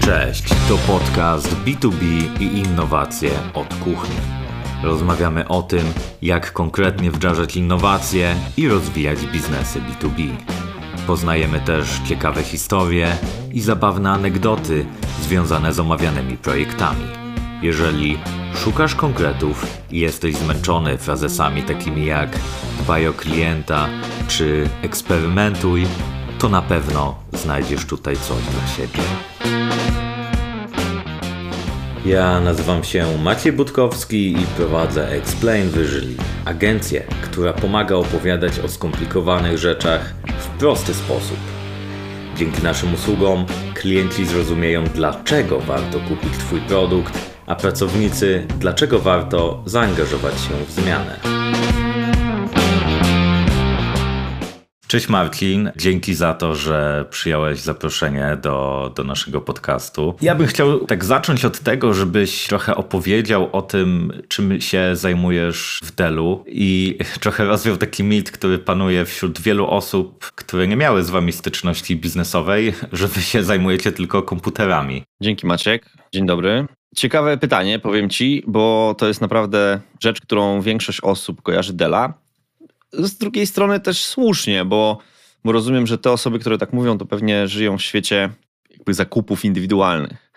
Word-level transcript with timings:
Cześć, 0.00 0.48
to 0.68 0.78
podcast 0.86 1.56
B2B 1.64 2.02
i 2.40 2.58
innowacje 2.58 3.30
od 3.54 3.74
kuchni. 3.74 4.16
Rozmawiamy 4.82 5.48
o 5.48 5.62
tym, 5.62 5.92
jak 6.22 6.52
konkretnie 6.52 7.10
wdrażać 7.10 7.56
innowacje 7.56 8.34
i 8.56 8.68
rozwijać 8.68 9.18
biznesy 9.26 9.80
B2B. 9.80 10.28
Poznajemy 11.06 11.60
też 11.60 12.00
ciekawe 12.08 12.42
historie 12.42 13.16
i 13.52 13.60
zabawne 13.60 14.10
anegdoty 14.10 14.86
związane 15.22 15.72
z 15.72 15.80
omawianymi 15.80 16.36
projektami. 16.36 17.04
Jeżeli 17.62 18.18
szukasz 18.54 18.94
konkretów 18.94 19.66
i 19.90 20.00
jesteś 20.00 20.36
zmęczony 20.36 20.98
frazesami 20.98 21.62
takimi 21.62 22.06
jak 22.06 22.38
dbaj 22.82 23.08
o 23.08 23.12
klienta 23.12 23.88
czy 24.28 24.68
eksperymentuj, 24.82 25.86
to 26.38 26.48
na 26.48 26.62
pewno 26.62 27.14
znajdziesz 27.32 27.86
tutaj 27.86 28.16
coś 28.16 28.42
dla 28.42 28.66
siebie. 28.76 29.02
Ja 32.06 32.40
nazywam 32.40 32.84
się 32.84 33.18
Maciej 33.22 33.52
Budkowski 33.52 34.32
i 34.32 34.46
prowadzę 34.56 35.08
Explain 35.08 35.70
Visually, 35.70 36.14
agencję, 36.44 37.04
która 37.22 37.52
pomaga 37.52 37.94
opowiadać 37.94 38.58
o 38.58 38.68
skomplikowanych 38.68 39.58
rzeczach 39.58 40.14
w 40.38 40.46
prosty 40.58 40.94
sposób. 40.94 41.38
Dzięki 42.36 42.62
naszym 42.62 42.94
usługom 42.94 43.46
klienci 43.74 44.26
zrozumieją, 44.26 44.84
dlaczego 44.84 45.60
warto 45.60 46.00
kupić 46.00 46.32
Twój 46.38 46.60
produkt, 46.60 47.18
a 47.46 47.54
pracownicy, 47.54 48.46
dlaczego 48.58 48.98
warto 48.98 49.62
zaangażować 49.66 50.34
się 50.34 50.64
w 50.68 50.72
zmianę. 50.72 51.67
Cześć 54.88 55.08
Marcin, 55.08 55.70
dzięki 55.76 56.14
za 56.14 56.34
to, 56.34 56.54
że 56.54 57.04
przyjąłeś 57.10 57.60
zaproszenie 57.60 58.38
do, 58.42 58.92
do 58.96 59.04
naszego 59.04 59.40
podcastu. 59.40 60.14
Ja 60.20 60.34
bym 60.34 60.46
chciał 60.46 60.86
tak 60.86 61.04
zacząć 61.04 61.44
od 61.44 61.58
tego, 61.60 61.94
żebyś 61.94 62.46
trochę 62.46 62.76
opowiedział 62.76 63.48
o 63.52 63.62
tym, 63.62 64.12
czym 64.28 64.60
się 64.60 64.96
zajmujesz 64.96 65.80
w 65.84 65.94
Delu 65.94 66.44
i 66.46 66.98
trochę 67.20 67.44
rozwiał 67.44 67.76
taki 67.76 68.04
mit, 68.04 68.30
który 68.30 68.58
panuje 68.58 69.04
wśród 69.04 69.40
wielu 69.40 69.66
osób, 69.66 70.24
które 70.34 70.68
nie 70.68 70.76
miały 70.76 71.04
z 71.04 71.10
wami 71.10 71.32
styczności 71.32 71.96
biznesowej, 71.96 72.74
że 72.92 73.08
wy 73.08 73.20
się 73.22 73.42
zajmujecie 73.42 73.92
tylko 73.92 74.22
komputerami. 74.22 75.02
Dzięki 75.20 75.46
Maciek, 75.46 75.90
dzień 76.14 76.26
dobry. 76.26 76.66
Ciekawe 76.96 77.38
pytanie, 77.38 77.78
powiem 77.78 78.10
ci, 78.10 78.42
bo 78.46 78.94
to 78.98 79.08
jest 79.08 79.20
naprawdę 79.20 79.80
rzecz, 80.00 80.20
którą 80.20 80.60
większość 80.60 81.00
osób 81.00 81.42
kojarzy 81.42 81.72
Dela 81.72 82.27
z 82.92 83.18
drugiej 83.18 83.46
strony 83.46 83.80
też 83.80 84.04
słusznie, 84.04 84.64
bo, 84.64 84.98
bo 85.44 85.52
rozumiem, 85.52 85.86
że 85.86 85.98
te 85.98 86.12
osoby, 86.12 86.38
które 86.38 86.58
tak 86.58 86.72
mówią, 86.72 86.98
to 86.98 87.06
pewnie 87.06 87.48
żyją 87.48 87.78
w 87.78 87.82
świecie 87.82 88.30
jakby 88.70 88.94
zakupów 88.94 89.44
indywidualnych. 89.44 90.32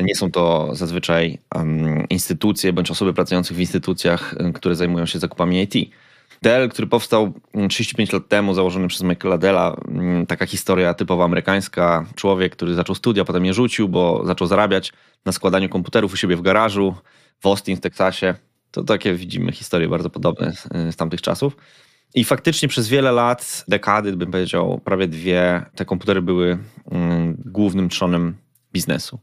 Nie 0.00 0.14
są 0.14 0.30
to 0.30 0.70
zazwyczaj 0.72 1.38
um, 1.54 2.08
instytucje 2.08 2.72
bądź 2.72 2.90
osoby 2.90 3.14
pracujące 3.14 3.54
w 3.54 3.60
instytucjach, 3.60 4.34
które 4.54 4.74
zajmują 4.74 5.06
się 5.06 5.18
zakupami 5.18 5.62
IT. 5.62 5.90
Dell, 6.42 6.68
który 6.68 6.88
powstał 6.88 7.32
35 7.68 8.12
lat 8.12 8.28
temu, 8.28 8.54
założony 8.54 8.88
przez 8.88 9.02
Michaela 9.02 9.38
Della, 9.38 9.76
taka 10.28 10.46
historia 10.46 10.94
typowo 10.94 11.24
amerykańska. 11.24 12.06
Człowiek, 12.14 12.52
który 12.52 12.74
zaczął 12.74 12.94
studia, 12.94 13.24
potem 13.24 13.44
je 13.44 13.54
rzucił, 13.54 13.88
bo 13.88 14.22
zaczął 14.26 14.46
zarabiać 14.46 14.92
na 15.24 15.32
składaniu 15.32 15.68
komputerów 15.68 16.12
u 16.12 16.16
siebie 16.16 16.36
w 16.36 16.42
garażu 16.42 16.94
w 17.40 17.46
Austin 17.46 17.76
w 17.76 17.80
Teksasie. 17.80 18.34
To 18.70 18.84
takie 18.84 19.14
widzimy 19.14 19.52
historie 19.52 19.88
bardzo 19.88 20.10
podobne 20.10 20.52
z, 20.52 20.68
z 20.94 20.96
tamtych 20.96 21.20
czasów. 21.22 21.56
I 22.14 22.24
faktycznie 22.24 22.68
przez 22.68 22.88
wiele 22.88 23.12
lat, 23.12 23.64
dekady, 23.68 24.16
bym 24.16 24.30
powiedział, 24.30 24.80
prawie 24.84 25.08
dwie, 25.08 25.64
te 25.74 25.84
komputery 25.84 26.22
były 26.22 26.58
mm, 26.90 27.42
głównym 27.44 27.88
trzonem 27.88 28.36
biznesu. 28.72 29.18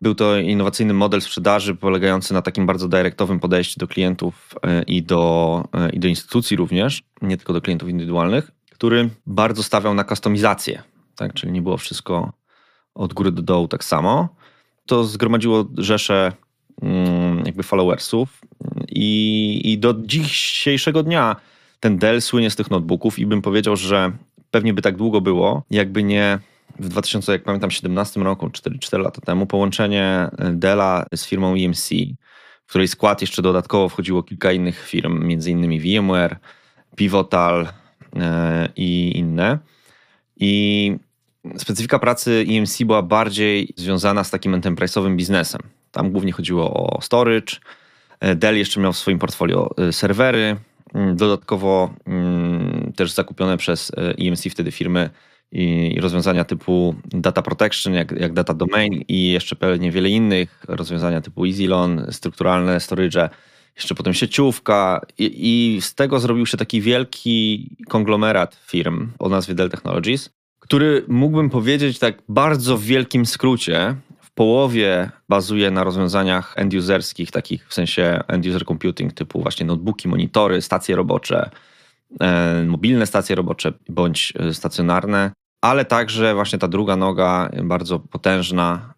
Był 0.00 0.14
to 0.14 0.36
innowacyjny 0.36 0.94
model 0.94 1.20
sprzedaży 1.20 1.74
polegający 1.74 2.34
na 2.34 2.42
takim 2.42 2.66
bardzo 2.66 2.88
dyrektowym 2.88 3.40
podejściu 3.40 3.80
do 3.80 3.88
klientów 3.88 4.54
e, 4.62 4.82
i 4.82 5.02
do, 5.02 5.64
e, 5.72 5.90
i 5.90 5.98
do 5.98 6.08
instytucji 6.08 6.56
również, 6.56 7.02
nie 7.22 7.36
tylko 7.36 7.52
do 7.52 7.60
klientów 7.60 7.88
indywidualnych, 7.88 8.50
który 8.72 9.10
bardzo 9.26 9.62
stawiał 9.62 9.94
na 9.94 10.04
kustomizację, 10.04 10.82
tak? 11.16 11.34
czyli 11.34 11.52
nie 11.52 11.62
było 11.62 11.76
wszystko 11.76 12.32
od 12.94 13.14
góry 13.14 13.32
do 13.32 13.42
dołu 13.42 13.68
tak 13.68 13.84
samo. 13.84 14.28
To 14.86 15.04
zgromadziło 15.04 15.64
rzesze 15.78 16.32
mm, 16.82 17.42
jakby 17.46 17.62
followersów 17.62 18.40
i, 18.88 19.60
i 19.64 19.78
do 19.78 19.94
dzisiejszego 19.94 21.02
dnia 21.02 21.36
ten 21.84 21.98
Dell 21.98 22.22
słynie 22.22 22.50
z 22.50 22.56
tych 22.56 22.70
notebooków 22.70 23.18
i 23.18 23.26
bym 23.26 23.42
powiedział, 23.42 23.76
że 23.76 24.12
pewnie 24.50 24.74
by 24.74 24.82
tak 24.82 24.96
długo 24.96 25.20
było, 25.20 25.62
jakby 25.70 26.02
nie 26.02 26.38
w 26.78 26.88
2000, 26.88 27.32
jak 27.32 27.42
pamiętam, 27.42 27.70
17 27.70 28.20
roku, 28.20 28.50
4, 28.50 28.78
4 28.78 29.02
lata 29.02 29.20
temu, 29.20 29.46
połączenie 29.46 30.04
e, 30.38 30.52
Della 30.52 31.06
z 31.14 31.26
firmą 31.26 31.54
EMC, 31.54 31.88
w 32.66 32.68
której 32.68 32.88
skład 32.88 33.20
jeszcze 33.20 33.42
dodatkowo 33.42 33.88
wchodziło 33.88 34.22
kilka 34.22 34.52
innych 34.52 34.86
firm, 34.86 35.26
między 35.26 35.50
innymi 35.50 35.80
VMware, 35.80 36.36
Pivotal 36.96 37.68
e, 38.16 38.68
i 38.76 39.18
inne. 39.18 39.58
I 40.36 40.96
specyfika 41.56 41.98
pracy 41.98 42.44
EMC 42.48 42.82
była 42.82 43.02
bardziej 43.02 43.74
związana 43.76 44.24
z 44.24 44.30
takim 44.30 44.60
enterprise'owym 44.60 45.16
biznesem. 45.16 45.60
Tam 45.90 46.10
głównie 46.10 46.32
chodziło 46.32 46.74
o 46.74 47.00
storage. 47.00 47.56
E, 48.20 48.34
Dell 48.34 48.58
jeszcze 48.58 48.80
miał 48.80 48.92
w 48.92 48.98
swoim 48.98 49.18
portfolio 49.18 49.70
serwery, 49.90 50.56
dodatkowo 51.14 51.94
mm, 52.06 52.92
też 52.96 53.12
zakupione 53.12 53.56
przez 53.56 53.92
EMC 53.96 54.44
wtedy 54.50 54.72
firmy 54.72 55.10
i 55.52 55.98
rozwiązania 56.00 56.44
typu 56.44 56.94
data 57.08 57.42
protection, 57.42 57.94
jak, 57.94 58.12
jak 58.12 58.32
data 58.32 58.54
domain 58.54 59.04
i 59.08 59.32
jeszcze 59.32 59.56
pewnie 59.56 59.90
wiele 59.90 60.08
innych 60.08 60.64
rozwiązania 60.68 61.20
typu 61.20 61.46
EasyLon, 61.46 62.06
strukturalne 62.10 62.80
storage, 62.80 63.28
jeszcze 63.76 63.94
potem 63.94 64.14
sieciówka 64.14 65.00
i, 65.18 65.30
i, 65.76 65.80
z 65.82 65.94
tego 65.94 66.20
zrobił 66.20 66.46
się 66.46 66.56
taki 66.56 66.80
wielki 66.80 67.68
konglomerat 67.88 68.60
firm 68.66 69.10
o 69.18 69.28
nazwie 69.28 69.54
Dell 69.54 69.70
Technologies, 69.70 70.30
który 70.58 71.04
mógłbym 71.08 71.50
powiedzieć 71.50 71.98
tak 71.98 72.22
bardzo 72.28 72.76
w 72.76 72.82
wielkim 72.82 73.26
skrócie 73.26 73.96
połowie 74.34 75.10
bazuje 75.28 75.70
na 75.70 75.84
rozwiązaniach 75.84 76.54
end-userskich, 76.56 77.30
takich 77.30 77.68
w 77.68 77.74
sensie 77.74 78.20
end-user 78.28 78.64
computing, 78.64 79.12
typu 79.12 79.42
właśnie 79.42 79.66
notebooki, 79.66 80.08
monitory, 80.08 80.62
stacje 80.62 80.96
robocze, 80.96 81.50
e, 82.20 82.64
mobilne 82.64 83.06
stacje 83.06 83.36
robocze 83.36 83.72
bądź 83.88 84.32
e, 84.38 84.54
stacjonarne, 84.54 85.30
ale 85.60 85.84
także 85.84 86.34
właśnie 86.34 86.58
ta 86.58 86.68
druga 86.68 86.96
noga, 86.96 87.50
bardzo 87.62 87.98
potężna, 87.98 88.94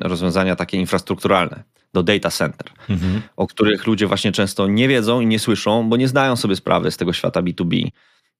rozwiązania 0.00 0.56
takie 0.56 0.78
infrastrukturalne 0.78 1.62
do 1.94 2.02
data 2.02 2.30
center, 2.30 2.70
mhm. 2.88 3.22
o 3.36 3.46
których 3.46 3.86
ludzie 3.86 4.06
właśnie 4.06 4.32
często 4.32 4.66
nie 4.66 4.88
wiedzą 4.88 5.20
i 5.20 5.26
nie 5.26 5.38
słyszą, 5.38 5.88
bo 5.88 5.96
nie 5.96 6.08
zdają 6.08 6.36
sobie 6.36 6.56
sprawy 6.56 6.90
z 6.90 6.96
tego 6.96 7.12
świata 7.12 7.42
B2B. 7.42 7.90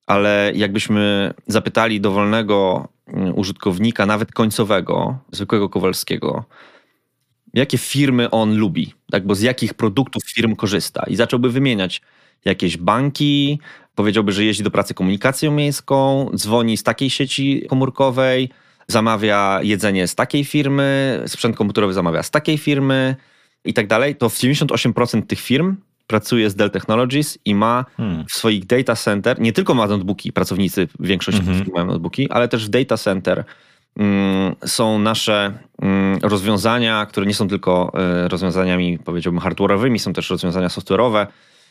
Ale 0.06 0.52
jakbyśmy 0.54 1.34
zapytali 1.46 2.00
dowolnego 2.00 2.88
Mm, 3.12 3.38
użytkownika, 3.38 4.06
nawet 4.06 4.32
końcowego, 4.32 5.18
zwykłego 5.32 5.68
Kowalskiego, 5.68 6.44
jakie 7.54 7.78
firmy 7.78 8.30
on 8.30 8.56
lubi, 8.56 8.94
tak? 9.10 9.26
bo 9.26 9.34
z 9.34 9.40
jakich 9.40 9.74
produktów 9.74 10.22
firm 10.34 10.56
korzysta. 10.56 11.04
I 11.08 11.16
zacząłby 11.16 11.50
wymieniać 11.50 12.02
jakieś 12.44 12.76
banki, 12.76 13.60
powiedziałby, 13.94 14.32
że 14.32 14.44
jeździ 14.44 14.62
do 14.62 14.70
pracy 14.70 14.94
komunikacją 14.94 15.52
miejską, 15.52 16.30
dzwoni 16.34 16.76
z 16.76 16.82
takiej 16.82 17.10
sieci 17.10 17.66
komórkowej, 17.68 18.50
zamawia 18.88 19.60
jedzenie 19.62 20.06
z 20.06 20.14
takiej 20.14 20.44
firmy, 20.44 21.22
sprzęt 21.26 21.56
komputerowy 21.56 21.92
zamawia 21.92 22.22
z 22.22 22.30
takiej 22.30 22.58
firmy 22.58 23.16
i 23.64 23.74
tak 23.74 23.86
dalej, 23.86 24.16
to 24.16 24.28
w 24.28 24.34
98% 24.34 25.26
tych 25.26 25.40
firm 25.40 25.76
pracuje 26.10 26.50
z 26.50 26.54
Dell 26.54 26.70
Technologies 26.70 27.38
i 27.44 27.54
ma 27.54 27.84
hmm. 27.96 28.26
w 28.26 28.32
swoich 28.32 28.66
data 28.66 28.96
center, 28.96 29.40
nie 29.40 29.52
tylko 29.52 29.74
ma 29.74 29.86
notebooki, 29.86 30.32
pracownicy, 30.32 30.88
większość 31.00 31.38
mhm. 31.38 31.66
mają 31.74 31.86
notebooki, 31.86 32.30
ale 32.30 32.48
też 32.48 32.66
w 32.66 32.68
data 32.68 32.96
center 32.96 33.44
mm, 33.96 34.54
są 34.66 34.98
nasze 34.98 35.58
mm, 35.82 36.18
rozwiązania, 36.22 37.06
które 37.06 37.26
nie 37.26 37.34
są 37.34 37.48
tylko 37.48 37.92
y, 38.24 38.28
rozwiązaniami, 38.28 38.98
powiedziałbym, 38.98 39.40
hardware'owymi, 39.40 39.98
są 39.98 40.12
też 40.12 40.30
rozwiązania 40.30 40.68
software'owe, 40.68 41.26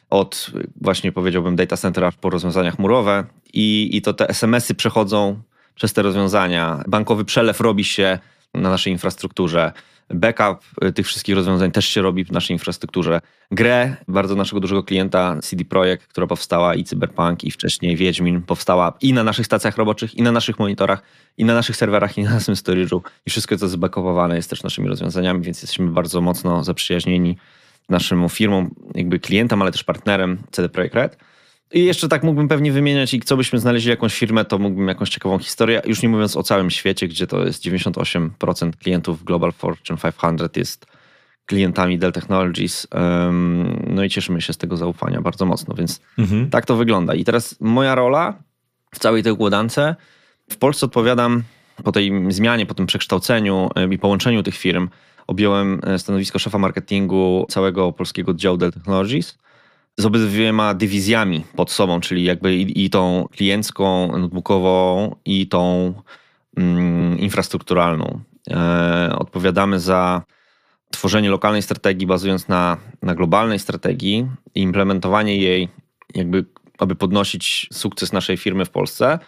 od 0.10 0.52
właśnie 0.82 1.12
powiedziałbym 1.12 1.56
data 1.56 1.78
center 1.78 2.06
aż 2.06 2.16
po 2.16 2.30
rozwiązania 2.30 2.72
chmurowe 2.72 3.24
i, 3.54 3.90
i 3.94 4.02
to 4.02 4.14
te 4.14 4.30
SMS-y 4.30 4.76
przechodzą 4.76 5.42
przez 5.76 5.94
te 5.94 6.02
rozwiązania. 6.02 6.84
Bankowy 6.88 7.26
przelew 7.26 7.62
robi 7.62 7.84
się 7.84 8.20
na 8.54 8.70
naszej 8.70 8.94
infrastrukturze 8.94 9.72
backup 10.10 10.84
y, 10.84 10.94
tych 10.94 11.08
wszystkich 11.08 11.36
rozwiązań 11.36 11.72
też 11.72 11.86
się 11.86 12.02
robi 12.02 12.26
w 12.26 12.32
naszej 12.32 12.56
infrastrukturze. 12.56 13.22
Grę 13.52 13.96
bardzo 14.08 14.36
naszego 14.36 14.60
dużego 14.60 14.84
klienta 14.84 15.36
CD 15.42 15.66
Projekt, 15.66 16.08
która 16.08 16.28
powstała 16.28 16.76
i 16.76 16.84
Cyberpunk 16.84 17.44
i 17.44 17.52
wcześniej 17.52 17.96
Wiedźmin 17.96 18.42
powstała 18.42 18.94
i 19.02 19.14
na 19.14 19.24
naszych 19.24 19.46
stacjach 19.46 19.78
roboczych, 19.78 20.16
i 20.16 20.22
na 20.22 20.32
naszych 20.32 20.60
monitorach, 20.60 21.04
i 21.38 21.46
na 21.46 21.54
naszych 21.54 21.76
serwerach, 21.76 22.18
i 22.18 22.24
na 22.24 22.32
naszym 22.32 22.56
storage'u. 22.56 23.02
I 23.26 23.30
wszystko 23.30 23.58
to 23.58 23.68
zbackowane 23.68 24.36
jest 24.36 24.50
też 24.50 24.64
naszymi 24.64 24.88
rozwiązaniami, 24.88 25.42
więc 25.42 25.62
jesteśmy 25.62 25.88
bardzo 25.88 26.22
mocno 26.22 26.64
zaprzyjaźnieni 26.64 27.38
naszym 27.90 28.30
firmom, 28.30 28.76
jakby 28.96 29.20
klientem, 29.20 29.62
ale 29.62 29.72
też 29.72 29.84
partnerem 29.84 30.38
CD 30.52 30.70
Projekt 30.70 30.96
Red. 30.96 31.18
I 31.72 31.86
jeszcze 31.86 32.08
tak 32.08 32.24
mógłbym 32.24 32.48
pewnie 32.48 32.72
wymieniać 32.72 33.14
i 33.14 33.20
co 33.20 33.38
byśmy 33.38 33.60
znaleźli 33.60 33.90
jakąś 33.90 34.20
firmę, 34.20 34.46
to 34.46 34.58
mógłbym 34.58 34.88
jakąś 34.88 35.10
ciekawą 35.10 35.40
historię. 35.40 35.82
Już 35.86 36.02
nie 36.02 36.10
mówiąc 36.10 36.38
o 36.38 36.44
całym 36.44 36.70
świecie, 36.70 37.08
gdzie 37.08 37.28
to 37.28 37.46
jest 37.46 37.64
98% 37.64 38.72
klientów 38.72 39.24
Global 39.24 39.52
Fortune 39.52 40.00
500 40.22 40.58
jest 40.58 40.86
klientami 41.46 41.98
Dell 41.98 42.12
Technologies. 42.12 42.88
No 43.88 44.04
i 44.04 44.10
cieszymy 44.10 44.42
się 44.42 44.54
z 44.54 44.58
tego 44.58 44.78
zaufania 44.78 45.22
bardzo 45.22 45.46
mocno, 45.46 45.76
więc 45.76 46.02
mhm. 46.18 46.50
tak 46.50 46.66
to 46.66 46.76
wygląda. 46.76 47.16
I 47.16 47.24
teraz 47.24 47.56
moja 47.60 47.96
rola 47.96 48.34
w 48.96 49.00
całej 49.00 49.24
tej 49.24 49.32
układance. 49.32 49.80
W 50.50 50.58
Polsce 50.58 50.86
odpowiadam 50.86 51.44
po 51.84 51.92
tej 51.92 52.12
zmianie, 52.30 52.66
po 52.66 52.74
tym 52.74 52.86
przekształceniu 52.86 53.70
i 53.92 53.98
połączeniu 53.98 54.44
tych 54.44 54.58
firm. 54.58 54.90
Objąłem 55.28 55.82
e, 55.84 56.00
stanowisko 56.00 56.40
szefa 56.40 56.58
marketingu 56.58 57.46
całego 57.50 57.92
polskiego 57.92 58.32
oddziału 58.32 58.58
Dell 58.58 58.72
Technologies 58.72 59.38
z 60.00 60.06
obydwiema 60.06 60.74
dywizjami 60.74 61.44
pod 61.56 61.72
sobą, 61.72 62.00
czyli 62.00 62.24
jakby 62.24 62.56
i, 62.56 62.86
i 62.86 62.90
tą 62.90 63.28
kliencką, 63.32 64.18
notebookową, 64.18 65.16
i 65.26 65.48
tą 65.48 65.94
mm, 66.58 67.20
infrastrukturalną. 67.20 68.22
E, 68.52 69.16
odpowiadamy 69.20 69.80
za 69.80 70.24
tworzenie 70.92 71.30
lokalnej 71.30 71.62
strategii 71.62 72.08
bazując 72.08 72.48
na, 72.48 72.78
na 73.02 73.16
globalnej 73.16 73.60
strategii 73.60 74.28
i 74.56 74.62
implementowanie 74.62 75.38
jej, 75.38 75.70
jakby, 76.16 76.46
aby 76.78 76.96
podnosić 76.96 77.68
sukces 77.72 78.14
naszej 78.14 78.38
firmy 78.38 78.66
w 78.66 78.70
Polsce, 78.70 79.20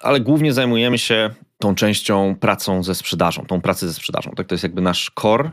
ale 0.00 0.20
głównie 0.20 0.52
zajmujemy 0.52 0.98
się 0.98 1.30
tą 1.58 1.74
częścią 1.74 2.36
pracą 2.40 2.82
ze 2.82 2.94
sprzedażą, 2.94 3.46
tą 3.46 3.60
pracę 3.60 3.88
ze 3.88 3.94
sprzedażą. 3.94 4.30
Tak, 4.30 4.46
to 4.46 4.54
jest 4.54 4.62
jakby 4.62 4.82
nasz 4.82 5.10
core. 5.20 5.50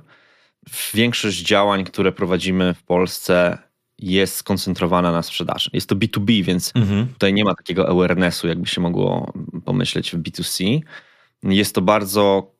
Większość 0.93 1.41
działań, 1.41 1.83
które 1.83 2.11
prowadzimy 2.11 2.73
w 2.73 2.83
Polsce 2.83 3.64
jest 3.99 4.35
skoncentrowana 4.35 5.11
na 5.11 5.21
sprzedaży. 5.21 5.69
Jest 5.73 5.89
to 5.89 5.95
B2B, 5.95 6.43
więc 6.43 6.71
mhm. 6.75 7.07
tutaj 7.07 7.33
nie 7.33 7.43
ma 7.43 7.55
takiego 7.55 7.89
awarenessu, 7.89 8.47
jakby 8.47 8.67
się 8.67 8.81
mogło 8.81 9.33
pomyśleć 9.65 10.11
w 10.11 10.21
B2C. 10.21 10.79
Jest 11.43 11.75
to 11.75 11.81
bardzo 11.81 12.51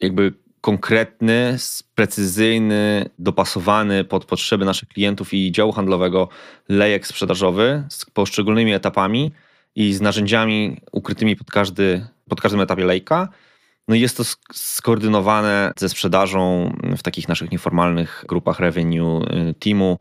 jakby 0.00 0.34
konkretny, 0.60 1.56
precyzyjny, 1.94 3.10
dopasowany 3.18 4.04
pod 4.04 4.24
potrzeby 4.24 4.64
naszych 4.64 4.88
klientów 4.88 5.34
i 5.34 5.52
działu 5.52 5.72
handlowego 5.72 6.28
lejek 6.68 7.06
sprzedażowy 7.06 7.84
z 7.88 8.04
poszczególnymi 8.04 8.72
etapami 8.72 9.32
i 9.74 9.94
z 9.94 10.00
narzędziami 10.00 10.80
ukrytymi 10.92 11.36
pod, 11.36 11.50
każdy, 11.50 12.06
pod 12.28 12.40
każdym 12.40 12.60
etapie 12.60 12.84
lejka. 12.84 13.28
No 13.88 13.94
i 13.94 14.00
jest 14.00 14.16
to 14.16 14.22
skoordynowane 14.52 15.72
ze 15.76 15.88
sprzedażą 15.88 16.72
w 16.98 17.02
takich 17.02 17.28
naszych 17.28 17.50
nieformalnych 17.50 18.24
grupach 18.28 18.60
revenue 18.60 19.22
y, 19.50 19.54
teamu, 19.54 19.98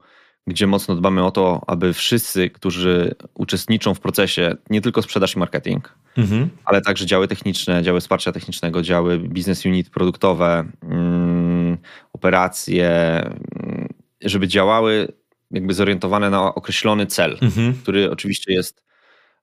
gdzie 0.47 0.67
mocno 0.67 0.95
dbamy 0.95 1.25
o 1.25 1.31
to, 1.31 1.61
aby 1.67 1.93
wszyscy, 1.93 2.49
którzy 2.49 3.15
uczestniczą 3.33 3.93
w 3.93 3.99
procesie, 3.99 4.55
nie 4.69 4.81
tylko 4.81 5.01
sprzedaż 5.01 5.35
i 5.35 5.39
marketing, 5.39 5.93
mhm. 6.17 6.49
ale 6.65 6.81
także 6.81 7.05
działy 7.05 7.27
techniczne, 7.27 7.83
działy 7.83 7.99
wsparcia 7.99 8.31
technicznego, 8.31 8.81
działy 8.81 9.19
business 9.19 9.65
unit 9.65 9.89
produktowe, 9.89 10.65
mm, 10.83 11.77
operacje, 12.13 12.89
mm, 12.89 13.87
żeby 14.21 14.47
działały 14.47 15.07
jakby 15.51 15.73
zorientowane 15.73 16.29
na 16.29 16.55
określony 16.55 17.05
cel, 17.05 17.37
mhm. 17.41 17.73
który 17.73 18.11
oczywiście 18.11 18.53
jest 18.53 18.83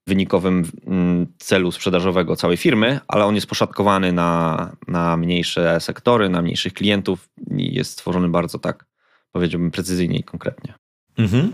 wynikowym 0.06 0.64
mm, 0.86 1.26
celu 1.38 1.72
sprzedażowego 1.72 2.36
całej 2.36 2.56
firmy, 2.56 3.00
ale 3.08 3.24
on 3.24 3.34
jest 3.34 3.46
poszatkowany 3.46 4.12
na, 4.12 4.76
na 4.88 5.16
mniejsze 5.16 5.80
sektory, 5.80 6.28
na 6.28 6.42
mniejszych 6.42 6.72
klientów 6.72 7.28
i 7.56 7.74
jest 7.74 7.90
stworzony 7.92 8.28
bardzo 8.28 8.58
tak, 8.58 8.84
powiedziałbym, 9.32 9.70
precyzyjnie 9.70 10.18
i 10.18 10.24
konkretnie. 10.24 10.74
Mhm. 11.18 11.52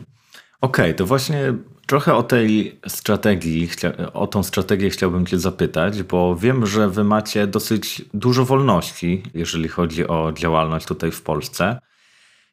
Okej, 0.60 0.84
okay, 0.84 0.94
to 0.94 1.06
właśnie 1.06 1.54
trochę 1.86 2.14
o 2.14 2.22
tej 2.22 2.78
strategii, 2.88 3.68
o 4.12 4.26
tą 4.26 4.42
strategię 4.42 4.90
chciałbym 4.90 5.26
Cię 5.26 5.38
zapytać, 5.38 6.02
bo 6.02 6.36
wiem, 6.36 6.66
że 6.66 6.88
Wy 6.88 7.04
macie 7.04 7.46
dosyć 7.46 8.02
dużo 8.14 8.44
wolności, 8.44 9.22
jeżeli 9.34 9.68
chodzi 9.68 10.08
o 10.08 10.32
działalność 10.32 10.86
tutaj 10.86 11.10
w 11.10 11.22
Polsce. 11.22 11.80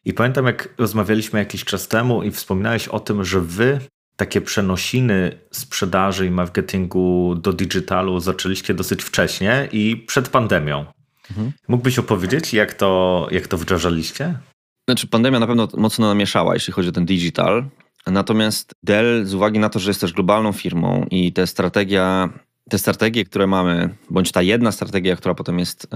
I 0.06 0.14
pamiętam, 0.14 0.46
jak 0.46 0.70
rozmawialiśmy 0.78 1.40
jakiś 1.40 1.66
czas 1.66 1.88
temu 1.88 2.24
i 2.24 2.32
wspominałeś 2.32 2.88
o 2.88 3.00
tym, 3.00 3.24
że 3.24 3.42
Wy 3.42 3.80
takie 4.16 4.42
przenosiny 4.42 5.40
sprzedaży 5.52 6.26
i 6.26 6.32
marketingu 6.32 7.36
do 7.36 7.54
digitalu 7.54 8.20
zaczęliście 8.20 8.74
dosyć 8.74 9.04
wcześnie 9.04 9.70
i 9.72 9.98
przed 10.08 10.30
pandemią. 10.30 10.86
Mhm. 11.30 11.52
Mógłbyś 11.68 12.00
opowiedzieć, 12.00 12.54
jak 12.54 12.74
to, 12.74 13.28
jak 13.32 13.48
to 13.48 13.58
wdrażaliście? 13.58 14.40
Znaczy, 14.88 15.08
pandemia 15.08 15.40
na 15.40 15.48
pewno 15.48 15.68
mocno 15.78 16.08
namieszała, 16.08 16.54
jeśli 16.54 16.74
chodzi 16.74 16.90
o 16.90 16.92
ten 16.92 17.06
digital. 17.06 17.66
Natomiast 18.08 18.76
Dell, 18.84 19.26
z 19.26 19.34
uwagi 19.34 19.60
na 19.60 19.70
to, 19.70 19.80
że 19.80 19.90
jest 19.90 20.02
też 20.02 20.14
globalną 20.14 20.52
firmą 20.52 21.06
i 21.12 21.34
te 21.34 21.48
strategia, 21.48 22.30
te 22.70 22.78
strategie, 22.78 23.26
które 23.26 23.48
mamy, 23.48 23.90
bądź 24.10 24.32
ta 24.32 24.42
jedna 24.42 24.72
strategia, 24.72 25.16
która 25.16 25.36
potem 25.36 25.60
jest, 25.60 25.88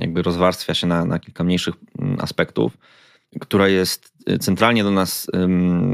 jakby 0.00 0.22
rozwarstwia 0.22 0.74
się 0.74 0.86
na, 0.86 1.04
na 1.04 1.18
kilka 1.18 1.44
mniejszych 1.44 1.74
mm, 1.98 2.16
aspektów, 2.20 2.78
która 3.40 3.68
jest 3.68 4.12
y, 4.30 4.38
centralnie 4.38 4.84
do 4.84 4.90
nas 4.90 5.26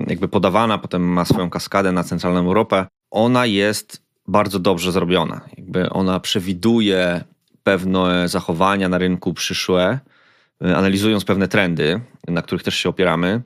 jakby 0.06 0.28
podawana, 0.28 0.78
potem 0.78 1.02
ma 1.02 1.24
swoją 1.24 1.50
kaskadę 1.50 1.92
na 1.92 2.04
centralną 2.04 2.40
Europę, 2.40 2.86
ona 3.10 3.46
jest 3.46 4.02
bardzo 4.28 4.58
dobrze 4.58 4.92
zrobiona. 4.92 5.40
Jakby 5.56 5.90
ona 5.90 6.20
przewiduje 6.20 7.24
pewne 7.62 8.28
zachowania 8.28 8.88
na 8.88 8.98
rynku 8.98 9.34
przyszłe, 9.34 10.00
analizując 10.62 11.24
pewne 11.24 11.48
trendy, 11.48 12.00
na 12.28 12.42
których 12.42 12.62
też 12.62 12.76
się 12.76 12.88
opieramy. 12.88 13.42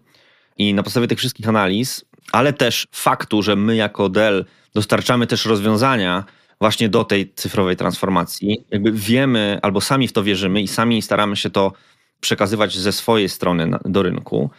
I 0.59 0.75
na 0.75 0.83
podstawie 0.83 1.09
tych 1.09 1.19
wszystkich 1.19 1.49
analiz, 1.49 2.05
ale 2.33 2.53
też 2.53 2.87
faktu, 2.93 3.43
że 3.43 3.57
my 3.57 3.77
jako 3.77 4.09
Dell 4.09 4.45
dostarczamy 4.75 5.27
też 5.27 5.47
rozwiązania 5.47 6.25
właśnie 6.61 6.89
do 6.89 7.05
tej 7.05 7.33
cyfrowej 7.35 7.77
transformacji, 7.77 8.65
jakby 8.71 8.93
wiemy 8.93 9.59
albo 9.63 9.81
sami 9.81 10.09
w 10.09 10.13
to 10.13 10.23
wierzymy 10.23 10.63
i 10.63 10.69
sami 10.69 11.03
staramy 11.03 11.37
się 11.37 11.51
to 11.51 11.73
przekazywać 12.21 12.79
ze 12.79 12.93
swojej 12.93 13.29
strony 13.29 13.71
do 13.85 14.03
rynku. 14.03 14.51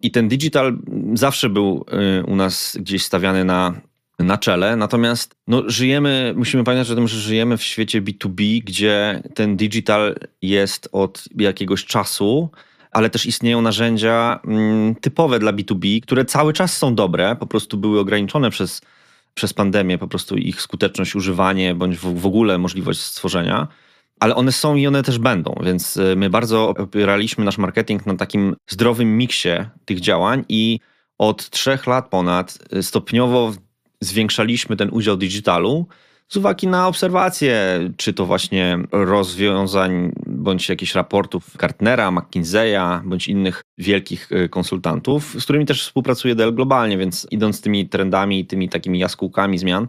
I 0.00 0.10
ten 0.10 0.28
digital 0.28 0.78
zawsze 1.14 1.48
był 1.48 1.84
y, 2.20 2.24
u 2.24 2.36
nas 2.36 2.76
gdzieś 2.80 3.04
stawiany 3.04 3.44
na, 3.44 3.80
na 4.18 4.38
czele, 4.38 4.76
natomiast 4.76 5.34
no, 5.46 5.62
żyjemy, 5.66 6.34
musimy 6.36 6.64
pamiętać 6.64 6.90
o 6.90 6.94
tym, 6.94 7.08
że 7.08 7.20
żyjemy 7.20 7.56
w 7.56 7.62
świecie 7.62 8.02
B2B, 8.02 8.64
gdzie 8.64 9.22
ten 9.34 9.56
digital 9.56 10.14
jest 10.42 10.88
od 10.92 11.24
jakiegoś 11.38 11.84
czasu, 11.84 12.50
ale 12.90 13.10
też 13.10 13.26
istnieją 13.26 13.62
narzędzia 13.62 14.40
mm, 14.44 14.94
typowe 14.94 15.38
dla 15.38 15.52
B2B, 15.52 16.00
które 16.00 16.24
cały 16.24 16.52
czas 16.52 16.76
są 16.76 16.94
dobre, 16.94 17.36
po 17.36 17.46
prostu 17.46 17.76
były 17.76 18.00
ograniczone 18.00 18.50
przez, 18.50 18.80
przez 19.34 19.52
pandemię, 19.52 19.98
po 19.98 20.08
prostu 20.08 20.36
ich 20.36 20.62
skuteczność, 20.62 21.16
używanie 21.16 21.74
bądź 21.74 21.96
w, 21.98 22.26
ogóle 22.26 22.58
możliwość 22.58 23.00
stworzenia 23.00 23.68
ale 24.20 24.34
one 24.34 24.52
są 24.52 24.74
i 24.74 24.86
one 24.86 25.02
też 25.02 25.18
będą, 25.18 25.54
więc 25.64 25.96
y, 25.96 26.16
my 26.16 26.30
bardzo 26.30 26.68
opieraliśmy 26.68 27.44
nasz 27.44 27.58
marketing 27.58 28.06
na 28.06 28.16
takim 28.16 28.56
zdrowym 28.68 29.16
miksie 29.16 29.48
tych 29.84 30.00
działań 30.00 30.44
i 30.48 30.80
od 31.18 31.50
trzech 31.50 31.86
lat 31.86 32.08
ponad 32.08 32.58
y, 32.76 32.82
stopniowo 32.82 33.52
zwiększaliśmy 34.00 34.76
ten 34.76 34.90
udział 34.90 35.16
digitalu 35.16 35.86
z 36.28 36.36
uwagi 36.36 36.66
na 36.66 36.88
obserwacje, 36.88 37.78
czy 37.96 38.12
to 38.12 38.26
właśnie 38.26 38.78
rozwiązań 38.92 40.12
bądź 40.26 40.68
jakichś 40.68 40.94
raportów 40.94 41.56
Gartnera, 41.56 42.10
McKinseya, 42.10 43.00
bądź 43.04 43.28
innych 43.28 43.62
wielkich 43.78 44.32
y, 44.32 44.48
konsultantów, 44.48 45.36
z 45.38 45.44
którymi 45.44 45.66
też 45.66 45.82
współpracuje 45.82 46.34
Dell 46.34 46.54
globalnie, 46.54 46.98
więc 46.98 47.26
idąc 47.30 47.60
tymi 47.60 47.88
trendami 47.88 48.40
i 48.40 48.46
tymi 48.46 48.68
takimi 48.68 48.98
jaskółkami 48.98 49.58
zmian, 49.58 49.88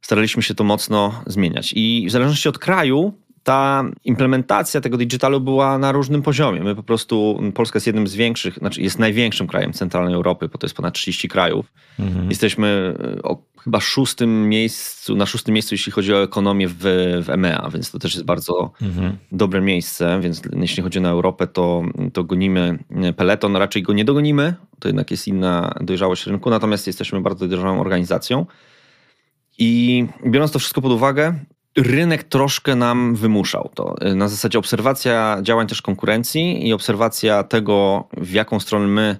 staraliśmy 0.00 0.42
się 0.42 0.54
to 0.54 0.64
mocno 0.64 1.22
zmieniać. 1.26 1.72
I 1.76 2.06
w 2.08 2.10
zależności 2.10 2.48
od 2.48 2.58
kraju 2.58 3.12
ta 3.42 3.84
implementacja 4.04 4.80
tego 4.80 4.96
digitalu 4.96 5.40
była 5.40 5.78
na 5.78 5.92
różnym 5.92 6.22
poziomie. 6.22 6.60
My 6.60 6.74
po 6.74 6.82
prostu, 6.82 7.40
Polska 7.54 7.76
jest 7.76 7.86
jednym 7.86 8.06
z 8.06 8.14
większych, 8.14 8.54
znaczy 8.54 8.82
jest 8.82 8.98
największym 8.98 9.46
krajem 9.46 9.72
centralnej 9.72 10.14
Europy, 10.14 10.48
bo 10.48 10.58
to 10.58 10.66
jest 10.66 10.76
ponad 10.76 10.94
30 10.94 11.28
krajów. 11.28 11.72
Mhm. 11.98 12.30
Jesteśmy 12.30 12.94
e, 13.18 13.22
o 13.22 13.42
chyba 13.64 13.80
szóstym 13.80 14.48
miejscu, 14.48 15.16
na 15.16 15.26
szóstym 15.26 15.54
miejscu, 15.54 15.74
jeśli 15.74 15.92
chodzi 15.92 16.14
o 16.14 16.22
ekonomię 16.22 16.68
w, 16.68 16.78
w 17.24 17.30
EMEA, 17.30 17.70
więc 17.72 17.90
to 17.90 17.98
też 17.98 18.14
jest 18.14 18.26
bardzo 18.26 18.72
mhm. 18.82 19.16
dobre 19.32 19.60
miejsce, 19.60 20.20
więc 20.20 20.42
jeśli 20.52 20.82
chodzi 20.82 21.00
na 21.00 21.10
Europę, 21.10 21.46
to, 21.46 21.82
to 22.12 22.24
gonimy 22.24 22.78
peleton, 23.16 23.56
raczej 23.56 23.82
go 23.82 23.92
nie 23.92 24.04
dogonimy, 24.04 24.54
to 24.78 24.88
jednak 24.88 25.10
jest 25.10 25.28
inna 25.28 25.74
dojrzałość 25.80 26.26
rynku, 26.26 26.50
natomiast 26.50 26.86
jesteśmy 26.86 27.20
bardzo 27.20 27.48
dojrzałą 27.48 27.80
organizacją. 27.80 28.46
I 29.58 30.06
biorąc 30.26 30.52
to 30.52 30.58
wszystko 30.58 30.82
pod 30.82 30.92
uwagę, 30.92 31.34
rynek 31.76 32.24
troszkę 32.24 32.76
nam 32.76 33.14
wymuszał 33.16 33.70
to. 33.74 33.94
Na 34.14 34.28
zasadzie 34.28 34.58
obserwacja 34.58 35.38
działań 35.42 35.66
też 35.66 35.82
konkurencji 35.82 36.68
i 36.68 36.72
obserwacja 36.72 37.42
tego, 37.42 38.08
w 38.16 38.32
jaką 38.32 38.60
stronę 38.60 38.86
my 38.86 39.16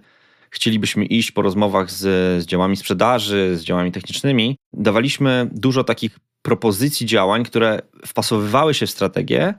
chcielibyśmy 0.50 1.04
iść 1.04 1.32
po 1.32 1.42
rozmowach 1.42 1.90
z, 1.90 1.98
z 2.42 2.46
działami 2.46 2.76
sprzedaży, 2.76 3.56
z 3.56 3.62
działami 3.62 3.92
technicznymi. 3.92 4.56
Dawaliśmy 4.72 5.48
dużo 5.52 5.84
takich 5.84 6.18
propozycji 6.42 7.06
działań, 7.06 7.44
które 7.44 7.82
wpasowywały 8.06 8.74
się 8.74 8.86
w 8.86 8.90
strategię, 8.90 9.54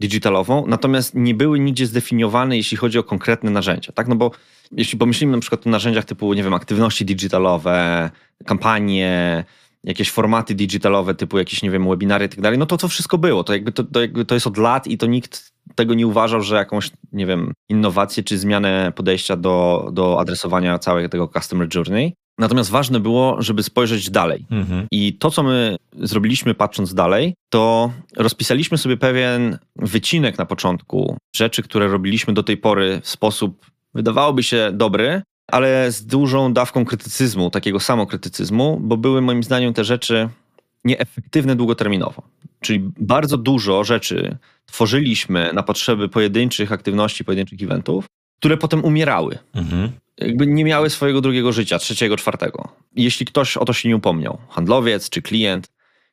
digitalową, 0.00 0.66
natomiast 0.66 1.14
nie 1.14 1.34
były 1.34 1.60
nigdzie 1.60 1.86
zdefiniowane, 1.86 2.56
jeśli 2.56 2.76
chodzi 2.76 2.98
o 2.98 3.02
konkretne 3.02 3.50
narzędzia. 3.50 3.92
Tak? 3.92 4.08
No 4.08 4.16
bo 4.16 4.30
jeśli 4.72 4.98
pomyślimy 4.98 5.32
na 5.32 5.40
przykład 5.40 5.66
o 5.66 5.70
narzędziach 5.70 6.04
typu, 6.04 6.34
nie 6.34 6.42
wiem, 6.42 6.54
aktywności 6.54 7.04
digitalowe, 7.04 8.10
kampanie, 8.46 9.44
jakieś 9.86 10.10
formaty 10.10 10.54
digitalowe 10.54 11.14
typu 11.14 11.38
jakieś, 11.38 11.62
nie 11.62 11.70
wiem, 11.70 11.88
webinary 11.88 12.26
i 12.26 12.28
tak 12.28 12.40
dalej, 12.40 12.58
no 12.58 12.66
to 12.66 12.76
to 12.76 12.88
wszystko 12.88 13.18
było. 13.18 13.44
To 13.44 13.52
jakby 13.52 13.72
to, 13.72 13.84
to, 13.84 14.00
jakby 14.00 14.24
to 14.24 14.34
jest 14.34 14.46
od 14.46 14.56
lat 14.56 14.86
i 14.86 14.98
to 14.98 15.06
nikt 15.06 15.52
tego 15.74 15.94
nie 15.94 16.06
uważał, 16.06 16.42
że 16.42 16.56
jakąś, 16.56 16.90
nie 17.12 17.26
wiem, 17.26 17.52
innowację 17.68 18.22
czy 18.22 18.38
zmianę 18.38 18.92
podejścia 18.96 19.36
do, 19.36 19.88
do 19.92 20.20
adresowania 20.20 20.78
całego 20.78 21.08
tego 21.08 21.28
customer 21.28 21.68
journey. 21.74 22.14
Natomiast 22.38 22.70
ważne 22.70 23.00
było, 23.00 23.42
żeby 23.42 23.62
spojrzeć 23.62 24.10
dalej. 24.10 24.46
Mhm. 24.50 24.86
I 24.90 25.12
to, 25.12 25.30
co 25.30 25.42
my 25.42 25.76
zrobiliśmy 26.00 26.54
patrząc 26.54 26.94
dalej, 26.94 27.34
to 27.48 27.92
rozpisaliśmy 28.16 28.78
sobie 28.78 28.96
pewien 28.96 29.58
wycinek 29.76 30.38
na 30.38 30.46
początku 30.46 31.16
rzeczy, 31.36 31.62
które 31.62 31.88
robiliśmy 31.88 32.34
do 32.34 32.42
tej 32.42 32.56
pory 32.56 33.00
w 33.02 33.08
sposób, 33.08 33.66
wydawałoby 33.94 34.42
się, 34.42 34.70
dobry, 34.72 35.22
ale 35.46 35.92
z 35.92 36.06
dużą 36.06 36.52
dawką 36.52 36.84
krytycyzmu, 36.84 37.50
takiego 37.50 37.80
samokrytycyzmu, 37.80 38.80
bo 38.80 38.96
były 38.96 39.20
moim 39.20 39.42
zdaniem 39.42 39.74
te 39.74 39.84
rzeczy 39.84 40.28
nieefektywne 40.84 41.56
długoterminowo. 41.56 42.22
Czyli 42.60 42.90
bardzo 43.00 43.36
dużo 43.36 43.84
rzeczy 43.84 44.36
tworzyliśmy 44.66 45.50
na 45.52 45.62
potrzeby 45.62 46.08
pojedynczych 46.08 46.72
aktywności, 46.72 47.24
pojedynczych 47.24 47.62
eventów, 47.62 48.06
które 48.38 48.56
potem 48.56 48.84
umierały. 48.84 49.38
Mhm. 49.54 49.90
Jakby 50.18 50.46
nie 50.46 50.64
miały 50.64 50.90
swojego 50.90 51.20
drugiego 51.20 51.52
życia, 51.52 51.78
trzeciego, 51.78 52.16
czwartego. 52.16 52.68
Jeśli 52.96 53.26
ktoś 53.26 53.56
o 53.56 53.64
to 53.64 53.72
się 53.72 53.88
nie 53.88 53.96
upomniał, 53.96 54.38
handlowiec 54.48 55.10
czy 55.10 55.22
klient, 55.22 55.68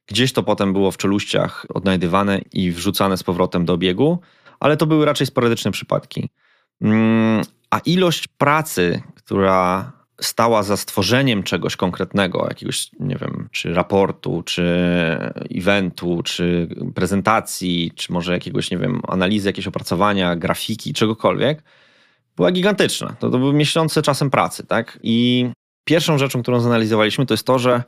gdzieś 0.07 0.33
to 0.33 0.43
potem 0.43 0.73
było 0.73 0.91
w 0.91 0.97
czeluściach 0.97 1.65
odnajdywane 1.73 2.41
i 2.53 2.71
wrzucane 2.71 3.17
z 3.17 3.23
powrotem 3.23 3.65
do 3.65 3.73
obiegu, 3.73 4.19
ale 4.59 4.77
to 4.77 4.85
były 4.85 5.05
raczej 5.05 5.27
sporadyczne 5.27 5.71
przypadki. 5.71 6.29
Mm, 6.81 7.43
a 7.69 7.79
ilość 7.79 8.27
pracy, 8.27 9.01
która 9.25 9.91
stała 10.21 10.63
za 10.63 10.77
stworzeniem 10.77 11.43
czegoś 11.43 11.75
konkretnego, 11.75 12.45
jakiegoś, 12.49 12.89
nie 12.99 13.15
wiem, 13.15 13.49
czy 13.51 13.73
raportu, 13.73 14.43
czy 14.45 14.63
eventu, 15.55 16.21
czy 16.23 16.67
prezentacji, 16.95 17.91
czy 17.95 18.13
może 18.13 18.33
jakiegoś, 18.33 18.71
nie 18.71 18.77
wiem, 18.77 19.01
analizy, 19.07 19.49
jakieś 19.49 19.67
opracowania, 19.67 20.35
grafiki, 20.35 20.93
czegokolwiek, 20.93 21.63
była 22.35 22.51
gigantyczna. 22.51 23.15
To, 23.19 23.29
to 23.29 23.39
były 23.39 23.53
miesiące 23.53 24.01
czasem 24.01 24.29
pracy, 24.29 24.65
tak? 24.65 24.99
I 25.03 25.49
pierwszą 25.83 26.17
rzeczą, 26.17 26.41
którą 26.41 26.59
zanalizowaliśmy, 26.59 27.25
to 27.25 27.33
jest 27.33 27.45
to, 27.45 27.59
że 27.59 27.83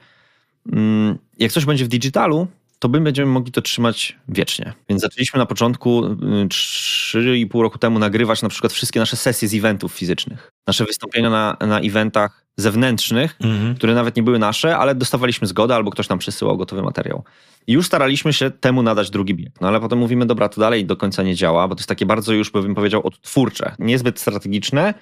mm, 0.72 1.18
jak 1.38 1.52
coś 1.52 1.66
będzie 1.66 1.86
w 1.86 1.88
digitalu, 1.88 2.48
to 2.80 2.88
my 2.88 3.02
będziemy 3.02 3.32
mogli 3.32 3.52
to 3.52 3.62
trzymać 3.62 4.18
wiecznie. 4.30 4.74
Więc 4.90 5.02
zaczęliśmy 5.02 5.38
na 5.38 5.46
początku 5.46 6.02
3,5 6.02 7.60
y, 7.60 7.64
roku 7.64 7.78
temu 7.78 8.00
nagrywać 8.00 8.42
na 8.42 8.50
przykład 8.50 8.74
wszystkie 8.74 9.00
nasze 9.00 9.16
sesje 9.16 9.48
z 9.48 9.54
eventów 9.54 9.94
fizycznych. 9.94 10.52
Nasze 10.68 10.86
wystąpienia 10.86 11.30
na, 11.30 11.58
na 11.68 11.80
eventach 11.80 12.46
zewnętrznych, 12.58 13.36
mhm. 13.42 13.76
które 13.76 13.94
nawet 13.94 14.16
nie 14.16 14.24
były 14.24 14.40
nasze, 14.40 14.78
ale 14.78 14.96
dostawaliśmy 14.96 15.48
zgodę 15.48 15.76
albo 15.76 15.92
ktoś 15.92 16.10
nam 16.10 16.20
przysyłał 16.20 16.58
gotowy 16.58 16.82
materiał. 16.82 17.24
I 17.68 17.74
już 17.74 17.86
staraliśmy 17.86 18.34
się 18.34 18.52
temu 18.52 18.84
nadać 18.84 19.10
drugi 19.10 19.36
bieg. 19.36 19.62
No 19.62 19.68
ale 19.68 19.80
potem 19.80 20.00
mówimy, 20.00 20.26
dobra, 20.26 20.50
to 20.50 20.62
dalej 20.62 20.86
do 20.86 20.98
końca 20.98 21.24
nie 21.24 21.36
działa, 21.36 21.68
bo 21.68 21.76
to 21.76 21.80
jest 21.80 21.90
takie 21.90 22.06
bardzo 22.06 22.34
już, 22.34 22.52
bym 22.52 22.76
powiedział, 22.76 23.08
odtwórcze. 23.08 23.76
Niezbyt 23.80 24.20
strategiczne, 24.20 24.94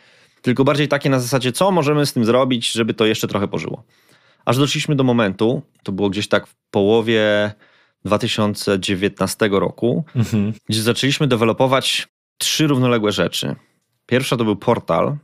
tylko 0.41 0.63
bardziej 0.63 0.87
takie 0.87 1.09
na 1.09 1.19
zasadzie, 1.19 1.51
co 1.51 1.71
możemy 1.71 2.05
z 2.05 2.13
tym 2.13 2.25
zrobić, 2.25 2.71
żeby 2.71 2.93
to 2.93 3.05
jeszcze 3.05 3.27
trochę 3.27 3.47
pożyło. 3.47 3.83
Aż 4.45 4.57
doszliśmy 4.57 4.95
do 4.95 5.03
momentu, 5.03 5.61
to 5.83 5.91
było 5.91 6.09
gdzieś 6.09 6.27
tak 6.27 6.47
w 6.47 6.55
połowie 6.71 7.51
2019 8.05 9.49
roku, 9.51 10.05
mhm. 10.15 10.53
gdzie 10.69 10.81
zaczęliśmy 10.81 11.27
dewelopować 11.27 12.07
trzy 12.37 12.67
równoległe 12.67 13.11
rzeczy. 13.11 13.55
Pierwsza 14.05 14.37
to 14.37 14.43
był 14.43 14.55
portal 14.55 15.17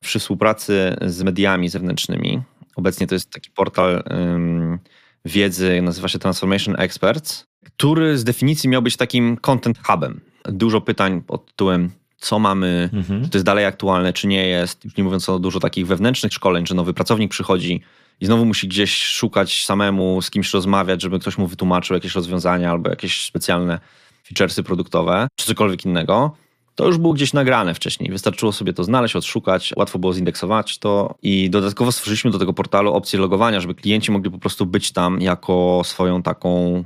przy 0.00 0.18
współpracy 0.18 0.96
z 1.02 1.22
mediami 1.22 1.68
zewnętrznymi. 1.68 2.42
Obecnie 2.76 3.06
to 3.06 3.14
jest 3.14 3.30
taki 3.30 3.50
portal 3.50 4.02
um, 4.10 4.78
wiedzy, 5.24 5.82
nazywa 5.82 6.08
się 6.08 6.18
Transformation 6.18 6.74
Experts, 6.78 7.46
który 7.64 8.18
z 8.18 8.24
definicji 8.24 8.68
miał 8.68 8.82
być 8.82 8.96
takim 8.96 9.36
content 9.36 9.78
hubem. 9.86 10.20
Dużo 10.44 10.80
pytań 10.80 11.22
pod 11.22 11.46
tytułem 11.46 11.90
co 12.16 12.38
mamy, 12.38 12.90
mhm. 12.92 13.24
czy 13.24 13.30
to 13.30 13.38
jest 13.38 13.46
dalej 13.46 13.64
aktualne, 13.64 14.12
czy 14.12 14.26
nie 14.26 14.46
jest. 14.46 14.84
Już 14.84 14.96
nie 14.96 15.04
mówiąc 15.04 15.28
o 15.28 15.38
dużo 15.38 15.60
takich 15.60 15.86
wewnętrznych 15.86 16.32
szkoleń, 16.32 16.66
że 16.66 16.74
nowy 16.74 16.94
pracownik 16.94 17.30
przychodzi 17.30 17.80
i 18.20 18.26
znowu 18.26 18.44
musi 18.44 18.68
gdzieś 18.68 19.02
szukać 19.02 19.64
samemu, 19.64 20.22
z 20.22 20.30
kimś 20.30 20.54
rozmawiać, 20.54 21.02
żeby 21.02 21.18
ktoś 21.18 21.38
mu 21.38 21.46
wytłumaczył 21.46 21.94
jakieś 21.94 22.14
rozwiązania 22.14 22.70
albo 22.70 22.90
jakieś 22.90 23.24
specjalne 23.24 23.80
featuresy 24.28 24.62
produktowe, 24.62 25.28
czy 25.36 25.46
cokolwiek 25.46 25.84
innego. 25.84 26.36
To 26.74 26.86
już 26.86 26.98
było 26.98 27.12
gdzieś 27.12 27.32
nagrane 27.32 27.74
wcześniej. 27.74 28.10
Wystarczyło 28.10 28.52
sobie 28.52 28.72
to 28.72 28.84
znaleźć, 28.84 29.16
odszukać, 29.16 29.72
łatwo 29.76 29.98
było 29.98 30.12
zindeksować 30.12 30.78
to 30.78 31.14
i 31.22 31.50
dodatkowo 31.50 31.92
stworzyliśmy 31.92 32.30
do 32.30 32.38
tego 32.38 32.52
portalu 32.52 32.92
opcję 32.92 33.18
logowania, 33.18 33.60
żeby 33.60 33.74
klienci 33.74 34.12
mogli 34.12 34.30
po 34.30 34.38
prostu 34.38 34.66
być 34.66 34.92
tam 34.92 35.20
jako 35.20 35.82
swoją 35.84 36.22
taką 36.22 36.84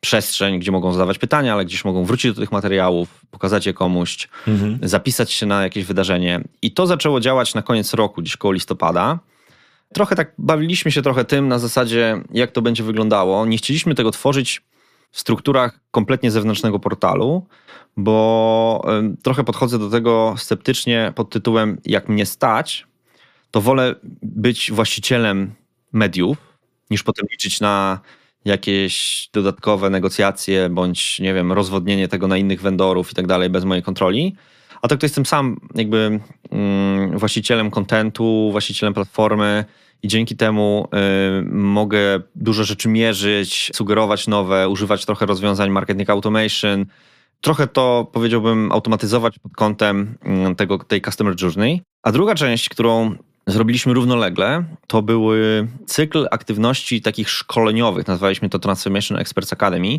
przestrzeń, 0.00 0.58
gdzie 0.58 0.72
mogą 0.72 0.92
zadawać 0.92 1.18
pytania, 1.18 1.52
ale 1.52 1.64
gdzieś 1.64 1.84
mogą 1.84 2.04
wrócić 2.04 2.34
do 2.34 2.40
tych 2.40 2.52
materiałów, 2.52 3.20
pokazać 3.30 3.66
je 3.66 3.72
komuś, 3.74 4.28
mhm. 4.48 4.78
zapisać 4.82 5.32
się 5.32 5.46
na 5.46 5.62
jakieś 5.62 5.84
wydarzenie. 5.84 6.40
I 6.62 6.72
to 6.72 6.86
zaczęło 6.86 7.20
działać 7.20 7.54
na 7.54 7.62
koniec 7.62 7.94
roku, 7.94 8.22
gdzieś 8.22 8.36
koło 8.36 8.52
listopada. 8.52 9.18
Trochę 9.94 10.16
tak 10.16 10.32
bawiliśmy 10.38 10.90
się 10.90 11.02
trochę 11.02 11.24
tym 11.24 11.48
na 11.48 11.58
zasadzie, 11.58 12.22
jak 12.32 12.52
to 12.52 12.62
będzie 12.62 12.82
wyglądało. 12.82 13.46
Nie 13.46 13.56
chcieliśmy 13.56 13.94
tego 13.94 14.10
tworzyć 14.10 14.62
w 15.10 15.20
strukturach 15.20 15.80
kompletnie 15.90 16.30
zewnętrznego 16.30 16.78
portalu, 16.78 17.46
bo 17.96 18.84
trochę 19.22 19.44
podchodzę 19.44 19.78
do 19.78 19.90
tego 19.90 20.34
sceptycznie 20.38 21.12
pod 21.16 21.30
tytułem 21.30 21.78
jak 21.84 22.08
mnie 22.08 22.26
stać, 22.26 22.86
to 23.50 23.60
wolę 23.60 23.94
być 24.22 24.72
właścicielem 24.72 25.54
mediów, 25.92 26.38
niż 26.90 27.02
potem 27.02 27.26
liczyć 27.30 27.60
na 27.60 28.00
jakieś 28.44 29.28
dodatkowe 29.32 29.90
negocjacje, 29.90 30.68
bądź 30.68 31.20
nie 31.20 31.34
wiem, 31.34 31.52
rozwodnienie 31.52 32.08
tego 32.08 32.28
na 32.28 32.36
innych 32.36 32.60
vendorów 32.60 33.12
i 33.12 33.14
tak 33.14 33.26
dalej 33.26 33.50
bez 33.50 33.64
mojej 33.64 33.82
kontroli. 33.82 34.36
A 34.82 34.88
tak 34.88 35.00
to 35.00 35.06
jestem 35.06 35.26
sam 35.26 35.56
jakby 35.74 36.20
mm, 36.50 37.18
właścicielem 37.18 37.70
kontentu, 37.70 38.48
właścicielem 38.50 38.94
platformy 38.94 39.64
i 40.02 40.08
dzięki 40.08 40.36
temu 40.36 40.88
y, 41.40 41.42
mogę 41.52 42.20
dużo 42.34 42.64
rzeczy 42.64 42.88
mierzyć, 42.88 43.70
sugerować 43.74 44.26
nowe, 44.26 44.68
używać 44.68 45.04
trochę 45.06 45.26
rozwiązań 45.26 45.70
marketing 45.70 46.10
automation, 46.10 46.86
trochę 47.40 47.66
to 47.66 48.10
powiedziałbym 48.12 48.72
automatyzować 48.72 49.38
pod 49.38 49.52
kątem 49.52 50.14
y, 50.52 50.54
tego, 50.54 50.78
tej 50.78 51.02
customer 51.02 51.34
journey. 51.42 51.82
A 52.02 52.12
druga 52.12 52.34
część, 52.34 52.68
którą 52.68 53.14
zrobiliśmy 53.46 53.94
równolegle, 53.94 54.64
to 54.86 55.02
były 55.02 55.68
cykl 55.86 56.26
aktywności 56.30 57.02
takich 57.02 57.30
szkoleniowych, 57.30 58.06
nazwaliśmy 58.06 58.48
to 58.48 58.58
Transformation 58.58 59.18
Experts 59.18 59.52
Academy, 59.52 59.98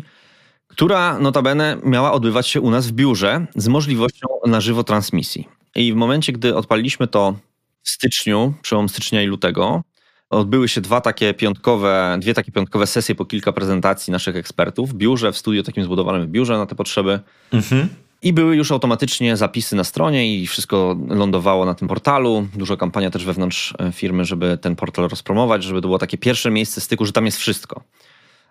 która 0.72 1.18
notabene 1.18 1.76
miała 1.84 2.12
odbywać 2.12 2.48
się 2.48 2.60
u 2.60 2.70
nas 2.70 2.86
w 2.86 2.92
biurze 2.92 3.46
z 3.56 3.68
możliwością 3.68 4.28
na 4.46 4.60
żywo 4.60 4.84
transmisji. 4.84 5.48
I 5.74 5.92
w 5.92 5.96
momencie, 5.96 6.32
gdy 6.32 6.56
odpaliliśmy 6.56 7.06
to 7.06 7.34
w 7.82 7.90
styczniu, 7.90 8.54
przełom 8.62 8.88
stycznia 8.88 9.22
i 9.22 9.26
lutego, 9.26 9.82
odbyły 10.30 10.68
się 10.68 10.80
dwa 10.80 11.00
takie 11.00 11.34
piątkowe, 11.34 12.18
dwie 12.20 12.34
takie 12.34 12.52
piątkowe 12.52 12.86
sesje 12.86 13.14
po 13.14 13.24
kilka 13.24 13.52
prezentacji 13.52 14.10
naszych 14.10 14.36
ekspertów 14.36 14.90
w 14.90 14.94
biurze, 14.94 15.32
w 15.32 15.38
studiu 15.38 15.62
takim 15.62 15.84
zbudowanym 15.84 16.26
w 16.26 16.30
biurze 16.30 16.58
na 16.58 16.66
te 16.66 16.74
potrzeby. 16.74 17.20
Mhm. 17.52 17.88
I 18.22 18.32
były 18.32 18.56
już 18.56 18.72
automatycznie 18.72 19.36
zapisy 19.36 19.76
na 19.76 19.84
stronie 19.84 20.36
i 20.36 20.46
wszystko 20.46 20.96
lądowało 21.08 21.64
na 21.64 21.74
tym 21.74 21.88
portalu. 21.88 22.48
Dużo 22.54 22.76
kampania 22.76 23.10
też 23.10 23.24
wewnątrz 23.24 23.74
e, 23.78 23.92
firmy, 23.92 24.24
żeby 24.24 24.58
ten 24.58 24.76
portal 24.76 25.08
rozpromować, 25.08 25.64
żeby 25.64 25.80
to 25.80 25.88
było 25.88 25.98
takie 25.98 26.18
pierwsze 26.18 26.50
miejsce 26.50 26.80
styku, 26.80 27.06
że 27.06 27.12
tam 27.12 27.26
jest 27.26 27.38
wszystko. 27.38 27.82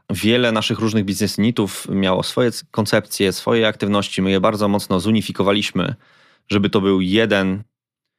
Wiele 0.09 0.51
naszych 0.51 0.79
różnych 0.79 1.05
biznes 1.05 1.37
unitów 1.37 1.87
miało 1.89 2.23
swoje 2.23 2.51
koncepcje, 2.71 3.33
swoje 3.33 3.67
aktywności. 3.67 4.21
My 4.21 4.31
je 4.31 4.39
bardzo 4.39 4.67
mocno 4.67 4.99
zunifikowaliśmy, 4.99 5.95
żeby 6.49 6.69
to 6.69 6.81
był 6.81 7.01
jeden 7.01 7.63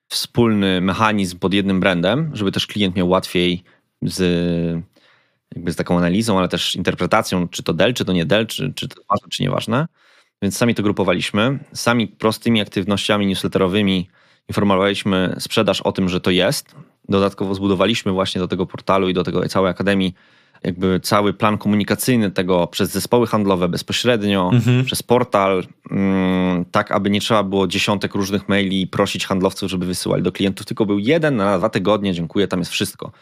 wspólny 0.08 0.80
mechanizm 0.80 1.38
pod 1.38 1.54
jednym 1.54 1.80
brandem, 1.80 2.30
żeby 2.34 2.52
też 2.52 2.66
klient 2.66 2.96
miał 2.96 3.08
łatwiej 3.08 3.62
z, 4.02 4.20
jakby 5.54 5.72
z 5.72 5.76
taką 5.76 5.98
analizą, 5.98 6.38
ale 6.38 6.48
też 6.48 6.76
interpretacją, 6.76 7.48
czy 7.48 7.62
to 7.62 7.72
del, 7.72 7.94
czy 7.94 8.04
to 8.04 8.12
nie 8.12 8.26
del, 8.26 8.46
czy, 8.46 8.72
czy 8.74 8.88
to 8.88 9.02
ważne, 9.10 9.28
czy 9.28 9.42
nieważne. 9.42 9.86
Więc 10.42 10.56
sami 10.56 10.74
to 10.74 10.82
grupowaliśmy. 10.82 11.58
Sami 11.72 12.08
prostymi 12.08 12.60
aktywnościami 12.60 13.26
newsletterowymi 13.26 14.08
informowaliśmy 14.48 15.36
sprzedaż 15.38 15.80
o 15.80 15.92
tym, 15.92 16.08
że 16.08 16.20
to 16.20 16.30
jest. 16.30 16.74
Dodatkowo 17.08 17.54
zbudowaliśmy 17.54 18.12
właśnie 18.12 18.40
do 18.40 18.48
tego 18.48 18.66
portalu 18.66 19.08
i 19.08 19.14
do 19.14 19.24
tego 19.24 19.48
całej 19.48 19.70
akademii 19.70 20.14
jakby 20.64 21.00
cały 21.00 21.32
plan 21.32 21.58
komunikacyjny 21.58 22.30
tego 22.30 22.66
przez 22.66 22.90
zespoły 22.90 23.26
handlowe 23.26 23.68
bezpośrednio, 23.68 24.50
mhm. 24.52 24.84
przez 24.84 25.02
portal, 25.02 25.64
mm, 25.90 26.64
tak 26.64 26.92
aby 26.92 27.10
nie 27.10 27.20
trzeba 27.20 27.42
było 27.42 27.66
dziesiątek 27.66 28.14
różnych 28.14 28.48
maili 28.48 28.82
i 28.82 28.86
prosić 28.86 29.26
handlowców, 29.26 29.70
żeby 29.70 29.86
wysyłali 29.86 30.22
do 30.22 30.32
klientów, 30.32 30.66
tylko 30.66 30.86
był 30.86 30.98
jeden 30.98 31.36
na 31.36 31.58
dwa 31.58 31.68
tygodnie, 31.68 32.14
dziękuję, 32.14 32.48
tam 32.48 32.58
jest 32.58 32.72
wszystko. 32.72 33.12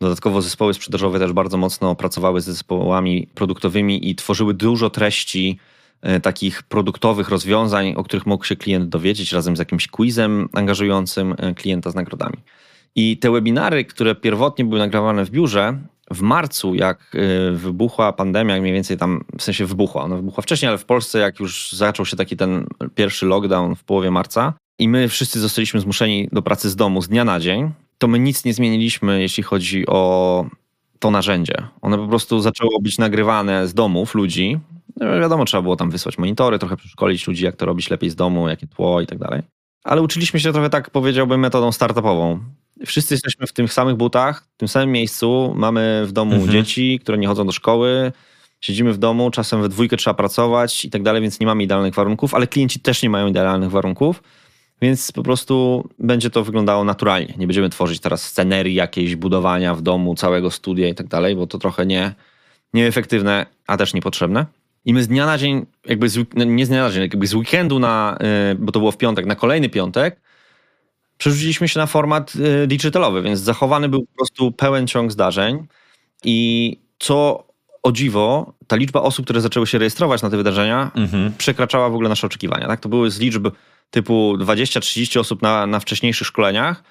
Dodatkowo 0.00 0.42
zespoły 0.42 0.74
sprzedażowe 0.74 1.18
też 1.18 1.32
bardzo 1.32 1.56
mocno 1.56 1.94
pracowały 1.94 2.40
z 2.40 2.44
zespołami 2.44 3.28
produktowymi 3.34 4.10
i 4.10 4.14
tworzyły 4.14 4.54
dużo 4.54 4.90
treści 4.90 5.58
e, 6.02 6.20
takich 6.20 6.62
produktowych 6.62 7.28
rozwiązań, 7.28 7.94
o 7.96 8.04
których 8.04 8.26
mógł 8.26 8.44
się 8.44 8.56
klient 8.56 8.88
dowiedzieć 8.88 9.32
razem 9.32 9.56
z 9.56 9.58
jakimś 9.58 9.88
quizem 9.88 10.48
angażującym 10.52 11.34
e, 11.38 11.54
klienta 11.54 11.90
z 11.90 11.94
nagrodami. 11.94 12.36
I 12.94 13.18
te 13.18 13.30
webinary, 13.30 13.84
które 13.84 14.14
pierwotnie 14.14 14.64
były 14.64 14.78
nagrywane 14.78 15.24
w 15.24 15.30
biurze, 15.30 15.78
w 16.12 16.20
marcu, 16.22 16.74
jak 16.74 17.12
e, 17.14 17.50
wybuchła 17.50 18.12
pandemia, 18.12 18.60
mniej 18.60 18.72
więcej 18.72 18.96
tam, 18.96 19.24
w 19.38 19.42
sensie 19.42 19.66
wybuchła, 19.66 20.02
ona 20.02 20.16
wybuchła 20.16 20.42
wcześniej, 20.42 20.68
ale 20.68 20.78
w 20.78 20.84
Polsce, 20.84 21.18
jak 21.18 21.40
już 21.40 21.72
zaczął 21.72 22.06
się 22.06 22.16
taki 22.16 22.36
ten 22.36 22.66
pierwszy 22.94 23.26
lockdown 23.26 23.74
w 23.74 23.84
połowie 23.84 24.10
marca 24.10 24.54
i 24.78 24.88
my 24.88 25.08
wszyscy 25.08 25.40
zostaliśmy 25.40 25.80
zmuszeni 25.80 26.28
do 26.32 26.42
pracy 26.42 26.70
z 26.70 26.76
domu 26.76 27.02
z 27.02 27.08
dnia 27.08 27.24
na 27.24 27.40
dzień, 27.40 27.70
to 27.98 28.08
my 28.08 28.18
nic 28.18 28.44
nie 28.44 28.54
zmieniliśmy, 28.54 29.20
jeśli 29.20 29.42
chodzi 29.42 29.86
o 29.86 30.46
to 30.98 31.10
narzędzie. 31.10 31.54
One 31.82 31.98
po 31.98 32.08
prostu 32.08 32.40
zaczęło 32.40 32.80
być 32.80 32.98
nagrywane 32.98 33.68
z 33.68 33.74
domów 33.74 34.14
ludzi. 34.14 34.58
No, 34.96 35.20
wiadomo, 35.20 35.44
trzeba 35.44 35.62
było 35.62 35.76
tam 35.76 35.90
wysłać 35.90 36.18
monitory, 36.18 36.58
trochę 36.58 36.76
przeszkolić 36.76 37.26
ludzi, 37.26 37.44
jak 37.44 37.56
to 37.56 37.66
robić 37.66 37.90
lepiej 37.90 38.10
z 38.10 38.14
domu, 38.16 38.48
jakie 38.48 38.66
tło 38.66 39.00
i 39.00 39.06
tak 39.06 39.18
dalej. 39.18 39.42
Ale 39.84 40.02
uczyliśmy 40.02 40.40
się 40.40 40.52
trochę 40.52 40.70
tak, 40.70 40.90
powiedziałbym, 40.90 41.40
metodą 41.40 41.72
startupową. 41.72 42.40
Wszyscy 42.86 43.14
jesteśmy 43.14 43.46
w 43.46 43.52
tych 43.52 43.72
samych 43.72 43.96
butach, 43.96 44.44
w 44.54 44.56
tym 44.56 44.68
samym 44.68 44.92
miejscu. 44.92 45.52
Mamy 45.56 46.02
w 46.06 46.12
domu 46.12 46.34
mhm. 46.34 46.52
dzieci, 46.52 46.98
które 47.02 47.18
nie 47.18 47.26
chodzą 47.26 47.46
do 47.46 47.52
szkoły. 47.52 48.12
Siedzimy 48.60 48.92
w 48.92 48.98
domu, 48.98 49.30
czasem 49.30 49.62
we 49.62 49.68
dwójkę 49.68 49.96
trzeba 49.96 50.14
pracować 50.14 50.84
i 50.84 50.90
tak 50.90 51.02
dalej, 51.02 51.22
więc 51.22 51.40
nie 51.40 51.46
mamy 51.46 51.62
idealnych 51.62 51.94
warunków, 51.94 52.34
ale 52.34 52.46
klienci 52.46 52.80
też 52.80 53.02
nie 53.02 53.10
mają 53.10 53.26
idealnych 53.26 53.70
warunków. 53.70 54.22
Więc 54.82 55.12
po 55.12 55.22
prostu 55.22 55.88
będzie 55.98 56.30
to 56.30 56.44
wyglądało 56.44 56.84
naturalnie. 56.84 57.34
Nie 57.38 57.46
będziemy 57.46 57.70
tworzyć 57.70 58.00
teraz 58.00 58.22
scenerii 58.22 58.74
jakiejś 58.74 59.16
budowania 59.16 59.74
w 59.74 59.82
domu, 59.82 60.14
całego 60.14 60.50
studia 60.50 60.88
i 60.88 60.94
tak 60.94 61.06
dalej, 61.06 61.36
bo 61.36 61.46
to 61.46 61.58
trochę 61.58 61.86
nie, 61.86 62.14
nieefektywne, 62.74 63.46
a 63.66 63.76
też 63.76 63.94
niepotrzebne. 63.94 64.46
I 64.84 64.94
my 64.94 65.02
z 65.02 65.08
dnia 65.08 65.26
na 65.26 65.38
dzień, 65.38 65.66
jakby 65.86 66.08
z, 66.08 66.18
no 66.34 66.44
nie 66.44 66.66
z 66.66 66.68
dnia 66.68 66.82
na 66.82 66.90
dzień, 66.90 67.02
jakby 67.02 67.26
z 67.26 67.34
weekendu 67.34 67.78
na, 67.78 68.18
y, 68.52 68.54
bo 68.54 68.72
to 68.72 68.78
było 68.78 68.92
w 68.92 68.96
piątek, 68.96 69.26
na 69.26 69.34
kolejny 69.34 69.68
piątek, 69.68 70.20
przerzuciliśmy 71.20 71.68
się 71.68 71.80
na 71.80 71.86
format 71.86 72.32
y, 72.34 72.66
digitalowy, 72.66 73.22
więc 73.22 73.40
zachowany 73.40 73.88
był 73.88 74.06
po 74.06 74.14
prostu 74.16 74.52
pełen 74.52 74.86
ciąg 74.86 75.12
zdarzeń 75.12 75.66
i 76.24 76.76
co 76.98 77.46
o 77.82 77.92
dziwo, 77.92 78.52
ta 78.66 78.76
liczba 78.76 79.02
osób, 79.02 79.26
które 79.26 79.40
zaczęły 79.40 79.66
się 79.66 79.78
rejestrować 79.78 80.22
na 80.22 80.30
te 80.30 80.36
wydarzenia, 80.36 80.90
mhm. 80.94 81.32
przekraczała 81.38 81.88
w 81.88 81.94
ogóle 81.94 82.08
nasze 82.08 82.26
oczekiwania. 82.26 82.66
Tak? 82.66 82.80
To 82.80 82.88
były 82.88 83.10
z 83.10 83.18
liczb 83.18 83.48
typu 83.90 84.36
20-30 84.38 85.20
osób 85.20 85.42
na, 85.42 85.66
na 85.66 85.80
wcześniejszych 85.80 86.26
szkoleniach, 86.26 86.82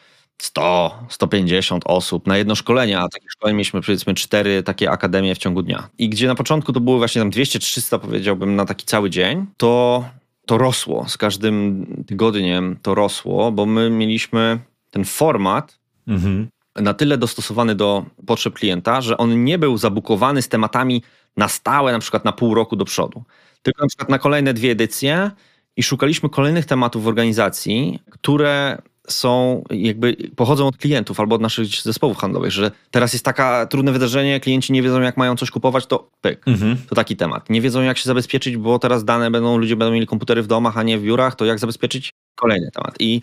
100, 0.42 1.00
150 1.10 1.84
osób 1.88 2.28
na 2.28 2.38
jedno 2.38 2.56
szkolenie, 2.56 3.00
a 3.00 3.10
takich 3.10 3.32
szkoleń 3.32 3.56
mieliśmy 3.56 3.82
powiedzmy 3.82 4.14
cztery 4.14 4.64
takie 4.64 4.92
akademie 4.92 5.36
w 5.36 5.38
ciągu 5.38 5.62
dnia. 5.62 5.90
I 5.98 6.10
gdzie 6.10 6.28
na 6.28 6.36
początku 6.36 6.74
to 6.74 6.80
były 6.80 6.98
właśnie 6.98 7.22
tam 7.22 7.32
200-300 7.32 8.00
powiedziałbym 8.00 8.56
na 8.56 8.66
taki 8.66 8.86
cały 8.86 9.10
dzień, 9.10 9.46
to, 9.58 10.06
to 10.50 10.58
rosło. 10.58 11.06
Z 11.10 11.18
każdym 11.18 11.86
tygodniem 12.08 12.78
to 12.82 12.96
rosło, 12.96 13.52
bo 13.52 13.66
my 13.66 13.90
mieliśmy 13.90 14.60
ten 14.92 15.06
format 15.06 15.80
mhm. 16.08 16.50
na 16.76 16.94
tyle 16.94 17.18
dostosowany 17.18 17.76
do 17.76 18.06
potrzeb 18.26 18.54
klienta, 18.54 19.02
że 19.02 19.18
on 19.18 19.44
nie 19.44 19.58
był 19.60 19.78
zabukowany 19.78 20.42
z 20.42 20.50
tematami 20.50 21.04
na 21.38 21.48
stałe, 21.48 21.92
na 21.92 22.00
przykład 22.00 22.26
na 22.26 22.32
pół 22.32 22.56
roku 22.56 22.76
do 22.76 22.86
przodu. 22.86 23.24
Tylko 23.62 23.84
na 23.84 23.88
przykład 23.88 24.10
na 24.10 24.20
kolejne 24.20 24.54
dwie 24.54 24.72
edycje 24.72 25.32
i 25.78 25.84
szukaliśmy 25.84 26.30
kolejnych 26.30 26.66
tematów 26.66 27.04
w 27.04 27.08
organizacji, 27.08 28.00
które 28.10 28.82
są 29.12 29.64
jakby 29.70 30.18
pochodzą 30.36 30.68
od 30.68 30.78
klientów 30.78 31.20
albo 31.20 31.36
od 31.36 31.42
naszych 31.42 31.68
zespołów 31.68 32.18
handlowych, 32.18 32.52
że 32.52 32.72
teraz 32.92 33.14
jest 33.14 33.26
taka 33.26 33.66
trudne 33.66 33.92
wydarzenie, 33.92 34.40
klienci 34.40 34.74
nie 34.74 34.84
wiedzą 34.84 35.02
jak 35.02 35.18
mają 35.18 35.36
coś 35.36 35.52
kupować, 35.52 35.86
to 35.86 36.10
pyk, 36.22 36.48
mhm. 36.48 36.78
to 36.90 36.96
taki 36.96 37.16
temat. 37.16 37.50
Nie 37.50 37.62
wiedzą 37.62 37.82
jak 37.82 37.98
się 37.98 38.04
zabezpieczyć, 38.04 38.58
bo 38.58 38.80
teraz 38.80 39.06
dane 39.06 39.32
będą, 39.32 39.58
ludzie 39.58 39.76
będą 39.76 39.94
mieli 39.94 40.08
komputery 40.08 40.42
w 40.42 40.48
domach, 40.48 40.78
a 40.78 40.84
nie 40.84 40.98
w 40.98 41.02
biurach, 41.02 41.36
to 41.36 41.46
jak 41.46 41.60
zabezpieczyć? 41.60 42.10
Kolejny 42.36 42.72
temat. 42.72 42.96
I, 43.00 43.22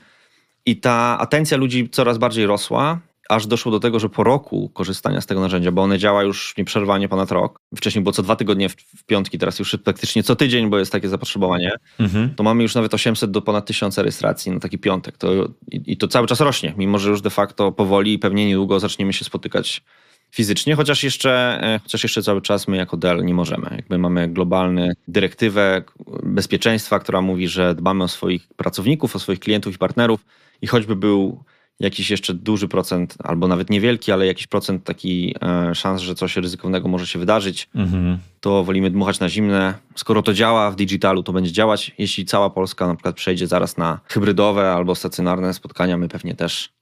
i 0.66 0.76
ta 0.76 1.18
atencja 1.18 1.56
ludzi 1.56 1.88
coraz 1.90 2.18
bardziej 2.18 2.46
rosła 2.46 3.00
aż 3.28 3.46
doszło 3.46 3.72
do 3.72 3.80
tego, 3.80 3.98
że 3.98 4.08
po 4.08 4.24
roku 4.24 4.70
korzystania 4.74 5.20
z 5.20 5.26
tego 5.26 5.40
narzędzia, 5.40 5.72
bo 5.72 5.82
one 5.82 5.98
działa 5.98 6.22
już 6.22 6.54
nieprzerwanie 6.58 7.08
ponad 7.08 7.32
rok, 7.32 7.60
wcześniej 7.76 8.02
było 8.02 8.12
co 8.12 8.22
dwa 8.22 8.36
tygodnie 8.36 8.68
w, 8.68 9.04
piątki, 9.06 9.38
teraz 9.38 9.58
już 9.58 9.76
praktycznie 9.84 10.22
co 10.22 10.36
tydzień, 10.36 10.70
bo 10.70 10.78
jest 10.78 10.92
takie 10.92 11.08
zapotrzebowanie, 11.08 11.72
mhm. 11.98 12.34
to 12.34 12.42
mamy 12.42 12.62
już 12.62 12.74
nawet 12.74 12.94
800 12.94 13.30
do 13.30 13.42
ponad 13.42 13.66
1000 13.66 13.98
rejestracji 13.98 14.52
na 14.52 14.60
taki 14.60 14.78
piątek. 14.78 15.18
To, 15.18 15.32
i, 15.72 15.82
I 15.86 15.96
to 15.96 16.08
cały 16.08 16.26
czas 16.26 16.40
rośnie, 16.40 16.74
mimo 16.76 16.98
że 16.98 17.10
już 17.10 17.20
de 17.20 17.30
facto 17.30 17.72
powoli 17.72 18.12
i 18.12 18.18
pewnie 18.18 18.46
niedługo 18.46 18.80
zaczniemy 18.80 19.12
się 19.12 19.24
spotykać 19.24 19.82
fizycznie, 20.30 20.74
chociaż 20.74 21.04
jeszcze, 21.04 21.58
e, 21.62 21.78
chociaż 21.82 22.02
jeszcze 22.02 22.22
cały 22.22 22.42
czas 22.42 22.68
my 22.68 22.76
jako 22.76 22.96
Dell 22.96 23.24
nie 23.24 23.34
możemy. 23.34 23.68
Jakby 23.76 23.98
mamy 23.98 24.28
globalną 24.28 24.88
dyrektywę 25.08 25.82
bezpieczeństwa, 26.22 26.98
która 26.98 27.20
mówi, 27.20 27.48
że 27.48 27.74
dbamy 27.74 28.04
o 28.04 28.08
swoich 28.08 28.48
pracowników, 28.56 29.16
o 29.16 29.18
swoich 29.18 29.40
klientów 29.40 29.74
i 29.74 29.78
partnerów 29.78 30.24
i 30.62 30.66
choćby 30.66 30.96
był 30.96 31.44
jakiś 31.80 32.10
jeszcze 32.10 32.34
duży 32.34 32.68
procent, 32.68 33.14
albo 33.24 33.48
nawet 33.48 33.70
niewielki, 33.70 34.12
ale 34.12 34.26
jakiś 34.26 34.46
procent 34.46 34.84
taki 34.84 35.34
e, 35.42 35.74
szans, 35.74 36.02
że 36.02 36.14
coś 36.14 36.36
ryzykownego 36.36 36.88
może 36.88 37.06
się 37.06 37.18
wydarzyć, 37.18 37.68
mhm. 37.74 38.18
to 38.40 38.64
wolimy 38.64 38.90
dmuchać 38.90 39.20
na 39.20 39.28
zimne. 39.28 39.74
Skoro 39.94 40.22
to 40.22 40.32
działa 40.32 40.70
w 40.70 40.76
digitalu, 40.76 41.22
to 41.22 41.32
będzie 41.32 41.52
działać. 41.52 41.92
Jeśli 41.98 42.24
cała 42.24 42.50
Polska 42.50 42.86
na 42.86 42.94
przykład 42.94 43.16
przejdzie 43.16 43.46
zaraz 43.46 43.76
na 43.76 44.00
hybrydowe 44.08 44.72
albo 44.72 44.94
stacjonarne 44.94 45.54
spotkania, 45.54 45.96
my 45.96 46.08
pewnie 46.08 46.34
też 46.34 46.72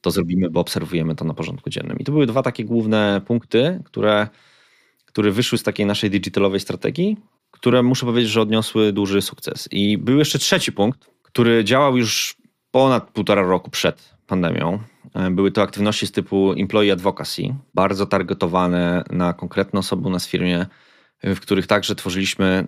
to 0.00 0.10
zrobimy, 0.10 0.50
bo 0.50 0.60
obserwujemy 0.60 1.14
to 1.14 1.24
na 1.24 1.34
porządku 1.34 1.70
dziennym. 1.70 1.98
I 1.98 2.04
to 2.04 2.12
były 2.12 2.26
dwa 2.26 2.42
takie 2.42 2.64
główne 2.64 3.20
punkty, 3.26 3.80
które, 3.84 4.28
które 5.04 5.30
wyszły 5.30 5.58
z 5.58 5.62
takiej 5.62 5.86
naszej 5.86 6.10
digitalowej 6.10 6.60
strategii, 6.60 7.16
które 7.50 7.82
muszę 7.82 8.06
powiedzieć, 8.06 8.30
że 8.30 8.40
odniosły 8.40 8.92
duży 8.92 9.22
sukces. 9.22 9.68
I 9.70 9.98
był 9.98 10.18
jeszcze 10.18 10.38
trzeci 10.38 10.72
punkt, 10.72 11.10
który 11.22 11.64
działał 11.64 11.96
już 11.96 12.36
ponad 12.70 13.10
półtora 13.10 13.42
roku 13.42 13.70
przed 13.70 14.11
pandemią. 14.26 14.78
E, 15.14 15.30
były 15.30 15.50
to 15.50 15.62
aktywności 15.62 16.06
z 16.06 16.12
typu 16.12 16.52
employee 16.52 16.90
advocacy, 16.90 17.54
bardzo 17.74 18.06
targetowane 18.06 19.04
na 19.10 19.32
konkretne 19.32 19.80
osoby 19.80 20.08
u 20.08 20.10
nas 20.10 20.26
w 20.26 20.30
firmie, 20.30 20.66
w 21.22 21.40
których 21.40 21.66
także 21.66 21.94
tworzyliśmy 21.94 22.66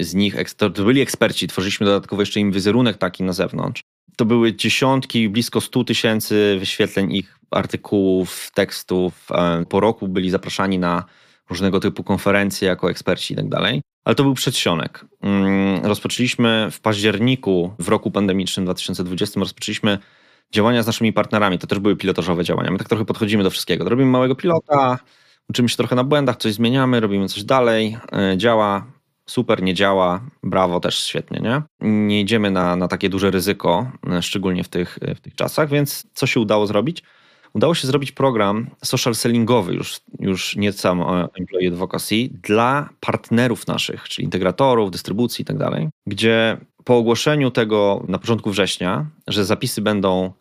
z 0.00 0.14
nich, 0.14 0.36
to 0.56 0.70
byli 0.70 1.00
eksperci, 1.00 1.48
tworzyliśmy 1.48 1.86
dodatkowo 1.86 2.22
jeszcze 2.22 2.40
im 2.40 2.52
wizerunek 2.52 2.96
taki 2.96 3.22
na 3.22 3.32
zewnątrz. 3.32 3.82
To 4.16 4.24
były 4.24 4.54
dziesiątki, 4.54 5.28
blisko 5.28 5.60
100 5.60 5.84
tysięcy 5.84 6.56
wyświetleń 6.58 7.12
ich 7.12 7.38
artykułów, 7.50 8.50
tekstów. 8.54 9.28
E, 9.30 9.64
po 9.68 9.80
roku 9.80 10.08
byli 10.08 10.30
zapraszani 10.30 10.78
na 10.78 11.04
różnego 11.50 11.80
typu 11.80 12.04
konferencje 12.04 12.68
jako 12.68 12.90
eksperci 12.90 13.34
i 13.34 13.36
tak 13.36 13.48
dalej. 13.48 13.82
Ale 14.04 14.14
to 14.14 14.22
był 14.22 14.34
przedsionek. 14.34 15.04
Mm, 15.20 15.84
rozpoczęliśmy 15.84 16.68
w 16.70 16.80
październiku 16.80 17.74
w 17.78 17.88
roku 17.88 18.10
pandemicznym 18.10 18.64
2020 18.64 19.40
rozpoczęliśmy 19.40 19.98
działania 20.52 20.82
z 20.82 20.86
naszymi 20.86 21.12
partnerami. 21.12 21.58
To 21.58 21.66
też 21.66 21.78
były 21.78 21.96
pilotażowe 21.96 22.44
działania. 22.44 22.70
My 22.70 22.78
tak 22.78 22.88
trochę 22.88 23.04
podchodzimy 23.04 23.44
do 23.44 23.50
wszystkiego. 23.50 23.88
Robimy 23.88 24.10
małego 24.10 24.34
pilota, 24.34 24.98
uczymy 25.48 25.68
się 25.68 25.76
trochę 25.76 25.96
na 25.96 26.04
błędach, 26.04 26.36
coś 26.36 26.52
zmieniamy, 26.52 27.00
robimy 27.00 27.28
coś 27.28 27.44
dalej, 27.44 27.98
e, 28.12 28.36
działa, 28.36 28.86
super, 29.26 29.62
nie 29.62 29.74
działa, 29.74 30.20
brawo, 30.42 30.80
też 30.80 31.04
świetnie, 31.04 31.40
nie? 31.40 31.62
Nie 31.80 32.20
idziemy 32.20 32.50
na, 32.50 32.76
na 32.76 32.88
takie 32.88 33.08
duże 33.08 33.30
ryzyko, 33.30 33.90
e, 34.10 34.22
szczególnie 34.22 34.64
w 34.64 34.68
tych, 34.68 34.98
w 35.16 35.20
tych 35.20 35.34
czasach, 35.34 35.68
więc 35.68 36.06
co 36.14 36.26
się 36.26 36.40
udało 36.40 36.66
zrobić? 36.66 37.02
Udało 37.54 37.74
się 37.74 37.86
zrobić 37.86 38.12
program 38.12 38.70
social 38.84 39.14
sellingowy, 39.14 39.74
już, 39.74 40.00
już 40.20 40.56
nie 40.56 40.72
sam 40.72 41.02
Employee 41.38 41.68
Advocacy, 41.68 42.28
dla 42.42 42.88
partnerów 43.00 43.66
naszych, 43.66 44.08
czyli 44.08 44.24
integratorów, 44.24 44.90
dystrybucji 44.90 45.42
i 45.42 45.44
tak 45.44 45.58
dalej, 45.58 45.88
gdzie 46.06 46.56
po 46.84 46.96
ogłoszeniu 46.96 47.50
tego 47.50 48.04
na 48.08 48.18
początku 48.18 48.50
września, 48.50 49.06
że 49.28 49.44
zapisy 49.44 49.82
będą 49.82 50.32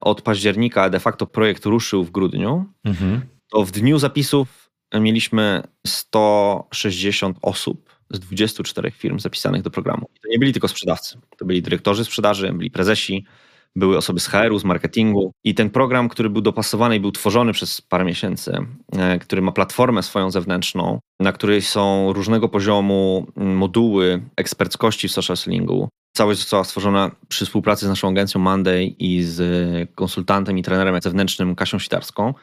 od 0.00 0.22
października, 0.22 0.82
a 0.82 0.90
de 0.90 1.00
facto 1.00 1.26
projekt 1.26 1.66
ruszył 1.66 2.04
w 2.04 2.10
grudniu, 2.10 2.64
mhm. 2.84 3.20
to 3.50 3.64
w 3.64 3.70
dniu 3.70 3.98
zapisów 3.98 4.70
mieliśmy 4.94 5.62
160 5.86 7.38
osób 7.42 7.96
z 8.10 8.18
24 8.20 8.90
firm 8.90 9.18
zapisanych 9.18 9.62
do 9.62 9.70
programu. 9.70 10.06
I 10.16 10.20
to 10.20 10.28
nie 10.28 10.38
byli 10.38 10.52
tylko 10.52 10.68
sprzedawcy, 10.68 11.18
to 11.38 11.44
byli 11.44 11.62
dyrektorzy 11.62 12.04
sprzedaży, 12.04 12.52
byli 12.52 12.70
prezesi, 12.70 13.26
były 13.76 13.96
osoby 13.96 14.20
z 14.20 14.26
HR-u, 14.26 14.58
z 14.58 14.64
marketingu 14.64 15.32
i 15.44 15.54
ten 15.54 15.70
program, 15.70 16.08
który 16.08 16.30
był 16.30 16.42
dopasowany 16.42 16.96
i 16.96 17.00
był 17.00 17.12
tworzony 17.12 17.52
przez 17.52 17.80
parę 17.80 18.04
miesięcy, 18.04 18.58
e, 18.92 19.18
który 19.18 19.42
ma 19.42 19.52
platformę 19.52 20.02
swoją 20.02 20.30
zewnętrzną, 20.30 20.98
na 21.20 21.32
której 21.32 21.62
są 21.62 22.12
różnego 22.12 22.48
poziomu 22.48 23.26
moduły 23.36 24.22
eksperckości 24.36 25.08
w 25.08 25.12
social 25.12 25.36
sellingu. 25.36 25.88
Całość 26.16 26.40
została 26.40 26.64
stworzona 26.64 27.10
przy 27.28 27.44
współpracy 27.46 27.86
z 27.86 27.88
naszą 27.88 28.08
agencją 28.08 28.40
Monday 28.40 28.84
i 28.84 29.22
z 29.22 29.40
konsultantem 29.94 30.58
i 30.58 30.62
trenerem 30.62 31.02
zewnętrznym 31.02 31.54
Kasią 31.54 31.78
Sitarską. 31.78 32.34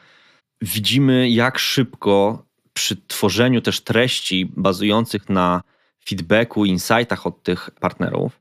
Widzimy, 0.62 1.30
jak 1.30 1.58
szybko 1.58 2.44
przy 2.72 2.96
tworzeniu 2.96 3.60
też 3.60 3.80
treści 3.80 4.52
bazujących 4.56 5.28
na 5.28 5.62
feedbacku, 6.08 6.64
insightach 6.64 7.26
od 7.26 7.42
tych 7.42 7.70
partnerów, 7.80 8.39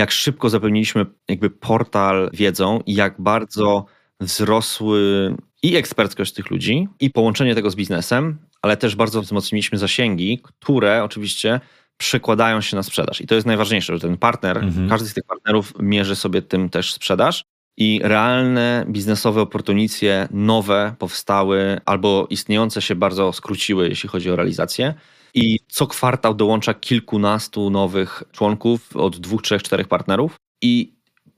jak 0.00 0.10
szybko 0.10 0.48
zapełniliśmy 0.50 1.06
jakby 1.28 1.50
portal 1.50 2.30
wiedzą 2.32 2.80
i 2.86 2.94
jak 2.94 3.20
bardzo 3.20 3.84
wzrosły 4.20 5.34
i 5.62 5.76
eksperckość 5.76 6.32
tych 6.32 6.50
ludzi, 6.50 6.88
i 7.00 7.10
połączenie 7.10 7.54
tego 7.54 7.70
z 7.70 7.76
biznesem, 7.76 8.38
ale 8.62 8.76
też 8.76 8.96
bardzo 8.96 9.22
wzmocniliśmy 9.22 9.78
zasięgi, 9.78 10.40
które 10.42 11.04
oczywiście 11.04 11.60
przekładają 11.96 12.60
się 12.60 12.76
na 12.76 12.82
sprzedaż. 12.82 13.20
I 13.20 13.26
to 13.26 13.34
jest 13.34 13.46
najważniejsze, 13.46 13.94
że 13.94 14.00
ten 14.00 14.16
partner, 14.16 14.58
mhm. 14.58 14.88
każdy 14.88 15.08
z 15.08 15.14
tych 15.14 15.24
partnerów 15.24 15.72
mierzy 15.78 16.16
sobie 16.16 16.42
tym 16.42 16.70
też 16.70 16.92
sprzedaż 16.92 17.44
i 17.76 18.00
realne 18.02 18.84
biznesowe 18.88 19.40
oportunicje 19.40 20.28
nowe 20.30 20.94
powstały 20.98 21.80
albo 21.84 22.26
istniejące 22.30 22.82
się 22.82 22.94
bardzo 22.94 23.32
skróciły, 23.32 23.88
jeśli 23.88 24.08
chodzi 24.08 24.30
o 24.30 24.36
realizację. 24.36 24.94
I 25.34 25.58
co 25.68 25.86
kwartał 25.86 26.34
dołącza 26.34 26.74
kilkunastu 26.74 27.70
nowych 27.70 28.22
członków 28.32 28.96
od 28.96 29.16
dwóch, 29.16 29.42
trzech, 29.42 29.62
czterech 29.62 29.88
partnerów. 29.88 30.36
I 30.62 30.92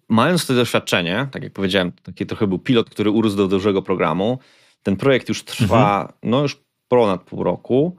mając 0.08 0.46
to 0.46 0.54
doświadczenie, 0.54 1.28
tak 1.32 1.42
jak 1.42 1.52
powiedziałem, 1.52 1.92
taki 1.92 2.26
trochę 2.26 2.46
był 2.46 2.58
pilot, 2.58 2.90
który 2.90 3.10
urósł 3.10 3.36
do 3.36 3.48
dużego 3.48 3.82
programu. 3.82 4.38
Ten 4.82 4.96
projekt 4.96 5.28
już 5.28 5.44
trwa, 5.44 6.00
mhm. 6.00 6.18
no 6.22 6.42
już 6.42 6.56
ponad 6.88 7.22
pół 7.22 7.44
roku. 7.44 7.96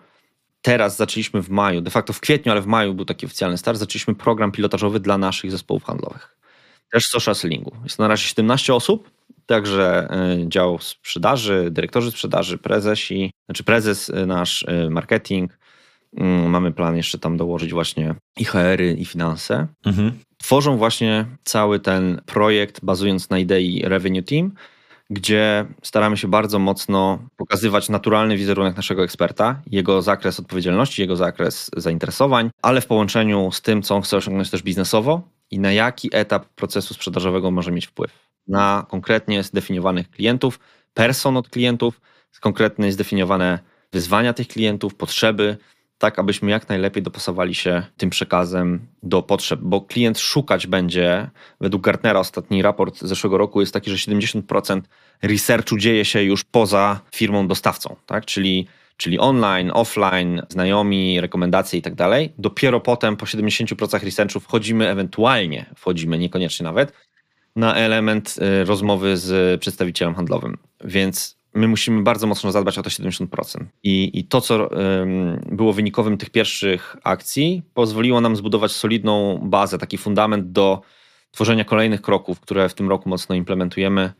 Teraz 0.61 0.97
zaczęliśmy 0.97 1.41
w 1.41 1.49
maju, 1.49 1.81
de 1.81 1.91
facto 1.91 2.13
w 2.13 2.19
kwietniu, 2.19 2.51
ale 2.51 2.61
w 2.61 2.67
maju 2.67 2.93
był 2.93 3.05
taki 3.05 3.25
oficjalny 3.25 3.57
start, 3.57 3.79
zaczęliśmy 3.79 4.15
program 4.15 4.51
pilotażowy 4.51 4.99
dla 4.99 5.17
naszych 5.17 5.51
zespołów 5.51 5.83
handlowych. 5.83 6.37
Też 6.91 7.03
social 7.03 7.35
sellingu. 7.35 7.71
Jest 7.83 7.99
na 7.99 8.07
razie 8.07 8.23
17 8.23 8.73
osób, 8.73 9.11
także 9.45 10.07
e, 10.11 10.49
dział 10.49 10.79
sprzedaży, 10.79 11.67
dyrektorzy 11.71 12.11
sprzedaży, 12.11 12.57
prezesi, 12.57 13.31
znaczy 13.45 13.63
prezes 13.63 14.09
e, 14.09 14.25
nasz, 14.25 14.65
e, 14.67 14.89
marketing. 14.89 15.57
Mm, 16.17 16.49
mamy 16.49 16.71
plan 16.71 16.95
jeszcze 16.95 17.19
tam 17.19 17.37
dołożyć 17.37 17.73
właśnie 17.73 18.15
i 18.37 18.45
HR-y, 18.45 18.93
i 18.93 19.05
finanse. 19.05 19.67
Mhm. 19.85 20.11
Tworzą 20.37 20.77
właśnie 20.77 21.25
cały 21.43 21.79
ten 21.79 22.21
projekt 22.25 22.85
bazując 22.85 23.29
na 23.29 23.39
idei 23.39 23.81
Revenue 23.85 24.23
Team, 24.23 24.51
gdzie 25.09 25.65
staramy 25.83 26.17
się 26.17 26.27
bardzo 26.27 26.59
mocno 26.59 27.19
pokazywać 27.35 27.89
naturalny 27.89 28.37
wizerunek 28.37 28.75
naszego 28.75 29.03
eksperta, 29.03 29.61
jego 29.67 30.01
zakres 30.01 30.39
odpowiedzialności, 30.39 31.01
jego 31.01 31.15
zakres 31.15 31.71
zainteresowań, 31.77 32.49
ale 32.61 32.81
w 32.81 32.87
połączeniu 32.87 33.51
z 33.51 33.61
tym, 33.61 33.81
co 33.81 33.95
on 33.95 34.01
chce 34.01 34.17
osiągnąć 34.17 34.49
też 34.49 34.63
biznesowo 34.63 35.21
i 35.51 35.59
na 35.59 35.71
jaki 35.71 36.09
etap 36.11 36.45
procesu 36.45 36.93
sprzedażowego 36.93 37.51
może 37.51 37.71
mieć 37.71 37.87
wpływ. 37.87 38.29
Na 38.47 38.85
konkretnie 38.89 39.43
zdefiniowanych 39.43 40.11
klientów, 40.11 40.59
person 40.93 41.37
od 41.37 41.49
klientów, 41.49 42.01
konkretnie 42.41 42.91
zdefiniowane 42.91 43.59
wyzwania 43.91 44.33
tych 44.33 44.47
klientów, 44.47 44.95
potrzeby, 44.95 45.57
tak 46.03 46.19
abyśmy 46.19 46.51
jak 46.51 46.69
najlepiej 46.69 47.03
dopasowali 47.03 47.55
się 47.55 47.83
tym 47.97 48.09
przekazem 48.09 48.87
do 49.03 49.21
potrzeb, 49.21 49.59
bo 49.63 49.81
klient 49.81 50.19
szukać 50.19 50.67
będzie, 50.67 51.29
według 51.61 51.83
Gartnera 51.83 52.19
ostatni 52.19 52.61
raport 52.61 52.97
z 52.97 53.05
zeszłego 53.05 53.37
roku 53.37 53.61
jest 53.61 53.73
taki, 53.73 53.91
że 53.91 54.11
70% 54.11 54.81
researchu 55.21 55.77
dzieje 55.77 56.05
się 56.05 56.23
już 56.23 56.43
poza 56.43 56.99
firmą 57.15 57.47
dostawcą, 57.47 57.95
tak? 58.05 58.25
czyli, 58.25 58.67
czyli 58.97 59.19
online, 59.19 59.71
offline, 59.73 60.41
znajomi, 60.49 61.21
rekomendacje 61.21 61.79
i 61.79 61.81
tak 61.81 61.95
dalej. 61.95 62.33
Dopiero 62.37 62.79
potem 62.79 63.17
po 63.17 63.25
70% 63.25 64.03
researchu 64.03 64.39
wchodzimy 64.39 64.89
ewentualnie, 64.89 65.65
wchodzimy 65.75 66.17
niekoniecznie 66.17 66.63
nawet, 66.63 66.93
na 67.55 67.75
element 67.75 68.35
y, 68.61 68.65
rozmowy 68.65 69.17
z 69.17 69.61
przedstawicielem 69.61 70.15
handlowym. 70.15 70.57
Więc 70.83 71.42
my 71.55 71.67
musimy 71.67 72.03
bardzo 72.03 72.27
mocno 72.27 72.51
zadbać 72.51 72.77
o 72.77 72.83
to 72.83 72.89
70%. 72.89 73.27
I, 73.83 74.19
i 74.19 74.23
to, 74.23 74.41
co 74.41 74.69
było 75.45 75.73
wynikowym 75.73 76.17
tych 76.17 76.29
pierwszych 76.29 76.95
akcji, 77.03 77.63
pozwoliło 77.73 78.21
nam 78.21 78.35
zbudować 78.35 78.71
solidną 78.71 79.39
bazę, 79.43 79.77
taki 79.77 79.97
fundament 79.97 80.51
do 80.51 80.81
tworzenia 81.31 81.65
kolejnych 81.65 82.01
kroków, 82.01 82.39
które 82.39 82.69
w 82.69 82.73
tym 82.73 82.89
roku 82.89 83.09
mocno 83.09 83.35
implementujemy 83.35 84.13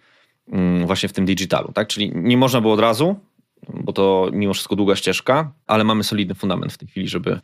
właśnie 0.85 1.09
w 1.09 1.13
tym 1.13 1.25
digitalu. 1.25 1.71
Tak? 1.73 1.87
Czyli 1.87 2.11
nie 2.15 2.37
można 2.37 2.61
było 2.61 2.73
od 2.73 2.79
razu, 2.79 3.15
bo 3.69 3.93
to 3.93 4.29
mimo 4.33 4.53
wszystko 4.53 4.75
długa 4.75 4.95
ścieżka, 4.95 5.51
ale 5.67 5.83
mamy 5.83 6.03
solidny 6.03 6.35
fundament 6.35 6.73
w 6.73 6.77
tej 6.77 6.87
chwili, 6.87 7.07
żeby 7.07 7.39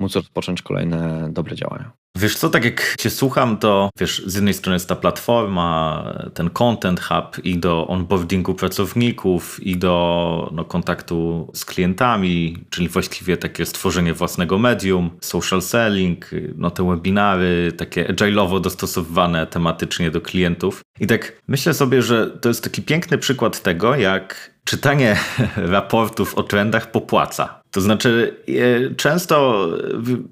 móc 0.00 0.14
rozpocząć 0.14 0.62
kolejne 0.62 1.28
dobre 1.32 1.56
działania. 1.56 1.92
Wiesz 2.18 2.36
co, 2.36 2.50
tak 2.50 2.64
jak 2.64 2.96
cię 2.98 3.10
słucham, 3.10 3.56
to 3.56 3.90
wiesz, 3.98 4.22
z 4.26 4.34
jednej 4.34 4.54
strony 4.54 4.74
jest 4.74 4.88
ta 4.88 4.96
platforma, 4.96 6.04
ten 6.34 6.50
content 6.50 7.00
hub 7.00 7.44
i 7.44 7.58
do 7.58 7.86
onboardingu 7.86 8.54
pracowników 8.54 9.62
i 9.62 9.76
do 9.76 10.50
no, 10.52 10.64
kontaktu 10.64 11.50
z 11.54 11.64
klientami, 11.64 12.56
czyli 12.70 12.88
właściwie 12.88 13.36
takie 13.36 13.66
stworzenie 13.66 14.14
własnego 14.14 14.58
medium, 14.58 15.10
social 15.20 15.62
selling, 15.62 16.30
no 16.56 16.70
te 16.70 16.88
webinary, 16.88 17.72
takie 17.72 18.04
agile'owo 18.04 18.60
dostosowywane 18.60 19.46
tematycznie 19.46 20.10
do 20.10 20.20
klientów. 20.20 20.80
I 21.00 21.06
tak 21.06 21.42
myślę 21.48 21.74
sobie, 21.74 22.02
że 22.02 22.26
to 22.26 22.48
jest 22.48 22.64
taki 22.64 22.82
piękny 22.82 23.18
przykład 23.18 23.62
tego, 23.62 23.96
jak 23.96 24.50
czytanie 24.64 25.16
raportów 25.56 26.34
o 26.34 26.42
trendach 26.42 26.90
popłaca. 26.90 27.59
To 27.70 27.80
znaczy, 27.80 28.36
e, 28.48 28.94
często 28.94 29.66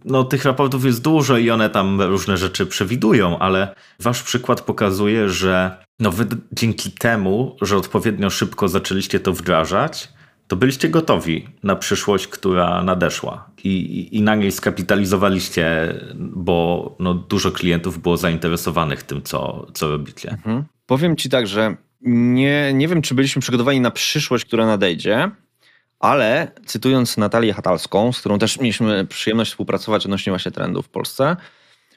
no, 0.04 0.24
tych 0.24 0.44
raportów 0.44 0.84
jest 0.84 1.02
dużo 1.02 1.38
i 1.38 1.50
one 1.50 1.70
tam 1.70 2.02
różne 2.02 2.36
rzeczy 2.36 2.66
przewidują, 2.66 3.38
ale 3.38 3.74
wasz 4.00 4.22
przykład 4.22 4.60
pokazuje, 4.60 5.28
że 5.28 5.84
no, 6.00 6.10
wy 6.10 6.26
dzięki 6.52 6.90
temu, 6.90 7.56
że 7.62 7.76
odpowiednio 7.76 8.30
szybko 8.30 8.68
zaczęliście 8.68 9.20
to 9.20 9.32
wdrażać, 9.32 10.08
to 10.48 10.56
byliście 10.56 10.88
gotowi 10.88 11.46
na 11.62 11.76
przyszłość, 11.76 12.26
która 12.26 12.82
nadeszła 12.82 13.50
i, 13.64 14.08
i 14.12 14.22
na 14.22 14.34
niej 14.34 14.52
skapitalizowaliście, 14.52 15.94
bo 16.18 16.96
no, 16.98 17.14
dużo 17.14 17.50
klientów 17.50 18.02
było 18.02 18.16
zainteresowanych 18.16 19.02
tym, 19.02 19.22
co, 19.22 19.66
co 19.74 19.88
robicie. 19.88 20.30
Mhm. 20.30 20.64
Powiem 20.86 21.16
ci 21.16 21.28
tak, 21.28 21.46
że 21.46 21.76
nie, 22.02 22.72
nie 22.74 22.88
wiem, 22.88 23.02
czy 23.02 23.14
byliśmy 23.14 23.42
przygotowani 23.42 23.80
na 23.80 23.90
przyszłość, 23.90 24.44
która 24.44 24.66
nadejdzie, 24.66 25.30
ale 26.00 26.50
cytując 26.66 27.16
Natalię 27.16 27.52
Hatalską, 27.52 28.12
z 28.12 28.20
którą 28.20 28.38
też 28.38 28.60
mieliśmy 28.60 29.06
przyjemność 29.06 29.50
współpracować 29.50 30.04
odnośnie 30.04 30.32
właśnie 30.32 30.52
trendów 30.52 30.86
w 30.86 30.88
Polsce, 30.88 31.36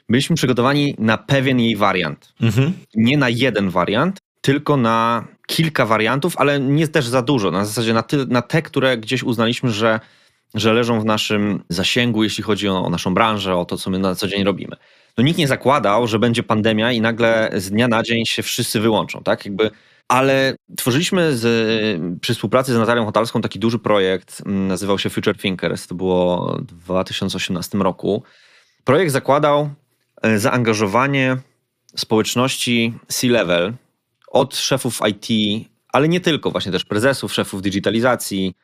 byliśmy 0.08 0.36
przygotowani 0.36 0.94
na 0.98 1.18
pewien 1.18 1.60
jej 1.60 1.76
wariant. 1.76 2.32
Mhm. 2.40 2.72
Nie 2.94 3.16
na 3.16 3.28
jeden 3.28 3.70
wariant, 3.70 4.18
tylko 4.40 4.76
na 4.76 5.24
kilka 5.46 5.86
wariantów, 5.86 6.36
ale 6.36 6.60
nie 6.60 6.88
też 6.88 7.06
za 7.06 7.22
dużo. 7.22 7.50
Na 7.50 7.64
zasadzie 7.64 7.94
na, 7.94 8.02
ty, 8.02 8.26
na 8.26 8.42
te, 8.42 8.62
które 8.62 8.98
gdzieś 8.98 9.22
uznaliśmy, 9.22 9.70
że, 9.70 10.00
że 10.54 10.72
leżą 10.72 11.00
w 11.00 11.04
naszym 11.04 11.62
zasięgu, 11.68 12.24
jeśli 12.24 12.44
chodzi 12.44 12.68
o, 12.68 12.84
o 12.84 12.90
naszą 12.90 13.14
branżę, 13.14 13.56
o 13.56 13.64
to, 13.64 13.76
co 13.76 13.90
my 13.90 13.98
na 13.98 14.14
co 14.14 14.28
dzień 14.28 14.44
robimy. 14.44 14.76
No 15.18 15.24
nikt 15.24 15.38
nie 15.38 15.48
zakładał, 15.48 16.06
że 16.06 16.18
będzie 16.18 16.42
pandemia 16.42 16.92
i 16.92 17.00
nagle 17.00 17.50
z 17.56 17.70
dnia 17.70 17.88
na 17.88 18.02
dzień 18.02 18.26
się 18.26 18.42
wszyscy 18.42 18.80
wyłączą, 18.80 19.22
tak? 19.22 19.44
Jakby 19.44 19.70
ale 20.08 20.56
tworzyliśmy 20.76 21.36
z, 21.36 22.20
przy 22.20 22.34
współpracy 22.34 22.74
z 22.74 22.78
Natalią 22.78 23.04
Hotalską 23.04 23.40
taki 23.40 23.58
duży 23.58 23.78
projekt, 23.78 24.42
nazywał 24.46 24.98
się 24.98 25.10
Future 25.10 25.36
Thinkers, 25.38 25.86
to 25.86 25.94
było 25.94 26.56
w 26.60 26.64
2018 26.64 27.78
roku. 27.78 28.22
Projekt 28.84 29.12
zakładał 29.12 29.70
e, 30.22 30.38
zaangażowanie 30.38 31.36
społeczności 31.96 32.94
C-level 33.08 33.74
od 34.28 34.56
szefów 34.56 35.00
IT, 35.08 35.28
ale 35.88 36.08
nie 36.08 36.20
tylko, 36.20 36.50
właśnie 36.50 36.72
też 36.72 36.84
prezesów, 36.84 37.32
szefów 37.32 37.62
digitalizacji, 37.62 38.54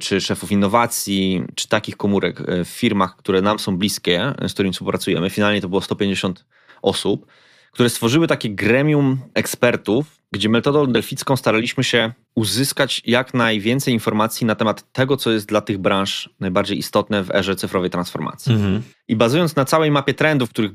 czy 0.00 0.20
szefów 0.20 0.52
innowacji, 0.52 1.44
czy 1.54 1.68
takich 1.68 1.96
komórek 1.96 2.40
e, 2.40 2.64
w 2.64 2.68
firmach, 2.68 3.16
które 3.16 3.42
nam 3.42 3.58
są 3.58 3.78
bliskie, 3.78 4.34
z 4.48 4.52
którymi 4.52 4.72
współpracujemy. 4.72 5.30
Finalnie 5.30 5.60
to 5.60 5.68
było 5.68 5.80
150 5.80 6.44
osób, 6.82 7.26
które 7.72 7.88
stworzyły 7.88 8.26
takie 8.26 8.50
gremium 8.50 9.18
ekspertów, 9.34 10.06
gdzie 10.34 10.48
metodą 10.48 10.86
delficką 10.86 11.36
staraliśmy 11.36 11.84
się 11.84 12.12
uzyskać 12.34 13.02
jak 13.06 13.34
najwięcej 13.34 13.94
informacji 13.94 14.46
na 14.46 14.54
temat 14.54 14.92
tego, 14.92 15.16
co 15.16 15.30
jest 15.30 15.48
dla 15.48 15.60
tych 15.60 15.78
branż 15.78 16.30
najbardziej 16.40 16.78
istotne 16.78 17.24
w 17.24 17.30
erze 17.30 17.56
cyfrowej 17.56 17.90
transformacji. 17.90 18.52
Mhm. 18.52 18.82
I 19.08 19.16
bazując 19.16 19.56
na 19.56 19.64
całej 19.64 19.90
mapie 19.90 20.14
trendów, 20.14 20.50
których 20.50 20.72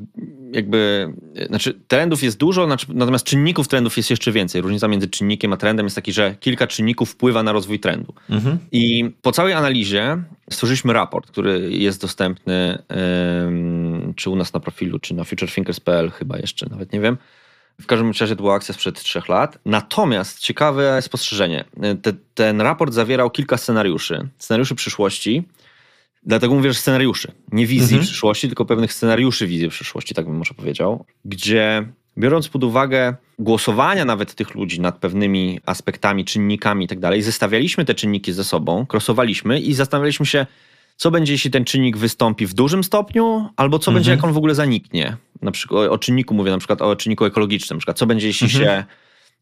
jakby, 0.54 1.14
znaczy 1.48 1.82
trendów 1.88 2.24
jest 2.24 2.38
dużo, 2.38 2.66
znaczy, 2.66 2.86
natomiast 2.90 3.26
czynników 3.26 3.68
trendów 3.68 3.98
jest 3.98 4.10
jeszcze 4.10 4.32
więcej. 4.32 4.62
Różnica 4.62 4.88
między 4.88 5.08
czynnikiem 5.08 5.54
a 5.54 5.58
trendem 5.58 5.86
jest 5.86 5.96
taki, 5.96 6.14
że 6.14 6.36
kilka 6.40 6.68
czynników 6.68 7.10
wpływa 7.10 7.44
na 7.44 7.52
rozwój 7.52 7.80
trendu. 7.80 8.14
Mhm. 8.30 8.58
I 8.72 9.12
po 9.22 9.32
całej 9.32 9.54
analizie 9.54 10.24
stworzyliśmy 10.50 10.94
raport, 10.94 11.32
który 11.32 11.70
jest 11.72 12.02
dostępny 12.02 12.84
czy 14.16 14.30
u 14.30 14.36
nas 14.36 14.54
na 14.54 14.60
profilu, 14.60 15.00
czy 15.00 15.14
na 15.14 15.24
futurethinkers.pl 15.24 16.12
chyba 16.12 16.38
jeszcze, 16.38 16.68
nawet 16.70 16.94
nie 16.94 17.00
wiem 17.00 17.18
w 17.82 17.86
każdym 17.86 18.12
razie 18.20 18.36
to 18.36 18.42
była 18.42 18.56
akcja 18.56 18.74
sprzed 18.74 19.04
trzech 19.04 19.30
lat. 19.30 19.60
Natomiast 19.66 20.40
ciekawe 20.40 21.02
spostrzeżenie. 21.02 21.66
Te, 22.02 22.14
ten 22.34 22.62
raport 22.62 22.94
zawierał 22.94 23.30
kilka 23.30 23.58
scenariuszy. 23.58 24.30
Scenariuszy 24.38 24.76
przyszłości. 24.76 25.44
Dlatego 26.24 26.56
mówię, 26.56 26.74
że 26.74 26.80
scenariuszy. 26.80 27.32
Nie 27.52 27.66
wizji 27.66 27.96
mhm. 27.96 28.02
przyszłości, 28.02 28.48
tylko 28.48 28.66
pewnych 28.66 28.94
scenariuszy 28.94 29.48
wizji 29.48 29.70
przyszłości, 29.70 30.14
tak 30.16 30.26
bym 30.26 30.38
może 30.38 30.54
powiedział. 30.54 31.06
Gdzie 31.26 31.88
biorąc 32.18 32.50
pod 32.50 32.64
uwagę 32.64 33.16
głosowania 33.40 34.06
nawet 34.06 34.36
tych 34.36 34.56
ludzi 34.56 34.82
nad 34.82 34.98
pewnymi 34.98 35.60
aspektami, 35.66 36.26
czynnikami 36.26 36.86
i 36.86 36.88
tak 36.88 37.00
dalej, 37.00 37.22
zestawialiśmy 37.22 37.86
te 37.86 37.96
czynniki 37.96 38.34
ze 38.34 38.44
sobą, 38.44 38.86
krosowaliśmy 38.86 39.60
i 39.60 39.74
zastanawialiśmy 39.74 40.26
się, 40.26 40.46
co 41.00 41.12
będzie, 41.12 41.34
jeśli 41.34 41.52
ten 41.52 41.66
czynnik 41.66 41.98
wystąpi 41.98 42.46
w 42.46 42.54
dużym 42.54 42.84
stopniu, 42.84 43.50
albo 43.58 43.80
co 43.80 43.92
mhm. 43.92 43.96
będzie, 43.96 44.12
jak 44.12 44.24
on 44.24 44.34
w 44.34 44.38
ogóle 44.38 44.56
zaniknie. 44.56 45.18
Na 45.42 45.52
przykład 45.52 45.92
o, 45.92 45.98
czynniku 45.98 46.34
mówię, 46.34 46.52
na 46.52 46.58
przykład 46.58 46.82
o 46.82 46.96
czynniku 46.96 47.26
ekologicznym, 47.26 47.78
na 47.78 47.80
przykład 47.80 47.98
co 47.98 48.06
będzie, 48.06 48.28
jeśli 48.28 48.46
mhm. 48.46 48.66
się 48.66 48.86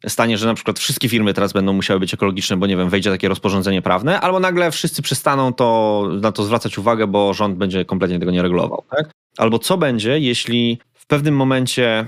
stanie, 0.07 0.37
że 0.37 0.47
na 0.47 0.53
przykład 0.53 0.79
wszystkie 0.79 1.09
firmy 1.09 1.33
teraz 1.33 1.53
będą 1.53 1.73
musiały 1.73 1.99
być 1.99 2.13
ekologiczne, 2.13 2.57
bo 2.57 2.67
nie 2.67 2.77
wiem, 2.77 2.89
wejdzie 2.89 3.11
takie 3.11 3.27
rozporządzenie 3.27 3.81
prawne, 3.81 4.21
albo 4.21 4.39
nagle 4.39 4.71
wszyscy 4.71 5.01
przestaną 5.01 5.53
to, 5.53 6.09
na 6.21 6.31
to 6.31 6.43
zwracać 6.43 6.77
uwagę, 6.77 7.07
bo 7.07 7.33
rząd 7.33 7.57
będzie 7.57 7.85
kompletnie 7.85 8.19
tego 8.19 8.31
nie 8.31 8.41
regulował. 8.41 8.83
Tak? 8.89 9.11
Albo 9.37 9.59
co 9.59 9.77
będzie, 9.77 10.19
jeśli 10.19 10.79
w 10.93 11.07
pewnym 11.07 11.35
momencie 11.35 12.05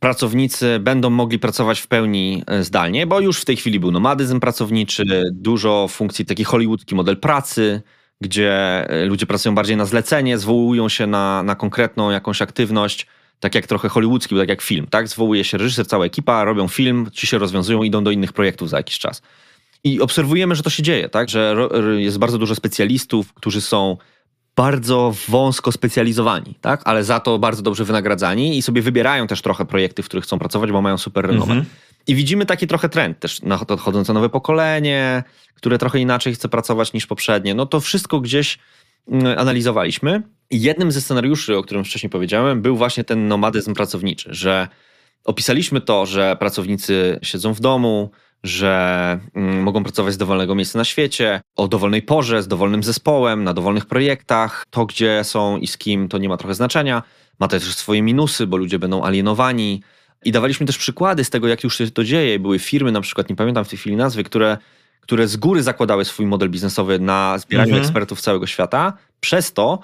pracownicy 0.00 0.78
będą 0.80 1.10
mogli 1.10 1.38
pracować 1.38 1.80
w 1.80 1.86
pełni 1.86 2.42
e, 2.46 2.62
zdalnie, 2.62 3.06
bo 3.06 3.20
już 3.20 3.40
w 3.40 3.44
tej 3.44 3.56
chwili 3.56 3.80
był 3.80 3.90
nomadyzm 3.90 4.40
pracowniczy, 4.40 5.04
dużo 5.32 5.88
funkcji, 5.88 6.26
taki 6.26 6.44
hollywoodzki 6.44 6.94
model 6.94 7.16
pracy, 7.16 7.82
gdzie 8.20 8.50
e, 8.90 9.04
ludzie 9.04 9.26
pracują 9.26 9.54
bardziej 9.54 9.76
na 9.76 9.84
zlecenie, 9.84 10.38
zwołują 10.38 10.88
się 10.88 11.06
na, 11.06 11.42
na 11.42 11.54
konkretną 11.54 12.10
jakąś 12.10 12.42
aktywność, 12.42 13.06
tak 13.40 13.54
jak 13.54 13.66
trochę 13.66 13.88
hollywoodzki, 13.88 14.36
tak 14.36 14.48
jak 14.48 14.62
film, 14.62 14.86
tak? 14.90 15.08
Zwołuje 15.08 15.44
się 15.44 15.58
reżyser, 15.58 15.86
cała 15.86 16.04
ekipa, 16.04 16.44
robią 16.44 16.68
film, 16.68 17.08
ci 17.12 17.26
się 17.26 17.38
rozwiązują, 17.38 17.82
idą 17.82 18.04
do 18.04 18.10
innych 18.10 18.32
projektów 18.32 18.70
za 18.70 18.76
jakiś 18.76 18.98
czas. 18.98 19.22
I 19.84 20.00
obserwujemy, 20.00 20.54
że 20.54 20.62
to 20.62 20.70
się 20.70 20.82
dzieje, 20.82 21.08
tak? 21.08 21.28
Że 21.28 21.56
jest 21.96 22.18
bardzo 22.18 22.38
dużo 22.38 22.54
specjalistów, 22.54 23.34
którzy 23.34 23.60
są 23.60 23.96
bardzo 24.56 25.14
wąsko 25.28 25.72
specjalizowani, 25.72 26.54
tak? 26.60 26.80
ale 26.84 27.04
za 27.04 27.20
to 27.20 27.38
bardzo 27.38 27.62
dobrze 27.62 27.84
wynagradzani 27.84 28.58
i 28.58 28.62
sobie 28.62 28.82
wybierają 28.82 29.26
też 29.26 29.42
trochę 29.42 29.64
projekty, 29.64 30.02
w 30.02 30.06
których 30.06 30.24
chcą 30.24 30.38
pracować, 30.38 30.72
bo 30.72 30.82
mają 30.82 30.98
super 30.98 31.26
renomę. 31.26 31.52
Mhm. 31.52 31.64
I 32.06 32.14
widzimy 32.14 32.46
taki 32.46 32.66
trochę 32.66 32.88
trend 32.88 33.18
też 33.18 33.42
nadchodzące 33.42 34.12
nowe 34.12 34.28
pokolenie, 34.28 35.24
które 35.54 35.78
trochę 35.78 35.98
inaczej 35.98 36.34
chce 36.34 36.48
pracować 36.48 36.92
niż 36.92 37.06
poprzednie. 37.06 37.54
No 37.54 37.66
to 37.66 37.80
wszystko 37.80 38.20
gdzieś 38.20 38.58
mm, 39.08 39.38
analizowaliśmy. 39.38 40.22
I 40.50 40.62
jednym 40.62 40.92
ze 40.92 41.00
scenariuszy, 41.00 41.56
o 41.56 41.62
którym 41.62 41.84
wcześniej 41.84 42.10
powiedziałem, 42.10 42.62
był 42.62 42.76
właśnie 42.76 43.04
ten 43.04 43.28
nomadyzm 43.28 43.74
pracowniczy, 43.74 44.28
że 44.34 44.68
opisaliśmy 45.26 45.80
to, 45.80 46.06
że 46.06 46.36
pracownicy 46.36 47.18
siedzą 47.22 47.54
w 47.54 47.60
domu, 47.60 48.10
że 48.44 49.18
mm, 49.34 49.62
mogą 49.62 49.82
pracować 49.82 50.14
z 50.14 50.16
dowolnego 50.16 50.54
miejsca 50.54 50.78
na 50.78 50.84
świecie, 50.84 51.40
o 51.56 51.68
dowolnej 51.68 52.02
porze, 52.02 52.42
z 52.42 52.48
dowolnym 52.48 52.82
zespołem, 52.82 53.44
na 53.44 53.54
dowolnych 53.54 53.86
projektach. 53.86 54.66
To, 54.70 54.86
gdzie 54.86 55.24
są 55.24 55.56
i 55.56 55.66
z 55.66 55.78
kim, 55.78 56.08
to 56.08 56.18
nie 56.18 56.28
ma 56.28 56.36
trochę 56.36 56.54
znaczenia. 56.54 57.02
Ma 57.40 57.48
też 57.48 57.74
swoje 57.74 58.02
minusy, 58.02 58.46
bo 58.46 58.56
ludzie 58.56 58.78
będą 58.78 59.04
alienowani. 59.04 59.82
I 60.24 60.32
dawaliśmy 60.32 60.66
też 60.66 60.78
przykłady 60.78 61.24
z 61.24 61.30
tego, 61.30 61.48
jak 61.48 61.64
już 61.64 61.78
się 61.78 61.90
to 61.90 62.04
dzieje. 62.04 62.38
Były 62.38 62.58
firmy, 62.58 62.92
na 62.92 63.00
przykład, 63.00 63.30
nie 63.30 63.36
pamiętam 63.36 63.64
w 63.64 63.68
tej 63.68 63.78
chwili 63.78 63.96
nazwy, 63.96 64.24
które, 64.24 64.58
które 65.00 65.28
z 65.28 65.36
góry 65.36 65.62
zakładały 65.62 66.04
swój 66.04 66.26
model 66.26 66.50
biznesowy 66.50 66.98
na 66.98 67.38
zbieraniu 67.38 67.70
mhm. 67.70 67.82
ekspertów 67.82 68.20
całego 68.20 68.46
świata. 68.46 68.92
Przez 69.20 69.52
to 69.52 69.78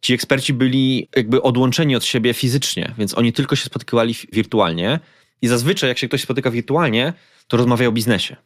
ci 0.00 0.14
eksperci 0.14 0.52
byli 0.52 1.08
jakby 1.16 1.42
odłączeni 1.42 1.96
od 1.96 2.04
siebie 2.04 2.34
fizycznie, 2.34 2.94
więc 2.98 3.18
oni 3.18 3.32
tylko 3.32 3.56
się 3.56 3.64
spotykali 3.64 4.14
wirtualnie. 4.32 5.00
I 5.42 5.48
zazwyczaj, 5.48 5.88
jak 5.88 5.98
się 5.98 6.08
ktoś 6.08 6.22
spotyka 6.22 6.50
wirtualnie, 6.50 7.12
to 7.48 7.56
rozmawia 7.56 7.88
o 7.88 7.92
biznesie. 7.92 8.36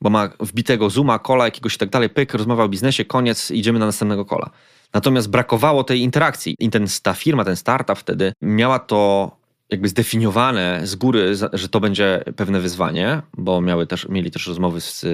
Bo 0.00 0.10
ma 0.10 0.28
wbitego 0.40 0.90
Zooma, 0.90 1.18
kola, 1.18 1.44
jakiegoś 1.44 1.74
i 1.74 1.78
tak 1.78 1.90
dalej, 1.90 2.10
pyk, 2.10 2.34
rozmawia 2.34 2.64
o 2.64 2.68
biznesie, 2.68 3.04
koniec, 3.04 3.50
idziemy 3.50 3.78
na 3.78 3.86
następnego 3.86 4.24
kola. 4.24 4.50
Natomiast 4.94 5.30
brakowało 5.30 5.84
tej 5.84 6.00
interakcji. 6.00 6.56
I 6.58 6.70
ten, 6.70 6.86
ta 7.02 7.14
firma, 7.14 7.44
ten 7.44 7.56
startup 7.56 7.98
wtedy 7.98 8.32
miała 8.42 8.78
to 8.78 9.30
jakby 9.70 9.88
zdefiniowane 9.88 10.80
z 10.84 10.94
góry, 10.96 11.34
że 11.52 11.68
to 11.68 11.80
będzie 11.80 12.24
pewne 12.36 12.60
wyzwanie, 12.60 13.22
bo 13.38 13.60
miały 13.60 13.86
też, 13.86 14.08
mieli 14.08 14.30
też 14.30 14.46
rozmowy 14.46 14.80
z 14.80 15.04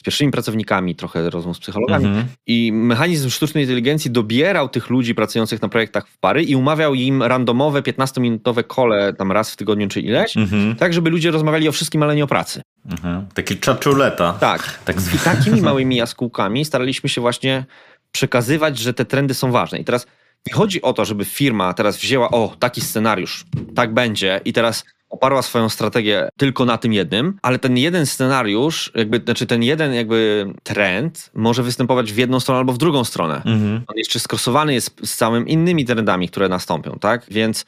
z 0.00 0.02
pierwszymi 0.02 0.32
pracownikami, 0.32 0.94
trochę 0.94 1.30
rozmów 1.30 1.56
z 1.56 1.60
psychologami. 1.60 2.06
Mhm. 2.06 2.26
I 2.46 2.72
mechanizm 2.72 3.30
sztucznej 3.30 3.64
inteligencji 3.64 4.10
dobierał 4.10 4.68
tych 4.68 4.90
ludzi 4.90 5.14
pracujących 5.14 5.62
na 5.62 5.68
projektach 5.68 6.08
w 6.08 6.18
pary 6.18 6.42
i 6.42 6.56
umawiał 6.56 6.94
im 6.94 7.22
randomowe 7.22 7.82
15-minutowe 7.82 8.64
kole 8.64 9.12
tam 9.12 9.32
raz 9.32 9.52
w 9.52 9.56
tygodniu 9.56 9.88
czy 9.88 10.00
ileś, 10.00 10.36
mhm. 10.36 10.76
tak 10.76 10.92
żeby 10.92 11.10
ludzie 11.10 11.30
rozmawiali 11.30 11.68
o 11.68 11.72
wszystkim, 11.72 12.02
ale 12.02 12.16
nie 12.16 12.24
o 12.24 12.26
pracy. 12.26 12.62
Mhm. 12.90 13.26
Taki 13.34 13.56
czaczuleta. 13.56 14.32
Tak. 14.32 14.78
tak. 14.84 14.96
I 15.14 15.18
takimi 15.18 15.62
małymi 15.70 15.96
jaskółkami 15.96 16.64
staraliśmy 16.64 17.08
się 17.08 17.20
właśnie 17.20 17.64
przekazywać, 18.12 18.78
że 18.78 18.94
te 18.94 19.04
trendy 19.04 19.34
są 19.34 19.52
ważne. 19.52 19.78
I 19.78 19.84
teraz 19.84 20.06
nie 20.46 20.54
chodzi 20.54 20.82
o 20.82 20.92
to, 20.92 21.04
żeby 21.04 21.24
firma 21.24 21.74
teraz 21.74 21.98
wzięła, 21.98 22.30
o, 22.30 22.56
taki 22.58 22.80
scenariusz, 22.80 23.44
tak 23.74 23.94
będzie 23.94 24.40
i 24.44 24.52
teraz 24.52 24.84
oparła 25.10 25.42
swoją 25.42 25.68
strategię 25.68 26.28
tylko 26.36 26.64
na 26.64 26.78
tym 26.78 26.92
jednym, 26.92 27.38
ale 27.42 27.58
ten 27.58 27.76
jeden 27.76 28.06
scenariusz, 28.06 28.92
jakby, 28.94 29.20
znaczy 29.24 29.46
ten 29.46 29.62
jeden 29.62 29.94
jakby 29.94 30.46
trend 30.62 31.30
może 31.34 31.62
występować 31.62 32.12
w 32.12 32.16
jedną 32.16 32.40
stronę 32.40 32.58
albo 32.58 32.72
w 32.72 32.78
drugą 32.78 33.04
stronę. 33.04 33.36
Mhm. 33.36 33.82
On 33.86 33.96
jeszcze 33.96 34.20
skrosowany 34.20 34.74
jest 34.74 35.00
z 35.04 35.16
całym 35.16 35.48
innymi 35.48 35.84
trendami, 35.84 36.28
które 36.28 36.48
nastąpią, 36.48 36.98
tak? 37.00 37.26
Więc 37.30 37.64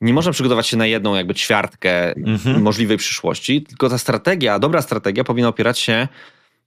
nie 0.00 0.12
można 0.12 0.32
przygotować 0.32 0.66
się 0.66 0.76
na 0.76 0.86
jedną 0.86 1.14
jakby 1.14 1.34
ćwiartkę 1.34 2.16
mhm. 2.16 2.62
możliwej 2.62 2.96
przyszłości, 2.96 3.62
tylko 3.62 3.88
ta 3.88 3.98
strategia, 3.98 4.58
dobra 4.58 4.82
strategia 4.82 5.24
powinna 5.24 5.48
opierać 5.48 5.78
się 5.78 6.08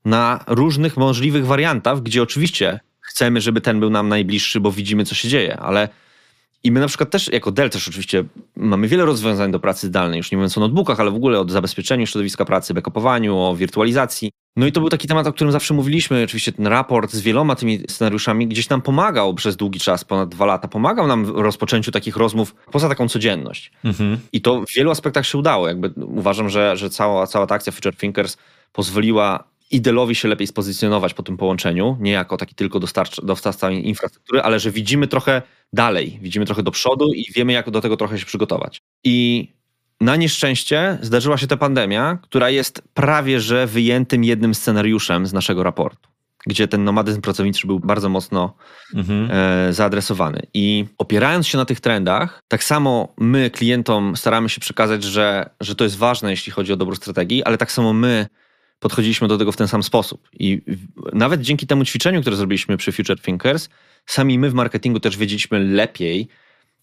na 0.06 0.43
różnych 0.47 0.97
możliwych 0.97 1.45
wariantach, 1.45 2.01
gdzie 2.01 2.23
oczywiście 2.23 2.80
chcemy, 3.01 3.41
żeby 3.41 3.62
ten 3.62 3.80
był 3.80 3.89
nam 3.89 4.10
najbliższy, 4.10 4.60
bo 4.60 4.71
widzimy, 4.71 5.06
co 5.06 5.15
się 5.15 5.30
dzieje, 5.30 5.58
ale 5.58 5.89
i 6.65 6.71
my 6.71 6.80
na 6.80 6.88
przykład 6.88 7.10
też, 7.10 7.34
jako 7.34 7.51
Dell 7.51 7.69
też 7.69 7.88
oczywiście 7.88 8.23
mamy 8.56 8.88
wiele 8.88 9.06
rozwiązań 9.06 9.51
do 9.51 9.60
pracy 9.60 9.88
zdalnej, 9.88 10.17
już 10.17 10.32
nie 10.32 10.38
mówiąc 10.38 10.58
o 10.58 10.62
notebookach, 10.62 10.99
ale 10.99 11.12
w 11.12 11.15
ogóle 11.15 11.39
o 11.39 11.49
zabezpieczeniu 11.49 12.08
środowiska 12.08 12.45
pracy, 12.45 12.73
backupowaniu, 12.73 13.38
o 13.38 13.56
wirtualizacji. 13.56 14.32
No 14.56 14.65
i 14.65 14.71
to 14.71 14.80
był 14.80 14.89
taki 14.89 15.08
temat, 15.08 15.28
o 15.28 15.34
którym 15.34 15.51
zawsze 15.51 15.73
mówiliśmy. 15.73 16.23
Oczywiście 16.23 16.51
ten 16.51 16.67
raport 16.67 17.12
z 17.12 17.21
wieloma 17.21 17.56
tymi 17.56 17.80
scenariuszami 17.89 18.47
gdzieś 18.47 18.69
nam 18.69 18.82
pomagał 18.82 19.34
przez 19.34 19.56
długi 19.56 19.80
czas, 19.80 20.04
ponad 20.04 20.30
dwa 20.30 20.45
lata. 20.45 20.67
Pomagał 20.67 21.08
nam 21.08 21.25
w 21.25 21.30
rozpoczęciu 21.30 21.91
takich 21.91 22.17
rozmów 22.17 22.56
poza 22.71 22.89
taką 22.89 23.10
codzienność. 23.10 23.71
Mhm. 23.84 24.17
I 24.34 24.41
to 24.41 24.62
w 24.62 24.73
wielu 24.75 24.91
aspektach 24.91 25.25
się 25.25 25.38
udało. 25.38 25.67
Jakby 25.67 25.93
uważam, 26.06 26.49
że, 26.49 26.78
że 26.78 26.89
cała, 26.89 27.28
cała 27.28 27.47
ta 27.47 27.56
akcja 27.56 27.71
Future 27.71 27.95
Thinkers 27.95 28.38
pozwoliła 28.73 29.43
idealowi 29.71 30.15
się 30.15 30.28
lepiej 30.28 30.47
spozycjonować 30.47 31.13
po 31.13 31.23
tym 31.23 31.38
połączeniu, 31.38 31.97
nie 31.99 32.12
jako 32.12 32.38
taki 32.38 32.56
tylko 32.56 32.80
dostawca 33.23 33.71
infrastruktury, 33.71 34.41
ale 34.41 34.60
że 34.60 34.71
widzimy 34.71 35.08
trochę 35.08 35.41
dalej, 35.73 36.19
widzimy 36.21 36.45
trochę 36.45 36.63
do 36.63 36.71
przodu 36.71 37.13
i 37.13 37.25
wiemy, 37.36 37.54
jak 37.54 37.69
do 37.71 37.82
tego 37.82 37.97
trochę 37.97 38.19
się 38.19 38.25
przygotować. 38.25 38.82
I 39.04 39.47
na 40.01 40.15
nieszczęście 40.15 40.97
zdarzyła 41.01 41.38
się 41.38 41.47
ta 41.47 41.58
pandemia, 41.58 42.17
która 42.21 42.49
jest 42.49 42.82
prawie 42.93 43.39
że 43.39 43.67
wyjętym 43.67 44.23
jednym 44.23 44.56
scenariuszem 44.56 45.28
z 45.28 45.34
naszego 45.34 45.63
raportu, 45.63 46.10
gdzie 46.47 46.67
ten 46.67 46.84
nomadyzm 46.84 47.21
pracowniczy 47.21 47.67
był 47.67 47.80
bardzo 47.80 48.10
mocno 48.10 48.54
mhm. 48.95 49.30
e, 49.32 49.73
zaadresowany. 49.73 50.41
I 50.54 50.86
opierając 50.97 51.47
się 51.47 51.58
na 51.58 51.65
tych 51.65 51.80
trendach, 51.80 52.39
tak 52.47 52.63
samo 52.63 53.13
my 53.17 53.49
klientom 53.49 54.15
staramy 54.15 54.49
się 54.49 54.62
przekazać, 54.62 55.04
że, 55.04 55.49
że 55.62 55.75
to 55.75 55.84
jest 55.84 55.97
ważne, 55.97 56.32
jeśli 56.32 56.51
chodzi 56.51 56.73
o 56.73 56.78
dobrą 56.78 56.95
strategię, 56.95 57.47
ale 57.47 57.58
tak 57.58 57.71
samo 57.71 57.93
my 57.93 58.28
podchodziliśmy 58.79 59.27
do 59.27 59.38
tego 59.38 59.51
w 59.51 59.57
ten 59.57 59.67
sam 59.67 59.83
sposób. 59.83 60.29
I 60.33 60.61
nawet 61.13 61.41
dzięki 61.41 61.67
temu 61.67 61.85
ćwiczeniu, 61.85 62.21
które 62.21 62.35
zrobiliśmy 62.35 62.77
przy 62.77 62.91
Future 62.91 63.21
Thinkers, 63.21 63.69
sami 64.05 64.39
my 64.39 64.49
w 64.49 64.53
marketingu 64.53 64.99
też 64.99 65.17
wiedzieliśmy 65.17 65.59
lepiej, 65.59 66.27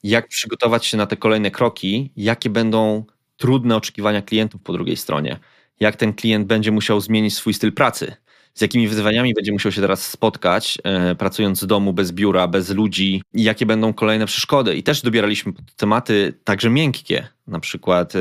jak 0.03 0.29
przygotować 0.29 0.87
się 0.87 0.97
na 0.97 1.07
te 1.07 1.17
kolejne 1.17 1.51
kroki, 1.51 2.13
jakie 2.17 2.51
będą 2.51 3.05
trudne 3.37 3.77
oczekiwania 3.77 4.23
klientów 4.23 4.63
po 4.63 4.73
drugiej 4.73 4.97
stronie, 4.97 5.39
jak 5.81 5.97
ten 5.97 6.13
klient 6.13 6.47
będzie 6.47 6.71
musiał 6.71 7.01
zmienić 7.01 7.35
swój 7.35 7.55
styl 7.55 7.73
pracy, 7.73 8.17
z 8.55 8.61
jakimi 8.61 8.89
wyzwaniami 8.89 9.35
będzie 9.35 9.53
musiał 9.53 9.73
się 9.73 9.81
teraz 9.81 10.07
spotkać, 10.07 10.79
e, 10.85 11.15
pracując 11.15 11.61
z 11.61 11.67
domu, 11.67 11.93
bez 11.93 12.13
biura, 12.13 12.49
bez 12.49 12.71
ludzi, 12.71 13.23
jakie 13.35 13.67
będą 13.67 13.93
kolejne 13.93 14.27
przeszkody. 14.27 14.77
I 14.77 14.83
też 14.83 15.03
dobieraliśmy 15.03 15.53
tematy 15.77 16.35
także 16.45 16.71
miękkie, 16.71 17.29
na 17.47 17.61
przykład. 17.61 18.13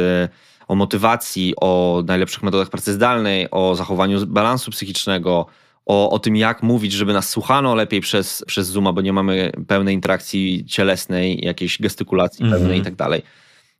O 0.72 0.76
motywacji, 0.76 1.54
o 1.62 2.04
najlepszych 2.06 2.44
metodach 2.44 2.70
pracy 2.70 2.94
zdalnej, 2.94 3.48
o 3.52 3.76
zachowaniu 3.76 4.28
balansu 4.28 4.72
psychicznego, 4.72 5.46
o, 5.86 6.10
o 6.10 6.20
tym, 6.20 6.36
jak 6.36 6.64
mówić, 6.64 6.92
żeby 6.94 7.14
nas 7.14 7.30
słuchano 7.30 7.76
lepiej 7.76 8.02
przez, 8.02 8.44
przez 8.48 8.68
Zooma, 8.68 8.94
bo 8.94 9.02
nie 9.02 9.14
mamy 9.14 9.52
pełnej 9.68 9.96
interakcji 9.96 10.66
cielesnej, 10.66 11.46
jakiejś 11.46 11.82
gestykulacji 11.82 12.46
mm 12.46 12.54
-hmm. 12.54 12.60
pełnej 12.60 12.80
i 12.80 12.82
tak 12.82 12.96
dalej. 12.96 13.22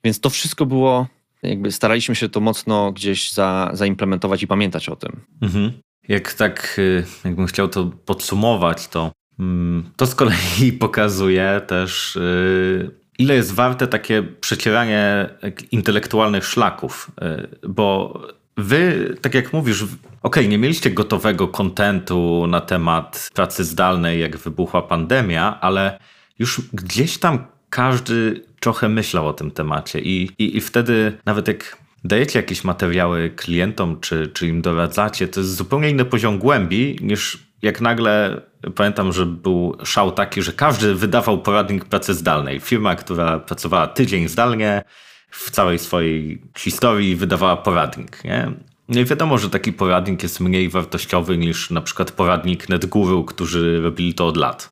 Więc 0.04 0.20
to 0.20 0.30
wszystko 0.30 0.66
było, 0.66 1.08
jakby 1.44 1.72
staraliśmy 1.72 2.16
się 2.16 2.30
to 2.30 2.40
mocno 2.40 2.92
gdzieś 2.92 3.32
za, 3.32 3.72
zaimplementować 3.74 4.44
i 4.44 4.48
pamiętać 4.48 4.90
o 4.90 4.96
tym. 4.96 5.22
Mm 5.42 5.54
-hmm. 5.54 5.72
Jak 6.08 6.34
tak, 6.34 6.76
y, 6.78 7.04
jakbym 7.26 7.48
chciał 7.48 7.68
to 7.68 7.86
podsumować, 8.06 8.88
to 8.88 9.12
mm, 9.40 9.92
to 9.96 10.06
z 10.08 10.16
kolei 10.16 10.74
pokazuje 10.80 11.62
też 11.68 12.16
y, 12.16 13.01
ile 13.22 13.36
jest 13.36 13.54
warte 13.54 13.88
takie 13.88 14.24
przecieranie 14.24 15.30
intelektualnych 15.72 16.46
szlaków, 16.46 17.12
e, 17.22 17.48
bo 17.68 18.22
wy, 18.58 19.16
tak 19.22 19.34
jak 19.36 19.54
mówisz, 19.54 19.86
ok, 20.24 20.38
nie 20.48 20.58
mieliście 20.58 20.92
gotowego 20.92 21.48
kontentu 21.48 22.48
na 22.48 22.62
temat 22.62 23.30
pracy 23.34 23.64
zdalnej, 23.64 24.20
jak 24.20 24.38
wybuchła 24.38 24.82
pandemia, 24.82 25.60
ale 25.62 26.00
już 26.40 26.62
gdzieś 26.74 27.18
tam 27.18 27.46
każdy 27.70 28.42
trochę 28.60 28.90
myślał 28.90 29.28
o 29.28 29.34
tym 29.34 29.52
temacie 29.52 30.00
i, 30.00 30.30
i, 30.40 30.58
i 30.58 30.62
wtedy 30.62 31.18
nawet 31.26 31.48
jak 31.48 31.78
dajecie 32.04 32.40
jakieś 32.40 32.64
materiały 32.64 33.30
klientom, 33.30 34.00
czy, 34.00 34.28
czy 34.34 34.48
im 34.48 34.62
doradzacie, 34.62 35.28
to 35.28 35.40
jest 35.40 35.56
zupełnie 35.56 35.90
inny 35.90 36.06
poziom 36.06 36.40
głębi 36.40 36.98
niż 37.02 37.51
jak 37.62 37.82
nagle 37.82 38.42
pamiętam, 38.76 39.14
że 39.14 39.26
był 39.26 39.78
szał 39.84 40.12
taki, 40.12 40.42
że 40.42 40.54
każdy 40.54 40.96
wydawał 40.96 41.42
poradnik 41.42 41.86
pracy 41.86 42.14
zdalnej. 42.14 42.60
Firma, 42.60 42.96
która 42.96 43.40
pracowała 43.40 43.88
tydzień 43.88 44.28
zdalnie, 44.28 44.84
w 45.32 45.52
całej 45.52 45.80
swojej 45.80 46.42
historii 46.58 47.16
wydawała 47.16 47.58
poradnik. 47.58 48.24
Nie? 48.24 48.52
No 48.90 49.00
i 49.00 49.06
wiadomo, 49.06 49.38
że 49.38 49.50
taki 49.50 49.74
poradnik 49.74 50.24
jest 50.24 50.40
mniej 50.40 50.70
wartościowy 50.70 51.38
niż 51.38 51.70
na 51.70 51.82
przykład 51.82 52.12
poradnik 52.12 52.70
NetGuru, 52.70 53.24
którzy 53.24 53.82
robili 53.82 54.14
to 54.14 54.28
od 54.28 54.38
lat. 54.38 54.70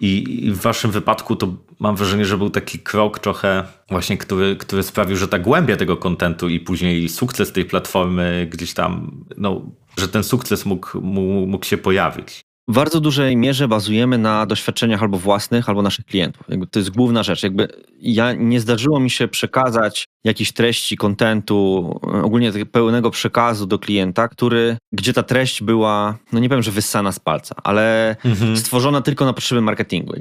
I 0.00 0.50
w 0.54 0.60
waszym 0.60 0.90
wypadku 0.90 1.36
to 1.36 1.54
mam 1.80 1.96
wrażenie, 1.96 2.24
że 2.24 2.38
był 2.38 2.50
taki 2.50 2.78
krok 2.78 3.18
trochę 3.18 3.64
właśnie, 3.90 4.18
który, 4.18 4.56
który 4.56 4.82
sprawił, 4.82 5.16
że 5.16 5.28
ta 5.28 5.38
głębia 5.38 5.76
tego 5.76 5.96
kontentu 5.96 6.48
i 6.48 6.60
później 6.60 7.08
sukces 7.08 7.52
tej 7.52 7.64
platformy 7.64 8.48
gdzieś 8.50 8.74
tam, 8.74 9.24
no, 9.36 9.62
że 9.96 10.08
ten 10.08 10.24
sukces 10.24 10.66
mógł, 10.66 11.00
mógł, 11.00 11.64
się 11.64 11.78
pojawić 11.78 12.44
w 12.70 12.72
bardzo 12.72 13.00
dużej 13.00 13.36
mierze 13.36 13.68
bazujemy 13.68 14.18
na 14.18 14.46
doświadczeniach 14.46 15.02
albo 15.02 15.18
własnych, 15.18 15.68
albo 15.68 15.82
naszych 15.82 16.04
klientów. 16.04 16.42
Jakby 16.48 16.66
to 16.66 16.78
jest 16.78 16.90
główna 16.90 17.22
rzecz. 17.22 17.42
Jakby 17.42 17.68
ja 18.00 18.32
nie 18.32 18.60
zdarzyło 18.60 19.00
mi 19.00 19.10
się 19.10 19.28
przekazać 19.28 20.04
jakiejś 20.24 20.52
treści, 20.52 20.96
kontentu, 20.96 22.00
ogólnie 22.22 22.52
pełnego 22.72 23.10
przekazu 23.10 23.66
do 23.66 23.78
klienta, 23.78 24.28
który, 24.28 24.76
gdzie 24.92 25.12
ta 25.12 25.22
treść 25.22 25.62
była, 25.62 26.18
no 26.32 26.38
nie 26.40 26.48
powiem, 26.48 26.62
że 26.62 26.70
wyssana 26.70 27.12
z 27.12 27.18
palca, 27.18 27.54
ale 27.64 28.16
mhm. 28.24 28.56
stworzona 28.56 29.00
tylko 29.00 29.24
na 29.24 29.32
potrzeby 29.32 29.60
marketingu. 29.60 30.14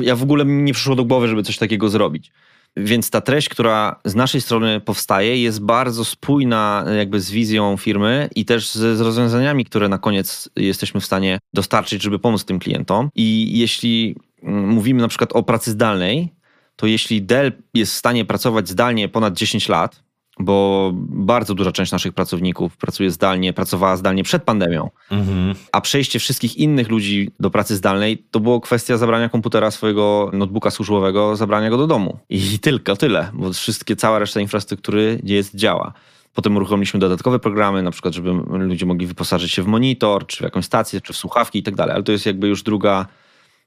Ja 0.00 0.16
w 0.16 0.22
ogóle 0.22 0.44
mi 0.44 0.62
nie 0.62 0.72
przyszło 0.72 0.96
do 0.96 1.04
głowy, 1.04 1.28
żeby 1.28 1.42
coś 1.42 1.58
takiego 1.58 1.88
zrobić. 1.88 2.32
Więc 2.76 3.10
ta 3.10 3.20
treść, 3.20 3.48
która 3.48 4.00
z 4.04 4.14
naszej 4.14 4.40
strony 4.40 4.80
powstaje, 4.80 5.42
jest 5.42 5.60
bardzo 5.60 6.04
spójna 6.04 6.84
jakby 6.96 7.20
z 7.20 7.30
wizją 7.30 7.76
firmy 7.76 8.28
i 8.34 8.44
też 8.44 8.68
z, 8.68 8.98
z 8.98 9.00
rozwiązaniami, 9.00 9.64
które 9.64 9.88
na 9.88 9.98
koniec 9.98 10.48
jesteśmy 10.56 11.00
w 11.00 11.04
stanie 11.04 11.38
dostarczyć, 11.54 12.02
żeby 12.02 12.18
pomóc 12.18 12.44
tym 12.44 12.58
klientom. 12.58 13.10
I 13.14 13.58
jeśli 13.58 14.16
mm, 14.42 14.68
mówimy 14.68 15.02
na 15.02 15.08
przykład 15.08 15.32
o 15.32 15.42
pracy 15.42 15.70
zdalnej, 15.70 16.32
to 16.76 16.86
jeśli 16.86 17.22
Dell 17.22 17.52
jest 17.74 17.92
w 17.92 17.96
stanie 17.96 18.24
pracować 18.24 18.68
zdalnie 18.68 19.08
ponad 19.08 19.34
10 19.34 19.68
lat, 19.68 20.01
bo 20.40 20.90
bardzo 20.94 21.54
duża 21.54 21.72
część 21.72 21.92
naszych 21.92 22.12
pracowników 22.12 22.76
pracuje 22.76 23.10
zdalnie, 23.10 23.52
pracowała 23.52 23.96
zdalnie 23.96 24.24
przed 24.24 24.42
pandemią, 24.42 24.90
mhm. 25.10 25.54
a 25.72 25.80
przejście 25.80 26.18
wszystkich 26.18 26.56
innych 26.56 26.88
ludzi 26.88 27.30
do 27.40 27.50
pracy 27.50 27.76
zdalnej 27.76 28.24
to 28.30 28.40
było 28.40 28.60
kwestia 28.60 28.96
zabrania 28.96 29.28
komputera 29.28 29.70
swojego 29.70 30.30
notebooka 30.32 30.70
służbowego, 30.70 31.36
zabrania 31.36 31.70
go 31.70 31.76
do 31.76 31.86
domu. 31.86 32.18
I 32.30 32.58
tylko 32.58 32.96
tyle, 32.96 33.30
bo 33.32 33.52
wszystkie, 33.52 33.96
cała 33.96 34.18
reszta 34.18 34.40
infrastruktury 34.40 35.20
jest, 35.24 35.56
działa. 35.56 35.92
Potem 36.34 36.56
uruchomiliśmy 36.56 37.00
dodatkowe 37.00 37.38
programy, 37.38 37.82
na 37.82 37.90
przykład, 37.90 38.14
żeby 38.14 38.30
ludzie 38.50 38.86
mogli 38.86 39.06
wyposażyć 39.06 39.52
się 39.52 39.62
w 39.62 39.66
monitor, 39.66 40.26
czy 40.26 40.38
w 40.38 40.40
jakąś 40.40 40.64
stację, 40.64 41.00
czy 41.00 41.12
w 41.12 41.16
słuchawki 41.16 41.58
i 41.58 41.62
tak 41.62 41.74
dalej, 41.74 41.94
ale 41.94 42.02
to 42.02 42.12
jest 42.12 42.26
jakby 42.26 42.48
już 42.48 42.62
druga, 42.62 43.06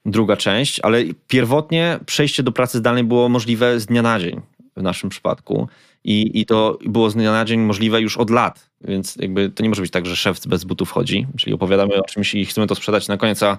druga 0.05 0.37
część, 0.37 0.79
ale 0.79 1.03
pierwotnie 1.27 1.99
przejście 2.05 2.43
do 2.43 2.51
pracy 2.51 2.77
zdalnej 2.77 3.03
było 3.03 3.29
możliwe 3.29 3.79
z 3.79 3.85
dnia 3.85 4.01
na 4.01 4.19
dzień 4.19 4.41
w 4.77 4.81
naszym 4.81 5.09
przypadku. 5.09 5.67
I, 6.05 6.41
I 6.41 6.45
to 6.45 6.77
było 6.85 7.09
z 7.09 7.13
dnia 7.13 7.31
na 7.31 7.45
dzień 7.45 7.59
możliwe 7.59 8.01
już 8.01 8.17
od 8.17 8.29
lat, 8.29 8.69
więc 8.81 9.15
jakby 9.15 9.49
to 9.49 9.63
nie 9.63 9.69
może 9.69 9.81
być 9.81 9.91
tak, 9.91 10.05
że 10.05 10.15
szef 10.15 10.47
bez 10.47 10.63
butów 10.63 10.91
chodzi, 10.91 11.27
czyli 11.37 11.53
opowiadamy 11.53 11.95
o 11.95 12.03
czymś 12.03 12.33
i 12.33 12.45
chcemy 12.45 12.67
to 12.67 12.75
sprzedać 12.75 13.07
na 13.07 13.17
koniec, 13.17 13.43
a 13.43 13.57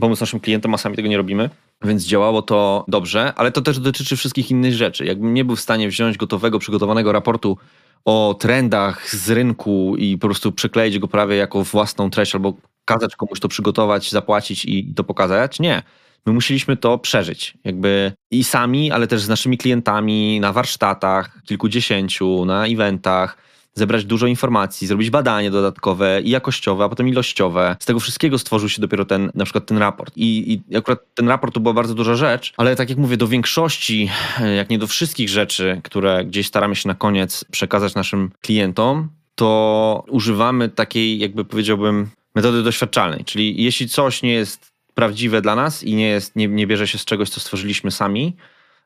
pomóc 0.00 0.20
naszym 0.20 0.40
klientom, 0.40 0.74
a 0.74 0.78
sami 0.78 0.96
tego 0.96 1.08
nie 1.08 1.16
robimy. 1.16 1.50
Więc 1.84 2.04
działało 2.04 2.42
to 2.42 2.84
dobrze, 2.88 3.32
ale 3.36 3.52
to 3.52 3.62
też 3.62 3.78
dotyczy 3.78 4.16
wszystkich 4.16 4.50
innych 4.50 4.74
rzeczy. 4.74 5.04
Jakbym 5.04 5.34
nie 5.34 5.44
był 5.44 5.56
w 5.56 5.60
stanie 5.60 5.88
wziąć 5.88 6.16
gotowego, 6.16 6.58
przygotowanego 6.58 7.12
raportu 7.12 7.58
o 8.04 8.36
trendach 8.40 9.10
z 9.10 9.30
rynku 9.30 9.96
i 9.98 10.18
po 10.18 10.26
prostu 10.26 10.52
przykleić 10.52 10.98
go 10.98 11.08
prawie 11.08 11.36
jako 11.36 11.64
własną 11.64 12.10
treść 12.10 12.34
albo 12.34 12.54
kazać 12.84 13.16
komuś 13.16 13.40
to 13.40 13.48
przygotować, 13.48 14.10
zapłacić 14.10 14.64
i 14.64 14.94
to 14.94 15.04
pokazać, 15.04 15.60
nie 15.60 15.82
my 16.26 16.32
musieliśmy 16.32 16.76
to 16.76 16.98
przeżyć. 16.98 17.54
Jakby 17.64 18.12
i 18.30 18.44
sami, 18.44 18.92
ale 18.92 19.06
też 19.06 19.22
z 19.22 19.28
naszymi 19.28 19.58
klientami 19.58 20.40
na 20.40 20.52
warsztatach, 20.52 21.42
kilkudziesięciu, 21.44 22.44
na 22.44 22.66
eventach, 22.66 23.36
zebrać 23.74 24.04
dużo 24.04 24.26
informacji, 24.26 24.86
zrobić 24.86 25.10
badanie 25.10 25.50
dodatkowe 25.50 26.20
i 26.22 26.30
jakościowe, 26.30 26.84
a 26.84 26.88
potem 26.88 27.08
ilościowe. 27.08 27.76
Z 27.80 27.84
tego 27.84 28.00
wszystkiego 28.00 28.38
stworzył 28.38 28.68
się 28.68 28.82
dopiero 28.82 29.04
ten, 29.04 29.30
na 29.34 29.44
przykład 29.44 29.66
ten 29.66 29.78
raport. 29.78 30.12
I, 30.16 30.60
i 30.70 30.76
akurat 30.76 30.98
ten 31.14 31.28
raport 31.28 31.54
to 31.54 31.60
była 31.60 31.74
bardzo 31.74 31.94
duża 31.94 32.14
rzecz, 32.14 32.52
ale 32.56 32.76
tak 32.76 32.90
jak 32.90 32.98
mówię, 32.98 33.16
do 33.16 33.28
większości, 33.28 34.10
jak 34.56 34.70
nie 34.70 34.78
do 34.78 34.86
wszystkich 34.86 35.28
rzeczy, 35.28 35.80
które 35.84 36.24
gdzieś 36.24 36.46
staramy 36.46 36.76
się 36.76 36.88
na 36.88 36.94
koniec 36.94 37.44
przekazać 37.44 37.94
naszym 37.94 38.30
klientom, 38.40 39.08
to 39.34 40.04
używamy 40.08 40.68
takiej, 40.68 41.18
jakby 41.18 41.44
powiedziałbym, 41.44 42.08
metody 42.34 42.62
doświadczalnej. 42.62 43.24
Czyli 43.24 43.62
jeśli 43.62 43.88
coś 43.88 44.22
nie 44.22 44.32
jest 44.32 44.69
prawdziwe 44.94 45.42
dla 45.42 45.54
nas 45.54 45.82
i 45.82 45.94
nie, 45.94 46.08
jest, 46.08 46.36
nie, 46.36 46.48
nie 46.48 46.66
bierze 46.66 46.88
się 46.88 46.98
z 46.98 47.04
czegoś, 47.04 47.28
co 47.30 47.40
stworzyliśmy 47.40 47.90
sami, 47.90 48.36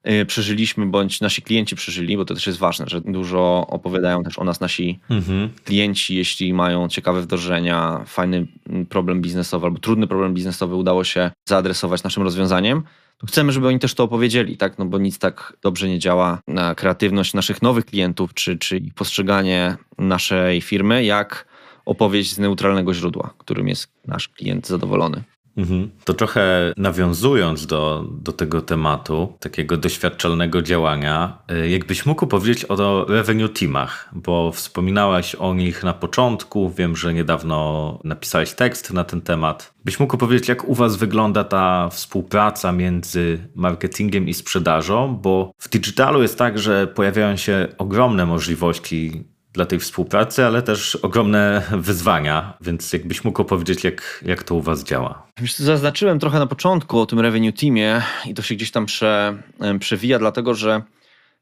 yy, 0.05 0.27
przeżyliśmy, 0.27 0.87
bądź 0.87 1.21
nasi 1.21 1.43
klienci 1.43 1.77
przeżyli, 1.77 2.17
bo 2.17 2.25
to 2.25 2.35
też 2.35 2.47
jest 2.47 2.59
ważne, 2.59 2.87
że 2.89 3.01
dużo 3.01 3.67
opowiadają 3.69 4.23
też 4.23 4.39
o 4.39 4.45
nas 4.45 4.61
nasi 4.61 5.01
mhm. 5.11 5.51
klienci, 5.65 6.17
jeśli 6.17 6.55
mają 6.55 6.89
ciekawe 6.89 7.21
wdrożenia, 7.21 8.05
fajny 8.07 8.47
problem 8.89 9.21
biznesowy 9.21 9.67
albo 9.67 9.79
trudny 9.79 10.07
problem 10.07 10.35
biznesowy 10.35 10.75
udało 10.75 11.05
się 11.05 11.31
zaadresować 11.49 12.03
naszym 12.03 12.23
rozwiązaniem, 12.23 12.83
to 13.19 13.27
chcemy, 13.27 13.53
żeby 13.53 13.69
oni 13.69 13.79
też 13.79 13.95
to 13.95 14.05
opowiedzieli, 14.05 14.57
tak? 14.57 14.79
No 14.79 14.85
bo 14.85 14.99
nic 14.99 15.19
tak 15.19 15.57
dobrze 15.63 15.89
nie 15.89 15.99
działa 15.99 16.39
na 16.49 16.75
kreatywność 16.75 17.35
naszych 17.35 17.63
nowych 17.63 17.85
klientów, 17.85 18.35
czy, 18.35 18.59
czy 18.59 18.77
ich 18.77 18.95
postrzeganie 18.95 19.77
naszej 19.99 20.61
firmy, 20.61 21.05
jak 21.05 21.47
opowieść 21.85 22.35
z 22.35 22.39
neutralnego 22.39 22.95
źródła, 22.95 23.35
którym 23.39 23.69
jest 23.69 23.89
nasz 24.07 24.29
klient 24.29 24.67
zadowolony. 24.67 25.23
Mhm. 25.57 25.91
To 26.05 26.15
trochę 26.15 26.73
nawiązując 26.77 27.67
do, 27.67 28.05
do 28.11 28.33
tego 28.33 28.63
tematu, 28.63 29.33
takiego 29.41 29.77
doświadczalnego 29.77 30.63
działania, 30.63 31.39
y, 31.53 31.69
jakbyś 31.69 32.07
mógł 32.07 32.27
powiedzieć 32.27 32.65
o 32.69 33.05
revenue 33.09 33.49
teamach, 33.49 34.11
bo 34.13 34.53
wspominałaś 34.53 35.35
o 35.35 35.55
nich 35.55 35.85
na 35.85 35.93
początku, 35.93 36.71
wiem, 36.71 36.97
że 36.97 37.15
niedawno 37.15 37.99
napisałeś 38.05 38.53
tekst 38.53 38.93
na 38.93 39.05
ten 39.05 39.21
temat. 39.21 39.75
Byś 39.85 40.01
mógł 40.01 40.17
powiedzieć, 40.17 40.49
jak 40.49 40.69
u 40.69 40.75
Was 40.75 40.97
wygląda 40.97 41.45
ta 41.45 41.89
współpraca 41.89 42.73
między 42.73 43.49
marketingiem 43.55 44.29
i 44.29 44.35
sprzedażą, 44.35 45.15
bo 45.23 45.53
w 45.59 45.69
digitalu 45.69 46.23
jest 46.23 46.39
tak, 46.39 46.59
że 46.59 46.87
pojawiają 46.87 47.37
się 47.37 47.69
ogromne 47.79 48.27
możliwości 48.27 49.25
dla 49.55 49.67
tej 49.67 49.79
współpracy, 49.79 50.45
ale 50.45 50.63
też 50.63 50.97
ogromne 50.97 51.63
wyzwania, 51.71 52.55
więc 52.61 52.93
jakbyś 52.93 53.25
mógł 53.25 53.43
opowiedzieć, 53.43 53.85
jak, 53.85 54.25
jak 54.27 54.43
to 54.43 54.55
u 54.55 54.61
Was 54.61 54.85
działa. 54.85 55.27
Zaznaczyłem 55.57 56.19
trochę 56.19 56.39
na 56.39 56.47
początku 56.47 57.01
o 57.01 57.07
tym 57.07 57.21
revenue 57.21 57.53
teamie 57.53 58.03
i 58.27 58.35
to 58.35 58.43
się 58.43 58.55
gdzieś 58.55 58.71
tam 58.71 58.87
prze, 58.87 59.43
przewija, 59.81 60.19
dlatego 60.19 60.55
że 60.55 60.83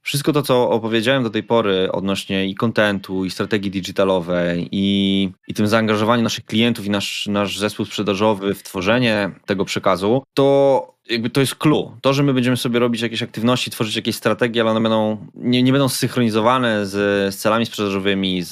wszystko 0.03 0.33
to, 0.33 0.43
co 0.43 0.71
opowiedziałem 0.71 1.23
do 1.23 1.31
tej 1.31 1.43
pory 1.43 1.93
odnośnie 1.93 2.47
i 2.47 2.55
kontentu, 2.55 3.25
i 3.25 3.31
strategii 3.31 3.71
digitalowej, 3.71 4.69
i, 4.73 5.31
i 5.49 5.55
tym 5.55 5.67
zaangażowaniu 5.67 6.23
naszych 6.23 6.45
klientów 6.45 6.87
i 6.87 6.91
nasz, 6.91 7.27
nasz 7.27 7.59
zespół 7.59 7.87
sprzedażowy 7.87 8.55
w 8.55 8.63
tworzenie 8.63 9.31
tego 9.47 9.65
przekazu, 9.65 10.23
to 10.35 10.93
jakby 11.13 11.31
to 11.31 11.41
jest 11.41 11.55
clue. 11.55 11.97
To, 12.01 12.13
że 12.13 12.23
my 12.23 12.35
będziemy 12.35 12.57
sobie 12.57 12.79
robić 12.79 13.03
jakieś 13.03 13.23
aktywności, 13.23 13.71
tworzyć 13.71 13.97
jakieś 13.97 14.17
strategie, 14.17 14.61
ale 14.61 14.71
one 14.71 14.81
będą, 14.81 15.27
nie, 15.35 15.63
nie 15.63 15.73
będą 15.73 15.89
zsynchronizowane 15.89 16.87
z, 16.87 17.35
z 17.35 17.39
celami 17.39 17.67
sprzedażowymi, 17.67 18.43
z, 18.43 18.51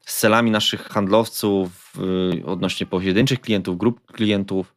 z 0.00 0.20
celami 0.20 0.50
naszych 0.50 0.82
handlowców 0.82 1.92
yy, 2.34 2.46
odnośnie 2.46 2.86
pojedynczych 2.86 3.40
klientów, 3.40 3.78
grup 3.78 4.12
klientów, 4.12 4.74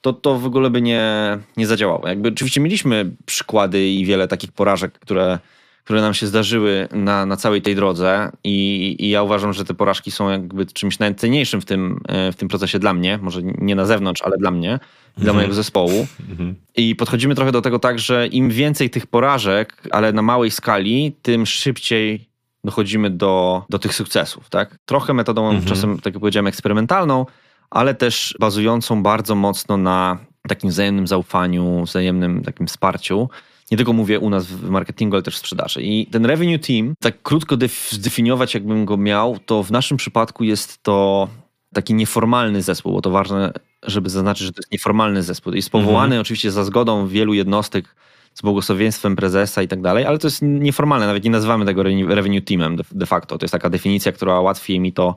to 0.00 0.12
to 0.12 0.38
w 0.38 0.46
ogóle 0.46 0.70
by 0.70 0.82
nie, 0.82 1.38
nie 1.56 1.66
zadziałało. 1.66 2.08
Jakby 2.08 2.28
oczywiście 2.28 2.60
mieliśmy 2.60 3.10
przykłady 3.26 3.88
i 3.88 4.04
wiele 4.04 4.28
takich 4.28 4.52
porażek, 4.52 4.92
które, 4.92 5.38
które 5.84 6.00
nam 6.00 6.14
się 6.14 6.26
zdarzyły 6.26 6.88
na, 6.92 7.26
na 7.26 7.36
całej 7.36 7.62
tej 7.62 7.76
drodze 7.76 8.30
I, 8.44 8.96
i 8.98 9.08
ja 9.10 9.22
uważam, 9.22 9.52
że 9.52 9.64
te 9.64 9.74
porażki 9.74 10.10
są 10.10 10.30
jakby 10.30 10.66
czymś 10.66 10.98
najcenniejszym 10.98 11.60
w 11.60 11.64
tym, 11.64 12.00
w 12.32 12.36
tym 12.36 12.48
procesie 12.48 12.78
dla 12.78 12.94
mnie, 12.94 13.18
może 13.22 13.40
nie 13.42 13.74
na 13.74 13.86
zewnątrz, 13.86 14.22
ale 14.22 14.36
dla 14.36 14.50
mnie, 14.50 14.78
dla 15.16 15.22
mhm. 15.22 15.36
mojego 15.36 15.54
zespołu. 15.54 16.06
Mhm. 16.30 16.54
I 16.76 16.96
podchodzimy 16.96 17.34
trochę 17.34 17.52
do 17.52 17.62
tego 17.62 17.78
tak, 17.78 17.98
że 17.98 18.26
im 18.26 18.50
więcej 18.50 18.90
tych 18.90 19.06
porażek, 19.06 19.82
ale 19.90 20.12
na 20.12 20.22
małej 20.22 20.50
skali, 20.50 21.16
tym 21.22 21.46
szybciej 21.46 22.28
dochodzimy 22.64 23.10
do, 23.10 23.64
do 23.70 23.78
tych 23.78 23.94
sukcesów. 23.94 24.50
Tak? 24.50 24.78
Trochę 24.84 25.14
metodą 25.14 25.50
mhm. 25.50 25.64
czasem, 25.64 25.96
tak 25.96 26.14
jak 26.14 26.20
powiedziałem, 26.20 26.46
eksperymentalną, 26.46 27.26
ale 27.70 27.94
też 27.94 28.34
bazującą 28.40 29.02
bardzo 29.02 29.34
mocno 29.34 29.76
na 29.76 30.18
takim 30.48 30.70
wzajemnym 30.70 31.06
zaufaniu, 31.06 31.84
wzajemnym 31.84 32.42
takim 32.42 32.66
wsparciu. 32.66 33.28
Nie 33.70 33.76
tylko 33.76 33.92
mówię 33.92 34.18
u 34.18 34.30
nas 34.30 34.46
w 34.46 34.70
marketingu, 34.70 35.16
ale 35.16 35.22
też 35.22 35.34
w 35.34 35.38
sprzedaży. 35.38 35.82
I 35.82 36.06
ten 36.06 36.26
revenue 36.26 36.58
team, 36.58 36.94
tak 37.00 37.22
krótko 37.22 37.56
zdefiniować, 37.90 38.54
jakbym 38.54 38.84
go 38.84 38.96
miał, 38.96 39.38
to 39.46 39.62
w 39.62 39.70
naszym 39.70 39.96
przypadku 39.96 40.44
jest 40.44 40.82
to 40.82 41.28
taki 41.74 41.94
nieformalny 41.94 42.62
zespół, 42.62 42.92
bo 42.92 43.00
to 43.00 43.10
ważne, 43.10 43.52
żeby 43.82 44.10
zaznaczyć, 44.10 44.46
że 44.46 44.52
to 44.52 44.60
jest 44.60 44.72
nieformalny 44.72 45.22
zespół. 45.22 45.54
Jest 45.54 45.70
powołany 45.70 46.06
mhm. 46.06 46.20
oczywiście 46.20 46.50
za 46.50 46.64
zgodą 46.64 47.06
wielu 47.06 47.34
jednostek, 47.34 47.94
z 48.34 48.42
błogosławieństwem 48.42 49.16
prezesa 49.16 49.62
i 49.62 49.68
tak 49.68 49.80
dalej, 49.80 50.04
ale 50.04 50.18
to 50.18 50.26
jest 50.26 50.42
nieformalne, 50.42 51.06
nawet 51.06 51.24
nie 51.24 51.30
nazywamy 51.30 51.64
tego 51.64 51.82
revenue 51.82 52.42
teamem 52.42 52.76
de 52.92 53.06
facto. 53.06 53.38
To 53.38 53.44
jest 53.44 53.52
taka 53.52 53.70
definicja, 53.70 54.12
która 54.12 54.40
łatwiej 54.40 54.80
mi 54.80 54.92
to 54.92 55.16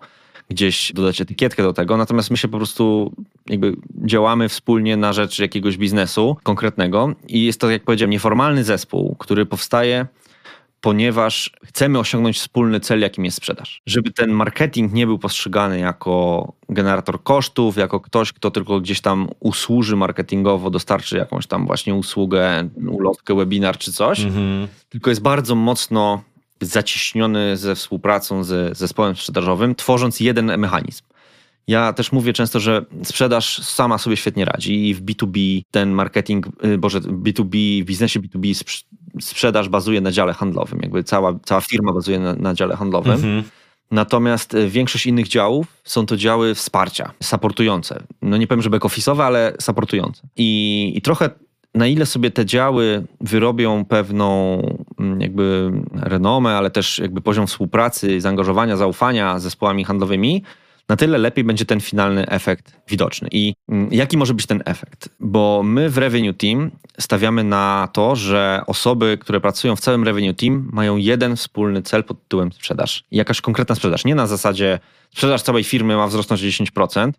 gdzieś 0.50 0.94
dodać 0.94 1.22
etykietkę 1.22 1.64
do 1.64 1.74
tego, 1.74 1.98
natomiast 1.98 2.32
my 2.32 2.38
się 2.38 2.48
po 2.48 2.58
prostu 2.58 3.14
jakby 3.48 3.76
działamy 4.06 4.50
wspólnie 4.50 4.98
na 4.98 5.14
rzecz 5.14 5.40
jakiegoś 5.40 5.78
biznesu 5.78 6.38
konkretnego 6.44 7.14
i 7.28 7.46
jest 7.46 7.60
to, 7.60 7.70
jak 7.70 7.84
powiedziałem, 7.84 8.12
nieformalny 8.12 8.64
zespół, 8.64 9.16
który 9.20 9.46
powstaje 9.46 10.08
ponieważ 10.86 11.52
chcemy 11.64 12.00
osiągnąć 12.00 12.38
wspólny 12.38 12.80
cel, 12.80 13.00
jakim 13.00 13.26
jest 13.26 13.38
sprzedaż. 13.38 13.82
Żeby 13.86 14.12
ten 14.12 14.32
marketing 14.32 14.94
nie 14.94 15.06
był 15.06 15.20
postrzegany 15.20 15.80
jako 15.80 16.54
generator 16.70 17.24
kosztów, 17.24 17.78
jako 17.78 18.00
ktoś, 18.00 18.34
kto 18.34 18.52
tylko 18.52 18.80
gdzieś 18.80 19.02
tam 19.02 19.30
usłuży 19.40 19.96
marketingowo, 19.96 20.70
dostarczy 20.70 21.18
jakąś 21.18 21.48
tam 21.48 21.68
właśnie 21.68 21.96
usługę, 21.96 22.70
ulotkę, 22.88 23.36
webinar 23.36 23.78
czy 23.78 23.94
coś, 23.94 24.22
mhm. 24.22 24.68
tylko 24.90 25.10
jest 25.10 25.22
bardzo 25.22 25.56
mocno 25.56 26.22
zacieśniony 26.62 27.58
ze 27.58 27.76
współpracą 27.76 28.44
z 28.44 28.78
zespołem 28.78 29.16
sprzedażowym, 29.16 29.76
tworząc 29.76 30.20
jeden 30.20 30.58
mechanizm. 30.58 31.04
Ja 31.68 31.94
też 31.94 32.12
mówię 32.12 32.34
często, 32.34 32.60
że 32.60 32.86
sprzedaż 33.04 33.64
sama 33.64 33.98
sobie 33.98 34.18
świetnie 34.18 34.46
radzi 34.46 34.90
i 34.90 34.94
w 34.94 35.04
B2B 35.04 35.62
ten 35.72 35.92
marketing, 35.92 36.48
y, 36.66 36.78
boże, 36.78 37.00
B2B, 37.00 37.84
w 37.84 37.86
biznesie 37.86 38.20
B2B 38.20 38.74
sprzedaż 39.22 39.70
bazuje 39.70 40.02
na 40.02 40.12
dziale 40.12 40.34
handlowym. 40.34 40.80
Jakby 40.82 41.04
cała, 41.04 41.40
cała 41.46 41.62
firma 41.62 41.94
bazuje 41.94 42.20
na, 42.20 42.34
na 42.34 42.54
dziale 42.54 42.76
handlowym. 42.76 43.14
Mhm. 43.14 43.44
Natomiast 43.92 44.54
y, 44.54 44.70
większość 44.70 45.06
innych 45.06 45.28
działów 45.28 45.68
są 45.84 46.06
to 46.06 46.18
działy 46.18 46.56
wsparcia, 46.56 47.12
supportujące. 47.24 48.04
No 48.22 48.38
nie 48.38 48.48
powiem, 48.48 48.62
że 48.62 48.70
back-office'owe, 48.70 49.24
ale 49.24 49.54
supportujące. 49.62 50.22
I, 50.38 50.94
I 50.96 51.02
trochę 51.02 51.30
na 51.76 51.88
ile 51.88 52.06
sobie 52.06 52.32
te 52.32 52.46
działy 52.46 53.06
wyrobią 53.22 53.86
pewną 53.86 54.62
jakby 55.20 55.72
renomę, 55.94 56.58
ale 56.58 56.72
też 56.72 57.00
jakby 57.00 57.22
poziom 57.22 57.48
współpracy, 57.48 58.22
zaangażowania, 58.22 58.78
zaufania 58.78 59.40
z 59.40 59.44
zespołami 59.44 59.86
handlowymi, 59.86 60.44
na 60.90 60.96
tyle 60.96 61.18
lepiej 61.18 61.44
będzie 61.44 61.66
ten 61.66 61.82
finalny 61.82 62.28
efekt 62.28 62.74
widoczny. 62.88 63.30
I 63.32 63.54
mm, 63.70 63.90
jaki 63.92 64.18
może 64.18 64.34
być 64.34 64.46
ten 64.46 64.64
efekt? 64.66 65.10
Bo 65.20 65.62
my 65.64 65.90
w 65.90 65.98
Revenue 65.98 66.34
Team 66.34 66.72
stawiamy 67.00 67.44
na 67.44 67.90
to, 67.94 68.16
że 68.16 68.62
osoby, 68.68 69.18
które 69.22 69.42
pracują 69.42 69.76
w 69.76 69.80
całym 69.80 70.04
Revenue 70.04 70.34
Team 70.34 70.70
mają 70.74 70.98
jeden 70.98 71.36
wspólny 71.36 71.82
cel 71.82 72.04
pod 72.04 72.24
tytułem 72.24 72.52
sprzedaż. 72.52 73.04
I 73.12 73.18
jakaś 73.18 73.42
konkretna 73.42 73.76
sprzedaż. 73.76 74.06
Nie 74.06 74.16
na 74.16 74.28
zasadzie 74.28 74.80
sprzedaż 75.12 75.42
całej 75.42 75.64
firmy 75.64 75.96
ma 75.96 76.08
wzrosnąć 76.08 76.44
o 76.44 76.46
10%, 76.46 77.12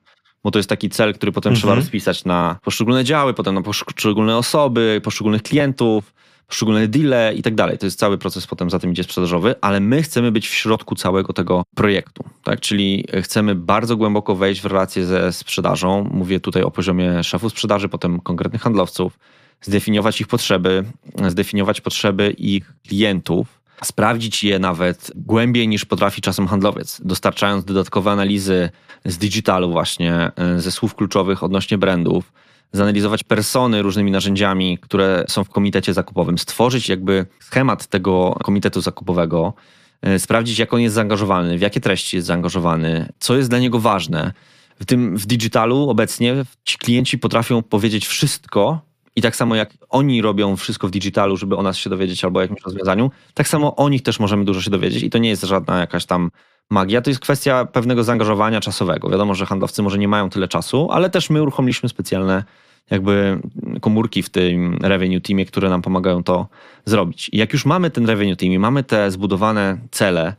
bo 0.45 0.51
to 0.51 0.59
jest 0.59 0.68
taki 0.68 0.91
cel, 0.91 1.14
który 1.14 1.32
potem 1.32 1.51
mhm. 1.51 1.61
trzeba 1.61 1.74
rozpisać 1.74 2.24
na 2.24 2.59
poszczególne 2.64 3.05
działy, 3.05 3.34
potem 3.34 3.55
na 3.55 3.62
poszczególne 3.62 4.37
osoby, 4.37 5.01
poszczególnych 5.05 5.43
klientów, 5.43 6.12
poszczególne 6.47 6.89
deale 6.89 7.35
i 7.35 7.43
tak 7.43 7.55
dalej. 7.55 7.79
To 7.79 7.87
jest 7.87 7.99
cały 7.99 8.19
proces 8.19 8.47
potem 8.47 8.71
za 8.71 8.79
tym 8.79 8.93
idzie 8.93 9.03
sprzedażowy, 9.05 9.55
ale 9.61 9.81
my 9.81 10.03
chcemy 10.03 10.33
być 10.33 10.49
w 10.49 10.55
środku 10.55 10.95
całego 10.95 11.33
tego 11.33 11.63
projektu, 11.75 12.25
tak? 12.45 12.61
Czyli 12.61 13.05
chcemy 13.23 13.55
bardzo 13.55 13.97
głęboko 13.97 14.35
wejść 14.35 14.61
w 14.61 14.67
relacje 14.67 15.07
ze 15.07 15.33
sprzedażą. 15.33 16.09
Mówię 16.13 16.41
tutaj 16.41 16.63
o 16.63 16.71
poziomie 16.71 17.25
szefów 17.25 17.53
sprzedaży, 17.53 17.89
potem 17.89 18.21
konkretnych 18.21 18.63
handlowców, 18.63 19.19
zdefiniować 19.61 20.21
ich 20.21 20.27
potrzeby, 20.27 20.85
zdefiniować 21.29 21.81
potrzeby 21.81 22.31
ich 22.31 22.73
klientów, 22.89 23.61
sprawdzić 23.85 24.45
je 24.45 24.59
nawet 24.59 25.13
głębiej 25.17 25.69
niż 25.69 25.85
potrafi 25.85 26.21
czasem 26.23 26.47
handlowiec, 26.47 27.01
dostarczając 27.05 27.65
dodatkowe 27.65 28.11
analizy 28.11 28.71
z 29.05 29.19
digitalu 29.19 29.71
właśnie, 29.71 30.33
ze 30.57 30.73
słów 30.73 30.95
kluczowych 30.95 31.43
odnośnie 31.43 31.79
brandów, 31.79 32.33
zanalizować 32.73 33.25
persony 33.25 33.83
różnymi 33.83 34.11
narzędziami, 34.11 34.79
które 34.79 35.25
są 35.29 35.45
w 35.45 35.49
komitecie 35.49 35.95
zakupowym, 35.95 36.39
stworzyć 36.39 36.89
jakby 36.89 37.27
schemat 37.41 37.87
tego 37.87 38.37
komitetu 38.43 38.81
zakupowego, 38.81 39.55
e, 40.03 40.19
sprawdzić, 40.19 40.59
jak 40.59 40.75
on 40.75 40.81
jest 40.81 40.95
zaangażowany, 40.95 41.59
w 41.59 41.61
jakie 41.61 41.81
treści 41.81 42.17
jest 42.17 42.27
zaangażowany, 42.27 43.12
co 43.19 43.37
jest 43.37 43.51
dla 43.51 43.59
niego 43.59 43.81
ważne. 43.81 44.33
W 44.81 44.85
tym 44.85 45.17
w 45.17 45.27
digitalu 45.27 45.91
obecnie 45.91 46.45
ci 46.64 46.79
klienci 46.79 47.19
potrafią 47.19 47.62
powiedzieć 47.62 48.07
wszystko, 48.07 48.81
i 49.17 49.23
tak 49.23 49.37
samo 49.37 49.55
jak 49.55 49.71
oni 49.89 50.23
robią 50.23 50.57
wszystko 50.57 50.89
w 50.89 50.91
digitalu, 50.91 51.37
żeby 51.37 51.57
o 51.57 51.62
nas 51.62 51.77
się 51.77 51.91
dowiedzieć 51.91 52.25
albo 52.25 52.39
o 52.39 52.43
jakimś 52.43 52.61
rozwiązaniu, 52.64 53.11
tak 53.35 53.49
samo 53.49 53.77
o 53.77 53.89
nich 53.89 54.03
też 54.03 54.21
możemy 54.21 54.45
dużo 54.45 54.62
się 54.62 54.71
dowiedzieć. 54.71 55.03
I 55.03 55.11
to 55.11 55.19
nie 55.19 55.29
jest 55.29 55.43
żadna 55.43 55.79
jakaś 55.79 56.07
tam 56.07 56.31
magia, 56.71 57.03
to 57.03 57.11
jest 57.11 57.21
kwestia 57.21 57.64
pewnego 57.64 58.05
zaangażowania 58.05 58.61
czasowego. 58.61 59.09
Wiadomo, 59.09 59.35
że 59.35 59.47
handlowcy 59.47 59.83
może 59.83 59.99
nie 59.99 60.09
mają 60.09 60.31
tyle 60.31 60.49
czasu, 60.49 60.89
ale 60.91 61.11
też 61.11 61.31
my 61.31 61.43
uruchomiliśmy 61.43 61.89
specjalne 61.89 62.45
jakby 62.91 63.39
komórki 63.81 64.23
w 64.23 64.31
tym 64.31 64.79
revenue 64.83 65.21
teamie, 65.21 65.47
które 65.47 65.71
nam 65.71 65.83
pomagają 65.83 66.23
to 66.23 66.49
zrobić. 66.85 67.31
I 67.33 67.39
jak 67.39 67.53
już 67.53 67.64
mamy 67.64 67.91
ten 67.91 68.07
revenue 68.07 68.37
team 68.37 68.53
i 68.53 68.59
mamy 68.59 68.85
te 68.85 69.11
zbudowane 69.11 69.79
cele, 69.91 70.37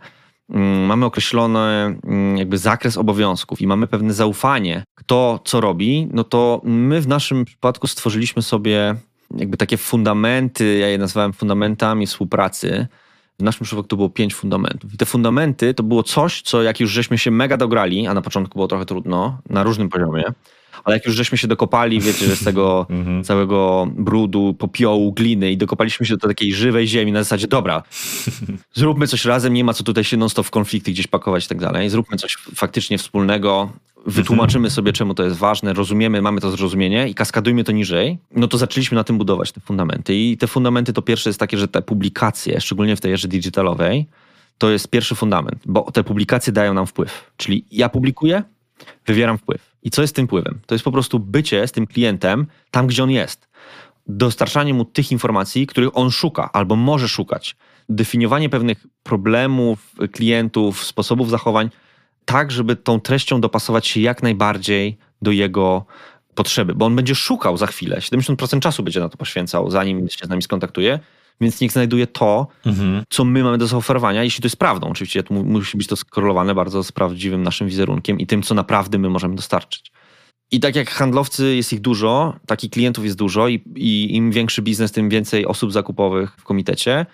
mamy 0.87 1.05
określony 1.05 1.59
mm, 1.59 2.37
jakby 2.37 2.57
zakres 2.57 2.97
obowiązków 2.97 3.61
i 3.61 3.67
mamy 3.67 3.87
pewne 3.87 4.13
zaufanie, 4.13 4.83
kto 4.95 5.39
co 5.45 5.61
robi, 5.61 6.07
no 6.11 6.23
to 6.23 6.61
my 6.63 7.01
w 7.01 7.07
naszym 7.07 7.45
przypadku 7.45 7.87
stworzyliśmy 7.87 8.41
sobie 8.41 8.95
jakby 9.35 9.57
takie 9.57 9.77
fundamenty, 9.77 10.77
ja 10.77 10.87
je 10.87 10.97
nazwałem 10.97 11.33
fundamentami 11.33 12.07
współpracy. 12.07 12.87
W 13.39 13.43
naszym 13.43 13.65
przypadku 13.65 13.87
to 13.87 13.95
było 13.95 14.09
pięć 14.09 14.35
fundamentów. 14.35 14.93
I 14.93 14.97
te 14.97 15.05
fundamenty 15.05 15.73
to 15.73 15.83
było 15.83 16.03
coś, 16.03 16.41
co 16.41 16.63
jak 16.63 16.79
już 16.79 16.91
żeśmy 16.91 17.17
się 17.17 17.31
mega 17.31 17.57
dograli, 17.57 18.07
a 18.07 18.13
na 18.13 18.21
początku 18.21 18.53
było 18.53 18.67
trochę 18.67 18.85
trudno, 18.85 19.37
na 19.49 19.63
różnym 19.63 19.89
poziomie, 19.89 20.23
ale 20.87 20.95
jak 20.95 21.05
już 21.05 21.15
żeśmy 21.15 21.37
się 21.37 21.47
dokopali, 21.47 21.99
wiecie, 21.99 22.25
że 22.25 22.35
z 22.35 22.43
tego 22.43 22.85
mhm. 22.89 23.23
całego 23.23 23.87
brudu, 23.95 24.53
popiołu, 24.53 25.13
gliny 25.13 25.51
i 25.51 25.57
dokopaliśmy 25.57 26.05
się 26.05 26.17
do 26.17 26.27
takiej 26.27 26.53
żywej 26.53 26.87
ziemi 26.87 27.11
na 27.11 27.23
zasadzie, 27.23 27.47
dobra, 27.47 27.83
zróbmy 28.73 29.07
coś 29.07 29.25
razem, 29.25 29.53
nie 29.53 29.63
ma 29.63 29.73
co 29.73 29.83
tutaj 29.83 30.03
się 30.03 30.17
non-stop 30.17 30.47
w 30.47 30.51
konflikty 30.51 30.91
gdzieś 30.91 31.07
pakować 31.07 31.45
i 31.45 31.47
tak 31.47 31.59
dalej, 31.59 31.89
zróbmy 31.89 32.17
coś 32.17 32.37
faktycznie 32.55 32.97
wspólnego, 32.97 33.71
wytłumaczymy 34.05 34.69
sobie, 34.69 34.93
czemu 34.93 35.13
to 35.13 35.23
jest 35.23 35.35
ważne, 35.35 35.73
rozumiemy, 35.73 36.21
mamy 36.21 36.41
to 36.41 36.51
zrozumienie 36.51 37.09
i 37.09 37.15
kaskadujmy 37.15 37.63
to 37.63 37.71
niżej, 37.71 38.17
no 38.31 38.47
to 38.47 38.57
zaczęliśmy 38.57 38.95
na 38.95 39.03
tym 39.03 39.17
budować 39.17 39.51
te 39.51 39.61
fundamenty. 39.61 40.15
I 40.15 40.37
te 40.37 40.47
fundamenty 40.47 40.93
to 40.93 41.01
pierwsze 41.01 41.29
jest 41.29 41.39
takie, 41.39 41.57
że 41.57 41.67
te 41.67 41.81
publikacje, 41.81 42.61
szczególnie 42.61 42.95
w 42.95 43.01
tej 43.01 43.13
erze 43.13 43.27
digitalowej, 43.27 44.05
to 44.57 44.69
jest 44.69 44.87
pierwszy 44.87 45.15
fundament, 45.15 45.61
bo 45.65 45.91
te 45.91 46.03
publikacje 46.03 46.53
dają 46.53 46.73
nam 46.73 46.87
wpływ. 46.87 47.31
Czyli 47.37 47.65
ja 47.71 47.89
publikuję, 47.89 48.43
wywieram 49.05 49.37
wpływ. 49.37 49.76
I 49.87 49.91
co 49.91 50.01
jest 50.01 50.15
tym 50.15 50.27
wpływem? 50.27 50.59
To 50.65 50.75
jest 50.75 50.85
po 50.85 50.91
prostu 50.91 51.19
bycie 51.19 51.67
z 51.67 51.71
tym 51.71 51.87
klientem 51.87 52.47
tam, 52.71 52.87
gdzie 52.87 53.03
on 53.03 53.11
jest. 53.11 53.47
Dostarczanie 54.07 54.73
mu 54.73 54.85
tych 54.85 55.11
informacji, 55.11 55.67
których 55.67 55.97
on 55.97 56.11
szuka 56.11 56.49
albo 56.53 56.75
może 56.75 57.07
szukać. 57.07 57.55
Definiowanie 57.89 58.49
pewnych 58.49 58.87
problemów 59.03 59.95
klientów, 60.11 60.85
sposobów 60.85 61.29
zachowań, 61.29 61.69
tak, 62.25 62.51
żeby 62.51 62.75
tą 62.75 62.99
treścią 62.99 63.41
dopasować 63.41 63.87
się 63.87 64.01
jak 64.01 64.23
najbardziej 64.23 64.97
do 65.21 65.31
jego 65.31 65.85
potrzeby, 66.35 66.75
bo 66.75 66.85
on 66.85 66.95
będzie 66.95 67.15
szukał 67.15 67.57
za 67.57 67.67
chwilę. 67.67 67.99
70% 67.99 68.59
czasu 68.59 68.83
będzie 68.83 68.99
na 68.99 69.09
to 69.09 69.17
poświęcał, 69.17 69.71
zanim 69.71 70.09
się 70.09 70.25
z 70.25 70.29
nami 70.29 70.41
skontaktuje 70.41 70.99
więc 71.41 71.61
niech 71.61 71.71
znajduje 71.71 72.07
to, 72.07 72.47
mhm. 72.65 73.03
co 73.09 73.25
my 73.25 73.43
mamy 73.43 73.57
do 73.57 73.67
zaoferowania, 73.67 74.23
jeśli 74.23 74.41
to 74.41 74.45
jest 74.45 74.57
prawdą. 74.57 74.87
Oczywiście 74.89 75.23
to 75.23 75.33
musi 75.33 75.77
być 75.77 75.87
to 75.87 75.95
skorelowane 75.95 76.55
bardzo 76.55 76.83
z 76.83 76.91
prawdziwym 76.91 77.43
naszym 77.43 77.67
wizerunkiem 77.67 78.19
i 78.19 78.27
tym, 78.27 78.43
co 78.43 78.55
naprawdę 78.55 78.97
my 78.97 79.09
możemy 79.09 79.35
dostarczyć. 79.35 79.91
I 80.51 80.59
tak 80.59 80.75
jak 80.75 80.89
handlowcy 80.89 81.55
jest 81.55 81.73
ich 81.73 81.81
dużo, 81.81 82.33
takich 82.45 82.69
klientów 82.71 83.05
jest 83.05 83.17
dużo 83.17 83.47
i, 83.47 83.63
i 83.75 84.15
im 84.15 84.31
większy 84.31 84.61
biznes, 84.61 84.91
tym 84.91 85.09
więcej 85.09 85.45
osób 85.45 85.71
zakupowych 85.71 86.35
w 86.37 86.43
komitecie, 86.43 87.05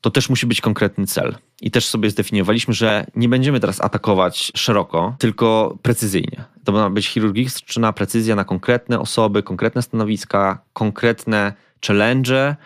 to 0.00 0.10
też 0.10 0.28
musi 0.28 0.46
być 0.46 0.60
konkretny 0.60 1.06
cel. 1.06 1.36
I 1.60 1.70
też 1.70 1.86
sobie 1.86 2.10
zdefiniowaliśmy, 2.10 2.74
że 2.74 3.06
nie 3.16 3.28
będziemy 3.28 3.60
teraz 3.60 3.80
atakować 3.80 4.52
szeroko, 4.54 5.16
tylko 5.18 5.78
precyzyjnie. 5.82 6.44
To 6.64 6.72
ma 6.72 6.90
być 6.90 7.08
chirurgiczna 7.08 7.92
precyzja 7.92 8.36
na 8.36 8.44
konkretne 8.44 9.00
osoby, 9.00 9.42
konkretne 9.42 9.82
stanowiska, 9.82 10.58
konkretne 10.72 11.52
challenge, 11.86 12.56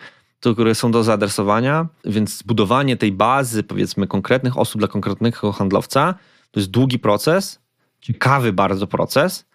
które 0.41 0.75
są 0.75 0.91
do 0.91 1.03
zaadresowania, 1.03 1.87
więc 2.05 2.37
zbudowanie 2.37 2.97
tej 2.97 3.11
bazy, 3.11 3.63
powiedzmy, 3.63 4.07
konkretnych 4.07 4.57
osób 4.57 4.81
dla 4.81 4.87
konkretnego 4.87 5.51
handlowca, 5.51 6.15
to 6.51 6.59
jest 6.59 6.71
długi 6.71 6.99
proces, 6.99 7.59
ciekawy 7.99 8.53
bardzo 8.53 8.87
proces 8.87 9.45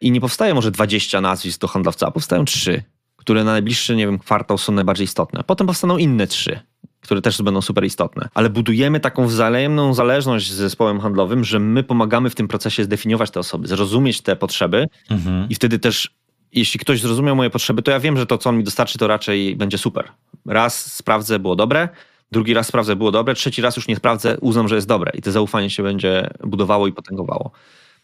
i 0.00 0.10
nie 0.10 0.20
powstaje 0.20 0.54
może 0.54 0.70
20 0.70 1.20
nazwisk 1.20 1.60
do 1.60 1.68
handlowca, 1.68 2.06
a 2.06 2.10
powstają 2.10 2.44
trzy, 2.44 2.82
które 3.16 3.44
na 3.44 3.50
najbliższy, 3.52 3.96
nie 3.96 4.06
wiem, 4.06 4.18
kwartał 4.18 4.58
są 4.58 4.72
najbardziej 4.72 5.04
istotne. 5.04 5.44
Potem 5.46 5.66
powstaną 5.66 5.96
inne 5.98 6.26
trzy, 6.26 6.60
które 7.00 7.22
też 7.22 7.42
będą 7.42 7.62
super 7.62 7.84
istotne. 7.84 8.28
Ale 8.34 8.50
budujemy 8.50 9.00
taką 9.00 9.26
wzajemną 9.26 9.94
zależność 9.94 10.52
z 10.52 10.54
zespołem 10.54 11.00
handlowym, 11.00 11.44
że 11.44 11.58
my 11.58 11.82
pomagamy 11.82 12.30
w 12.30 12.34
tym 12.34 12.48
procesie 12.48 12.84
zdefiniować 12.84 13.30
te 13.30 13.40
osoby, 13.40 13.68
zrozumieć 13.68 14.20
te 14.20 14.36
potrzeby 14.36 14.86
mhm. 15.10 15.48
i 15.48 15.54
wtedy 15.54 15.78
też 15.78 16.14
jeśli 16.52 16.80
ktoś 16.80 17.00
zrozumiał 17.00 17.36
moje 17.36 17.50
potrzeby, 17.50 17.82
to 17.82 17.90
ja 17.90 18.00
wiem, 18.00 18.16
że 18.16 18.26
to, 18.26 18.38
co 18.38 18.50
on 18.50 18.58
mi 18.58 18.64
dostarczy, 18.64 18.98
to 18.98 19.06
raczej 19.06 19.56
będzie 19.56 19.78
super. 19.78 20.08
Raz 20.46 20.92
sprawdzę, 20.92 21.38
było 21.38 21.56
dobre, 21.56 21.88
drugi 22.32 22.54
raz 22.54 22.66
sprawdzę, 22.66 22.96
było 22.96 23.12
dobre, 23.12 23.34
trzeci 23.34 23.62
raz 23.62 23.76
już 23.76 23.88
nie 23.88 23.96
sprawdzę, 23.96 24.36
uznam, 24.40 24.68
że 24.68 24.74
jest 24.74 24.88
dobre 24.88 25.12
i 25.14 25.22
to 25.22 25.32
zaufanie 25.32 25.70
się 25.70 25.82
będzie 25.82 26.30
budowało 26.44 26.86
i 26.86 26.92
potęgowało. 26.92 27.50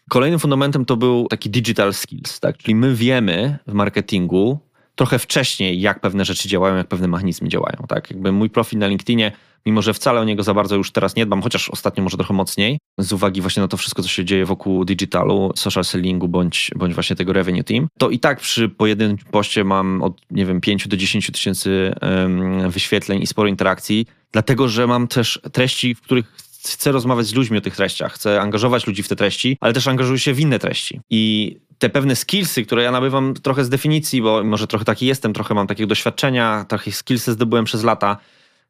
Kolejnym 0.09 0.39
fundamentem 0.39 0.85
to 0.85 0.97
był 0.97 1.27
taki 1.27 1.49
digital 1.49 1.93
skills, 1.93 2.39
tak? 2.39 2.57
czyli 2.57 2.75
my 2.75 2.95
wiemy 2.95 3.57
w 3.67 3.73
marketingu 3.73 4.59
trochę 4.95 5.19
wcześniej, 5.19 5.81
jak 5.81 5.99
pewne 5.99 6.25
rzeczy 6.25 6.49
działają, 6.49 6.75
jak 6.75 6.87
pewne 6.87 7.07
mechanizmy 7.07 7.49
działają. 7.49 7.77
Tak? 7.87 8.09
Jakby 8.11 8.31
mój 8.31 8.49
profil 8.49 8.79
na 8.79 8.87
LinkedInie 8.87 9.31
mimo 9.65 9.81
że 9.81 9.93
wcale 9.93 10.21
o 10.21 10.23
niego 10.23 10.43
za 10.43 10.53
bardzo 10.53 10.75
już 10.75 10.91
teraz 10.91 11.15
nie 11.15 11.25
dbam, 11.25 11.41
chociaż 11.41 11.69
ostatnio 11.69 12.03
może 12.03 12.17
trochę 12.17 12.33
mocniej, 12.33 12.79
z 12.97 13.13
uwagi 13.13 13.41
właśnie 13.41 13.61
na 13.61 13.67
to 13.67 13.77
wszystko, 13.77 14.01
co 14.01 14.07
się 14.07 14.25
dzieje 14.25 14.45
wokół 14.45 14.85
digitalu, 14.85 15.51
social 15.55 15.85
sellingu, 15.85 16.27
bądź, 16.27 16.71
bądź 16.75 16.93
właśnie 16.93 17.15
tego 17.15 17.33
revenue 17.33 17.63
team, 17.63 17.87
to 17.97 18.09
i 18.09 18.19
tak 18.19 18.39
przy 18.39 18.69
pojedynczym 18.69 19.27
poście 19.31 19.63
mam 19.63 20.01
od, 20.01 20.21
nie 20.31 20.45
wiem, 20.45 20.61
5 20.61 20.87
do 20.87 20.97
10 20.97 21.31
tysięcy 21.31 21.93
wyświetleń 22.69 23.21
i 23.21 23.27
sporo 23.27 23.47
interakcji, 23.47 24.05
dlatego 24.31 24.67
że 24.67 24.87
mam 24.87 25.07
też 25.07 25.39
treści, 25.51 25.95
w 25.95 26.01
których 26.01 26.52
chcę 26.69 26.91
rozmawiać 26.91 27.25
z 27.25 27.33
ludźmi 27.33 27.57
o 27.57 27.61
tych 27.61 27.75
treściach, 27.75 28.13
chcę 28.13 28.41
angażować 28.41 28.87
ludzi 28.87 29.03
w 29.03 29.07
te 29.07 29.15
treści, 29.15 29.57
ale 29.61 29.73
też 29.73 29.87
angażuję 29.87 30.19
się 30.19 30.33
w 30.33 30.39
inne 30.39 30.59
treści. 30.59 31.01
I 31.09 31.55
te 31.77 31.89
pewne 31.89 32.15
skillsy, 32.15 32.65
które 32.65 32.83
ja 32.83 32.91
nabywam 32.91 33.33
trochę 33.33 33.65
z 33.65 33.69
definicji, 33.69 34.21
bo 34.21 34.43
może 34.43 34.67
trochę 34.67 34.85
taki 34.85 35.05
jestem, 35.05 35.33
trochę 35.33 35.53
mam 35.53 35.67
takiego 35.67 35.87
doświadczenia, 35.87 36.65
trochę 36.69 36.91
skillsy 36.91 37.31
zdobyłem 37.31 37.65
przez 37.65 37.83
lata. 37.83 38.17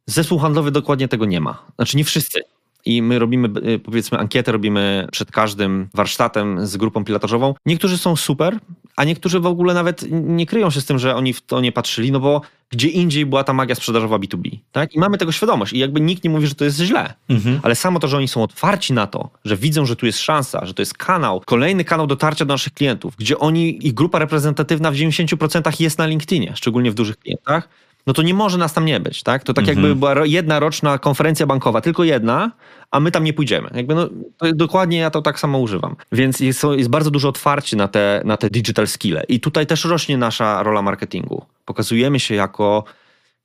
Zespół 0.05 0.39
handlowy 0.39 0.71
dokładnie 0.71 1.07
tego 1.07 1.25
nie 1.25 1.41
ma. 1.41 1.65
Znaczy 1.75 1.97
nie 1.97 2.03
wszyscy. 2.03 2.41
I 2.85 3.01
my 3.01 3.19
robimy, 3.19 3.49
y, 3.67 3.79
powiedzmy, 3.79 4.17
ankietę 4.17 4.51
robimy 4.51 5.07
przed 5.11 5.31
każdym 5.31 5.89
warsztatem 5.93 6.67
z 6.67 6.77
grupą 6.77 7.03
pilotażową. 7.03 7.53
Niektórzy 7.65 7.97
są 7.97 8.15
super, 8.15 8.59
a 8.95 9.03
niektórzy 9.03 9.39
w 9.39 9.45
ogóle 9.45 9.73
nawet 9.73 10.05
nie 10.11 10.45
kryją 10.45 10.69
się 10.69 10.81
z 10.81 10.85
tym, 10.85 10.99
że 10.99 11.15
oni 11.15 11.33
w 11.33 11.41
to 11.41 11.61
nie 11.61 11.71
patrzyli, 11.71 12.11
no 12.11 12.19
bo 12.19 12.41
gdzie 12.69 12.87
indziej 12.87 13.25
była 13.25 13.43
ta 13.43 13.53
magia 13.53 13.75
sprzedażowa 13.75 14.17
B2B. 14.17 14.59
Tak? 14.71 14.95
I 14.95 14.99
mamy 14.99 15.17
tego 15.17 15.31
świadomość. 15.31 15.73
I 15.73 15.79
jakby 15.79 16.01
nikt 16.01 16.23
nie 16.23 16.29
mówi, 16.29 16.47
że 16.47 16.55
to 16.55 16.65
jest 16.65 16.77
źle. 16.77 17.13
Mhm. 17.29 17.59
Ale 17.63 17.75
samo 17.75 17.99
to, 17.99 18.07
że 18.07 18.17
oni 18.17 18.27
są 18.27 18.43
otwarci 18.43 18.93
na 18.93 19.07
to, 19.07 19.29
że 19.45 19.57
widzą, 19.57 19.85
że 19.85 19.95
tu 19.95 20.05
jest 20.05 20.19
szansa, 20.19 20.65
że 20.65 20.73
to 20.73 20.81
jest 20.81 20.93
kanał, 20.93 21.41
kolejny 21.45 21.83
kanał 21.83 22.07
dotarcia 22.07 22.45
do 22.45 22.53
naszych 22.53 22.73
klientów, 22.73 23.15
gdzie 23.15 23.39
oni, 23.39 23.87
ich 23.87 23.93
grupa 23.93 24.19
reprezentatywna 24.19 24.91
w 24.91 24.95
90% 24.95 25.81
jest 25.81 25.97
na 25.97 26.05
LinkedInie, 26.05 26.53
szczególnie 26.55 26.91
w 26.91 26.93
dużych 26.93 27.17
klientach, 27.17 27.69
no 28.07 28.13
to 28.13 28.21
nie 28.21 28.33
może 28.33 28.57
nas 28.57 28.73
tam 28.73 28.85
nie 28.85 28.99
być, 28.99 29.23
tak? 29.23 29.43
To 29.43 29.53
tak 29.53 29.67
mhm. 29.67 29.77
jakby 29.77 29.95
była 29.95 30.25
jedna 30.25 30.59
roczna 30.59 30.97
konferencja 30.97 31.45
bankowa, 31.45 31.81
tylko 31.81 32.03
jedna, 32.03 32.51
a 32.91 32.99
my 32.99 33.11
tam 33.11 33.23
nie 33.23 33.33
pójdziemy. 33.33 33.69
Jakby 33.73 33.95
no, 33.95 34.09
dokładnie 34.53 34.97
ja 34.97 35.09
to 35.09 35.21
tak 35.21 35.39
samo 35.39 35.59
używam. 35.59 35.95
Więc 36.11 36.39
jest, 36.39 36.63
jest 36.77 36.89
bardzo 36.89 37.11
dużo 37.11 37.29
otwarcie 37.29 37.77
na 37.77 37.87
te, 37.87 38.21
na 38.25 38.37
te 38.37 38.49
digital 38.49 38.87
skille. 38.87 39.23
I 39.27 39.39
tutaj 39.39 39.67
też 39.67 39.85
rośnie 39.85 40.17
nasza 40.17 40.63
rola 40.63 40.81
marketingu. 40.81 41.45
Pokazujemy 41.65 42.19
się 42.19 42.35
jako 42.35 42.83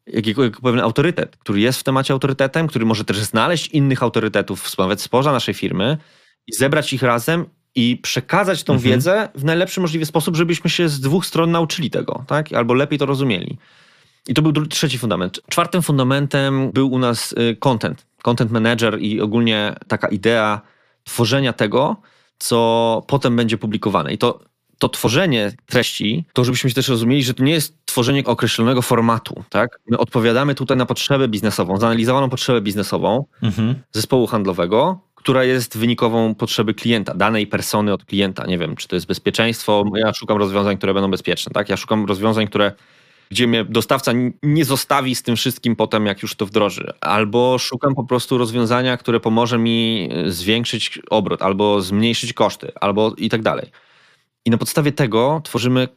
jako, 0.07 0.45
jako 0.45 0.61
pewien 0.63 0.81
autorytet, 0.81 1.37
który 1.37 1.61
jest 1.61 1.81
w 1.81 1.83
temacie 1.83 2.13
autorytetem, 2.13 2.67
który 2.67 2.85
może 2.85 3.05
też 3.05 3.19
znaleźć 3.19 3.67
innych 3.67 4.03
autorytetów 4.03 4.79
nawet 4.79 5.01
spoza 5.01 5.33
naszej 5.33 5.55
firmy 5.55 5.99
i 6.47 6.53
zebrać 6.53 6.93
ich 6.93 7.03
razem 7.03 7.45
i 7.75 7.97
przekazać 7.97 8.65
tą 8.65 8.73
mhm. 8.73 8.93
wiedzę 8.93 9.29
w 9.35 9.45
najlepszy 9.45 9.81
możliwy 9.81 10.07
sposób, 10.07 10.37
żebyśmy 10.37 10.71
się 10.71 10.89
z 10.89 11.01
dwóch 11.01 11.27
stron 11.27 11.51
nauczyli 11.51 11.91
tego, 11.91 12.25
tak? 12.27 12.53
Albo 12.53 12.75
lepiej 12.75 12.99
to 12.99 13.07
rozumieli. 13.07 13.59
I 14.29 14.35
to 14.35 14.43
był 14.43 14.66
trzeci 14.66 14.99
fundament. 14.99 15.41
Czwartym 15.49 15.83
fundamentem 15.83 16.70
był 16.72 16.93
u 16.93 16.99
nas 16.99 17.33
y, 17.33 17.57
content, 17.57 18.07
content 18.22 18.51
manager 18.51 19.01
i 19.01 19.20
ogólnie 19.20 19.74
taka 19.89 20.09
idea 20.09 20.61
tworzenia 21.05 21.53
tego, 21.53 21.97
co 22.39 23.03
potem 23.07 23.37
będzie 23.37 23.59
publikowane. 23.59 24.12
I 24.12 24.18
to, 24.18 24.41
to 24.79 24.89
tworzenie 24.89 25.53
treści, 25.66 26.24
to 26.33 26.45
żebyśmy 26.45 26.70
się 26.70 26.74
też 26.74 26.89
rozumieli, 26.89 27.22
że 27.22 27.35
to 27.35 27.45
nie 27.45 27.53
jest 27.53 27.74
tworzenie 27.85 28.24
określonego 28.24 28.83
formatu. 28.83 29.45
Tak? 29.49 29.81
My 29.91 29.99
odpowiadamy 29.99 30.55
tutaj 30.55 30.76
na 30.76 30.87
potrzebę 30.87 31.29
biznesową, 31.29 31.76
zanalizowaną 31.76 32.31
potrzebę 32.31 32.61
biznesową 32.61 33.24
mhm. 33.43 33.74
zespołu 33.93 34.26
handlowego, 34.26 35.01
która 35.14 35.45
jest 35.45 35.79
wynikową 35.79 36.35
potrzeby 36.35 36.74
klienta, 36.74 37.14
danej 37.14 37.47
persony 37.47 37.93
od 37.93 38.05
klienta. 38.05 38.47
Nie 38.47 38.59
wiem, 38.59 38.76
czy 38.76 38.89
to 38.89 38.97
jest 38.97 39.07
bezpieczeństwo. 39.07 39.85
Ja 39.95 40.12
szukam 40.12 40.39
rozwiązań, 40.39 40.76
które 40.76 40.95
będą 40.95 41.11
bezpieczne. 41.11 41.53
Tak? 41.53 41.68
Ja 41.68 41.76
szukam 41.76 42.07
rozwiązań, 42.07 42.47
które 42.47 42.72
gdzie 43.31 43.47
mnie 43.47 43.64
dostawca 43.64 44.12
nie 44.43 44.64
zostawi 44.64 45.14
z 45.14 45.22
tym 45.22 45.37
wszystkim 45.37 45.76
potem, 45.76 46.07
jak 46.07 46.22
już 46.22 46.35
to 46.35 46.47
wdroży. 46.47 46.93
Albo 47.01 47.59
szukam 47.59 47.95
po 47.95 48.05
prostu 48.05 48.39
rozwiązania, 48.39 48.97
które 48.97 49.20
pomoże 49.20 49.59
mi 49.59 50.09
e, 50.12 50.31
zwiększyć 50.31 51.01
obrót, 51.11 51.43
albo 51.43 51.81
zmniejszyć 51.81 52.33
koszty, 52.33 52.72
albo 52.81 53.14
i 53.16 53.29
tak 53.29 53.43
dalej. 53.43 53.70
I 54.45 54.51
na 54.51 54.59
podstawie 54.59 54.93
tego 54.93 55.41
tworzymy 55.45 55.89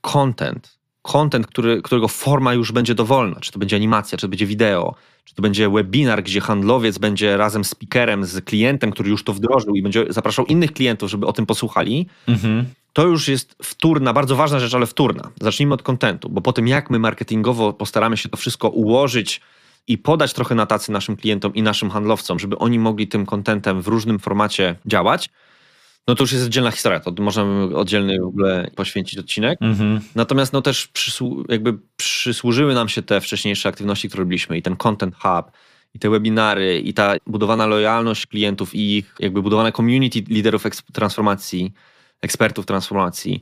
content. 0.00 0.78
Content, 1.02 1.46
który, 1.46 1.82
którego 1.82 2.08
forma 2.08 2.54
już 2.54 2.72
będzie 2.72 2.94
dowolna. 2.94 3.40
Czy 3.40 3.52
to 3.52 3.58
będzie 3.58 3.76
animacja, 3.76 4.18
czy 4.18 4.22
to 4.22 4.28
będzie 4.28 4.46
wideo, 4.46 4.94
czy 5.24 5.34
to 5.34 5.42
będzie 5.42 5.70
webinar, 5.70 6.22
gdzie 6.22 6.40
handlowiec 6.40 6.98
będzie 6.98 7.36
razem 7.36 7.64
z 7.64 7.68
speakerem, 7.68 8.24
z 8.24 8.44
klientem, 8.44 8.90
który 8.90 9.10
już 9.10 9.24
to 9.24 9.32
wdrożył 9.32 9.74
i 9.74 9.82
będzie 9.82 10.06
zapraszał 10.08 10.46
innych 10.46 10.72
klientów, 10.72 11.10
żeby 11.10 11.26
o 11.26 11.32
tym 11.32 11.46
posłuchali. 11.46 12.06
Mhm 12.28 12.64
to 12.94 13.06
już 13.06 13.28
jest 13.28 13.56
wtórna, 13.62 14.12
bardzo 14.12 14.36
ważna 14.36 14.58
rzecz, 14.58 14.74
ale 14.74 14.86
wtórna. 14.86 15.30
Zacznijmy 15.40 15.74
od 15.74 15.82
kontentu, 15.82 16.28
bo 16.28 16.40
po 16.40 16.52
tym 16.52 16.68
jak 16.68 16.90
my 16.90 16.98
marketingowo 16.98 17.72
postaramy 17.72 18.16
się 18.16 18.28
to 18.28 18.36
wszystko 18.36 18.68
ułożyć 18.68 19.40
i 19.86 19.98
podać 19.98 20.32
trochę 20.32 20.54
na 20.54 20.66
tacy 20.66 20.92
naszym 20.92 21.16
klientom 21.16 21.54
i 21.54 21.62
naszym 21.62 21.90
handlowcom, 21.90 22.38
żeby 22.38 22.58
oni 22.58 22.78
mogli 22.78 23.08
tym 23.08 23.26
kontentem 23.26 23.82
w 23.82 23.88
różnym 23.88 24.18
formacie 24.18 24.76
działać, 24.86 25.30
no 26.08 26.14
to 26.14 26.22
już 26.22 26.32
jest 26.32 26.44
oddzielna 26.44 26.70
historia, 26.70 27.00
to 27.00 27.12
możemy 27.18 27.76
oddzielny 27.76 28.20
w 28.20 28.26
ogóle 28.26 28.70
poświęcić 28.76 29.18
odcinek. 29.18 29.58
Mhm. 29.62 30.00
Natomiast 30.14 30.52
no 30.52 30.62
też 30.62 30.86
przysłu 30.86 31.44
jakby 31.48 31.78
przysłużyły 31.96 32.74
nam 32.74 32.88
się 32.88 33.02
te 33.02 33.20
wcześniejsze 33.20 33.68
aktywności, 33.68 34.08
które 34.08 34.20
robiliśmy 34.20 34.58
i 34.58 34.62
ten 34.62 34.76
content 34.76 35.14
hub, 35.14 35.50
i 35.94 35.98
te 35.98 36.10
webinary, 36.10 36.80
i 36.80 36.94
ta 36.94 37.14
budowana 37.26 37.66
lojalność 37.66 38.26
klientów 38.26 38.74
i 38.74 38.96
ich 38.96 39.14
jakby 39.20 39.42
budowana 39.42 39.72
community 39.72 40.20
liderów 40.28 40.64
transformacji, 40.92 41.72
ekspertów 42.24 42.66
transformacji. 42.66 43.40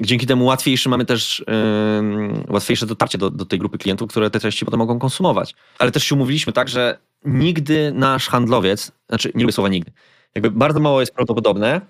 Dzięki 0.00 0.26
temu 0.26 0.44
łatwiejsze 0.44 0.88
mamy 0.90 1.04
też 1.04 1.44
yy, 1.48 2.44
łatwiejsze 2.48 2.86
dotarcie 2.86 3.18
do, 3.18 3.30
do 3.30 3.44
tej 3.44 3.58
grupy 3.58 3.78
klientów, 3.78 4.10
które 4.10 4.30
te 4.30 4.40
treści 4.40 4.64
potem 4.64 4.78
mogą 4.78 4.98
konsumować. 4.98 5.54
Ale 5.78 5.92
też 5.92 6.04
się 6.04 6.14
umówiliśmy 6.14 6.52
tak, 6.52 6.68
że 6.68 6.98
nigdy 7.24 7.92
nasz 7.94 8.28
handlowiec, 8.28 8.92
znaczy 9.08 9.32
nie 9.34 9.42
lubię 9.42 9.52
słowa 9.52 9.68
nigdy, 9.68 9.92
jakby 10.34 10.50
bardzo 10.50 10.80
mało 10.80 11.00
jest 11.00 11.14
prawdopodobne, 11.14 11.80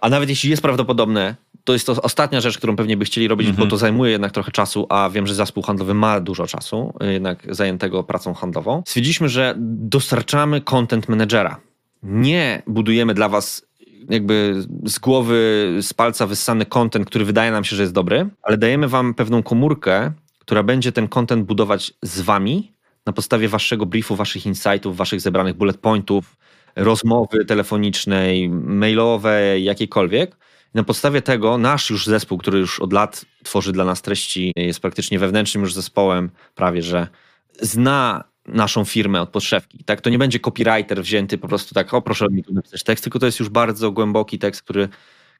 a 0.00 0.08
nawet 0.08 0.28
jeśli 0.28 0.50
jest 0.50 0.62
prawdopodobne, 0.62 1.34
to 1.64 1.72
jest 1.72 1.86
to 1.86 2.02
ostatnia 2.02 2.40
rzecz, 2.40 2.58
którą 2.58 2.76
pewnie 2.76 2.96
by 2.96 3.04
chcieli 3.04 3.28
robić, 3.28 3.52
bo 3.52 3.66
to 3.66 3.76
zajmuje 3.76 4.12
jednak 4.12 4.32
trochę 4.32 4.52
czasu, 4.52 4.86
a 4.88 5.10
wiem, 5.10 5.26
że 5.26 5.34
zespół 5.34 5.62
handlowy 5.62 5.94
ma 5.94 6.20
dużo 6.20 6.46
czasu, 6.46 6.94
jednak 7.00 7.54
zajętego 7.54 8.02
pracą 8.04 8.34
handlową. 8.34 8.82
Stwierdziliśmy, 8.86 9.28
że 9.28 9.54
dostarczamy 9.58 10.60
content 10.60 11.08
managera. 11.08 11.60
Nie 12.02 12.62
budujemy 12.66 13.14
dla 13.14 13.28
was 13.28 13.67
jakby 14.08 14.64
z 14.84 14.98
głowy, 14.98 15.68
z 15.82 15.94
palca 15.94 16.26
wyssany 16.26 16.66
content, 16.66 17.06
który 17.06 17.24
wydaje 17.24 17.50
nam 17.50 17.64
się, 17.64 17.76
że 17.76 17.82
jest 17.82 17.94
dobry, 17.94 18.28
ale 18.42 18.58
dajemy 18.58 18.88
wam 18.88 19.14
pewną 19.14 19.42
komórkę, 19.42 20.12
która 20.38 20.62
będzie 20.62 20.92
ten 20.92 21.08
content 21.08 21.46
budować 21.46 21.92
z 22.02 22.20
wami 22.20 22.72
na 23.06 23.12
podstawie 23.12 23.48
waszego 23.48 23.86
briefu, 23.86 24.16
waszych 24.16 24.46
insightów, 24.46 24.96
waszych 24.96 25.20
zebranych 25.20 25.54
bullet 25.54 25.76
pointów, 25.76 26.36
rozmowy 26.76 27.44
telefonicznej, 27.44 28.48
mailowej, 28.48 29.64
jakiejkolwiek. 29.64 30.36
Na 30.74 30.84
podstawie 30.84 31.22
tego 31.22 31.58
nasz 31.58 31.90
już 31.90 32.06
zespół, 32.06 32.38
który 32.38 32.58
już 32.58 32.80
od 32.80 32.92
lat 32.92 33.24
tworzy 33.42 33.72
dla 33.72 33.84
nas 33.84 34.02
treści, 34.02 34.52
jest 34.56 34.80
praktycznie 34.80 35.18
wewnętrznym 35.18 35.62
już 35.62 35.74
zespołem, 35.74 36.30
prawie 36.54 36.82
że 36.82 37.08
zna 37.60 38.24
naszą 38.48 38.84
firmę 38.84 39.20
od 39.20 39.28
podszewki. 39.28 39.84
Tak? 39.84 40.00
To 40.00 40.10
nie 40.10 40.18
będzie 40.18 40.40
copywriter 40.40 41.02
wzięty 41.02 41.38
po 41.38 41.48
prostu 41.48 41.74
tak, 41.74 41.94
o 41.94 42.02
proszę 42.02 42.26
mi 42.30 42.44
tu 42.44 42.54
napisać 42.54 42.82
tekst, 42.82 43.04
tylko 43.04 43.18
to 43.18 43.26
jest 43.26 43.40
już 43.40 43.48
bardzo 43.48 43.92
głęboki 43.92 44.38
tekst, 44.38 44.62
który, 44.62 44.88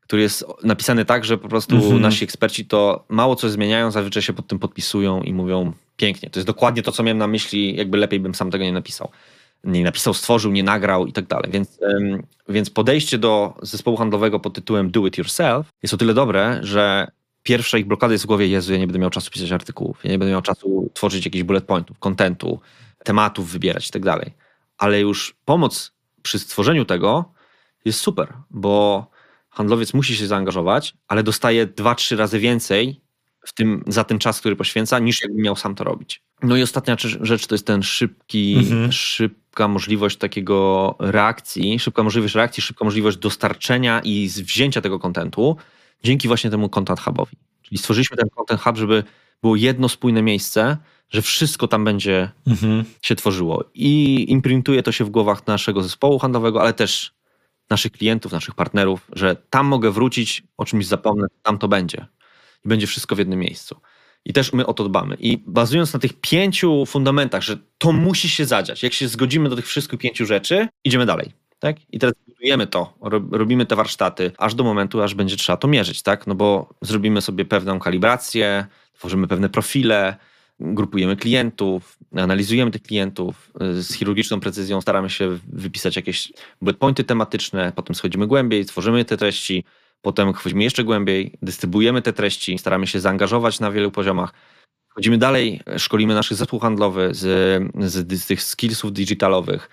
który 0.00 0.22
jest 0.22 0.44
napisany 0.62 1.04
tak, 1.04 1.24
że 1.24 1.38
po 1.38 1.48
prostu 1.48 1.76
mm 1.76 1.88
-hmm. 1.88 2.00
nasi 2.00 2.24
eksperci 2.24 2.66
to 2.66 3.04
mało 3.08 3.36
coś 3.36 3.50
zmieniają, 3.50 3.90
zazwyczaj 3.90 4.22
się 4.22 4.32
pod 4.32 4.46
tym 4.46 4.58
podpisują 4.58 5.22
i 5.22 5.32
mówią 5.32 5.72
pięknie. 5.96 6.30
To 6.30 6.38
jest 6.38 6.46
dokładnie 6.46 6.82
to, 6.82 6.92
co 6.92 7.02
miałem 7.02 7.18
na 7.18 7.26
myśli, 7.26 7.76
jakby 7.76 7.98
lepiej 7.98 8.20
bym 8.20 8.34
sam 8.34 8.50
tego 8.50 8.64
nie 8.64 8.72
napisał. 8.72 9.08
Nie 9.64 9.84
napisał, 9.84 10.14
stworzył, 10.14 10.52
nie 10.52 10.62
nagrał 10.62 11.06
i 11.06 11.12
tak 11.12 11.26
dalej. 11.26 11.50
Więc, 11.52 11.78
więc 12.48 12.70
podejście 12.70 13.18
do 13.18 13.54
zespołu 13.62 13.96
handlowego 13.96 14.40
pod 14.40 14.54
tytułem 14.54 14.90
Do 14.90 15.06
It 15.06 15.18
Yourself 15.18 15.66
jest 15.82 15.94
o 15.94 15.96
tyle 15.96 16.14
dobre, 16.14 16.60
że 16.62 17.08
pierwsza 17.42 17.78
ich 17.78 17.86
blokada 17.86 18.12
jest 18.12 18.24
w 18.24 18.26
głowie, 18.26 18.46
Jezu, 18.46 18.72
ja 18.72 18.78
nie 18.78 18.86
będę 18.86 18.98
miał 18.98 19.10
czasu 19.10 19.30
pisać 19.30 19.52
artykułów, 19.52 20.04
ja 20.04 20.10
nie 20.10 20.18
będę 20.18 20.32
miał 20.32 20.42
czasu 20.42 20.90
tworzyć 20.94 21.24
jakichś 21.24 21.42
bullet 21.42 21.64
pointów, 21.64 21.98
kontentu, 21.98 22.60
tematów 23.08 23.50
wybierać 23.50 23.88
i 23.88 23.90
tak 23.90 24.04
dalej. 24.04 24.34
Ale 24.78 25.00
już 25.00 25.36
pomoc 25.44 25.92
przy 26.22 26.38
stworzeniu 26.38 26.84
tego 26.84 27.32
jest 27.84 28.00
super, 28.00 28.32
bo 28.50 29.06
handlowiec 29.50 29.94
musi 29.94 30.16
się 30.16 30.26
zaangażować, 30.26 30.94
ale 31.08 31.22
dostaje 31.22 31.66
dwa, 31.66 31.94
trzy 31.94 32.16
razy 32.16 32.38
więcej 32.38 33.00
w 33.46 33.52
tym, 33.52 33.84
za 33.86 34.04
ten 34.04 34.18
czas, 34.18 34.40
który 34.40 34.56
poświęca, 34.56 34.98
niż 34.98 35.22
jakby 35.22 35.42
miał 35.42 35.56
sam 35.56 35.74
to 35.74 35.84
robić. 35.84 36.22
No 36.42 36.56
i 36.56 36.62
ostatnia 36.62 36.96
rzecz 37.20 37.46
to 37.46 37.54
jest 37.54 37.66
ten 37.66 37.82
szybki, 37.82 38.56
mhm. 38.58 38.92
szybka 38.92 39.68
możliwość 39.68 40.16
takiego 40.16 40.96
reakcji, 40.98 41.78
szybka 41.78 42.02
możliwość 42.02 42.34
reakcji, 42.34 42.62
szybka 42.62 42.84
możliwość 42.84 43.16
dostarczenia 43.16 44.00
i 44.04 44.28
wzięcia 44.28 44.80
tego 44.80 44.98
kontentu 44.98 45.56
dzięki 46.04 46.28
właśnie 46.28 46.50
temu 46.50 46.68
Content 46.68 47.00
Hubowi. 47.00 47.36
Czyli 47.62 47.78
stworzyliśmy 47.78 48.16
ten 48.16 48.28
Content 48.28 48.60
Hub, 48.60 48.76
żeby 48.76 49.04
było 49.42 49.56
jedno 49.56 49.88
spójne 49.88 50.22
miejsce, 50.22 50.76
że 51.10 51.22
wszystko 51.22 51.68
tam 51.68 51.84
będzie 51.84 52.30
mhm. 52.46 52.84
się 53.02 53.16
tworzyło. 53.16 53.64
I 53.74 54.24
imprintuje 54.28 54.82
to 54.82 54.92
się 54.92 55.04
w 55.04 55.10
głowach 55.10 55.46
naszego 55.46 55.82
zespołu 55.82 56.18
handlowego, 56.18 56.60
ale 56.60 56.72
też 56.72 57.12
naszych 57.70 57.92
klientów, 57.92 58.32
naszych 58.32 58.54
partnerów, 58.54 59.10
że 59.12 59.36
tam 59.50 59.66
mogę 59.66 59.90
wrócić, 59.90 60.42
o 60.56 60.64
czymś 60.64 60.86
zapomnę, 60.86 61.26
tam 61.42 61.58
to 61.58 61.68
będzie. 61.68 62.06
I 62.64 62.68
będzie 62.68 62.86
wszystko 62.86 63.14
w 63.14 63.18
jednym 63.18 63.38
miejscu. 63.38 63.76
I 64.24 64.32
też 64.32 64.52
my 64.52 64.66
o 64.66 64.74
to 64.74 64.84
dbamy. 64.84 65.16
I 65.20 65.38
bazując 65.46 65.92
na 65.92 65.98
tych 65.98 66.12
pięciu 66.20 66.86
fundamentach, 66.86 67.42
że 67.42 67.58
to 67.78 67.92
musi 67.92 68.28
się 68.28 68.44
zadziać, 68.44 68.82
jak 68.82 68.92
się 68.92 69.08
zgodzimy 69.08 69.48
do 69.48 69.56
tych 69.56 69.66
wszystkich 69.66 70.00
pięciu 70.00 70.26
rzeczy, 70.26 70.68
idziemy 70.84 71.06
dalej. 71.06 71.32
Tak? 71.58 71.76
I 71.90 71.98
teraz 71.98 72.14
budujemy 72.26 72.66
to, 72.66 72.94
robimy 73.32 73.66
te 73.66 73.76
warsztaty, 73.76 74.32
aż 74.38 74.54
do 74.54 74.64
momentu, 74.64 75.02
aż 75.02 75.14
będzie 75.14 75.36
trzeba 75.36 75.56
to 75.56 75.68
mierzyć, 75.68 76.02
tak? 76.02 76.26
No 76.26 76.34
bo 76.34 76.74
zrobimy 76.82 77.20
sobie 77.20 77.44
pewną 77.44 77.78
kalibrację, 77.78 78.66
tworzymy 78.92 79.28
pewne 79.28 79.48
profile, 79.48 80.16
grupujemy 80.60 81.16
klientów, 81.16 81.98
analizujemy 82.16 82.70
tych 82.70 82.82
klientów, 82.82 83.52
y, 83.62 83.82
z 83.82 83.94
chirurgiczną 83.94 84.40
precyzją 84.40 84.80
staramy 84.80 85.10
się 85.10 85.38
wypisać 85.48 85.96
jakieś 85.96 86.32
bullet 86.62 86.76
pointy 86.76 87.04
tematyczne, 87.04 87.72
potem 87.76 87.94
schodzimy 87.96 88.26
głębiej, 88.26 88.64
tworzymy 88.64 89.04
te 89.04 89.16
treści, 89.16 89.64
potem 90.02 90.34
wchodzimy 90.34 90.64
jeszcze 90.64 90.84
głębiej, 90.84 91.38
dystrybuujemy 91.42 92.02
te 92.02 92.12
treści, 92.12 92.58
staramy 92.58 92.86
się 92.86 93.00
zaangażować 93.00 93.60
na 93.60 93.70
wielu 93.70 93.90
poziomach. 93.90 94.32
Wchodzimy 94.90 95.18
dalej, 95.18 95.60
szkolimy 95.76 96.14
naszych 96.14 96.36
zespół 96.36 96.60
handlowy 96.60 97.08
z, 97.14 97.22
z, 97.78 98.22
z 98.22 98.26
tych 98.26 98.42
skillsów 98.42 98.92
digitalowych, 98.92 99.70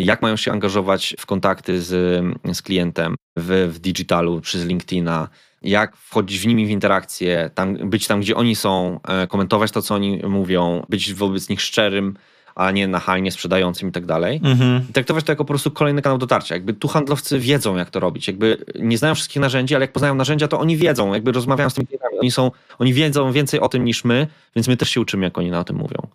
jak 0.00 0.22
mają 0.22 0.36
się 0.36 0.52
angażować 0.52 1.16
w 1.18 1.26
kontakty 1.26 1.82
z, 1.82 2.24
z 2.52 2.62
klientem 2.62 3.14
w, 3.36 3.70
w 3.74 3.78
digitalu 3.78 4.40
przez 4.40 4.64
LinkedIna, 4.64 5.28
jak 5.62 5.96
wchodzić 5.96 6.40
w 6.40 6.46
nimi 6.46 6.66
w 6.66 6.70
interakcję, 6.70 7.50
tam, 7.54 7.90
być 7.90 8.06
tam, 8.06 8.20
gdzie 8.20 8.36
oni 8.36 8.56
są, 8.56 9.00
e, 9.08 9.26
komentować 9.26 9.70
to, 9.70 9.82
co 9.82 9.94
oni 9.94 10.20
mówią, 10.28 10.86
być 10.88 11.14
wobec 11.14 11.48
nich 11.48 11.60
szczerym, 11.60 12.14
a 12.54 12.70
nie 12.70 12.88
nachalnie 12.88 13.32
sprzedającym 13.32 13.88
i 13.88 13.92
tak 13.92 14.06
dalej. 14.06 14.40
Mhm. 14.44 14.86
I 14.90 14.92
traktować 14.92 15.24
to 15.24 15.32
jako 15.32 15.44
po 15.44 15.48
prostu 15.48 15.70
kolejny 15.70 16.02
kanał 16.02 16.18
dotarcia. 16.18 16.54
Jakby 16.54 16.74
tu 16.74 16.88
handlowcy 16.88 17.38
wiedzą, 17.38 17.76
jak 17.76 17.90
to 17.90 18.00
robić. 18.00 18.26
Jakby 18.26 18.64
nie 18.78 18.98
znają 18.98 19.14
wszystkich 19.14 19.42
narzędzi, 19.42 19.74
ale 19.74 19.84
jak 19.84 19.92
poznają 19.92 20.14
narzędzia, 20.14 20.48
to 20.48 20.60
oni 20.60 20.76
wiedzą, 20.76 21.14
jakby 21.14 21.32
rozmawiają 21.32 21.70
z 21.70 21.74
tymi 21.74 21.86
klientami. 21.86 22.18
Oni, 22.18 22.30
są, 22.30 22.50
oni 22.78 22.94
wiedzą 22.94 23.32
więcej 23.32 23.60
o 23.60 23.68
tym 23.68 23.84
niż 23.84 24.04
my, 24.04 24.26
więc 24.56 24.68
my 24.68 24.76
też 24.76 24.90
się 24.90 25.00
uczymy, 25.00 25.24
jak 25.24 25.38
oni 25.38 25.50
na 25.50 25.60
o 25.60 25.64
tym 25.64 25.76
mówią. 25.76 26.08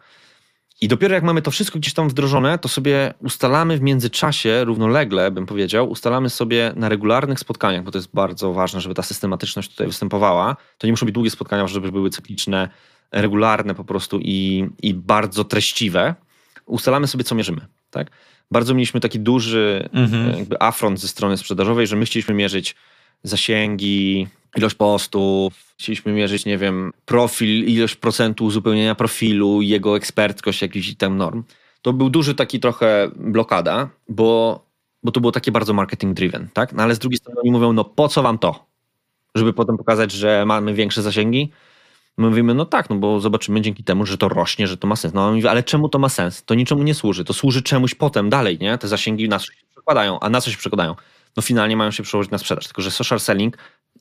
I 0.82 0.88
dopiero 0.88 1.16
jak 1.16 1.24
mamy 1.24 1.42
to 1.42 1.52
wszystko 1.52 1.80
gdzieś 1.80 1.94
tam 1.94 2.10
wdrożone, 2.10 2.60
to 2.60 2.70
sobie 2.70 3.14
ustalamy 3.20 3.78
w 3.78 3.82
międzyczasie, 3.82 4.64
równolegle 4.64 5.32
bym 5.32 5.46
powiedział, 5.46 5.90
ustalamy 5.90 6.30
sobie 6.30 6.74
na 6.76 6.90
regularnych 6.90 7.40
spotkaniach, 7.40 7.84
bo 7.84 7.92
to 7.92 7.98
jest 7.98 8.10
bardzo 8.14 8.54
ważne, 8.54 8.82
żeby 8.82 8.96
ta 8.96 9.04
systematyczność 9.04 9.72
tutaj 9.72 9.88
występowała. 9.88 10.56
To 10.78 10.88
nie 10.88 10.94
muszą 10.94 11.06
być 11.06 11.16
długie 11.16 11.30
spotkania, 11.30 11.68
żeby 11.68 11.92
były 11.92 12.10
cykliczne, 12.10 12.70
regularne 13.12 13.76
po 13.76 13.84
prostu 13.84 14.20
i, 14.22 14.70
i 14.82 14.94
bardzo 14.94 15.44
treściwe. 15.44 16.16
Ustalamy 16.66 17.08
sobie, 17.08 17.24
co 17.24 17.36
mierzymy. 17.36 17.62
Tak? 17.90 18.12
Bardzo 18.52 18.74
mieliśmy 18.74 19.00
taki 19.00 19.20
duży 19.20 19.90
mhm. 19.94 20.38
jakby 20.38 20.62
afront 20.62 21.00
ze 21.00 21.08
strony 21.08 21.38
sprzedażowej, 21.38 21.88
że 21.88 21.96
my 21.96 22.06
chcieliśmy 22.06 22.34
mierzyć 22.34 22.76
zasięgi, 23.28 24.28
ilość 24.56 24.76
postów, 24.76 25.74
chcieliśmy 25.78 26.14
mierzyć, 26.14 26.46
nie 26.46 26.58
wiem, 26.58 26.94
profil, 27.06 27.66
ilość 27.66 27.96
procentu 27.96 28.46
uzupełnienia 28.46 28.96
profilu, 28.96 29.62
jego 29.62 29.98
ekspertkość, 29.98 30.62
jakiś 30.62 30.96
tam 30.96 31.18
norm. 31.18 31.44
To 31.82 31.94
był 31.94 32.10
duży 32.10 32.36
taki 32.36 32.60
trochę 32.60 33.10
blokada, 33.16 33.90
bo, 34.10 34.60
bo 35.04 35.12
to 35.12 35.22
było 35.22 35.32
takie 35.32 35.52
bardzo 35.52 35.74
marketing 35.74 36.14
driven, 36.14 36.50
tak? 36.54 36.74
No 36.74 36.84
ale 36.84 36.96
z 36.96 37.00
drugiej 37.00 37.18
strony 37.18 37.42
oni 37.42 37.52
mówią, 37.52 37.74
no 37.74 37.84
po 37.84 38.08
co 38.08 38.24
wam 38.24 38.38
to? 38.38 38.66
Żeby 39.36 39.54
potem 39.54 39.78
pokazać, 39.78 40.12
że 40.12 40.44
mamy 40.46 40.74
większe 40.74 41.02
zasięgi? 41.02 41.52
My 42.18 42.30
mówimy, 42.30 42.54
no 42.54 42.66
tak, 42.66 42.90
no 42.90 42.96
bo 42.96 43.20
zobaczymy 43.20 43.62
dzięki 43.62 43.84
temu, 43.84 44.06
że 44.06 44.18
to 44.18 44.30
rośnie, 44.30 44.68
że 44.68 44.78
to 44.78 44.88
ma 44.88 44.96
sens. 44.96 45.14
No 45.14 45.28
on 45.28 45.48
ale 45.48 45.64
czemu 45.64 45.90
to 45.90 46.00
ma 46.00 46.10
sens? 46.10 46.44
To 46.44 46.56
niczemu 46.56 46.84
nie 46.84 46.94
służy. 46.94 47.26
To 47.26 47.34
służy 47.34 47.62
czemuś 47.62 47.96
potem, 47.96 48.30
dalej, 48.30 48.58
nie? 48.62 48.78
Te 48.78 48.88
zasięgi 48.88 49.30
na 49.30 49.40
coś 49.40 49.48
się 49.48 49.66
przekładają. 49.72 50.20
A 50.20 50.30
na 50.30 50.42
co 50.42 50.52
się 50.52 50.58
przekładają? 50.58 50.96
No 51.38 51.44
finalnie 51.44 51.78
mają 51.78 51.92
się 51.92 52.04
przełożyć 52.04 52.32
na 52.32 52.38
sprzedaż. 52.38 52.66
Tylko, 52.66 52.82
że 52.82 52.92
social 52.92 53.20
selling 53.20 53.58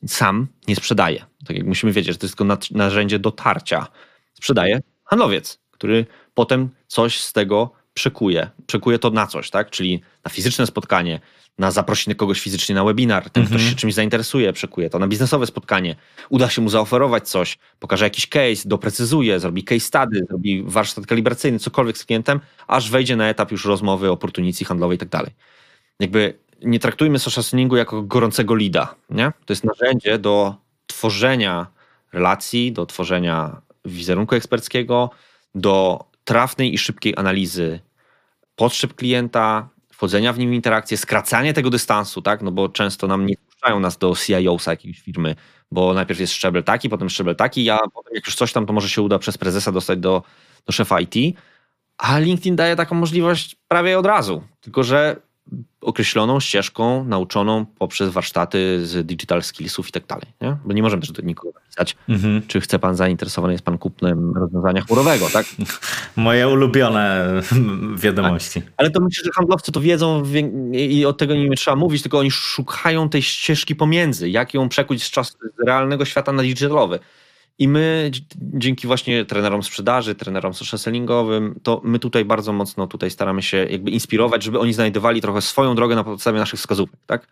sam 0.07 0.47
nie 0.67 0.75
sprzedaje. 0.75 1.25
Tak 1.47 1.57
jak 1.57 1.65
musimy 1.65 1.91
wiedzieć, 1.91 2.13
że 2.13 2.19
to 2.19 2.25
jest 2.25 2.37
tylko 2.37 2.57
narzędzie 2.71 3.19
dotarcia. 3.19 3.87
Sprzedaje 4.33 4.79
handlowiec, 5.03 5.59
który 5.71 6.05
potem 6.33 6.69
coś 6.87 7.21
z 7.21 7.33
tego 7.33 7.71
przekuje. 7.93 8.49
Przekuje 8.67 8.99
to 8.99 9.09
na 9.09 9.27
coś, 9.27 9.49
tak? 9.49 9.69
Czyli 9.69 10.01
na 10.25 10.31
fizyczne 10.31 10.67
spotkanie, 10.67 11.19
na 11.57 11.71
zaprosiny 11.71 12.15
kogoś 12.15 12.41
fizycznie 12.41 12.75
na 12.75 12.83
webinar, 12.83 13.29
ten 13.29 13.43
ktoś 13.43 13.55
mhm. 13.55 13.69
się 13.69 13.75
czymś 13.75 13.93
zainteresuje, 13.93 14.53
przekuje 14.53 14.89
to 14.89 14.99
na 14.99 15.07
biznesowe 15.07 15.45
spotkanie, 15.45 15.95
uda 16.29 16.49
się 16.49 16.61
mu 16.61 16.69
zaoferować 16.69 17.29
coś, 17.29 17.57
pokaże 17.79 18.05
jakiś 18.05 18.27
case, 18.27 18.69
doprecyzuje, 18.69 19.39
zrobi 19.39 19.63
case 19.63 19.79
study, 19.79 20.25
zrobi 20.29 20.63
warsztat 20.63 21.05
kalibracyjny, 21.05 21.59
cokolwiek 21.59 21.97
z 21.97 22.05
klientem, 22.05 22.39
aż 22.67 22.89
wejdzie 22.89 23.15
na 23.15 23.29
etap 23.29 23.51
już 23.51 23.65
rozmowy 23.65 24.09
o 24.09 24.13
oportunicji 24.13 24.65
handlowej 24.65 24.95
i 24.95 24.99
tak 24.99 25.09
dalej. 25.09 25.31
Jakby 25.99 26.39
nie 26.65 26.79
traktujmy 26.79 27.19
social 27.19 27.43
sellingu 27.43 27.75
jako 27.75 28.01
gorącego 28.01 28.55
lida. 28.55 28.95
Nie? 29.09 29.31
To 29.45 29.53
jest 29.53 29.63
narzędzie 29.63 30.19
do 30.19 30.55
tworzenia 30.87 31.67
relacji, 32.13 32.71
do 32.71 32.85
tworzenia 32.85 33.61
wizerunku 33.85 34.35
eksperckiego, 34.35 35.09
do 35.55 36.05
trafnej 36.23 36.73
i 36.73 36.77
szybkiej 36.77 37.13
analizy 37.17 37.79
potrzeb 38.55 38.93
klienta, 38.93 39.69
wchodzenia 39.93 40.33
w 40.33 40.39
nim 40.39 40.49
w 40.49 40.53
interakcję, 40.53 40.97
skracanie 40.97 41.53
tego 41.53 41.69
dystansu, 41.69 42.21
tak? 42.21 42.41
No 42.41 42.51
bo 42.51 42.69
często 42.69 43.07
nam 43.07 43.25
nie 43.25 43.35
puszczają 43.37 43.79
nas 43.79 43.97
do 43.97 44.15
CIO-sa 44.15 44.71
jakiejś 44.71 45.01
firmy, 45.01 45.35
bo 45.71 45.93
najpierw 45.93 46.19
jest 46.19 46.33
szczebel 46.33 46.63
taki, 46.63 46.89
potem 46.89 47.09
szczebel 47.09 47.35
taki, 47.35 47.69
a 47.69 47.77
potem 47.93 48.15
jak 48.15 48.25
już 48.25 48.35
coś 48.35 48.53
tam, 48.53 48.65
to 48.65 48.73
może 48.73 48.89
się 48.89 49.01
uda 49.01 49.19
przez 49.19 49.37
prezesa 49.37 49.71
dostać 49.71 49.99
do, 49.99 50.23
do 50.65 50.71
szefa 50.71 50.99
IT. 50.99 51.37
A 51.97 52.19
LinkedIn 52.19 52.55
daje 52.55 52.75
taką 52.75 52.95
możliwość 52.95 53.55
prawie 53.67 53.99
od 53.99 54.05
razu. 54.05 54.43
Tylko, 54.61 54.83
że 54.83 55.15
określoną 55.85 56.39
ścieżką 56.39 57.03
nauczoną 57.03 57.65
poprzez 57.65 58.09
warsztaty 58.09 58.85
z 58.85 59.07
digital 59.07 59.43
skillsów 59.43 59.89
i 59.89 59.91
tak 59.91 60.05
dalej. 60.05 60.25
Nie? 60.41 60.57
Bo 60.65 60.73
nie 60.73 60.81
możemy 60.81 61.01
też 61.01 61.11
do 61.11 61.21
nikogo 61.21 61.59
napisać, 61.59 61.95
mhm. 62.09 62.41
czy 62.47 62.61
chce 62.61 62.79
pan 62.79 62.95
zainteresowany 62.95 63.53
jest 63.53 63.65
pan 63.65 63.77
kupnem 63.77 64.33
rozwiązania 64.35 64.81
chmurowego, 64.81 65.29
tak? 65.29 65.45
Moje 66.15 66.47
ulubione 66.47 67.27
wiadomości. 68.03 68.61
Tak. 68.61 68.73
Ale 68.77 68.89
to 68.89 68.99
myślę, 69.01 69.23
że 69.25 69.31
handlowcy 69.31 69.71
to 69.71 69.81
wiedzą 69.81 70.23
i 70.73 71.05
od 71.05 71.17
tego 71.17 71.35
nie 71.35 71.55
trzeba 71.55 71.77
mówić, 71.77 72.01
tylko 72.01 72.19
oni 72.19 72.31
szukają 72.31 73.09
tej 73.09 73.21
ścieżki 73.21 73.75
pomiędzy, 73.75 74.29
jak 74.29 74.53
ją 74.53 74.69
przekuć 74.69 75.03
z, 75.03 75.11
czas, 75.11 75.37
z 75.57 75.67
realnego 75.67 76.05
świata 76.05 76.31
na 76.31 76.41
digitalowy. 76.41 76.99
I 77.59 77.67
my 77.67 78.11
dzięki 78.35 78.87
właśnie 78.87 79.25
trenerom 79.25 79.63
sprzedaży, 79.63 80.15
trenerom 80.15 80.53
social 80.53 80.79
sellingowym, 80.79 81.59
to 81.63 81.81
my 81.83 81.99
tutaj 81.99 82.25
bardzo 82.25 82.53
mocno 82.53 82.87
tutaj 82.87 83.11
staramy 83.11 83.41
się 83.41 83.57
jakby 83.57 83.91
inspirować, 83.91 84.43
żeby 84.43 84.59
oni 84.59 84.73
znajdowali 84.73 85.21
trochę 85.21 85.41
swoją 85.41 85.75
drogę 85.75 85.95
na 85.95 86.03
podstawie 86.03 86.39
naszych 86.39 86.59
wskazówek, 86.59 86.95
tak? 87.05 87.27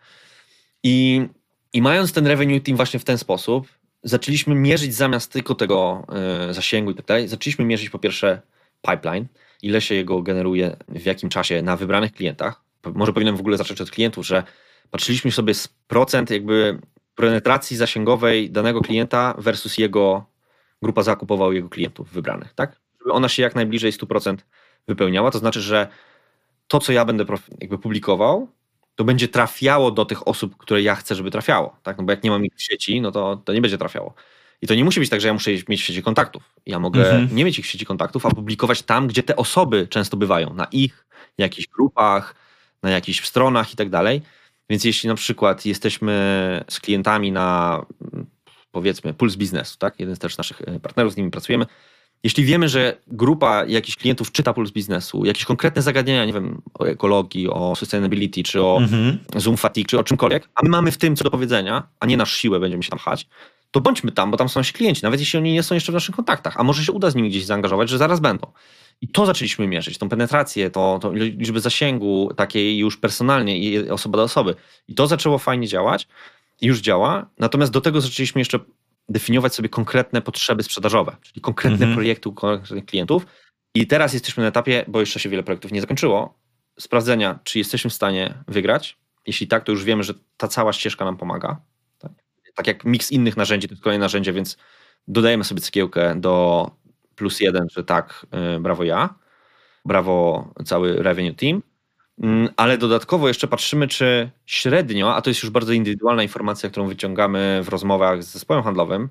I, 0.82 1.28
i 1.72 1.82
mając 1.82 2.12
ten 2.12 2.26
revenue 2.26 2.60
team 2.60 2.76
właśnie 2.76 3.00
w 3.00 3.04
ten 3.04 3.18
sposób, 3.18 3.66
zaczęliśmy 4.02 4.54
mierzyć 4.54 4.94
zamiast 4.94 5.32
tylko 5.32 5.54
tego 5.54 6.06
y, 6.50 6.54
zasięgu 6.54 6.90
i 6.90 6.94
tak 6.94 7.06
dalej, 7.06 7.28
zaczęliśmy 7.28 7.64
mierzyć 7.64 7.90
po 7.90 7.98
pierwsze 7.98 8.42
pipeline, 8.90 9.26
ile 9.62 9.80
się 9.80 9.94
jego 9.94 10.22
generuje, 10.22 10.76
w 10.88 11.04
jakim 11.04 11.28
czasie 11.28 11.62
na 11.62 11.76
wybranych 11.76 12.12
klientach. 12.12 12.60
Może 12.94 13.12
powinienem 13.12 13.36
w 13.36 13.40
ogóle 13.40 13.56
zacząć 13.56 13.80
od 13.80 13.90
klientów, 13.90 14.26
że 14.26 14.42
patrzyliśmy 14.90 15.32
sobie 15.32 15.54
z 15.54 15.68
procent 15.68 16.30
jakby 16.30 16.78
penetracji 17.14 17.76
zasięgowej 17.76 18.50
danego 18.50 18.80
klienta 18.80 19.34
versus 19.38 19.78
jego 19.78 20.26
grupa 20.82 21.02
zakupowa 21.02 21.54
jego 21.54 21.68
klientów 21.68 22.10
wybranych, 22.12 22.54
tak? 22.54 22.76
Żeby 23.00 23.12
ona 23.12 23.28
się 23.28 23.42
jak 23.42 23.54
najbliżej 23.54 23.92
100% 23.92 24.36
wypełniała, 24.88 25.30
to 25.30 25.38
znaczy, 25.38 25.60
że 25.60 25.88
to, 26.68 26.78
co 26.78 26.92
ja 26.92 27.04
będę 27.04 27.24
jakby 27.60 27.78
publikował, 27.78 28.48
to 28.94 29.04
będzie 29.04 29.28
trafiało 29.28 29.90
do 29.90 30.04
tych 30.04 30.28
osób, 30.28 30.56
które 30.56 30.82
ja 30.82 30.94
chcę, 30.94 31.14
żeby 31.14 31.30
trafiało, 31.30 31.76
tak? 31.82 31.98
No 31.98 32.04
bo 32.04 32.12
jak 32.12 32.24
nie 32.24 32.30
mam 32.30 32.44
ich 32.44 32.54
w 32.56 32.62
sieci, 32.62 33.00
no 33.00 33.12
to, 33.12 33.36
to 33.36 33.52
nie 33.52 33.60
będzie 33.60 33.78
trafiało. 33.78 34.14
I 34.62 34.66
to 34.66 34.74
nie 34.74 34.84
musi 34.84 35.00
być 35.00 35.10
tak, 35.10 35.20
że 35.20 35.28
ja 35.28 35.34
muszę 35.34 35.50
mieć 35.68 35.82
w 35.82 35.84
sieci 35.84 36.02
kontaktów. 36.02 36.54
Ja 36.66 36.78
mogę 36.78 37.00
mhm. 37.10 37.36
nie 37.36 37.44
mieć 37.44 37.58
ich 37.58 37.64
w 37.64 37.68
sieci 37.68 37.86
kontaktów, 37.86 38.26
a 38.26 38.30
publikować 38.30 38.82
tam, 38.82 39.08
gdzie 39.08 39.22
te 39.22 39.36
osoby 39.36 39.86
często 39.90 40.16
bywają, 40.16 40.54
na 40.54 40.64
ich 40.64 41.06
jakichś 41.38 41.68
grupach, 41.68 42.34
na 42.82 42.90
jakichś 42.90 43.24
stronach 43.24 43.72
i 43.72 43.76
tak 43.76 43.90
dalej. 43.90 44.22
Więc 44.70 44.84
jeśli 44.84 45.08
na 45.08 45.14
przykład 45.14 45.66
jesteśmy 45.66 46.64
z 46.70 46.80
klientami 46.80 47.32
na 47.32 47.80
powiedzmy 48.72 49.14
puls 49.14 49.36
biznesu, 49.36 49.78
tak? 49.78 50.00
Jeden 50.00 50.16
z 50.16 50.18
też 50.18 50.38
naszych 50.38 50.62
e, 50.62 50.80
partnerów, 50.80 51.12
z 51.12 51.16
nimi 51.16 51.30
pracujemy. 51.30 51.66
Jeśli 52.22 52.44
wiemy, 52.44 52.68
że 52.68 52.96
grupa 53.06 53.64
jakichś 53.64 53.96
klientów 53.96 54.32
czyta 54.32 54.52
puls 54.52 54.70
biznesu, 54.70 55.24
jakieś 55.24 55.44
konkretne 55.44 55.82
zagadnienia, 55.82 56.24
nie 56.24 56.32
wiem, 56.32 56.62
o 56.78 56.84
ekologii, 56.84 57.48
o 57.48 57.76
sustainability, 57.76 58.42
czy 58.42 58.62
o 58.62 58.78
mhm. 58.80 59.18
Zoom 59.36 59.56
fatigue, 59.56 59.86
czy 59.88 59.98
o 59.98 60.04
czymkolwiek, 60.04 60.48
a 60.54 60.62
my 60.62 60.68
mamy 60.68 60.92
w 60.92 60.98
tym 60.98 61.16
co 61.16 61.24
do 61.24 61.30
powiedzenia, 61.30 61.88
a 62.00 62.06
nie 62.06 62.16
nasz 62.16 62.36
siłę 62.36 62.60
będziemy 62.60 62.82
się 62.82 62.90
tam 62.90 62.98
chać, 62.98 63.26
to 63.74 63.80
bądźmy 63.80 64.12
tam, 64.12 64.30
bo 64.30 64.36
tam 64.36 64.48
są 64.48 64.60
nasi 64.60 64.72
klienci, 64.72 65.02
nawet 65.02 65.20
jeśli 65.20 65.38
oni 65.38 65.52
nie 65.52 65.62
są 65.62 65.74
jeszcze 65.74 65.92
w 65.92 65.94
naszych 65.94 66.14
kontaktach, 66.14 66.54
a 66.56 66.62
może 66.62 66.84
się 66.84 66.92
uda 66.92 67.10
z 67.10 67.14
nimi 67.14 67.30
gdzieś 67.30 67.44
zaangażować, 67.44 67.88
że 67.88 67.98
zaraz 67.98 68.20
będą. 68.20 68.52
I 69.00 69.08
to 69.08 69.26
zaczęliśmy 69.26 69.66
mierzyć, 69.66 69.98
tą 69.98 70.08
penetrację, 70.08 70.70
to, 70.70 70.98
to 71.02 71.12
liczbę 71.12 71.60
zasięgu 71.60 72.30
takiej 72.36 72.78
już 72.78 72.96
personalnie 72.96 73.58
i 73.58 73.90
osoba 73.90 74.16
do 74.16 74.22
osoby. 74.22 74.54
I 74.88 74.94
to 74.94 75.06
zaczęło 75.06 75.38
fajnie 75.38 75.68
działać, 75.68 76.08
już 76.62 76.80
działa. 76.80 77.26
Natomiast 77.38 77.72
do 77.72 77.80
tego 77.80 78.00
zaczęliśmy 78.00 78.40
jeszcze 78.40 78.58
definiować 79.08 79.54
sobie 79.54 79.68
konkretne 79.68 80.22
potrzeby 80.22 80.62
sprzedażowe, 80.62 81.16
czyli 81.22 81.40
konkretne 81.40 81.86
mhm. 81.86 81.94
projekty 81.94 82.28
u 82.28 82.32
konkretnych 82.32 82.84
klientów. 82.84 83.26
I 83.74 83.86
teraz 83.86 84.12
jesteśmy 84.12 84.42
na 84.42 84.48
etapie, 84.48 84.84
bo 84.88 85.00
jeszcze 85.00 85.20
się 85.20 85.28
wiele 85.28 85.42
projektów 85.42 85.72
nie 85.72 85.80
zakończyło, 85.80 86.38
sprawdzenia, 86.80 87.38
czy 87.44 87.58
jesteśmy 87.58 87.90
w 87.90 87.94
stanie 87.94 88.34
wygrać. 88.48 88.96
Jeśli 89.26 89.46
tak, 89.46 89.64
to 89.64 89.72
już 89.72 89.84
wiemy, 89.84 90.02
że 90.02 90.14
ta 90.36 90.48
cała 90.48 90.72
ścieżka 90.72 91.04
nam 91.04 91.16
pomaga. 91.16 91.60
Tak, 92.54 92.66
jak 92.66 92.84
miks 92.84 93.12
innych 93.12 93.36
narzędzi, 93.36 93.68
to 93.68 93.74
jest 93.74 93.82
kolejne 93.82 94.04
narzędzie, 94.04 94.32
więc 94.32 94.56
dodajemy 95.08 95.44
sobie 95.44 95.60
cegiełkę 95.60 96.14
do 96.20 96.70
plus 97.16 97.40
jeden, 97.40 97.66
że 97.70 97.84
tak, 97.84 98.26
y, 98.56 98.60
brawo 98.60 98.84
ja, 98.84 99.14
brawo 99.84 100.48
cały 100.64 101.02
revenue 101.02 101.34
team, 101.34 101.62
mm, 102.22 102.48
ale 102.56 102.78
dodatkowo 102.78 103.28
jeszcze 103.28 103.48
patrzymy, 103.48 103.88
czy 103.88 104.30
średnio, 104.46 105.14
a 105.16 105.22
to 105.22 105.30
jest 105.30 105.42
już 105.42 105.50
bardzo 105.50 105.72
indywidualna 105.72 106.22
informacja, 106.22 106.70
którą 106.70 106.86
wyciągamy 106.88 107.60
w 107.64 107.68
rozmowach 107.68 108.22
z 108.22 108.32
zespołem 108.32 108.62
handlowym, 108.62 109.08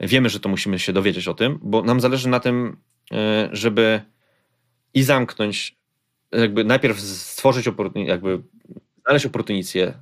wiemy, 0.00 0.28
że 0.28 0.40
to 0.40 0.48
musimy 0.48 0.78
się 0.78 0.92
dowiedzieć 0.92 1.28
o 1.28 1.34
tym, 1.34 1.58
bo 1.62 1.82
nam 1.82 2.00
zależy 2.00 2.28
na 2.28 2.40
tym, 2.40 2.76
żeby 3.52 4.00
i 4.94 5.02
zamknąć, 5.02 5.76
jakby 6.32 6.64
najpierw 6.64 7.00
stworzyć, 7.00 7.66
jakby 7.94 8.42
znaleźć 9.06 9.26
oportunicję, 9.26 9.94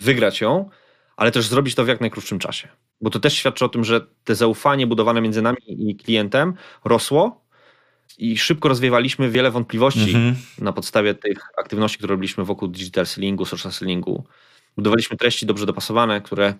wygrać 0.00 0.40
ją, 0.40 0.70
ale 1.18 1.30
też 1.30 1.46
zrobić 1.46 1.74
to 1.74 1.84
w 1.84 1.88
jak 1.88 2.00
najkrótszym 2.00 2.38
czasie. 2.38 2.68
Bo 3.00 3.10
to 3.10 3.20
też 3.20 3.34
świadczy 3.34 3.64
o 3.64 3.68
tym, 3.68 3.84
że 3.84 4.00
te 4.24 4.34
zaufanie 4.34 4.86
budowane 4.86 5.20
między 5.20 5.42
nami 5.42 5.58
i 5.68 5.96
klientem 5.96 6.54
rosło 6.84 7.44
i 8.18 8.38
szybko 8.38 8.68
rozwiewaliśmy 8.68 9.30
wiele 9.30 9.50
wątpliwości 9.50 10.10
mm 10.14 10.34
-hmm. 10.34 10.62
na 10.62 10.72
podstawie 10.72 11.14
tych 11.14 11.38
aktywności, 11.56 11.98
które 11.98 12.12
robiliśmy 12.12 12.44
wokół 12.44 12.68
digital 12.68 13.06
sellingu, 13.06 13.44
social 13.44 13.72
sellingu. 13.72 14.24
Budowaliśmy 14.76 15.16
treści 15.16 15.46
dobrze 15.46 15.66
dopasowane, 15.66 16.20
które 16.20 16.54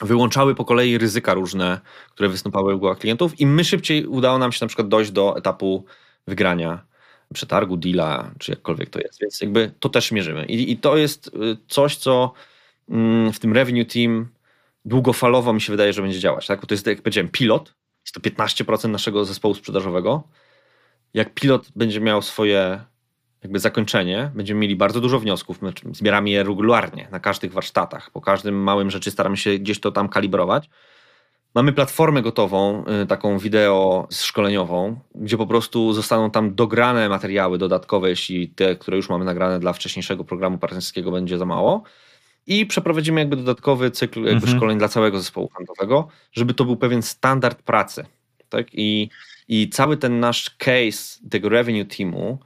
wyłączały 0.00 0.54
po 0.54 0.64
kolei 0.64 0.98
ryzyka 0.98 1.34
różne, 1.34 1.80
które 2.10 2.28
występowały 2.28 2.76
w 2.76 2.78
głowach 2.78 2.98
klientów 2.98 3.40
i 3.40 3.46
my 3.46 3.64
szybciej 3.64 4.06
udało 4.06 4.38
nam 4.38 4.52
się 4.52 4.64
na 4.64 4.68
przykład 4.68 4.88
dojść 4.88 5.10
do 5.10 5.36
etapu 5.36 5.84
wygrania 6.26 6.84
przetargu, 7.34 7.76
deala, 7.76 8.30
czy 8.38 8.52
jakkolwiek 8.52 8.90
to 8.90 9.00
jest. 9.00 9.20
Więc 9.20 9.40
jakby 9.40 9.72
to 9.80 9.88
też 9.88 10.12
mierzymy. 10.12 10.46
I, 10.46 10.72
i 10.72 10.76
to 10.76 10.96
jest 10.96 11.26
y, 11.26 11.56
coś, 11.68 11.96
co 11.96 12.32
w 13.32 13.38
tym 13.40 13.52
revenue 13.52 13.84
team 13.84 14.28
długofalowo 14.84 15.52
mi 15.52 15.60
się 15.60 15.72
wydaje, 15.72 15.92
że 15.92 16.02
będzie 16.02 16.20
działać. 16.20 16.46
Tak? 16.46 16.60
Bo 16.60 16.66
to 16.66 16.74
jest, 16.74 16.86
jak 16.86 17.02
powiedziałem, 17.02 17.28
pilot. 17.28 17.74
Jest 18.04 18.14
to 18.14 18.44
15% 18.44 18.88
naszego 18.88 19.24
zespołu 19.24 19.54
sprzedażowego. 19.54 20.22
Jak 21.14 21.34
pilot 21.34 21.68
będzie 21.76 22.00
miał 22.00 22.22
swoje 22.22 22.80
jakby 23.42 23.58
zakończenie, 23.58 24.30
będziemy 24.34 24.60
mieli 24.60 24.76
bardzo 24.76 25.00
dużo 25.00 25.20
wniosków, 25.20 25.62
my 25.62 25.72
zbieramy 25.92 26.30
je 26.30 26.42
regularnie 26.42 27.08
na 27.10 27.20
każdych 27.20 27.52
warsztatach, 27.52 28.10
po 28.10 28.20
każdym 28.20 28.54
małym 28.62 28.90
rzeczy 28.90 29.10
staramy 29.10 29.36
się 29.36 29.58
gdzieś 29.58 29.80
to 29.80 29.92
tam 29.92 30.08
kalibrować. 30.08 30.70
Mamy 31.54 31.72
platformę 31.72 32.22
gotową, 32.22 32.84
y, 33.02 33.06
taką 33.06 33.38
wideo 33.38 34.08
szkoleniową, 34.10 35.00
gdzie 35.14 35.36
po 35.36 35.46
prostu 35.46 35.92
zostaną 35.92 36.30
tam 36.30 36.54
dograne 36.54 37.08
materiały 37.08 37.58
dodatkowe, 37.58 38.08
jeśli 38.08 38.48
te, 38.48 38.76
które 38.76 38.96
już 38.96 39.08
mamy 39.08 39.24
nagrane 39.24 39.60
dla 39.60 39.72
wcześniejszego 39.72 40.24
programu 40.24 40.58
partnerskiego 40.58 41.10
będzie 41.10 41.38
za 41.38 41.46
mało. 41.46 41.82
I 42.46 42.66
przeprowadzimy 42.66 43.20
jakby 43.20 43.36
dodatkowy 43.36 43.90
cykl 43.90 44.20
jakby 44.20 44.34
mhm. 44.34 44.56
szkoleń 44.56 44.78
dla 44.78 44.88
całego 44.88 45.18
zespołu 45.18 45.48
handlowego, 45.48 46.08
żeby 46.32 46.54
to 46.54 46.64
był 46.64 46.76
pewien 46.76 47.02
standard 47.02 47.62
pracy. 47.62 48.04
Tak? 48.48 48.66
I, 48.72 49.10
I 49.48 49.68
cały 49.68 49.96
ten 49.96 50.20
nasz 50.20 50.50
case 50.50 51.20
tego 51.30 51.48
revenue 51.48 51.84
teamu, 51.84 52.38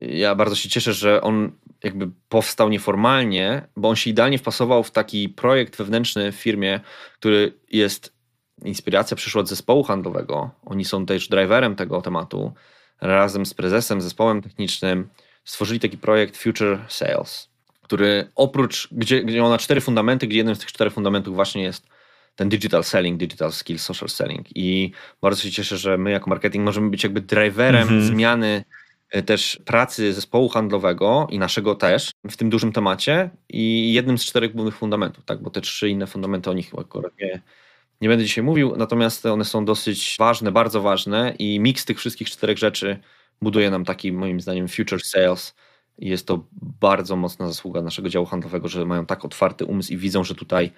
ja 0.00 0.34
bardzo 0.34 0.56
się 0.56 0.68
cieszę, 0.68 0.92
że 0.92 1.20
on 1.20 1.52
jakby 1.84 2.10
powstał 2.28 2.68
nieformalnie, 2.68 3.68
bo 3.76 3.88
on 3.88 3.96
się 3.96 4.10
idealnie 4.10 4.38
wpasował 4.38 4.82
w 4.82 4.90
taki 4.90 5.28
projekt 5.28 5.76
wewnętrzny 5.76 6.32
w 6.32 6.36
firmie, 6.36 6.80
który 7.14 7.52
jest 7.72 8.12
inspiracja 8.64 9.16
przyszła 9.16 9.40
od 9.40 9.48
zespołu 9.48 9.82
handlowego. 9.82 10.50
Oni 10.64 10.84
są 10.84 11.06
też 11.06 11.28
driverem 11.28 11.76
tego 11.76 12.02
tematu. 12.02 12.52
Razem 13.00 13.46
z 13.46 13.54
prezesem, 13.54 14.00
zespołem 14.00 14.42
technicznym 14.42 15.08
stworzyli 15.44 15.80
taki 15.80 15.98
projekt 15.98 16.36
Future 16.36 16.84
Sales, 16.88 17.48
który 17.88 18.30
oprócz, 18.34 18.88
gdzie, 18.92 19.24
gdzie 19.24 19.42
ma 19.42 19.58
cztery 19.58 19.80
fundamenty, 19.80 20.26
gdzie 20.26 20.36
jednym 20.36 20.54
z 20.54 20.58
tych 20.58 20.68
czterech 20.72 20.92
fundamentów 20.92 21.34
właśnie 21.34 21.62
jest 21.62 21.86
ten 22.36 22.48
digital 22.48 22.84
selling, 22.84 23.18
digital 23.18 23.52
skills, 23.52 23.82
social 23.82 24.08
selling. 24.08 24.46
I 24.54 24.92
bardzo 25.20 25.42
się 25.42 25.50
cieszę, 25.50 25.76
że 25.78 25.98
my 25.98 26.10
jako 26.10 26.30
marketing 26.30 26.64
możemy 26.64 26.90
być 26.90 27.02
jakby 27.02 27.20
driverem 27.20 27.88
mm 27.88 28.00
-hmm. 28.00 28.06
zmiany 28.06 28.64
e, 29.10 29.22
też 29.22 29.60
pracy 29.64 30.12
zespołu 30.12 30.48
handlowego 30.48 31.26
i 31.30 31.38
naszego 31.38 31.74
też 31.74 32.10
w 32.30 32.36
tym 32.36 32.50
dużym 32.50 32.72
temacie 32.72 33.30
i 33.48 33.92
jednym 33.92 34.18
z 34.18 34.24
czterech 34.24 34.52
głównych 34.52 34.76
fundamentów, 34.76 35.24
tak? 35.24 35.42
bo 35.42 35.50
te 35.50 35.60
trzy 35.60 35.88
inne 35.88 36.06
fundamenty 36.06 36.50
o 36.50 36.52
nich 36.52 36.72
akurat 36.78 37.12
nie, 37.20 37.42
nie 38.00 38.08
będę 38.08 38.24
dzisiaj 38.24 38.44
mówił, 38.44 38.76
natomiast 38.76 39.26
one 39.26 39.44
są 39.44 39.64
dosyć 39.64 40.16
ważne, 40.18 40.52
bardzo 40.52 40.82
ważne 40.82 41.34
i 41.38 41.60
miks 41.60 41.84
tych 41.84 41.98
wszystkich 41.98 42.30
czterech 42.30 42.58
rzeczy 42.58 42.98
buduje 43.42 43.70
nam 43.70 43.84
taki, 43.84 44.12
moim 44.12 44.40
zdaniem, 44.40 44.68
future 44.68 45.02
sales. 45.02 45.54
Jest 45.98 46.26
to 46.26 46.44
bardzo 46.80 47.16
mocna 47.16 47.46
zasługa 47.46 47.82
naszego 47.82 48.08
działu 48.08 48.26
handlowego, 48.26 48.68
że 48.68 48.84
mają 48.84 49.06
tak 49.06 49.24
otwarty 49.24 49.64
umysł 49.64 49.92
i 49.92 49.96
widzą, 49.96 50.24
że 50.24 50.34
tutaj 50.34 50.70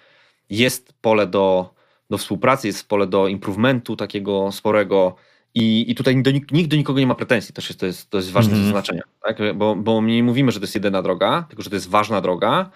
jest 0.50 0.92
pole 1.00 1.26
do, 1.26 1.74
do 2.10 2.18
współpracy, 2.18 2.66
jest 2.66 2.88
pole 2.88 3.06
do 3.06 3.28
improvementu 3.28 3.96
takiego 3.96 4.52
sporego. 4.52 5.14
I, 5.54 5.90
i 5.90 5.94
tutaj 5.94 6.22
do, 6.22 6.30
nikt 6.30 6.70
do 6.70 6.76
nikogo 6.76 7.00
nie 7.00 7.06
ma 7.06 7.14
pretensji, 7.14 7.54
też 7.54 7.68
jest, 7.68 7.80
to, 7.80 7.86
jest, 7.86 8.10
to 8.10 8.18
jest 8.18 8.30
ważne 8.30 8.52
mm 8.52 8.62
-hmm. 8.62 8.66
zaznaczenie, 8.66 9.02
tak? 9.22 9.38
bo, 9.56 9.76
bo 9.76 10.00
my 10.00 10.10
nie 10.10 10.22
mówimy, 10.22 10.52
że 10.52 10.60
to 10.60 10.64
jest 10.64 10.74
jedyna 10.74 11.02
droga, 11.02 11.44
tylko 11.48 11.62
że 11.62 11.70
to 11.70 11.76
jest 11.76 11.88
ważna 11.88 12.20
droga 12.20 12.70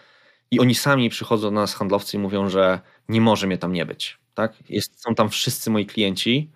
i 0.51 0.61
oni 0.61 0.75
sami 0.75 1.11
przychodzą 1.11 1.47
do 1.47 1.51
nas, 1.51 1.75
handlowcy, 1.75 2.17
i 2.17 2.21
mówią, 2.21 2.49
że 2.49 2.81
nie 3.09 3.21
może 3.21 3.47
mnie 3.47 3.59
tam 3.59 3.73
nie 3.73 3.87
być 3.87 4.19
tak? 4.35 4.53
Jest, 4.69 5.03
są 5.03 5.15
tam 5.15 5.29
wszyscy 5.29 5.71
moi 5.71 5.87
klienci, 5.87 6.51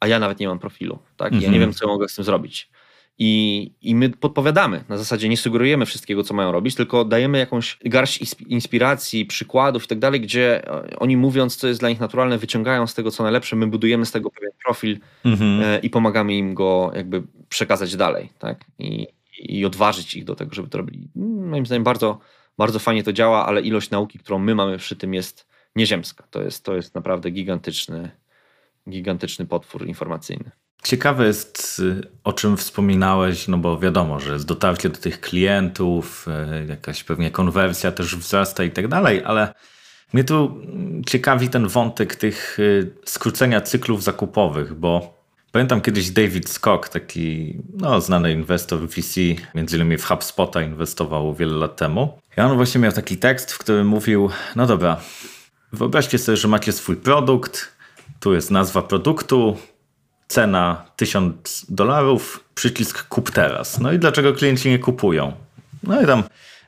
a 0.00 0.06
ja 0.06 0.18
nawet 0.18 0.40
nie 0.40 0.48
mam 0.48 0.58
profilu, 0.58 0.98
tak? 1.16 1.32
Ja 1.32 1.38
nie 1.38 1.46
mhm. 1.46 1.60
wiem, 1.60 1.72
co 1.72 1.86
mogę 1.86 2.08
z 2.08 2.14
tym 2.14 2.24
zrobić. 2.24 2.70
I, 3.18 3.72
I 3.82 3.94
my 3.94 4.10
podpowiadamy. 4.10 4.84
Na 4.88 4.98
zasadzie 4.98 5.28
nie 5.28 5.36
sugerujemy 5.36 5.86
wszystkiego, 5.86 6.22
co 6.22 6.34
mają 6.34 6.52
robić, 6.52 6.74
tylko 6.74 7.04
dajemy 7.04 7.38
jakąś 7.38 7.78
garść 7.84 8.36
inspiracji, 8.46 9.26
przykładów 9.26 9.84
i 9.84 9.86
tak 9.86 9.98
dalej, 9.98 10.20
gdzie 10.20 10.68
e, 10.68 10.98
oni 10.98 11.16
mówiąc, 11.16 11.56
co 11.56 11.68
jest 11.68 11.80
dla 11.80 11.88
nich 11.88 12.00
naturalne, 12.00 12.38
wyciągają 12.38 12.86
z 12.86 12.94
tego, 12.94 13.10
co 13.10 13.22
najlepsze, 13.22 13.56
my 13.56 13.66
budujemy 13.66 14.06
z 14.06 14.12
tego 14.12 14.30
pewien 14.30 14.50
profil 14.64 14.98
mhm. 15.24 15.60
E, 15.62 15.78
i 15.78 15.90
pomagamy 15.90 16.34
im 16.34 16.54
go 16.54 16.92
jakby 16.94 17.22
przekazać 17.48 17.96
dalej, 17.96 18.28
tak? 18.38 18.64
I, 18.78 19.06
I 19.38 19.64
odważyć 19.64 20.14
ich 20.16 20.24
do 20.24 20.34
tego, 20.34 20.54
żeby 20.54 20.68
to 20.68 20.78
robili. 20.78 21.08
Moim 21.50 21.66
zdaniem 21.66 21.84
bardzo, 21.84 22.18
bardzo 22.58 22.78
fajnie 22.78 23.02
to 23.02 23.12
działa, 23.12 23.46
ale 23.46 23.60
ilość 23.60 23.90
nauki, 23.90 24.18
którą 24.18 24.38
my 24.38 24.54
mamy 24.54 24.78
przy 24.78 24.96
tym 24.96 25.14
jest 25.14 25.46
nieziemska. 25.76 26.24
To 26.30 26.42
jest, 26.42 26.64
to 26.64 26.76
jest 26.76 26.94
naprawdę 26.94 27.30
gigantyczny, 27.30 28.10
gigantyczny 28.88 29.46
potwór 29.46 29.86
informacyjny. 29.86 30.50
Ciekawe 30.82 31.26
jest, 31.26 31.82
o 32.24 32.32
czym 32.32 32.56
wspominałeś, 32.56 33.48
no 33.48 33.58
bo 33.58 33.78
wiadomo, 33.78 34.20
że 34.20 34.32
jest 34.32 34.46
dotarcie 34.46 34.88
do 34.88 34.98
tych 34.98 35.20
klientów, 35.20 36.26
e, 36.28 36.66
jakaś 36.66 37.04
pewnie 37.04 37.30
konwersja 37.30 37.92
też 37.92 38.16
wzrasta 38.16 38.64
i 38.64 38.70
tak 38.70 38.88
dalej, 38.88 39.22
ale 39.24 39.54
mnie 40.12 40.24
tu 40.24 40.60
ciekawi 41.06 41.48
ten 41.48 41.68
wątek 41.68 42.16
tych 42.16 42.58
e, 42.60 42.62
skrócenia 43.04 43.60
cyklów 43.60 44.02
zakupowych, 44.02 44.74
bo 44.74 45.14
pamiętam 45.52 45.80
kiedyś 45.80 46.10
David 46.10 46.48
Scott, 46.48 46.90
taki 46.90 47.56
no, 47.74 48.00
znany 48.00 48.32
inwestor 48.32 48.88
VC, 48.88 49.20
między 49.54 49.76
innymi 49.76 49.98
w 49.98 50.04
HubSpota 50.04 50.62
inwestował 50.62 51.34
wiele 51.34 51.56
lat 51.56 51.76
temu. 51.76 52.18
I 52.38 52.40
on 52.40 52.56
właśnie 52.56 52.80
miał 52.80 52.92
taki 52.92 53.16
tekst, 53.16 53.52
w 53.52 53.58
którym 53.58 53.86
mówił, 53.86 54.30
no 54.56 54.66
dobra, 54.66 55.00
Wyobraźcie 55.74 56.18
sobie, 56.18 56.36
że 56.36 56.48
macie 56.48 56.72
swój 56.72 56.96
produkt, 56.96 57.72
tu 58.20 58.34
jest 58.34 58.50
nazwa 58.50 58.82
produktu, 58.82 59.56
cena 60.28 60.84
1000 60.96 61.66
dolarów, 61.68 62.44
przycisk 62.54 63.08
kup 63.08 63.30
teraz. 63.30 63.80
No 63.80 63.92
i 63.92 63.98
dlaczego 63.98 64.32
klienci 64.32 64.68
nie 64.68 64.78
kupują? 64.78 65.32
No 65.82 66.02
i 66.02 66.06
tam 66.06 66.22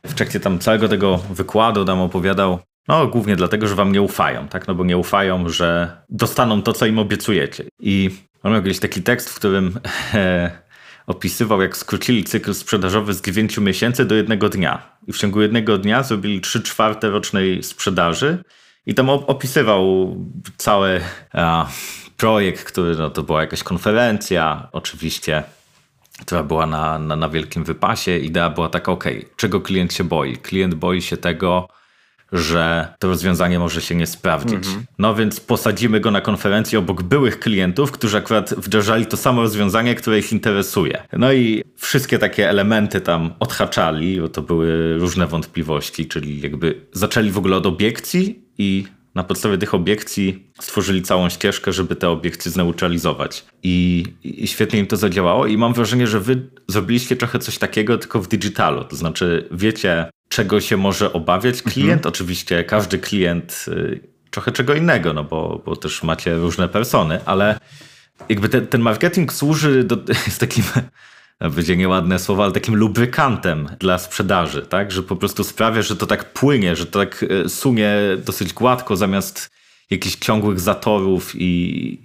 w 0.07 0.15
trakcie 0.15 0.41
tam 0.41 0.59
całego 0.59 0.89
tego 0.89 1.19
wykładu 1.31 1.85
tam 1.85 2.01
opowiadał, 2.01 2.59
no 2.89 3.07
głównie 3.07 3.37
dlatego, 3.37 3.69
że 3.69 3.75
wam 3.75 3.93
nie 3.93 4.03
ufają, 4.03 4.49
tak? 4.49 4.69
No 4.69 4.75
bo 4.75 4.85
nie 4.85 4.97
ufają, 4.97 5.49
że 5.49 5.97
dostaną 6.09 6.63
to, 6.63 6.73
co 6.73 6.87
im 6.87 6.99
obiecujecie. 6.99 7.65
I 7.81 8.11
on 8.43 8.53
miał 8.53 8.63
jakiś 8.63 8.79
taki 8.79 9.03
tekst, 9.03 9.31
w 9.31 9.35
którym 9.35 9.81
e, 10.15 10.51
opisywał, 11.07 11.63
jak 11.63 11.77
skrócili 11.77 12.25
cykl 12.25 12.55
sprzedażowy 12.55 13.15
z 13.15 13.23
9 13.23 13.59
miesięcy 13.59 14.05
do 14.05 14.15
jednego 14.15 14.49
dnia. 14.49 14.99
I 15.07 15.13
w 15.13 15.19
ciągu 15.19 15.43
jednego 15.43 15.79
dnia 15.79 16.03
zrobili 16.03 16.41
3 16.41 16.63
czwarte 16.63 17.11
rocznej 17.11 17.63
sprzedaży 17.63 18.39
i 18.87 18.95
tam 18.95 19.11
opisywał 19.11 20.17
cały 20.57 21.01
a, 21.33 21.67
projekt, 22.17 22.65
który 22.65 22.97
no, 22.97 23.11
to 23.11 23.23
była 23.23 23.41
jakaś 23.41 23.63
konferencja, 23.63 24.69
oczywiście, 24.73 25.43
która 26.21 26.43
była 26.43 26.67
na, 26.67 26.99
na, 26.99 27.17
na 27.17 27.29
wielkim 27.29 27.65
wypasie. 27.65 28.19
Idea 28.19 28.51
była 28.51 28.69
taka, 28.69 28.93
ok, 28.93 29.05
czego 29.37 29.61
klient 29.61 29.93
się 29.93 30.05
boi? 30.05 30.37
Klient 30.37 30.75
boi 30.75 31.03
się 31.03 31.17
tego, 31.17 31.69
że 32.33 32.95
to 32.99 33.09
rozwiązanie 33.09 33.59
może 33.59 33.81
się 33.81 33.95
nie 33.95 34.07
sprawdzić. 34.07 34.67
Mhm. 34.67 34.85
No 34.99 35.15
więc 35.15 35.41
posadzimy 35.41 36.01
go 36.01 36.11
na 36.11 36.21
konferencji 36.21 36.79
obok 36.79 37.03
byłych 37.03 37.41
klientów, 37.41 37.93
którzy 37.93 38.17
akurat 38.17 38.55
wdrażali 38.55 39.07
to 39.07 39.17
samo 39.17 39.43
rozwiązanie, 39.43 39.95
które 39.95 40.19
ich 40.19 40.33
interesuje. 40.33 41.03
No 41.13 41.33
i 41.33 41.65
wszystkie 41.77 42.19
takie 42.19 42.51
elementy 42.51 43.01
tam 43.01 43.35
odhaczali, 43.41 44.21
bo 44.21 44.29
to 44.29 44.43
były 44.43 44.99
różne 44.99 45.27
wątpliwości, 45.27 46.07
czyli 46.07 46.41
jakby 46.41 46.87
zaczęli 46.93 47.31
w 47.31 47.39
ogóle 47.39 47.57
od 47.57 47.67
obiekcji 47.67 48.45
i 48.59 48.87
na 49.17 49.25
podstawie 49.25 49.59
tych 49.59 49.75
obiekcji 49.75 50.47
stworzyli 50.61 51.03
całą 51.03 51.29
ścieżkę, 51.29 51.73
żeby 51.73 51.97
te 51.97 52.09
obiekcje 52.11 52.51
zneutralizować. 52.51 53.45
I, 53.63 54.05
I, 54.25 54.47
świetnie 54.47 54.79
im 54.79 54.87
to 54.87 54.97
zadziałało. 54.97 55.47
I 55.47 55.59
mam 55.59 55.75
wrażenie, 55.75 56.07
że 56.07 56.21
wy 56.21 56.51
zrobiliście 56.69 57.17
trochę 57.17 57.39
coś 57.39 57.59
takiego, 57.59 57.99
tylko 57.99 58.23
w 58.23 58.29
digitalu. 58.29 58.85
To 58.85 58.97
znaczy, 58.97 59.49
wiecie, 59.51 60.11
czego 60.29 60.61
się 60.61 60.77
może 60.77 61.13
obawiać 61.13 61.63
klient. 61.63 61.93
Mhm. 61.93 62.09
Oczywiście 62.09 62.65
każdy 62.65 62.99
klient 62.99 63.65
y, 63.69 64.01
trochę 64.31 64.53
czego 64.53 64.75
innego, 64.75 65.13
no 65.13 65.25
bo, 65.25 65.63
bo 65.67 65.77
też 65.77 66.03
macie 66.03 66.37
różne 66.37 66.69
persony, 66.69 67.21
ale 67.25 67.59
jakby 68.29 68.49
te, 68.49 68.63
ten 68.63 68.81
marketing 68.81 69.33
służy 69.33 69.85
do, 69.85 69.97
jest 70.27 70.41
takim 70.41 70.65
będzie 71.41 71.77
nieładne 71.77 72.19
słowo, 72.19 72.45
ale 72.45 72.53
takim 72.53 72.77
lubrykantem 72.77 73.69
dla 73.79 73.99
sprzedaży, 73.99 74.63
tak? 74.63 74.93
Że 74.93 75.03
po 75.03 75.17
prostu 75.17 75.45
sprawia, 75.45 75.83
że 75.83 75.97
to 75.97 76.07
tak 76.07 76.33
płynie, 76.33 76.77
że 76.77 76.87
to 76.87 76.99
tak 76.99 77.25
e, 77.45 77.49
sunie 77.49 77.97
dosyć 78.27 78.53
gładko, 78.53 78.97
zamiast 78.97 79.51
jakichś 79.91 80.17
ciągłych 80.17 80.61
zatorów 80.61 81.35
i, 81.35 81.45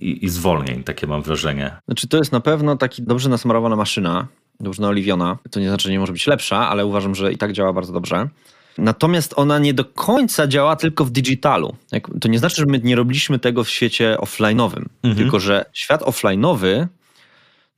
i, 0.01 0.25
i 0.25 0.29
zwolnień, 0.29 0.83
takie 0.83 1.07
mam 1.07 1.21
wrażenie. 1.21 1.75
Znaczy 1.85 2.07
to 2.07 2.17
jest 2.17 2.31
na 2.31 2.39
pewno 2.39 2.77
taki 2.77 3.03
dobrze 3.03 3.29
nasmarowana 3.29 3.75
maszyna, 3.75 4.27
dobrze 4.59 4.81
naoliwiona. 4.81 5.37
To 5.51 5.59
nie 5.59 5.67
znaczy, 5.67 5.83
że 5.83 5.91
nie 5.91 5.99
może 5.99 6.13
być 6.13 6.27
lepsza, 6.27 6.69
ale 6.69 6.85
uważam, 6.85 7.15
że 7.15 7.33
i 7.33 7.37
tak 7.37 7.53
działa 7.53 7.73
bardzo 7.73 7.93
dobrze. 7.93 8.29
Natomiast 8.77 9.33
ona 9.35 9.59
nie 9.59 9.73
do 9.73 9.85
końca 9.85 10.47
działa 10.47 10.75
tylko 10.75 11.05
w 11.05 11.11
digitalu. 11.11 11.75
To 12.21 12.27
nie 12.27 12.39
znaczy, 12.39 12.55
że 12.55 12.65
my 12.65 12.79
nie 12.79 12.95
robiliśmy 12.95 13.39
tego 13.39 13.63
w 13.63 13.69
świecie 13.69 14.17
offline'owym, 14.19 14.85
mhm. 15.03 15.15
tylko 15.15 15.39
że 15.39 15.65
świat 15.73 16.01
offline'owy 16.01 16.87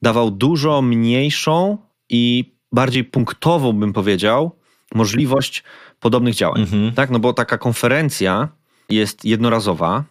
dawał 0.03 0.31
dużo 0.31 0.81
mniejszą 0.81 1.77
i 2.09 2.53
bardziej 2.71 3.03
punktową, 3.03 3.73
bym 3.73 3.93
powiedział, 3.93 4.55
możliwość 4.95 5.63
podobnych 5.99 6.35
działań. 6.35 6.61
Mhm. 6.61 6.93
Tak, 6.93 7.09
no 7.09 7.19
bo 7.19 7.33
taka 7.33 7.57
konferencja 7.57 8.49
jest 8.89 9.25
jednorazowa. 9.25 10.03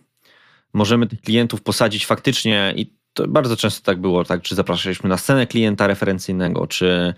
Możemy 0.75 1.07
tych 1.07 1.21
klientów 1.21 1.63
posadzić 1.63 2.07
faktycznie 2.07 2.75
i 2.77 2.93
to 3.13 3.29
bardzo 3.29 3.57
często 3.57 3.85
tak 3.85 4.01
było, 4.01 4.25
tak, 4.25 4.43
czy 4.43 4.55
zapraszaliśmy 4.55 5.09
na 5.09 5.17
scenę 5.17 5.47
klienta 5.47 5.87
referencyjnego, 5.87 6.67
czy, 6.67 7.15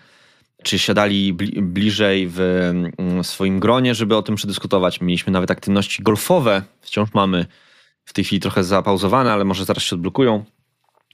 czy 0.62 0.78
siadali 0.78 1.32
bli, 1.32 1.62
bliżej 1.62 2.28
w 2.28 2.40
mm, 2.40 3.24
swoim 3.24 3.60
gronie, 3.60 3.94
żeby 3.94 4.16
o 4.16 4.22
tym 4.22 4.34
przedyskutować. 4.34 5.00
Mieliśmy 5.00 5.32
nawet 5.32 5.50
aktywności 5.50 6.02
golfowe, 6.02 6.62
wciąż 6.80 7.14
mamy 7.14 7.46
w 8.04 8.12
tej 8.12 8.24
chwili 8.24 8.40
trochę 8.40 8.64
zapauzowane, 8.64 9.32
ale 9.32 9.44
może 9.44 9.64
zaraz 9.64 9.82
się 9.82 9.96
odblokują, 9.96 10.44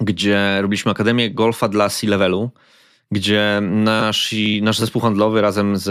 gdzie 0.00 0.58
robiliśmy 0.62 0.90
Akademię 0.90 1.30
Golfa 1.30 1.68
dla 1.68 1.88
C-Levelu, 1.88 2.50
gdzie 3.10 3.60
nasi, 3.62 4.62
nasz 4.62 4.78
zespół 4.78 5.02
handlowy 5.02 5.40
razem 5.40 5.76
z 5.76 5.90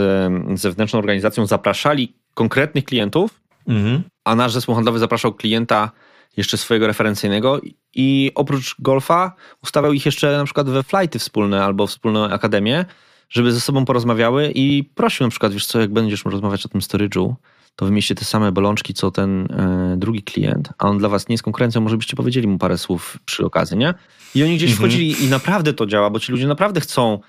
zewnętrzną 0.60 0.99
organizacją 0.99 1.45
zapraszali 1.45 2.14
konkretnych 2.34 2.84
klientów, 2.84 3.41
mhm. 3.68 4.03
a 4.24 4.36
nasz 4.36 4.53
zespół 4.53 4.76
handlowy 4.76 4.99
zapraszał 4.99 5.34
klienta 5.34 5.91
jeszcze 6.38 6.57
swojego 6.57 6.88
referencyjnego 6.88 7.62
i 7.95 8.32
oprócz 8.36 8.76
golfa 8.80 9.36
ustawiał 9.64 9.93
ich 9.93 10.05
jeszcze 10.05 10.38
na 10.38 10.45
przykład 10.45 10.70
we 10.70 10.84
flighty 10.84 11.20
wspólne 11.20 11.64
albo 11.64 11.88
wspólną 11.88 12.24
akademię, 12.24 12.86
żeby 13.30 13.51
ze 13.51 13.62
sobą 13.62 13.86
porozmawiały 13.86 14.51
i 14.55 14.84
prosił 14.84 15.26
na 15.26 15.30
przykład, 15.30 15.53
wiesz 15.53 15.66
co, 15.66 15.80
jak 15.80 15.93
będziesz 15.93 16.26
rozmawiać 16.26 16.66
o 16.66 16.70
tym 16.70 16.82
storage'u, 16.82 17.34
to 17.76 17.86
wymieście 17.86 18.15
te 18.15 18.26
same 18.26 18.51
bolączki, 18.51 18.93
co 18.93 19.11
ten 19.11 19.51
e, 19.51 19.95
drugi 19.97 20.24
klient, 20.24 20.70
a 20.78 20.88
on 20.88 20.97
dla 20.97 21.09
was 21.09 21.30
nie 21.30 21.34
jest 21.34 21.43
konkurencją, 21.43 21.82
może 21.82 21.97
byście 21.97 22.15
powiedzieli 22.15 22.47
mu 22.47 22.57
parę 22.57 22.78
słów 22.78 23.17
przy 23.26 23.45
okazji, 23.45 23.78
nie? 23.78 23.93
I 24.36 24.43
oni 24.43 24.55
gdzieś 24.55 24.72
mhm. 24.72 24.89
wchodzili 24.89 25.24
i 25.24 25.28
naprawdę 25.28 25.74
to 25.74 25.86
działa, 25.86 26.09
bo 26.09 26.20
ci 26.20 26.32
ludzie 26.32 26.47
naprawdę 26.47 26.82
chcą, 26.82 27.20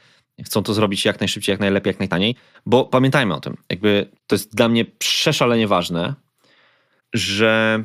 chcą 0.45 0.63
to 0.63 0.75
zrobić 0.75 1.05
jak 1.05 1.21
najszybciej, 1.21 1.53
jak 1.53 1.61
najlepiej, 1.61 1.91
jak 1.91 1.99
najtaniej, 1.99 2.35
bo 2.67 2.85
pamiętajmy 2.85 3.35
o 3.35 3.41
tym, 3.41 3.57
jakby 3.71 4.11
to 4.27 4.35
jest 4.35 4.55
dla 4.55 4.69
mnie 4.69 4.85
przeszalenie 4.85 5.69
ważne, 5.69 6.15
że 7.13 7.83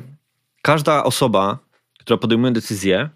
każda 0.62 1.04
osoba, 1.04 1.58
która 1.98 2.16
podejmuje 2.16 2.52
decyzję, 2.52 3.08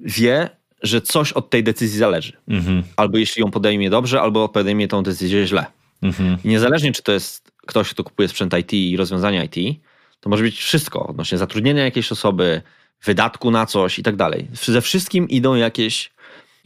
wie, 0.00 0.50
że 0.82 1.00
coś 1.00 1.32
od 1.32 1.50
tej 1.50 1.64
decyzji 1.64 1.98
zależy. 1.98 2.32
Mhm. 2.48 2.82
Albo 2.96 3.18
jeśli 3.18 3.40
ją 3.40 3.50
podejmie 3.50 3.90
dobrze, 3.90 4.20
albo 4.20 4.48
podejmie 4.48 4.88
tą 4.88 5.02
decyzję 5.02 5.46
źle. 5.46 5.66
Mhm. 6.02 6.38
Niezależnie, 6.44 6.92
czy 6.92 7.02
to 7.02 7.12
jest 7.12 7.51
ktoś, 7.66 7.90
kto 7.90 8.04
kupuje 8.04 8.28
sprzęt 8.28 8.54
IT 8.58 8.72
i 8.72 8.96
rozwiązania 8.96 9.44
IT, 9.44 9.80
to 10.20 10.30
może 10.30 10.42
być 10.42 10.58
wszystko 10.58 11.06
odnośnie 11.06 11.38
zatrudnienia 11.38 11.84
jakiejś 11.84 12.12
osoby, 12.12 12.62
wydatku 13.04 13.50
na 13.50 13.66
coś 13.66 13.98
i 13.98 14.02
tak 14.02 14.16
dalej. 14.16 14.48
Ze 14.52 14.80
wszystkim 14.80 15.28
idą 15.28 15.54
jakieś 15.54 16.12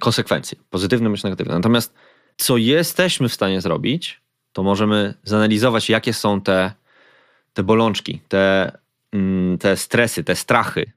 konsekwencje, 0.01 0.59
pozytywne 0.70 1.09
bądź 1.09 1.22
negatywne. 1.22 1.55
Natomiast 1.55 1.94
co 2.36 2.57
jesteśmy 2.57 3.28
w 3.28 3.34
stanie 3.34 3.61
zrobić, 3.61 4.20
to 4.53 4.62
możemy 4.62 5.14
zanalizować, 5.24 5.90
jakie 5.90 6.12
są 6.12 6.40
te, 6.40 6.72
te 7.53 7.62
bolączki, 7.62 8.20
te, 8.28 8.72
mm, 9.12 9.59
te 9.59 9.76
stresy, 9.76 10.24
te 10.24 10.36
strachy, 10.36 10.92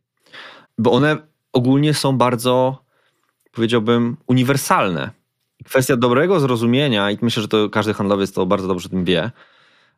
bo 0.78 0.92
one 0.92 1.18
ogólnie 1.54 1.94
są 1.94 2.18
bardzo, 2.18 2.84
powiedziałbym, 3.52 4.18
uniwersalne. 4.28 5.10
Kwestia 5.66 5.98
dobrego 5.98 6.40
zrozumienia, 6.40 7.12
i 7.12 7.18
myślę, 7.22 7.42
że 7.42 7.48
to 7.48 7.70
każdy 7.70 7.94
handlowiec 7.94 8.32
to 8.32 8.46
bardzo 8.46 8.68
dobrze 8.68 8.90
tym 8.90 9.06
wie, 9.06 9.32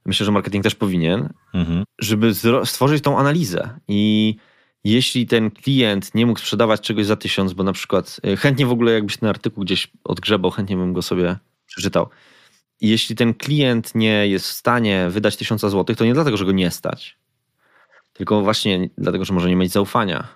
myślę, 0.06 0.26
że 0.26 0.32
marketing 0.32 0.64
też 0.64 0.76
powinien, 0.76 1.30
mhm. 1.54 1.84
żeby 2.00 2.34
stworzyć 2.66 3.04
tą 3.04 3.20
analizę 3.20 3.80
i 3.88 4.36
jeśli 4.84 5.28
ten 5.28 5.52
klient 5.52 6.16
nie 6.16 6.26
mógł 6.26 6.40
sprzedawać 6.40 6.82
czegoś 6.82 7.06
za 7.06 7.16
tysiąc, 7.16 7.54
bo 7.54 7.64
na 7.64 7.74
przykład 7.74 8.20
e, 8.24 8.36
chętnie 8.36 8.66
w 8.66 8.72
ogóle 8.72 8.92
jakbyś 8.92 9.18
ten 9.18 9.30
artykuł 9.30 9.64
gdzieś 9.64 9.92
odgrzebał, 10.04 10.52
chętnie 10.52 10.76
bym 10.78 10.94
go 10.94 11.02
sobie 11.02 11.38
przeczytał. 11.66 12.10
I 12.82 12.90
jeśli 12.90 13.16
ten 13.16 13.34
klient 13.34 13.96
nie 13.96 14.28
jest 14.28 14.46
w 14.46 14.52
stanie 14.52 15.08
wydać 15.10 15.38
tysiąca 15.38 15.70
złotych, 15.70 15.98
to 15.98 16.06
nie 16.06 16.14
dlatego, 16.14 16.38
że 16.38 16.46
go 16.46 16.52
nie 16.52 16.72
stać, 16.72 17.18
tylko 18.14 18.42
właśnie 18.42 18.90
dlatego, 18.98 19.26
że 19.26 19.34
może 19.34 19.50
nie 19.50 19.56
mieć 19.56 19.72
zaufania, 19.72 20.28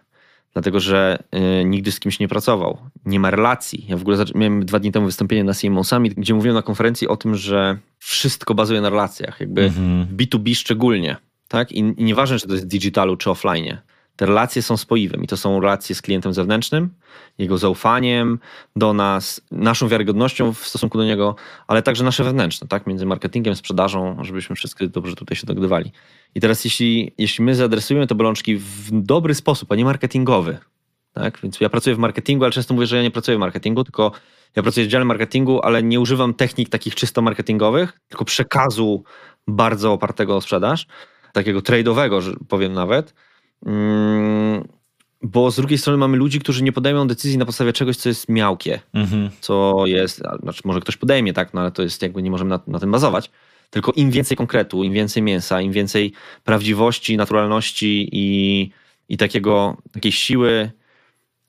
dlatego, 0.54 0.80
że 0.80 1.24
y, 1.62 1.66
nigdy 1.66 1.92
z 1.92 2.00
kimś 2.00 2.20
nie 2.20 2.28
pracował, 2.28 2.78
nie 3.06 3.20
ma 3.20 3.32
relacji. 3.32 3.86
Ja 3.88 3.98
w 3.98 4.02
ogóle 4.02 4.26
miałem 4.36 4.66
dwa 4.66 4.80
dni 4.80 4.92
temu 4.92 5.06
wystąpienie 5.06 5.44
na 5.44 5.54
CMO 5.54 5.84
Summit, 5.84 6.14
gdzie 6.14 6.34
mówiłem 6.34 6.56
na 6.56 6.62
konferencji 6.62 7.08
o 7.08 7.18
tym, 7.18 7.36
że 7.36 7.78
wszystko 8.06 8.56
bazuje 8.56 8.82
na 8.82 8.90
relacjach, 8.90 9.40
jakby 9.40 9.70
-hmm. 9.70 10.06
B2B 10.08 10.56
szczególnie, 10.56 11.18
tak? 11.48 11.72
I, 11.72 11.80
I 11.80 12.04
nieważne, 12.04 12.40
czy 12.40 12.48
to 12.48 12.54
jest 12.54 12.68
digitalu, 12.68 13.18
czy 13.18 13.30
offline 13.30 13.78
te 14.16 14.26
relacje 14.26 14.62
są 14.62 14.78
spoiwem 14.78 15.24
i 15.24 15.28
to 15.28 15.38
są 15.38 15.60
relacje 15.60 15.96
z 15.96 16.02
klientem 16.02 16.34
zewnętrznym, 16.34 16.90
jego 17.38 17.58
zaufaniem 17.58 18.40
do 18.76 18.94
nas, 18.94 19.42
naszą 19.52 19.88
wiarygodnością 19.88 20.54
w 20.54 20.68
stosunku 20.68 20.98
do 20.98 21.06
niego, 21.06 21.36
ale 21.68 21.82
także 21.82 22.04
nasze 22.04 22.24
wewnętrzne, 22.24 22.68
tak? 22.68 22.88
Między 22.88 23.06
marketingiem, 23.06 23.56
sprzedażą, 23.56 24.18
żebyśmy 24.22 24.56
wszyscy 24.56 24.88
dobrze 24.88 25.16
tutaj 25.16 25.36
się 25.38 25.48
dogadywali. 25.48 25.92
I 26.36 26.40
teraz 26.40 26.66
jeśli, 26.66 27.12
jeśli 27.18 27.44
my 27.44 27.56
zaadresujemy 27.56 28.08
te 28.08 28.16
bolączki 28.16 28.56
w 28.58 28.92
dobry 28.92 29.36
sposób, 29.36 29.72
a 29.72 29.76
nie 29.76 29.86
marketingowy, 29.86 30.58
tak? 31.14 31.40
Więc 31.44 31.62
ja 31.62 31.70
pracuję 31.70 31.96
w 31.96 32.00
marketingu, 32.00 32.46
ale 32.46 32.52
często 32.52 32.74
mówię, 32.74 32.88
że 32.88 32.98
ja 32.98 33.04
nie 33.04 33.12
pracuję 33.12 33.38
w 33.38 33.40
marketingu, 33.40 33.84
tylko 33.84 34.12
ja 34.56 34.64
pracuję 34.64 34.86
w 34.86 34.90
dziale 34.90 35.06
marketingu, 35.06 35.62
ale 35.62 35.84
nie 35.84 36.00
używam 36.00 36.34
technik 36.34 36.70
takich 36.70 36.96
czysto 36.96 37.22
marketingowych, 37.22 38.00
tylko 38.08 38.26
przekazu 38.26 39.04
bardzo 39.48 39.94
opartego 39.94 40.36
o 40.36 40.42
sprzedaż, 40.42 40.88
takiego 41.34 41.60
trade'owego, 41.60 42.36
powiem 42.48 42.74
nawet, 42.74 43.14
Mm, 43.66 44.68
bo 45.22 45.52
z 45.52 45.56
drugiej 45.56 45.78
strony 45.78 45.98
mamy 45.98 46.18
ludzi, 46.18 46.40
którzy 46.40 46.64
nie 46.64 46.72
podejmą 46.72 47.08
decyzji 47.08 47.38
na 47.38 47.46
podstawie 47.46 47.74
czegoś, 47.74 47.98
co 47.98 48.10
jest 48.10 48.30
miałkie, 48.30 48.80
mhm. 48.94 49.30
co 49.42 49.84
jest, 49.86 50.22
znaczy 50.42 50.62
może 50.66 50.80
ktoś 50.80 50.98
podejmie, 50.98 51.34
tak, 51.34 51.54
no 51.54 51.62
ale 51.62 51.72
to 51.72 51.84
jest 51.84 52.02
jakby 52.02 52.24
nie 52.24 52.32
możemy 52.32 52.50
na, 52.50 52.60
na 52.68 52.80
tym 52.80 52.92
bazować. 52.92 53.32
Tylko 53.70 53.92
im 53.92 54.12
więcej 54.12 54.38
konkretu, 54.38 54.84
im 54.84 54.94
więcej 54.94 55.24
mięsa, 55.24 55.62
im 55.62 55.72
więcej 55.72 56.14
prawdziwości, 56.44 57.18
naturalności 57.18 58.10
i, 58.12 58.72
i 59.10 59.18
takiego, 59.18 59.78
takiej 59.92 60.12
siły, 60.12 60.72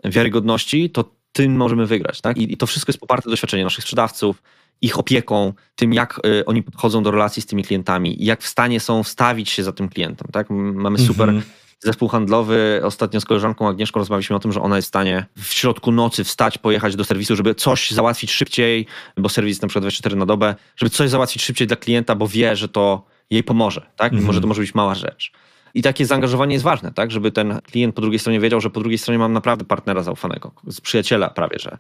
wiarygodności, 0.04 0.90
to 0.90 1.15
tym 1.36 1.56
możemy 1.56 1.86
wygrać. 1.86 2.20
Tak? 2.20 2.38
I, 2.38 2.52
I 2.52 2.56
to 2.56 2.66
wszystko 2.66 2.90
jest 2.90 3.00
poparte 3.00 3.30
doświadczeniem 3.30 3.64
naszych 3.64 3.84
sprzedawców, 3.84 4.42
ich 4.80 4.98
opieką, 4.98 5.52
tym 5.76 5.94
jak 5.94 6.20
y, 6.26 6.44
oni 6.44 6.62
podchodzą 6.62 7.02
do 7.02 7.10
relacji 7.10 7.42
z 7.42 7.46
tymi 7.46 7.64
klientami, 7.64 8.16
jak 8.18 8.42
w 8.42 8.46
stanie 8.46 8.80
są 8.80 9.02
wstawić 9.02 9.50
się 9.50 9.64
za 9.64 9.72
tym 9.72 9.88
klientem. 9.88 10.28
Tak? 10.32 10.46
Mamy 10.50 10.98
super 10.98 11.28
mhm 11.28 11.44
zespół 11.84 12.08
handlowy, 12.08 12.80
ostatnio 12.84 13.20
z 13.20 13.24
koleżanką 13.24 13.68
Agnieszką 13.68 14.00
rozmawialiśmy 14.00 14.36
o 14.36 14.38
tym, 14.38 14.52
że 14.52 14.62
ona 14.62 14.76
jest 14.76 14.86
w 14.86 14.88
stanie 14.88 15.26
w 15.36 15.52
środku 15.52 15.92
nocy 15.92 16.24
wstać, 16.24 16.58
pojechać 16.58 16.96
do 16.96 17.04
serwisu, 17.04 17.36
żeby 17.36 17.54
coś 17.54 17.90
załatwić 17.90 18.30
szybciej, 18.30 18.86
bo 19.16 19.28
serwis 19.28 19.62
na 19.62 19.68
przykład 19.68 19.82
24 19.82 20.16
na 20.16 20.26
dobę, 20.26 20.54
żeby 20.76 20.90
coś 20.90 21.10
załatwić 21.10 21.42
szybciej 21.42 21.66
dla 21.66 21.76
klienta, 21.76 22.14
bo 22.14 22.28
wie, 22.28 22.56
że 22.56 22.68
to 22.68 23.06
jej 23.30 23.44
pomoże, 23.44 23.86
tak? 23.96 24.12
Mhm. 24.12 24.26
Może 24.26 24.40
to 24.40 24.46
może 24.46 24.60
być 24.60 24.74
mała 24.74 24.94
rzecz. 24.94 25.32
I 25.76 25.82
takie 25.82 26.06
zaangażowanie 26.06 26.52
jest 26.52 26.64
ważne, 26.64 26.92
tak? 26.92 27.10
Żeby 27.10 27.32
ten 27.32 27.60
klient 27.60 27.94
po 27.94 28.00
drugiej 28.00 28.18
stronie 28.18 28.40
wiedział, 28.40 28.60
że 28.60 28.70
po 28.70 28.80
drugiej 28.80 28.98
stronie 28.98 29.18
mam 29.18 29.32
naprawdę 29.32 29.64
partnera 29.64 30.02
zaufanego, 30.02 30.52
z 30.66 30.80
przyjaciela 30.80 31.30
prawie, 31.30 31.58
że 31.58 31.78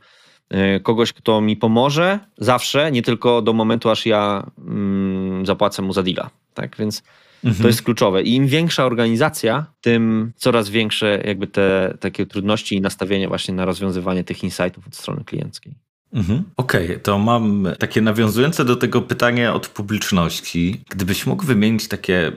y, 0.76 0.80
kogoś, 0.80 1.12
kto 1.12 1.40
mi 1.40 1.56
pomoże 1.56 2.18
zawsze, 2.38 2.92
nie 2.92 3.02
tylko 3.02 3.42
do 3.42 3.52
momentu, 3.52 3.90
aż 3.90 4.06
ja 4.06 4.46
mm, 4.58 5.46
zapłacę 5.46 5.82
mu 5.82 5.92
za 5.92 6.02
deala. 6.02 6.30
Tak? 6.54 6.76
Więc 6.76 7.02
Mhm. 7.44 7.62
To 7.62 7.68
jest 7.68 7.82
kluczowe. 7.82 8.22
I 8.22 8.34
im 8.34 8.46
większa 8.46 8.84
organizacja, 8.84 9.66
tym 9.80 10.32
coraz 10.36 10.68
większe 10.68 11.22
jakby 11.24 11.46
te 11.46 11.96
takie 12.00 12.26
trudności 12.26 12.76
i 12.76 12.80
nastawienie 12.80 13.28
właśnie 13.28 13.54
na 13.54 13.64
rozwiązywanie 13.64 14.24
tych 14.24 14.44
insightów 14.44 14.86
od 14.86 14.96
strony 14.96 15.24
klienckiej. 15.24 15.74
Mhm. 16.12 16.42
Okej, 16.56 16.86
okay, 16.86 16.98
to 16.98 17.18
mam 17.18 17.68
takie 17.78 18.00
nawiązujące 18.00 18.64
do 18.64 18.76
tego 18.76 19.02
pytanie 19.02 19.52
od 19.52 19.68
publiczności. 19.68 20.84
Gdybyś 20.90 21.26
mógł 21.26 21.44
wymienić 21.44 21.88
takie 21.88 22.32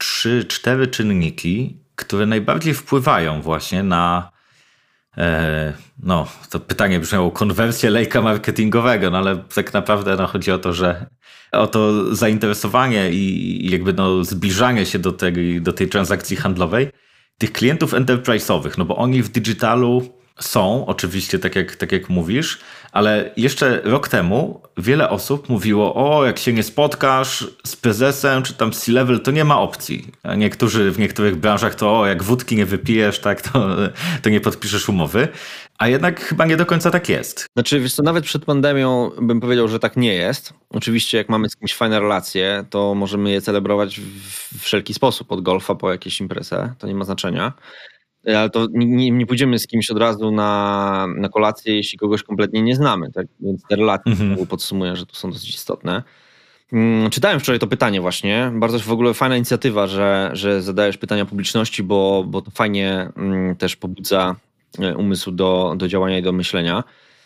trzy, 0.00 0.44
cztery 0.44 0.86
czynniki, 0.86 1.76
które 1.94 2.26
najbardziej 2.26 2.74
wpływają 2.74 3.42
właśnie 3.42 3.82
na 3.82 4.30
e, 5.16 5.72
no, 6.02 6.26
to 6.50 6.60
pytanie 6.60 7.00
brzmiało 7.00 7.30
konwersję 7.30 7.90
lejka 7.90 8.22
marketingowego, 8.22 9.10
no 9.10 9.18
ale 9.18 9.36
tak 9.54 9.72
naprawdę 9.72 10.16
no, 10.16 10.26
chodzi 10.26 10.52
o 10.52 10.58
to, 10.58 10.72
że 10.72 11.06
o 11.52 11.66
to 11.66 12.14
zainteresowanie 12.14 13.10
i 13.10 13.70
jakby 13.70 13.92
no, 13.92 14.24
zbliżanie 14.24 14.86
się 14.86 14.98
do 14.98 15.12
tej, 15.12 15.60
do 15.60 15.72
tej 15.72 15.88
transakcji 15.88 16.36
handlowej 16.36 16.88
tych 17.38 17.52
klientów 17.52 17.92
enterprise'owych, 17.92 18.78
no 18.78 18.84
bo 18.84 18.96
oni 18.96 19.22
w 19.22 19.28
digitalu 19.28 20.20
są, 20.38 20.86
oczywiście, 20.86 21.38
tak 21.38 21.56
jak, 21.56 21.76
tak 21.76 21.92
jak 21.92 22.08
mówisz, 22.08 22.58
Ale 22.92 23.30
jeszcze 23.36 23.80
rok 23.84 24.08
temu 24.08 24.62
wiele 24.76 25.10
osób 25.10 25.48
mówiło, 25.48 25.94
o 25.94 26.24
jak 26.24 26.38
się 26.38 26.52
nie 26.52 26.62
spotkasz 26.62 27.46
z 27.66 27.76
prezesem 27.76 28.42
czy 28.42 28.54
tam 28.54 28.72
C-level, 28.72 29.20
to 29.20 29.30
nie 29.30 29.44
ma 29.44 29.60
opcji. 29.60 30.12
A 30.22 30.34
niektórzy 30.34 30.90
w 30.90 30.98
niektórych 30.98 31.36
branżach 31.36 31.74
to 31.74 32.00
o, 32.00 32.06
jak 32.06 32.22
wódki 32.22 32.56
nie 32.56 32.66
wypijesz, 32.66 33.18
tak, 33.18 33.42
to, 33.42 33.76
to 34.22 34.30
nie 34.30 34.40
podpiszesz 34.40 34.88
umowy. 34.88 35.28
A 35.78 35.88
jednak 35.88 36.20
chyba 36.20 36.46
nie 36.46 36.56
do 36.56 36.66
końca 36.66 36.90
tak 36.90 37.08
jest. 37.08 37.46
Znaczy, 37.52 37.80
wiesz 37.80 37.94
co, 37.94 38.02
nawet 38.02 38.24
przed 38.24 38.44
pandemią 38.44 39.10
bym 39.22 39.40
powiedział, 39.40 39.68
że 39.68 39.78
tak 39.78 39.96
nie 39.96 40.14
jest. 40.14 40.54
Oczywiście 40.70 41.18
jak 41.18 41.28
mamy 41.28 41.48
z 41.48 41.56
kimś 41.56 41.74
fajne 41.74 42.00
relacje, 42.00 42.64
to 42.70 42.94
możemy 42.94 43.30
je 43.30 43.40
celebrować 43.40 44.00
w 44.00 44.58
wszelki 44.60 44.94
sposób, 44.94 45.32
od 45.32 45.40
golfa 45.40 45.74
po 45.74 45.92
jakieś 45.92 46.20
imprezę, 46.20 46.74
to 46.78 46.86
nie 46.86 46.94
ma 46.94 47.04
znaczenia. 47.04 47.52
Ale 48.26 48.50
to 48.50 48.66
nie, 48.70 49.10
nie 49.10 49.26
pójdziemy 49.26 49.58
z 49.58 49.66
kimś 49.66 49.90
od 49.90 49.98
razu 49.98 50.30
na, 50.30 51.06
na 51.16 51.28
kolację, 51.28 51.76
jeśli 51.76 51.98
kogoś 51.98 52.22
kompletnie 52.22 52.62
nie 52.62 52.76
znamy. 52.76 53.12
Tak? 53.12 53.26
Więc 53.40 53.62
te 53.68 53.76
relacje 53.76 54.12
mhm. 54.12 54.46
podsumuję, 54.46 54.96
że 54.96 55.06
to 55.06 55.14
są 55.14 55.30
dosyć 55.30 55.54
istotne. 55.54 56.02
Mm, 56.72 57.10
czytałem 57.10 57.40
wczoraj 57.40 57.58
to 57.58 57.66
pytanie 57.66 58.00
właśnie. 58.00 58.52
Bardzo 58.54 58.78
w 58.78 58.92
ogóle 58.92 59.14
fajna 59.14 59.36
inicjatywa, 59.36 59.86
że, 59.86 60.30
że 60.32 60.62
zadajesz 60.62 60.98
pytania 60.98 61.26
publiczności, 61.26 61.82
bo, 61.82 62.24
bo 62.26 62.42
to 62.42 62.50
fajnie 62.50 63.08
mm, 63.16 63.56
też 63.56 63.76
pobudza 63.76 64.36
e, 64.78 64.96
umysł 64.96 65.30
do, 65.30 65.74
do 65.76 65.88
działania 65.88 66.18
i 66.18 66.22
do 66.22 66.32
myślenia. 66.32 66.84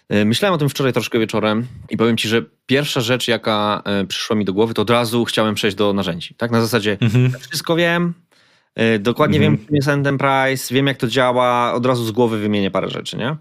E, 0.09 0.25
myślałem 0.25 0.55
o 0.55 0.59
tym 0.59 0.69
wczoraj 0.69 0.93
troszkę 0.93 1.19
wieczorem 1.19 1.67
i 1.91 1.97
powiem 1.97 2.17
ci, 2.17 2.29
że 2.29 2.43
pierwsza 2.67 3.01
rzecz, 3.01 3.29
jaka 3.29 3.83
e, 3.85 4.05
przyszła 4.05 4.37
mi 4.37 4.45
do 4.45 4.53
głowy, 4.53 4.75
to 4.75 4.83
od 4.83 4.91
razu 4.91 5.25
chciałem 5.25 5.55
przejść 5.55 5.77
do 5.77 5.93
narzędzi. 5.93 6.35
Tak 6.35 6.51
na 6.51 6.61
zasadzie 6.61 6.99
mhm. 7.01 7.33
wszystko 7.41 7.77
wiem, 7.77 8.15
dokładnie 9.01 9.39
mhm. 9.39 9.57
wiem, 9.57 9.67
czym 9.67 9.77
jest 9.77 9.89
Enterprise, 9.89 10.75
wiem 10.75 10.87
jak 10.87 10.97
to 10.97 11.09
działa, 11.09 11.75
od 11.75 11.87
razu 11.87 12.05
z 12.05 12.11
głowy 12.11 12.39
wymienię 12.39 12.71
parę 12.71 12.89
rzeczy, 12.89 13.17
nie? 13.17 13.37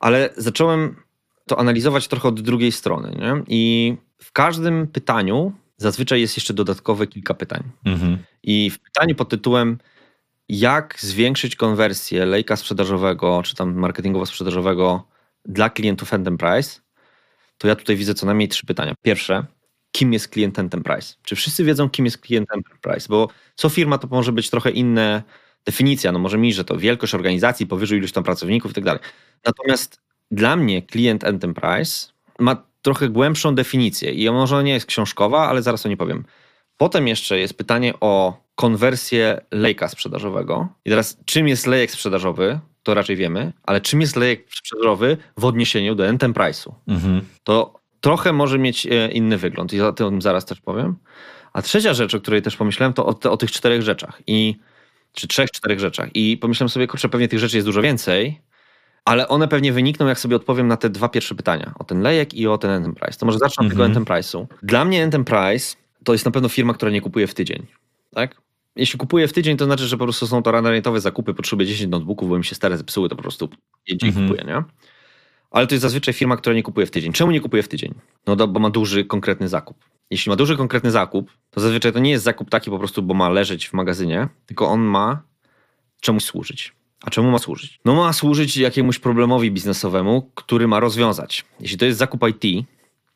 Ale 0.00 0.30
zacząłem 0.36 0.96
to 1.46 1.58
analizować 1.58 2.08
trochę 2.08 2.28
od 2.28 2.40
drugiej 2.40 2.72
strony, 2.72 3.16
nie? 3.20 3.42
I 3.48 3.96
w 4.18 4.32
każdym 4.32 4.86
pytaniu 4.86 5.52
zazwyczaj 5.76 6.20
jest 6.20 6.36
jeszcze 6.36 6.54
dodatkowe 6.54 7.06
kilka 7.06 7.34
pytań. 7.34 7.62
Mhm. 7.84 8.18
I 8.42 8.70
w 8.70 8.78
pytaniu 8.78 9.14
pod 9.14 9.28
tytułem 9.28 9.78
jak 10.48 10.96
zwiększyć 11.00 11.56
konwersję 11.56 12.26
lejka 12.26 12.56
sprzedażowego, 12.56 13.42
czy 13.42 13.56
tam 13.56 13.74
marketingowo-sprzedażowego 13.74 15.00
dla 15.44 15.70
klientów 15.70 16.14
Enterprise, 16.14 16.80
to 17.58 17.68
ja 17.68 17.76
tutaj 17.76 17.96
widzę 17.96 18.14
co 18.14 18.26
najmniej 18.26 18.48
trzy 18.48 18.66
pytania. 18.66 18.94
Pierwsze, 19.02 19.44
kim 19.92 20.12
jest 20.12 20.28
klient 20.28 20.58
Enterprise? 20.58 21.14
Czy 21.22 21.36
wszyscy 21.36 21.64
wiedzą, 21.64 21.90
kim 21.90 22.04
jest 22.04 22.18
klient 22.18 22.48
Enterprise? 22.54 23.06
Bo 23.08 23.28
co 23.54 23.68
firma 23.68 23.98
to 23.98 24.08
może 24.10 24.32
być 24.32 24.50
trochę 24.50 24.70
inna 24.70 25.22
definicja. 25.64 26.12
No 26.12 26.18
może 26.18 26.38
mi, 26.38 26.52
że 26.52 26.64
to 26.64 26.76
wielkość 26.76 27.14
organizacji, 27.14 27.66
powyżej 27.66 27.98
iluś 27.98 28.12
tam 28.12 28.24
pracowników 28.24 28.70
i 28.70 28.74
tak 28.74 28.84
dalej. 28.84 29.02
Natomiast 29.44 30.00
dla 30.30 30.56
mnie 30.56 30.82
klient 30.82 31.24
Enterprise 31.24 32.08
ma 32.38 32.62
trochę 32.82 33.08
głębszą 33.08 33.54
definicję 33.54 34.12
i 34.12 34.30
może 34.30 34.64
nie 34.64 34.72
jest 34.72 34.86
książkowa, 34.86 35.48
ale 35.48 35.62
zaraz 35.62 35.86
o 35.86 35.88
niej 35.88 35.96
powiem. 35.96 36.24
Potem 36.76 37.08
jeszcze 37.08 37.38
jest 37.38 37.54
pytanie 37.54 37.94
o 38.00 38.42
konwersję 38.54 39.40
lejka 39.50 39.88
sprzedażowego. 39.88 40.68
I 40.84 40.90
teraz, 40.90 41.16
czym 41.24 41.48
jest 41.48 41.66
lejek 41.66 41.90
sprzedażowy? 41.90 42.60
To 42.82 42.94
raczej 42.94 43.16
wiemy, 43.16 43.52
ale 43.62 43.80
czym 43.80 44.00
jest 44.00 44.16
lejek 44.16 44.46
sprzedażowy 44.50 45.16
w 45.36 45.44
odniesieniu 45.44 45.94
do 45.94 46.04
Enterprise'u? 46.04 46.72
Mhm. 46.88 47.20
To 47.44 47.79
trochę 48.00 48.32
może 48.32 48.58
mieć 48.58 48.86
e, 48.86 49.10
inny 49.10 49.38
wygląd 49.38 49.72
i 49.72 49.80
o 49.80 49.92
tym 49.92 50.22
zaraz 50.22 50.44
też 50.44 50.60
powiem. 50.60 50.96
A 51.52 51.62
trzecia 51.62 51.94
rzecz, 51.94 52.14
o 52.14 52.20
której 52.20 52.42
też 52.42 52.56
pomyślałem, 52.56 52.92
to 52.92 53.06
o, 53.06 53.30
o 53.30 53.36
tych 53.36 53.52
czterech 53.52 53.82
rzeczach. 53.82 54.22
I, 54.26 54.56
czy 55.12 55.28
trzech, 55.28 55.50
czterech 55.50 55.80
rzeczach. 55.80 56.08
I 56.14 56.36
pomyślałem 56.36 56.68
sobie, 56.68 56.86
kurczę, 56.86 57.08
pewnie 57.08 57.28
tych 57.28 57.38
rzeczy 57.38 57.56
jest 57.56 57.68
dużo 57.68 57.82
więcej, 57.82 58.40
ale 59.04 59.28
one 59.28 59.48
pewnie 59.48 59.72
wynikną, 59.72 60.06
jak 60.06 60.18
sobie 60.18 60.36
odpowiem 60.36 60.68
na 60.68 60.76
te 60.76 60.90
dwa 60.90 61.08
pierwsze 61.08 61.34
pytania, 61.34 61.74
o 61.78 61.84
ten 61.84 62.00
lejek 62.02 62.34
i 62.34 62.46
o 62.46 62.58
ten 62.58 62.70
Enterprise. 62.70 63.18
To 63.18 63.26
może 63.26 63.38
zacznę 63.38 63.66
od 63.66 63.72
tego 63.72 63.84
mhm. 63.84 64.04
Enterprise'u. 64.04 64.46
Dla 64.62 64.84
mnie 64.84 65.02
Enterprise 65.02 65.76
to 66.04 66.12
jest 66.12 66.24
na 66.24 66.30
pewno 66.30 66.48
firma, 66.48 66.74
która 66.74 66.90
nie 66.90 67.00
kupuje 67.00 67.26
w 67.26 67.34
tydzień. 67.34 67.66
Tak? 68.14 68.40
Jeśli 68.76 68.98
kupuje 68.98 69.28
w 69.28 69.32
tydzień, 69.32 69.56
to 69.56 69.64
znaczy, 69.64 69.86
że 69.86 69.96
po 69.96 70.04
prostu 70.04 70.26
są 70.26 70.42
to 70.42 70.52
randomowe 70.52 71.00
zakupy, 71.00 71.34
potrzebuję 71.34 71.68
10 71.68 71.90
notebooków, 71.90 72.28
bo 72.28 72.38
mi 72.38 72.44
się 72.44 72.54
stare 72.54 72.78
zepsuły, 72.78 73.08
to 73.08 73.16
po 73.16 73.22
prostu 73.22 73.48
jedzie 73.88 74.06
i 74.06 74.10
mhm. 74.10 74.28
kupuje, 74.28 74.44
nie? 74.44 74.62
Ale 75.50 75.66
to 75.66 75.74
jest 75.74 75.82
zazwyczaj 75.82 76.14
firma, 76.14 76.36
która 76.36 76.56
nie 76.56 76.62
kupuje 76.62 76.86
w 76.86 76.90
tydzień. 76.90 77.12
Czemu 77.12 77.30
nie 77.30 77.40
kupuje 77.40 77.62
w 77.62 77.68
tydzień? 77.68 77.94
No 78.26 78.48
bo 78.48 78.60
ma 78.60 78.70
duży, 78.70 79.04
konkretny 79.04 79.48
zakup. 79.48 79.84
Jeśli 80.10 80.30
ma 80.30 80.36
duży, 80.36 80.56
konkretny 80.56 80.90
zakup, 80.90 81.30
to 81.50 81.60
zazwyczaj 81.60 81.92
to 81.92 81.98
nie 81.98 82.10
jest 82.10 82.24
zakup 82.24 82.50
taki 82.50 82.70
po 82.70 82.78
prostu, 82.78 83.02
bo 83.02 83.14
ma 83.14 83.28
leżeć 83.28 83.68
w 83.68 83.72
magazynie, 83.72 84.28
tylko 84.46 84.68
on 84.68 84.80
ma 84.80 85.22
czemuś 86.00 86.24
służyć. 86.24 86.74
A 87.02 87.10
czemu 87.10 87.30
ma 87.30 87.38
służyć? 87.38 87.80
No 87.84 87.94
ma 87.94 88.12
służyć 88.12 88.56
jakiemuś 88.56 88.98
problemowi 88.98 89.50
biznesowemu, 89.50 90.30
który 90.34 90.68
ma 90.68 90.80
rozwiązać. 90.80 91.44
Jeśli 91.60 91.78
to 91.78 91.84
jest 91.84 91.98
zakup 91.98 92.20
IT 92.28 92.66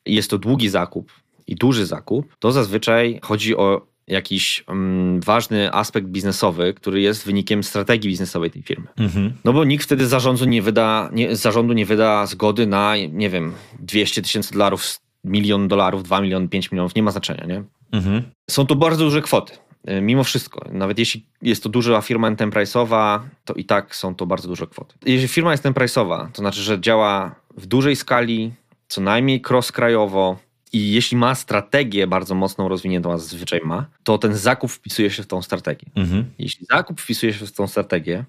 jest 0.07 0.31
to 0.31 0.39
długi 0.39 0.69
zakup 0.69 1.13
i 1.47 1.55
duży 1.55 1.87
zakup, 1.87 2.37
to 2.39 2.53
zazwyczaj 2.53 3.21
chodzi 3.23 3.57
o 3.57 3.87
jakiś 4.09 4.65
um, 4.69 5.21
ważny 5.21 5.73
aspekt 5.73 6.07
biznesowy, 6.07 6.75
który 6.75 7.01
jest 7.01 7.27
wynikiem 7.27 7.65
strategii 7.65 8.11
biznesowej 8.11 8.51
tej 8.51 8.63
firmy. 8.63 8.87
Mhm. 8.97 9.33
No 9.45 9.53
bo 9.53 9.65
nikt 9.65 9.85
wtedy 9.85 10.07
zarządu 10.07 10.45
nie 10.45 10.63
wyda, 10.63 11.11
nie, 11.13 11.37
zarządu 11.37 11.73
nie 11.73 11.87
wyda 11.87 12.27
zgody 12.27 12.67
na, 12.67 12.95
nie 13.13 13.31
wiem, 13.31 13.53
200 13.81 14.23
tysięcy 14.23 14.53
dolarów, 14.53 15.01
milion 15.25 15.69
dolarów, 15.69 16.03
2 16.03 16.21
miliony, 16.21 16.49
5 16.49 16.73
milionów, 16.73 16.95
nie 16.95 17.03
ma 17.03 17.11
znaczenia, 17.11 17.45
nie? 17.47 17.65
Mhm. 17.93 18.23
Są 18.51 18.67
to 18.67 18.75
bardzo 18.75 19.05
duże 19.05 19.23
kwoty. 19.23 19.53
E, 19.85 20.01
mimo 20.01 20.25
wszystko, 20.25 20.67
nawet 20.73 20.99
jeśli 20.99 21.27
jest 21.43 21.63
to 21.63 21.69
duża 21.69 22.01
firma 22.01 22.31
enterprise'owa, 22.31 23.21
to 23.45 23.55
i 23.55 23.65
tak 23.65 23.97
są 23.97 24.15
to 24.15 24.27
bardzo 24.27 24.49
duże 24.49 24.67
kwoty. 24.67 24.95
Jeśli 25.07 25.29
firma 25.29 25.51
jest 25.51 25.65
enterprise'owa, 25.65 26.29
to 26.33 26.43
znaczy, 26.43 26.61
że 26.61 26.81
działa 26.81 27.35
w 27.57 27.67
dużej 27.67 27.97
skali, 27.97 28.53
co 28.89 29.01
najmniej 29.01 29.43
cross-krajowo 29.43 30.37
i 30.75 30.93
jeśli 30.93 31.17
ma 31.17 31.35
strategię 31.35 32.07
bardzo 32.07 32.35
mocną 32.35 32.69
rozwiniętą, 32.69 33.13
a 33.13 33.19
zazwyczaj 33.19 33.61
ma, 33.65 33.87
to 34.03 34.19
ten 34.19 34.35
zakup 34.35 34.71
wpisuje 34.71 35.11
się 35.11 35.23
w 35.23 35.27
tą 35.27 35.43
strategię. 35.43 35.87
Mhm. 35.95 36.25
Jeśli 36.39 36.67
zakup 36.71 37.01
wpisuje 37.01 37.33
się 37.33 37.47
w 37.47 37.53
tą 37.53 37.67
strategię, 37.67 38.25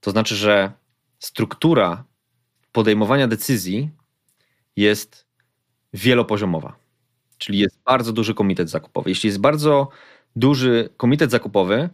to 0.00 0.10
znaczy, 0.10 0.36
że 0.36 0.72
struktura 1.18 2.04
podejmowania 2.72 3.28
decyzji 3.28 3.90
jest 4.76 5.26
wielopoziomowa. 5.94 6.76
Czyli 7.38 7.58
jest 7.58 7.78
bardzo 7.84 8.12
duży 8.12 8.34
komitet 8.34 8.70
zakupowy. 8.70 9.10
Jeśli 9.10 9.26
jest 9.26 9.40
bardzo 9.40 9.88
duży 10.36 10.88
komitet 10.96 11.30
zakupowy, 11.30 11.88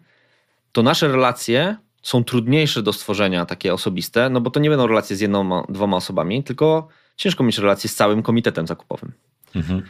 to 0.72 0.82
nasze 0.82 1.08
relacje 1.08 1.76
są 2.02 2.24
trudniejsze 2.24 2.82
do 2.82 2.92
stworzenia, 2.92 3.46
takie 3.46 3.74
osobiste, 3.74 4.30
no 4.30 4.40
bo 4.40 4.50
to 4.50 4.60
nie 4.60 4.70
będą 4.70 4.86
relacje 4.86 5.16
z 5.16 5.20
jedną, 5.20 5.62
dwoma 5.68 5.96
osobami, 5.96 6.44
tylko 6.44 6.88
ciężko 7.16 7.44
mieć 7.44 7.58
relacje 7.58 7.90
z 7.90 7.94
całym 7.94 8.22
komitetem 8.22 8.66
zakupowym. 8.66 9.12
Mhm. 9.56 9.82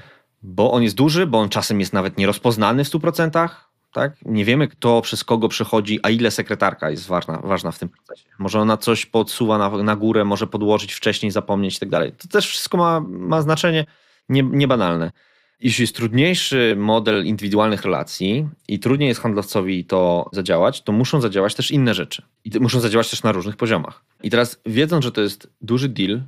Bo 0.42 0.72
on 0.72 0.82
jest 0.82 0.96
duży, 0.96 1.26
bo 1.26 1.38
on 1.38 1.48
czasem 1.48 1.80
jest 1.80 1.92
nawet 1.92 2.18
nierozpoznany 2.18 2.84
w 2.84 2.88
100%, 2.88 3.48
tak? 3.92 4.16
Nie 4.24 4.44
wiemy, 4.44 4.68
kto 4.68 5.02
przez 5.02 5.24
kogo 5.24 5.48
przechodzi, 5.48 6.00
a 6.02 6.10
ile 6.10 6.30
sekretarka 6.30 6.90
jest 6.90 7.06
ważna, 7.06 7.40
ważna 7.44 7.70
w 7.70 7.78
tym 7.78 7.88
procesie. 7.88 8.28
Może 8.38 8.60
ona 8.60 8.76
coś 8.76 9.06
podsuwa 9.06 9.58
na, 9.58 9.70
na 9.70 9.96
górę, 9.96 10.24
może 10.24 10.46
podłożyć 10.46 10.92
wcześniej, 10.92 11.32
zapomnieć 11.32 11.76
i 11.76 11.80
tak 11.80 11.88
dalej. 11.88 12.12
To 12.12 12.28
też 12.28 12.48
wszystko 12.48 12.76
ma, 12.76 13.00
ma 13.08 13.42
znaczenie 13.42 13.86
niebanalne. 14.28 15.06
Nie 15.06 15.12
jeśli 15.60 15.82
jest 15.82 15.96
trudniejszy 15.96 16.74
model 16.78 17.26
indywidualnych 17.26 17.82
relacji 17.82 18.48
i 18.68 18.78
trudniej 18.78 19.08
jest 19.08 19.20
handlowcowi 19.20 19.84
to 19.84 20.30
zadziałać, 20.32 20.82
to 20.82 20.92
muszą 20.92 21.20
zadziałać 21.20 21.54
też 21.54 21.70
inne 21.70 21.94
rzeczy. 21.94 22.22
I 22.44 22.60
muszą 22.60 22.80
zadziałać 22.80 23.10
też 23.10 23.22
na 23.22 23.32
różnych 23.32 23.56
poziomach. 23.56 24.04
I 24.22 24.30
teraz 24.30 24.60
wiedząc, 24.66 25.04
że 25.04 25.12
to 25.12 25.20
jest 25.20 25.50
duży 25.60 25.88
deal, 25.88 26.22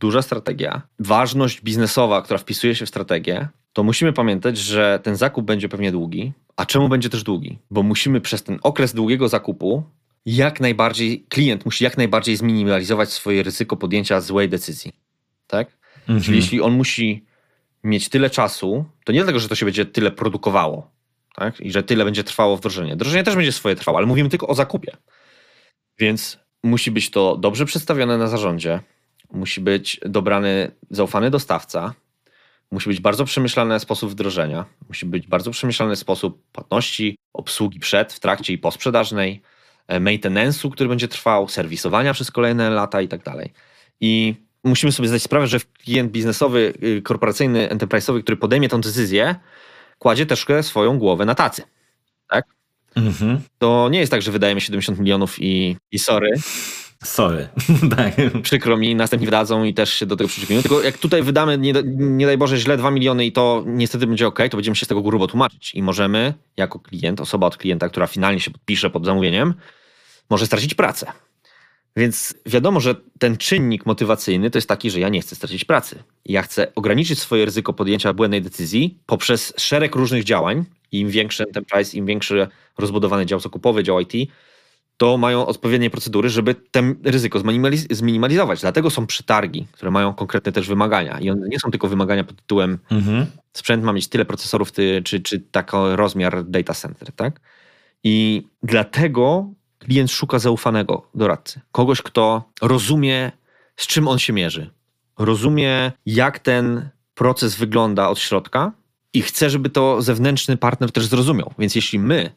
duża 0.00 0.22
strategia, 0.22 0.82
ważność 0.98 1.62
biznesowa, 1.62 2.22
która 2.22 2.38
wpisuje 2.38 2.74
się 2.74 2.86
w 2.86 2.88
strategię, 2.88 3.48
to 3.72 3.82
musimy 3.82 4.12
pamiętać, 4.12 4.58
że 4.58 5.00
ten 5.02 5.16
zakup 5.16 5.44
będzie 5.44 5.68
pewnie 5.68 5.92
długi. 5.92 6.32
A 6.56 6.66
czemu 6.66 6.88
będzie 6.88 7.08
też 7.08 7.22
długi? 7.22 7.58
Bo 7.70 7.82
musimy 7.82 8.20
przez 8.20 8.42
ten 8.42 8.58
okres 8.62 8.94
długiego 8.94 9.28
zakupu 9.28 9.82
jak 10.26 10.60
najbardziej, 10.60 11.24
klient 11.28 11.64
musi 11.64 11.84
jak 11.84 11.96
najbardziej 11.96 12.36
zminimalizować 12.36 13.12
swoje 13.12 13.42
ryzyko 13.42 13.76
podjęcia 13.76 14.20
złej 14.20 14.48
decyzji. 14.48 14.92
Tak? 15.46 15.76
Mhm. 16.00 16.20
Czyli 16.20 16.36
jeśli 16.36 16.60
on 16.60 16.72
musi 16.72 17.24
mieć 17.84 18.08
tyle 18.08 18.30
czasu, 18.30 18.84
to 19.04 19.12
nie 19.12 19.18
dlatego, 19.18 19.38
że 19.38 19.48
to 19.48 19.54
się 19.54 19.66
będzie 19.66 19.86
tyle 19.86 20.10
produkowało 20.10 20.90
tak? 21.34 21.60
i 21.60 21.72
że 21.72 21.82
tyle 21.82 22.04
będzie 22.04 22.24
trwało 22.24 22.56
wdrożenie. 22.56 22.94
Wdrożenie 22.94 23.24
też 23.24 23.36
będzie 23.36 23.52
swoje 23.52 23.76
trwało, 23.76 23.98
ale 23.98 24.06
mówimy 24.06 24.28
tylko 24.28 24.46
o 24.46 24.54
zakupie. 24.54 24.96
Więc 25.98 26.38
musi 26.62 26.90
być 26.90 27.10
to 27.10 27.36
dobrze 27.36 27.64
przedstawione 27.64 28.18
na 28.18 28.26
zarządzie, 28.26 28.80
musi 29.32 29.60
być 29.60 30.00
dobrany, 30.02 30.70
zaufany 30.90 31.30
dostawca, 31.30 31.94
musi 32.70 32.88
być 32.88 33.00
bardzo 33.00 33.24
przemyślany 33.24 33.80
sposób 33.80 34.10
wdrożenia, 34.10 34.64
musi 34.88 35.06
być 35.06 35.26
bardzo 35.26 35.50
przemyślany 35.50 35.96
sposób 35.96 36.42
płatności, 36.52 37.16
obsługi 37.32 37.80
przed, 37.80 38.12
w 38.12 38.20
trakcie 38.20 38.52
i 38.52 38.58
posprzedażnej, 38.58 39.42
e, 39.88 40.00
maintenance'u, 40.00 40.70
który 40.70 40.88
będzie 40.88 41.08
trwał, 41.08 41.48
serwisowania 41.48 42.14
przez 42.14 42.30
kolejne 42.30 42.70
lata 42.70 43.00
i 43.00 43.08
tak 43.08 43.22
dalej. 43.22 43.52
I 44.00 44.34
musimy 44.64 44.92
sobie 44.92 45.08
zdać 45.08 45.22
sprawę, 45.22 45.46
że 45.46 45.60
klient 45.84 46.12
biznesowy, 46.12 46.72
y, 46.82 47.02
korporacyjny, 47.02 47.68
enterprise'owy, 47.68 48.22
który 48.22 48.36
podejmie 48.36 48.68
tę 48.68 48.80
decyzję, 48.80 49.34
kładzie 49.98 50.26
też 50.26 50.46
swoją 50.62 50.98
głowę 50.98 51.24
na 51.24 51.34
tacy. 51.34 51.62
Tak? 52.28 52.44
Mhm. 52.96 53.40
To 53.58 53.88
nie 53.88 53.98
jest 53.98 54.12
tak, 54.12 54.22
że 54.22 54.32
wydajemy 54.32 54.60
70 54.60 54.98
milionów 54.98 55.36
i, 55.38 55.76
i 55.92 55.98
sorry. 55.98 56.30
Sorry. 57.04 57.48
tak. 57.96 58.14
Przykro 58.42 58.76
mi, 58.76 58.94
następni 58.94 59.26
wydadzą 59.26 59.64
i 59.64 59.74
też 59.74 59.92
się 59.92 60.06
do 60.06 60.16
tego 60.16 60.28
przyczepimy. 60.28 60.62
Tylko 60.62 60.82
jak 60.82 60.98
tutaj 60.98 61.22
wydamy, 61.22 61.58
nie, 61.58 61.72
nie 61.94 62.26
daj 62.26 62.38
Boże, 62.38 62.58
źle 62.58 62.76
2 62.76 62.90
miliony 62.90 63.26
i 63.26 63.32
to 63.32 63.64
niestety 63.66 64.06
będzie 64.06 64.26
ok, 64.26 64.38
to 64.50 64.56
będziemy 64.56 64.76
się 64.76 64.86
z 64.86 64.88
tego 64.88 65.02
grubo 65.02 65.26
tłumaczyć. 65.26 65.74
I 65.74 65.82
możemy, 65.82 66.34
jako 66.56 66.78
klient, 66.78 67.20
osoba 67.20 67.46
od 67.46 67.56
klienta, 67.56 67.88
która 67.88 68.06
finalnie 68.06 68.40
się 68.40 68.50
podpisze 68.50 68.90
pod 68.90 69.04
zamówieniem, 69.04 69.54
może 70.30 70.46
stracić 70.46 70.74
pracę. 70.74 71.12
Więc 71.96 72.34
wiadomo, 72.46 72.80
że 72.80 72.94
ten 73.18 73.36
czynnik 73.36 73.86
motywacyjny 73.86 74.50
to 74.50 74.58
jest 74.58 74.68
taki, 74.68 74.90
że 74.90 75.00
ja 75.00 75.08
nie 75.08 75.20
chcę 75.20 75.36
stracić 75.36 75.64
pracy. 75.64 76.02
Ja 76.26 76.42
chcę 76.42 76.74
ograniczyć 76.74 77.18
swoje 77.18 77.44
ryzyko 77.44 77.72
podjęcia 77.72 78.12
błędnej 78.12 78.42
decyzji 78.42 78.98
poprzez 79.06 79.52
szereg 79.56 79.94
różnych 79.94 80.24
działań. 80.24 80.64
Im 80.92 81.10
większy 81.10 81.44
enterprise, 81.44 81.96
im 81.96 82.06
większy 82.06 82.48
rozbudowany 82.78 83.26
dział 83.26 83.40
zakupowy, 83.40 83.84
dział 83.84 84.00
IT, 84.00 84.30
to 84.96 85.16
mają 85.16 85.46
odpowiednie 85.46 85.90
procedury, 85.90 86.28
żeby 86.28 86.54
to 86.54 86.80
ryzyko 87.04 87.42
zminimalizować. 87.90 88.60
Dlatego 88.60 88.90
są 88.90 89.06
przetargi, 89.06 89.66
które 89.72 89.90
mają 89.90 90.14
konkretne 90.14 90.52
też 90.52 90.68
wymagania. 90.68 91.20
I 91.20 91.30
one 91.30 91.48
nie 91.48 91.58
są 91.58 91.70
tylko 91.70 91.88
wymagania 91.88 92.24
pod 92.24 92.36
tytułem 92.36 92.78
mhm. 92.90 93.26
sprzęt 93.52 93.84
ma 93.84 93.92
mieć 93.92 94.08
tyle 94.08 94.24
procesorów, 94.24 94.72
ty, 94.72 95.02
czy, 95.04 95.20
czy 95.20 95.40
taki 95.40 95.76
rozmiar 95.94 96.44
data 96.44 96.74
center, 96.74 97.12
tak? 97.12 97.40
I 98.04 98.42
dlatego 98.62 99.50
klient 99.90 100.10
szuka 100.10 100.38
zaufanego 100.38 101.02
doradcy. 101.14 101.60
Kogoś, 101.72 102.02
kto 102.02 102.44
rozumie, 102.62 103.32
z 103.76 103.86
czym 103.86 104.08
on 104.08 104.18
się 104.18 104.32
mierzy. 104.32 104.70
Rozumie, 105.18 105.92
jak 106.06 106.38
ten 106.38 106.88
proces 107.14 107.54
wygląda 107.54 108.08
od 108.08 108.18
środka 108.18 108.72
i 109.12 109.22
chce, 109.22 109.50
żeby 109.50 109.70
to 109.70 110.02
zewnętrzny 110.02 110.56
partner 110.56 110.92
też 110.92 111.06
zrozumiał. 111.06 111.54
Więc 111.58 111.74
jeśli 111.74 111.98
my, 111.98 112.32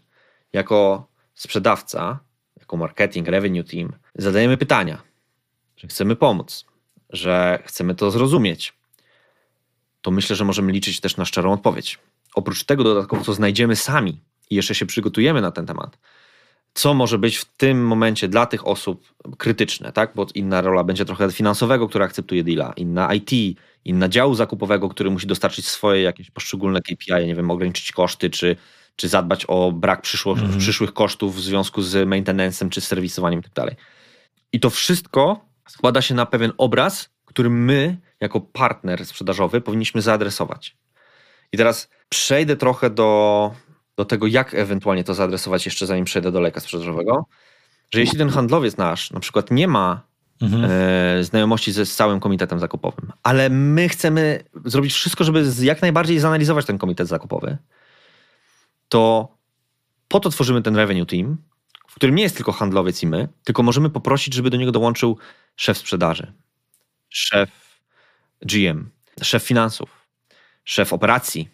jako 0.53 1.07
sprzedawca, 1.35 2.19
jako 2.59 2.77
marketing, 2.77 3.27
revenue 3.27 3.63
team, 3.63 3.93
zadajemy 4.15 4.57
pytania, 4.57 5.01
że 5.77 5.87
chcemy 5.87 6.15
pomóc, 6.15 6.65
że 7.09 7.63
chcemy 7.65 7.95
to 7.95 8.11
zrozumieć, 8.11 8.73
to 10.01 10.11
myślę, 10.11 10.35
że 10.35 10.45
możemy 10.45 10.71
liczyć 10.71 10.99
też 10.99 11.17
na 11.17 11.25
szczerą 11.25 11.53
odpowiedź. 11.53 11.99
Oprócz 12.35 12.63
tego 12.63 12.83
dodatkowo, 12.83 13.23
co 13.23 13.33
znajdziemy 13.33 13.75
sami 13.75 14.21
i 14.49 14.55
jeszcze 14.55 14.75
się 14.75 14.85
przygotujemy 14.85 15.41
na 15.41 15.51
ten 15.51 15.65
temat, 15.65 15.97
co 16.73 16.93
może 16.93 17.17
być 17.17 17.37
w 17.37 17.45
tym 17.45 17.85
momencie 17.87 18.27
dla 18.27 18.45
tych 18.45 18.67
osób 18.67 19.13
krytyczne, 19.37 19.91
tak? 19.91 20.11
Bo 20.15 20.25
inna 20.35 20.61
rola 20.61 20.83
będzie 20.83 21.05
trochę 21.05 21.31
finansowego, 21.31 21.89
która 21.89 22.05
akceptuje 22.05 22.43
deala, 22.43 22.73
inna 22.75 23.13
IT, 23.13 23.59
inna 23.85 24.09
działu 24.09 24.35
zakupowego, 24.35 24.89
który 24.89 25.09
musi 25.09 25.27
dostarczyć 25.27 25.67
swoje 25.67 26.01
jakieś 26.01 26.31
poszczególne 26.31 26.81
KPI, 26.81 27.27
nie 27.27 27.35
wiem, 27.35 27.51
ograniczyć 27.51 27.91
koszty, 27.91 28.29
czy, 28.29 28.55
czy 28.95 29.07
zadbać 29.07 29.45
o 29.47 29.71
brak 29.71 30.01
przyszło, 30.01 30.33
mhm. 30.33 30.59
przyszłych 30.59 30.93
kosztów 30.93 31.35
w 31.35 31.41
związku 31.41 31.81
z 31.81 32.09
maintenance'em, 32.09 32.69
czy 32.69 32.81
serwisowaniem 32.81 33.39
itd. 33.39 33.61
Tak 33.61 33.75
I 34.53 34.59
to 34.59 34.69
wszystko 34.69 35.45
składa 35.69 36.01
się 36.01 36.15
na 36.15 36.25
pewien 36.25 36.51
obraz, 36.57 37.09
który 37.25 37.49
my, 37.49 37.97
jako 38.19 38.41
partner 38.41 39.05
sprzedażowy, 39.05 39.61
powinniśmy 39.61 40.01
zaadresować. 40.01 40.77
I 41.51 41.57
teraz 41.57 41.89
przejdę 42.09 42.55
trochę 42.55 42.89
do 42.89 43.51
do 43.97 44.05
tego, 44.05 44.27
jak 44.27 44.53
ewentualnie 44.53 45.03
to 45.03 45.13
zaadresować 45.13 45.65
jeszcze 45.65 45.85
zanim 45.85 46.05
przejdę 46.05 46.31
do 46.31 46.39
lejka 46.39 46.59
sprzedażowego, 46.59 47.25
że 47.93 47.99
jeśli 47.99 48.17
ten 48.17 48.29
handlowiec 48.29 48.77
nasz 48.77 49.11
na 49.11 49.19
przykład 49.19 49.51
nie 49.51 49.67
ma 49.67 50.01
mhm. 50.41 50.65
e, 50.71 51.23
znajomości 51.23 51.71
ze 51.71 51.85
z 51.85 51.95
całym 51.95 52.19
komitetem 52.19 52.59
zakupowym, 52.59 53.11
ale 53.23 53.49
my 53.49 53.89
chcemy 53.89 54.43
zrobić 54.65 54.93
wszystko, 54.93 55.23
żeby 55.23 55.45
jak 55.61 55.81
najbardziej 55.81 56.19
zanalizować 56.19 56.65
ten 56.65 56.77
komitet 56.77 57.07
zakupowy, 57.07 57.57
to 58.89 59.33
po 60.07 60.19
to 60.19 60.29
tworzymy 60.29 60.61
ten 60.61 60.75
revenue 60.75 61.05
team, 61.05 61.37
w 61.87 61.95
którym 61.95 62.15
nie 62.15 62.23
jest 62.23 62.35
tylko 62.35 62.51
handlowiec 62.51 63.03
i 63.03 63.07
my, 63.07 63.27
tylko 63.43 63.63
możemy 63.63 63.89
poprosić, 63.89 64.33
żeby 64.33 64.49
do 64.49 64.57
niego 64.57 64.71
dołączył 64.71 65.17
szef 65.55 65.77
sprzedaży, 65.77 66.33
szef 67.09 67.49
GM, 68.41 68.89
szef 69.21 69.43
finansów, 69.43 69.89
szef 70.63 70.93
operacji, 70.93 71.49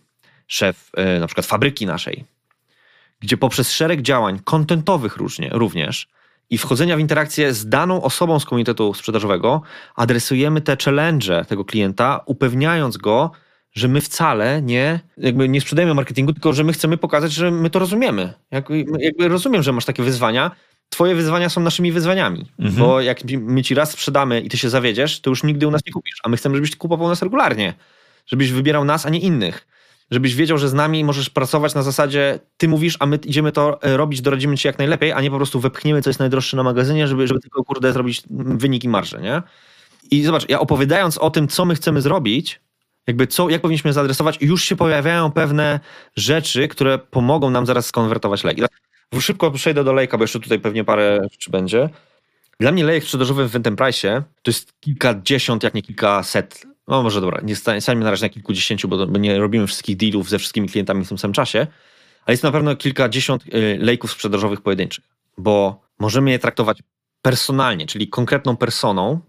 szef 0.50 0.91
y, 1.18 1.20
na 1.20 1.28
przykład 1.28 1.45
fabryki 1.45 1.86
naszej, 1.86 2.26
gdzie 3.20 3.38
poprzez 3.38 3.72
szereg 3.72 4.02
działań 4.02 4.39
kontentowych 4.43 5.18
również 5.52 6.08
i 6.50 6.58
wchodzenia 6.58 6.97
w 6.97 7.00
interakcję 7.00 7.54
z 7.54 7.70
daną 7.70 8.04
osobą 8.04 8.39
z 8.39 8.45
komitetu 8.45 8.93
sprzedażowego, 8.93 9.62
adresujemy 9.95 10.62
te 10.62 10.78
challenge 10.86 11.45
tego 11.45 11.66
klienta, 11.66 12.22
upewniając 12.26 12.97
go, 12.97 13.32
że 13.74 13.88
my 13.88 14.02
wcale 14.02 14.62
nie, 14.62 15.00
jakby 15.18 15.50
nie 15.50 15.62
sprzedajemy 15.62 15.93
marketingu, 15.93 16.34
tylko 16.34 16.54
że 16.54 16.64
my 16.64 16.74
chcemy 16.74 16.97
pokazać, 16.97 17.32
że 17.32 17.52
my 17.52 17.70
to 17.70 17.80
rozumiemy. 17.80 18.34
Jakby, 18.52 18.86
jakby 19.00 19.28
rozumiem, 19.28 19.64
że 19.64 19.74
masz 19.74 19.86
takie 19.86 20.04
wyzwania. 20.04 20.52
Twoje 20.89 21.16
wyzwania 21.16 21.50
są 21.50 21.62
naszymi 21.62 21.91
wyzwaniami, 21.91 22.45
mhm. 22.60 22.76
bo 22.76 23.02
jak 23.02 23.24
my 23.39 23.64
ci 23.64 23.76
raz 23.76 23.91
sprzedamy 23.91 24.41
i 24.41 24.50
ty 24.50 24.58
się 24.58 24.70
zawiedziesz, 24.70 25.22
to 25.22 25.30
już 25.30 25.43
nigdy 25.43 25.68
u 25.68 25.72
nas 25.72 25.82
nie 25.86 25.91
kupisz, 25.93 26.20
a 26.24 26.30
my 26.30 26.38
chcemy, 26.38 26.56
żebyś 26.56 26.76
kupował 26.76 27.08
nas 27.08 27.22
regularnie, 27.22 27.74
żebyś 28.26 28.52
wybierał 28.52 28.86
nas, 28.86 29.06
a 29.06 29.10
nie 29.10 29.20
innych 29.20 29.68
żebyś 30.12 30.36
wiedział, 30.36 30.57
że 30.57 30.70
z 30.70 30.74
nami 30.74 31.03
możesz 31.03 31.30
pracować 31.30 31.76
na 31.76 31.84
zasadzie 31.84 32.39
ty 32.57 32.68
mówisz, 32.68 32.97
a 32.99 33.05
my 33.05 33.20
idziemy 33.26 33.51
to 33.51 33.82
e, 33.82 33.97
robić, 33.97 34.22
doradzimy 34.22 34.57
ci 34.57 34.68
jak 34.68 34.78
najlepiej, 34.78 35.12
a 35.12 35.22
nie 35.22 35.30
po 35.30 35.36
prostu 35.36 35.60
wepchniemy, 35.60 36.01
co 36.01 36.10
jest 36.10 36.20
najdroższe 36.20 36.57
na 36.57 36.64
magazynie, 36.64 37.07
żeby, 37.07 37.28
żeby 37.28 37.39
tylko, 37.39 37.64
kurde, 37.64 37.93
zrobić 37.93 38.22
wynik 38.30 38.84
i 38.84 38.88
nie? 39.22 39.41
I 40.12 40.24
zobacz, 40.24 40.49
ja 40.49 40.60
opowiadając 40.60 41.18
o 41.18 41.30
tym, 41.30 41.47
co 41.47 41.66
my 41.66 41.76
chcemy 41.76 42.01
zrobić, 42.01 42.60
jakby 43.07 43.28
co, 43.28 43.49
jak 43.49 43.62
powinniśmy 43.62 43.93
zaadresować, 43.93 44.38
już 44.41 44.64
się 44.64 44.76
pojawiają 44.76 45.32
pewne 45.32 45.80
rzeczy, 46.16 46.68
które 46.68 46.97
pomogą 46.97 47.49
nam 47.49 47.66
zaraz 47.66 47.86
skonwertować 47.86 48.43
lejk. 48.43 48.60
Szybko 49.20 49.51
przejdę 49.51 49.84
do 49.84 49.93
lejka, 49.93 50.18
bo 50.18 50.24
jeszcze 50.24 50.39
tutaj 50.39 50.60
pewnie 50.60 50.84
parę 50.84 51.20
rzeczy 51.32 51.51
będzie. 51.51 51.89
Dla 52.60 52.72
mnie 52.72 52.84
lejek 52.84 53.03
sprzedażowy 53.03 53.49
w 53.49 53.55
Enterprise 53.55 54.24
to 54.41 54.51
jest 54.51 54.74
kilkadziesiąt, 54.80 55.64
jak 55.64 55.74
nie 55.74 55.82
kilkaset 55.82 56.68
no 56.90 57.04
może 57.04 57.22
dobra, 57.22 57.42
nie 57.44 57.56
stańmy 57.56 58.04
na 58.04 58.12
razie 58.12 58.26
na 58.26 58.30
kilkudziesięciu, 58.30 58.88
bo, 58.88 59.06
nie 59.06 59.40
robimy 59.40 59.68
wszystkich 59.68 59.98
dealów 59.98 60.30
ze 60.30 60.40
wszystkimi 60.40 60.70
klientami 60.70 61.06
w 61.06 61.10
tym 61.10 61.18
samym 61.18 61.34
czasie, 61.34 61.60
ale 62.26 62.34
jest 62.34 62.44
na 62.44 62.52
pewno 62.52 62.76
kilkadziesiąt 62.76 63.44
y, 63.54 63.78
lejków 63.80 64.12
sprzedażowych 64.12 64.62
pojedynczych, 64.62 65.04
bo 65.38 65.82
możemy 66.00 66.32
je 66.32 66.40
traktować 66.40 66.84
personalnie, 67.22 67.88
czyli 67.88 68.08
konkretną 68.08 68.58
personą, 68.58 69.22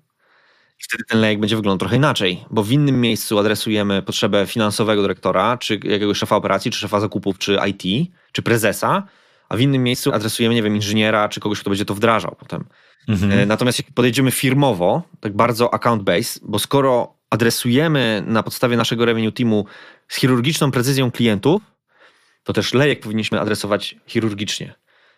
i 0.81 0.85
wtedy 0.85 1.05
ten 1.09 1.21
lejek 1.21 1.41
będzie 1.41 1.57
wyglądał 1.57 1.79
trochę 1.79 1.97
inaczej, 1.97 2.45
bo 2.51 2.63
w 2.63 2.73
innym 2.73 3.01
miejscu 3.01 3.39
adresujemy 3.39 4.03
potrzebę 4.03 4.47
finansowego 4.47 5.03
dyrektora, 5.03 5.59
czy 5.59 5.81
jakiegoś 5.85 6.19
szefa 6.19 6.37
operacji, 6.37 6.71
czy 6.71 6.79
szefa 6.79 7.01
zakupów, 7.01 7.39
czy 7.39 7.59
IT, 7.69 8.11
czy 8.33 8.43
prezesa, 8.43 9.03
a 9.49 9.57
w 9.57 9.61
innym 9.61 9.83
miejscu 9.83 10.13
adresujemy, 10.13 10.55
nie 10.55 10.63
wiem, 10.63 10.77
inżyniera, 10.77 11.29
czy 11.29 11.41
kogoś, 11.41 11.61
kto 11.61 11.71
będzie 11.71 11.85
to 11.85 11.95
wdrażał 11.95 12.37
potem. 12.39 12.65
Mhm. 13.09 13.33
E, 13.33 13.47
natomiast 13.47 13.79
jak 13.79 13.93
podejdziemy 13.95 14.31
firmowo, 14.31 15.03
tak 15.21 15.37
bardzo 15.37 15.75
account 15.75 16.03
based, 16.03 16.41
bo 16.43 16.59
skoro 16.59 17.20
adresujemy 17.31 18.23
na 18.27 18.43
podstawie 18.43 18.77
naszego 18.77 19.05
revenue 19.05 19.33
teamu 19.33 19.67
z 20.09 20.17
chirurgiczną 20.17 20.71
precyzją 20.71 21.11
klientów, 21.11 21.63
to 22.45 22.53
też 22.53 22.75
lejek 22.75 23.01
powinniśmy 23.01 23.41
adresować 23.41 23.97
chirurgicznie. 24.07 24.75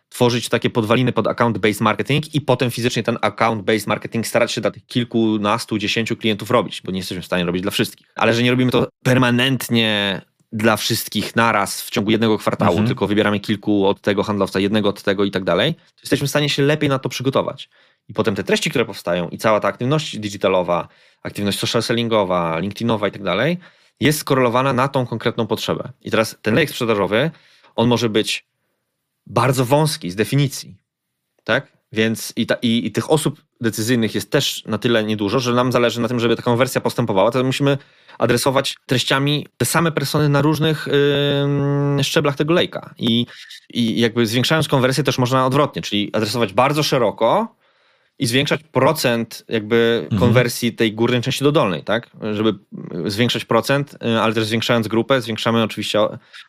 Tworzyć 0.09 0.49
takie 0.49 0.71
podwaliny 0.71 1.13
pod 1.13 1.27
account-based 1.27 1.81
marketing 1.81 2.35
i 2.35 2.41
potem 2.41 2.71
fizycznie 2.71 3.03
ten 3.03 3.17
account-based 3.17 3.87
marketing 3.89 4.27
starać 4.27 4.53
się 4.53 4.61
dla 4.61 4.71
tych 4.71 4.87
kilkunastu, 4.87 5.79
dziesięciu 5.79 6.17
klientów 6.17 6.51
robić, 6.51 6.83
bo 6.83 6.93
nie 6.93 6.99
jesteśmy 6.99 7.23
w 7.23 7.27
stanie 7.27 7.45
robić 7.45 7.63
dla 7.63 7.71
wszystkich. 7.71 8.07
Ale 8.15 8.35
że 8.35 8.43
nie 8.43 8.51
robimy 8.51 8.71
to 8.71 8.89
permanentnie 9.05 10.21
dla 10.53 10.77
wszystkich 10.77 11.37
naraz 11.37 11.83
w 11.83 11.91
ciągu 11.91 12.11
jednego 12.11 12.39
kwartału, 12.39 12.71
mhm. 12.71 12.87
tylko 12.87 13.07
wybieramy 13.07 13.41
kilku 13.41 13.87
od 13.87 14.01
tego 14.01 14.23
handlowca, 14.23 14.61
jednego 14.61 14.89
od 14.89 15.03
tego 15.03 15.25
i 15.25 15.31
tak 15.31 15.45
dalej, 15.45 15.75
to 15.75 16.01
jesteśmy 16.03 16.27
w 16.27 16.31
stanie 16.31 16.49
się 16.49 16.63
lepiej 16.63 16.89
na 16.89 16.99
to 16.99 17.09
przygotować. 17.09 17.69
I 18.09 18.13
potem 18.15 18.35
te 18.35 18.45
treści, 18.45 18.71
które 18.71 18.85
powstają 18.85 19.29
i 19.29 19.39
cała 19.39 19.61
ta 19.61 19.69
aktywność 19.69 20.19
digitalowa, 20.19 20.89
aktywność 21.23 21.59
social 21.59 21.83
sellingowa, 21.83 22.59
LinkedInowa 22.59 23.09
i 23.09 23.13
tak 23.13 23.23
dalej, 23.23 23.59
jest 24.01 24.19
skorelowana 24.19 24.73
na 24.73 24.89
tą 24.89 25.07
konkretną 25.07 25.47
potrzebę. 25.47 25.93
I 26.01 26.11
teraz 26.11 26.37
ten 26.43 26.55
lejek 26.55 26.71
sprzedażowy, 26.71 27.31
on 27.77 27.89
może 27.89 28.09
być 28.09 28.47
bardzo 29.27 29.65
wąski 29.65 30.11
z 30.11 30.17
definicji, 30.17 30.77
tak? 31.45 31.73
Więc 31.93 32.33
i, 32.37 32.47
ta, 32.47 32.55
i, 32.63 32.87
i, 32.87 32.93
tych 32.93 33.11
osób 33.11 33.43
decyzyjnych 33.61 34.15
jest 34.15 34.31
też 34.31 34.65
na 34.67 34.79
tyle 34.79 35.05
niedużo, 35.05 35.41
że 35.41 35.53
nam 35.53 35.73
zależy 35.73 36.01
na 36.01 36.09
tym, 36.09 36.21
żeby 36.21 36.37
ta 36.37 36.43
konwersja 36.43 36.81
postępowała, 36.81 37.31
to 37.31 37.45
musimy 37.45 37.79
adresować 38.19 38.77
treściami 38.87 39.47
te 39.57 39.65
same 39.65 39.93
persony 39.93 40.29
na 40.29 40.43
różnych 40.43 40.89
yy, 41.97 42.05
szczeblach 42.05 42.37
tego 42.37 42.55
lejka. 42.55 42.95
I, 42.99 43.27
I 43.75 44.01
jakby 44.01 44.27
zwiększając 44.27 44.69
konwersję 44.69 45.05
też 45.05 45.19
można 45.19 45.47
odwrotnie, 45.47 45.83
czyli 45.83 46.11
adresować 46.13 46.53
bardzo 46.53 46.83
szeroko, 46.83 47.63
i 48.19 48.27
zwiększać 48.27 48.61
procent 48.63 49.45
jakby 49.49 50.01
mhm. 50.03 50.21
konwersji 50.21 50.73
tej 50.73 50.93
górnej 50.95 51.23
części 51.23 51.45
do 51.45 51.53
dolnej, 51.53 51.85
tak? 51.85 52.11
Żeby 52.33 52.55
zwiększać 53.07 53.45
procent, 53.45 53.95
y, 53.95 54.21
ale 54.21 54.35
też 54.35 54.45
zwiększając 54.45 54.89
grupę, 54.89 55.21
zwiększamy 55.21 55.63
oczywiście 55.63 55.99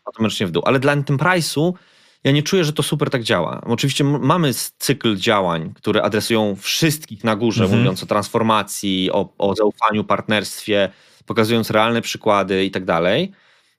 automatycznie 0.05 0.47
w 0.47 0.51
dół. 0.51 0.63
Ale 0.65 0.79
dla 0.79 0.95
Enterprise'u 0.95 1.73
ja 2.23 2.31
nie 2.31 2.43
czuję, 2.43 2.63
że 2.63 2.73
to 2.73 2.83
super 2.83 3.09
tak 3.09 3.23
działa. 3.23 3.61
Oczywiście 3.65 4.03
mamy 4.03 4.51
cykl 4.77 5.15
działań, 5.15 5.73
które 5.75 6.01
adresują 6.01 6.55
wszystkich 6.55 7.23
na 7.23 7.35
górze, 7.35 7.63
mhm. 7.63 7.81
mówiąc 7.81 8.03
o 8.03 8.05
transformacji, 8.05 9.11
o, 9.11 9.33
o 9.37 9.55
zaufaniu, 9.55 10.03
partnerstwie, 10.03 10.89
pokazując 11.25 11.71
realne 11.71 12.01
przykłady 12.01 12.65
i 12.65 12.71
tak 12.71 12.85
dalej. 12.85 13.31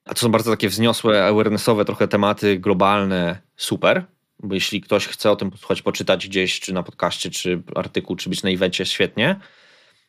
A 0.05 0.13
to 0.13 0.19
są 0.19 0.29
bardzo 0.31 0.51
takie 0.51 0.69
wzniosłe, 0.69 1.25
awarenessowe 1.25 1.85
trochę 1.85 2.07
tematy 2.07 2.59
globalne, 2.59 3.41
super. 3.57 4.05
bo 4.39 4.55
jeśli 4.55 4.81
ktoś 4.81 5.07
chce 5.07 5.31
o 5.31 5.35
tym 5.35 5.51
posłuchać, 5.51 5.81
poczytać 5.81 6.27
gdzieś, 6.27 6.59
czy 6.59 6.73
na 6.73 6.83
podcaście, 6.83 7.29
czy 7.29 7.63
artykuł, 7.75 8.15
czy 8.15 8.29
być 8.29 8.43
na 8.43 8.49
evencie, 8.49 8.85
świetnie. 8.85 9.35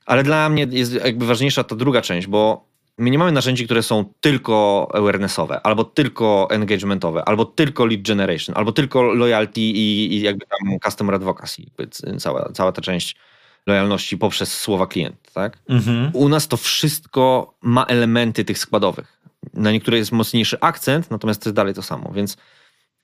Ale 0.06 0.22
dla 0.22 0.48
mnie 0.48 0.66
jest 0.70 0.94
jakby 0.94 1.26
ważniejsza 1.26 1.64
ta 1.64 1.76
druga 1.76 2.02
część, 2.02 2.26
bo 2.26 2.66
my 2.98 3.10
nie 3.10 3.18
mamy 3.18 3.32
narzędzi, 3.32 3.64
które 3.64 3.82
są 3.82 4.04
tylko 4.20 4.88
awarenessowe, 4.94 5.60
albo 5.66 5.84
tylko 5.84 6.48
engagementowe, 6.50 7.24
albo 7.24 7.44
tylko 7.44 7.86
lead 7.86 8.02
generation, 8.02 8.56
albo 8.56 8.72
tylko 8.72 9.02
loyalty 9.02 9.60
i, 9.60 10.14
i 10.14 10.20
jakby 10.20 10.46
tam 10.46 10.78
customer 10.84 11.14
advocacy, 11.14 11.62
jakby 11.62 11.88
cała, 12.18 12.52
cała 12.52 12.72
ta 12.72 12.82
część 12.82 13.16
lojalności 13.66 14.18
poprzez 14.18 14.60
słowa 14.60 14.86
klient, 14.86 15.32
tak? 15.32 15.58
Mhm. 15.68 16.10
U 16.12 16.28
nas 16.28 16.48
to 16.48 16.56
wszystko 16.56 17.54
ma 17.62 17.84
elementy 17.84 18.44
tych 18.44 18.58
składowych. 18.58 19.20
Na 19.54 19.72
niektóre 19.72 19.98
jest 19.98 20.12
mocniejszy 20.12 20.60
akcent, 20.60 21.10
natomiast 21.10 21.42
to 21.42 21.48
jest 21.48 21.56
dalej 21.56 21.74
to 21.74 21.82
samo, 21.82 22.12
więc 22.12 22.36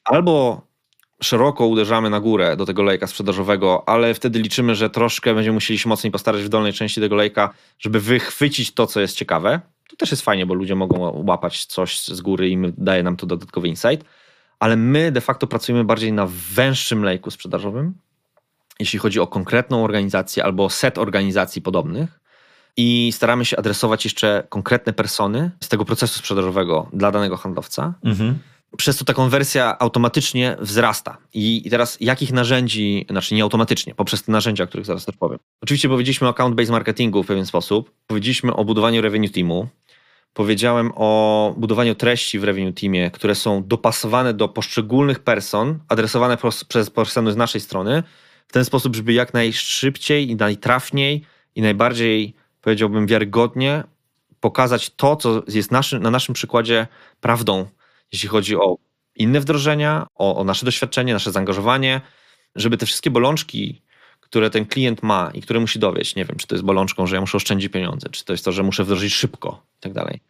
albo 0.04 0.66
szeroko 1.22 1.66
uderzamy 1.66 2.10
na 2.10 2.20
górę 2.20 2.56
do 2.56 2.66
tego 2.66 2.82
lejka 2.82 3.06
sprzedażowego, 3.06 3.88
ale 3.88 4.14
wtedy 4.14 4.38
liczymy, 4.38 4.74
że 4.74 4.90
troszkę 4.90 5.34
będziemy 5.34 5.54
musieli 5.54 5.78
się 5.78 5.88
mocniej 5.88 6.10
postarać 6.10 6.42
w 6.42 6.48
dolnej 6.48 6.72
części 6.72 7.00
tego 7.00 7.16
lejka, 7.16 7.54
żeby 7.78 8.00
wychwycić 8.00 8.74
to, 8.74 8.86
co 8.86 9.00
jest 9.00 9.16
ciekawe. 9.16 9.60
To 9.90 9.96
też 9.96 10.10
jest 10.10 10.22
fajnie, 10.22 10.46
bo 10.46 10.54
ludzie 10.54 10.74
mogą 10.74 11.24
łapać 11.26 11.64
coś 11.64 12.04
z 12.04 12.20
góry 12.20 12.48
i 12.48 12.58
daje 12.78 13.02
nam 13.02 13.16
to 13.16 13.26
dodatkowy 13.26 13.68
insight, 13.68 14.06
ale 14.58 14.76
my 14.76 15.12
de 15.12 15.20
facto 15.20 15.46
pracujemy 15.46 15.84
bardziej 15.84 16.12
na 16.12 16.26
węższym 16.54 17.02
lejku 17.02 17.30
sprzedażowym, 17.30 17.94
jeśli 18.80 18.98
chodzi 18.98 19.20
o 19.20 19.26
konkretną 19.26 19.84
organizację 19.84 20.44
albo 20.44 20.70
set 20.70 20.98
organizacji 20.98 21.62
podobnych. 21.62 22.20
I 22.76 23.12
staramy 23.12 23.44
się 23.44 23.56
adresować 23.56 24.04
jeszcze 24.04 24.46
konkretne 24.48 24.92
persony 24.92 25.50
z 25.60 25.68
tego 25.68 25.84
procesu 25.84 26.18
sprzedażowego 26.18 26.88
dla 26.92 27.10
danego 27.10 27.36
handlowca. 27.36 27.94
Mhm 28.04 28.38
przez 28.76 28.96
to 28.96 29.04
ta 29.04 29.14
konwersja 29.14 29.78
automatycznie 29.78 30.56
wzrasta. 30.60 31.16
I 31.34 31.70
teraz 31.70 31.96
jakich 32.00 32.32
narzędzi, 32.32 33.06
znaczy 33.10 33.34
nie 33.34 33.42
automatycznie, 33.42 33.94
poprzez 33.94 34.22
te 34.22 34.32
narzędzia, 34.32 34.64
o 34.64 34.66
których 34.66 34.86
zaraz 34.86 35.04
też 35.04 35.16
powiem. 35.16 35.38
Oczywiście 35.60 35.88
powiedzieliśmy 35.88 36.28
o 36.28 36.30
account-based 36.30 36.70
marketingu 36.70 37.22
w 37.22 37.26
pewien 37.26 37.46
sposób, 37.46 37.92
powiedzieliśmy 38.06 38.54
o 38.54 38.64
budowaniu 38.64 39.02
revenue 39.02 39.30
teamu, 39.30 39.68
powiedziałem 40.34 40.92
o 40.94 41.54
budowaniu 41.56 41.94
treści 41.94 42.38
w 42.38 42.44
revenue 42.44 42.72
teamie, 42.72 43.10
które 43.10 43.34
są 43.34 43.64
dopasowane 43.66 44.34
do 44.34 44.48
poszczególnych 44.48 45.18
person, 45.18 45.78
adresowane 45.88 46.36
przez 46.68 46.90
persony 46.90 47.32
z 47.32 47.36
naszej 47.36 47.60
strony, 47.60 48.02
w 48.52 48.54
ten 48.54 48.64
sposób, 48.64 48.96
żeby 48.96 49.12
jak 49.12 49.34
najszybciej 49.34 50.30
i 50.30 50.36
najtrafniej 50.36 51.24
i 51.54 51.62
najbardziej, 51.62 52.34
powiedziałbym, 52.60 53.06
wiarygodnie 53.06 53.84
pokazać 54.40 54.90
to, 54.90 55.16
co 55.16 55.42
jest 55.48 55.70
naszy, 55.70 56.00
na 56.00 56.10
naszym 56.10 56.34
przykładzie 56.34 56.86
prawdą, 57.20 57.66
jeśli 58.12 58.28
chodzi 58.28 58.56
o 58.56 58.76
inne 59.16 59.40
wdrożenia, 59.40 60.06
o, 60.14 60.36
o 60.36 60.44
nasze 60.44 60.66
doświadczenie, 60.66 61.12
nasze 61.12 61.32
zaangażowanie, 61.32 62.00
żeby 62.56 62.76
te 62.76 62.86
wszystkie 62.86 63.10
bolączki, 63.10 63.82
które 64.20 64.50
ten 64.50 64.66
klient 64.66 65.02
ma 65.02 65.30
i 65.34 65.42
które 65.42 65.60
musi 65.60 65.78
dowieść, 65.78 66.16
nie 66.16 66.24
wiem, 66.24 66.36
czy 66.36 66.46
to 66.46 66.54
jest 66.54 66.64
bolączką, 66.64 67.06
że 67.06 67.14
ja 67.16 67.20
muszę 67.20 67.36
oszczędzić 67.36 67.72
pieniądze, 67.72 68.08
czy 68.08 68.24
to 68.24 68.32
jest 68.32 68.44
to, 68.44 68.52
że 68.52 68.62
muszę 68.62 68.84
wdrożyć 68.84 69.14
szybko 69.14 69.62
i 69.78 69.80
tak 69.80 69.92
dalej. 69.92 70.20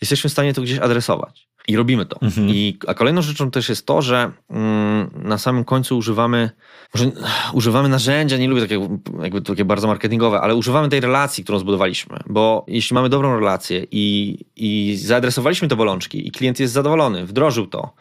Jesteśmy 0.00 0.30
w 0.30 0.32
stanie 0.32 0.54
to 0.54 0.62
gdzieś 0.62 0.78
adresować. 0.78 1.48
I 1.68 1.76
robimy 1.76 2.06
to. 2.06 2.20
Mhm. 2.22 2.48
I, 2.48 2.78
a 2.86 2.94
kolejną 2.94 3.22
rzeczą 3.22 3.50
też 3.50 3.68
jest 3.68 3.86
to, 3.86 4.02
że 4.02 4.32
mm, 4.50 5.10
na 5.14 5.38
samym 5.38 5.64
końcu 5.64 5.98
używamy, 5.98 6.50
może 6.94 7.10
używamy 7.52 7.88
narzędzia, 7.88 8.36
nie 8.36 8.48
lubię 8.48 8.60
takie, 8.60 8.88
jakby 9.22 9.42
takie 9.42 9.64
bardzo 9.64 9.88
marketingowe, 9.88 10.40
ale 10.40 10.54
używamy 10.54 10.88
tej 10.88 11.00
relacji, 11.00 11.44
którą 11.44 11.58
zbudowaliśmy. 11.58 12.18
Bo 12.26 12.64
jeśli 12.68 12.94
mamy 12.94 13.08
dobrą 13.08 13.40
relację 13.40 13.86
i, 13.90 14.38
i 14.56 14.96
zaadresowaliśmy 14.96 15.68
te 15.68 15.76
bolączki 15.76 16.28
i 16.28 16.30
klient 16.30 16.60
jest 16.60 16.72
zadowolony, 16.72 17.26
wdrożył 17.26 17.66
to, 17.66 17.94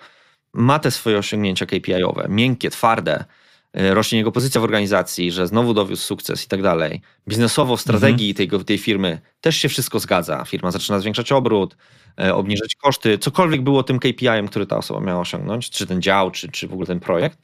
ma 0.53 0.79
te 0.79 0.91
swoje 0.91 1.17
osiągnięcia 1.17 1.65
KPI-owe, 1.65 2.29
miękkie, 2.29 2.69
twarde, 2.69 3.25
rośnie 3.73 4.17
jego 4.17 4.31
pozycja 4.31 4.61
w 4.61 4.63
organizacji, 4.63 5.31
że 5.31 5.47
znowu 5.47 5.73
dowiózł 5.73 6.03
sukces 6.03 6.45
i 6.45 6.47
tak 6.47 6.61
dalej. 6.61 7.01
Biznesowo 7.27 7.77
w 7.77 7.81
strategii 7.81 8.29
mhm. 8.29 8.49
tej, 8.49 8.65
tej 8.65 8.77
firmy 8.77 9.21
też 9.41 9.57
się 9.57 9.69
wszystko 9.69 9.99
zgadza. 9.99 10.45
Firma 10.45 10.71
zaczyna 10.71 10.99
zwiększać 10.99 11.31
obrót, 11.31 11.75
E, 12.19 12.35
obniżyć 12.35 12.75
koszty, 12.75 13.17
cokolwiek 13.17 13.61
było 13.61 13.83
tym 13.83 13.99
KPI-em, 13.99 14.47
który 14.47 14.65
ta 14.65 14.77
osoba 14.77 14.99
miała 14.99 15.19
osiągnąć, 15.19 15.69
czy 15.69 15.87
ten 15.87 16.01
dział, 16.01 16.31
czy, 16.31 16.51
czy 16.51 16.67
w 16.67 16.73
ogóle 16.73 16.87
ten 16.87 16.99
projekt, 16.99 17.39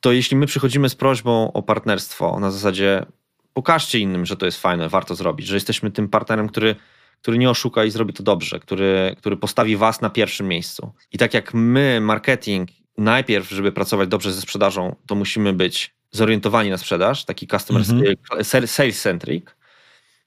to 0.00 0.12
jeśli 0.12 0.36
my 0.36 0.46
przychodzimy 0.46 0.88
z 0.88 0.94
prośbą 0.94 1.52
o 1.52 1.62
partnerstwo 1.62 2.40
na 2.40 2.50
zasadzie 2.50 3.06
pokażcie 3.52 3.98
innym, 3.98 4.26
że 4.26 4.36
to 4.36 4.46
jest 4.46 4.60
fajne, 4.60 4.88
warto 4.88 5.14
zrobić, 5.14 5.46
że 5.46 5.56
jesteśmy 5.56 5.90
tym 5.90 6.08
partnerem, 6.08 6.48
który, 6.48 6.76
który 7.22 7.38
nie 7.38 7.50
oszuka 7.50 7.84
i 7.84 7.90
zrobi 7.90 8.12
to 8.12 8.22
dobrze, 8.22 8.60
który, 8.60 9.14
który 9.18 9.36
postawi 9.36 9.76
was 9.76 10.00
na 10.00 10.10
pierwszym 10.10 10.48
miejscu. 10.48 10.92
I 11.12 11.18
tak 11.18 11.34
jak 11.34 11.54
my, 11.54 12.00
marketing, 12.00 12.70
najpierw, 13.00 13.50
żeby 13.50 13.72
pracować 13.72 14.08
dobrze 14.08 14.32
ze 14.32 14.40
sprzedażą, 14.40 14.96
to 15.06 15.14
musimy 15.14 15.52
być 15.52 15.94
zorientowani 16.10 16.70
na 16.70 16.78
sprzedaż, 16.78 17.24
taki 17.24 17.46
customer 17.46 17.82
-hmm. 17.82 18.66
sales 18.66 19.02
centric, 19.02 19.44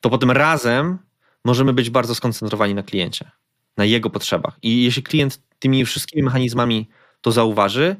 to 0.01 0.09
potem 0.09 0.31
razem 0.31 0.97
możemy 1.45 1.73
być 1.73 1.89
bardzo 1.89 2.15
skoncentrowani 2.15 2.73
na 2.75 2.83
kliencie 2.83 3.31
na 3.77 3.85
jego 3.85 4.09
potrzebach. 4.09 4.57
I 4.61 4.83
jeśli 4.83 5.03
klient 5.03 5.41
tymi 5.59 5.85
wszystkimi 5.85 6.23
mechanizmami 6.23 6.89
to 7.21 7.31
zauważy, 7.31 7.95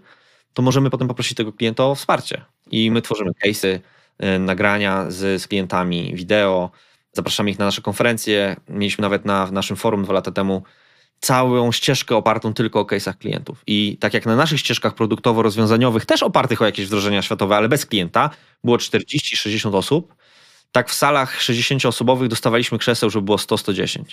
to 0.53 0.61
możemy 0.61 0.89
potem 0.89 1.07
poprosić 1.07 1.37
tego 1.37 1.53
klienta 1.53 1.85
o 1.85 1.95
wsparcie. 1.95 2.45
I 2.71 2.91
my 2.91 3.01
tworzymy 3.01 3.31
case'y, 3.45 3.79
y, 4.23 4.39
nagrania 4.39 5.11
z, 5.11 5.41
z 5.41 5.47
klientami, 5.47 6.15
wideo, 6.15 6.71
zapraszamy 7.13 7.49
ich 7.49 7.59
na 7.59 7.65
nasze 7.65 7.81
konferencje. 7.81 8.55
Mieliśmy 8.69 9.01
nawet 9.01 9.25
na 9.25 9.45
w 9.45 9.51
naszym 9.51 9.77
forum 9.77 10.03
dwa 10.03 10.13
lata 10.13 10.31
temu 10.31 10.63
całą 11.19 11.71
ścieżkę 11.71 12.15
opartą 12.15 12.53
tylko 12.53 12.79
o 12.79 12.83
case'ach 12.83 13.17
klientów. 13.17 13.63
I 13.67 13.97
tak 13.99 14.13
jak 14.13 14.25
na 14.25 14.35
naszych 14.35 14.59
ścieżkach 14.59 14.95
produktowo-rozwiązaniowych, 14.95 16.05
też 16.05 16.23
opartych 16.23 16.61
o 16.61 16.65
jakieś 16.65 16.85
wdrożenia 16.85 17.21
światowe, 17.21 17.55
ale 17.55 17.69
bez 17.69 17.85
klienta, 17.85 18.29
było 18.63 18.77
40-60 18.77 19.75
osób, 19.75 20.15
tak 20.71 20.89
w 20.89 20.93
salach 20.93 21.39
60-osobowych 21.39 22.27
dostawaliśmy 22.27 22.77
krzeseł, 22.77 23.09
żeby 23.09 23.25
było 23.25 23.37
100-110 23.37 24.03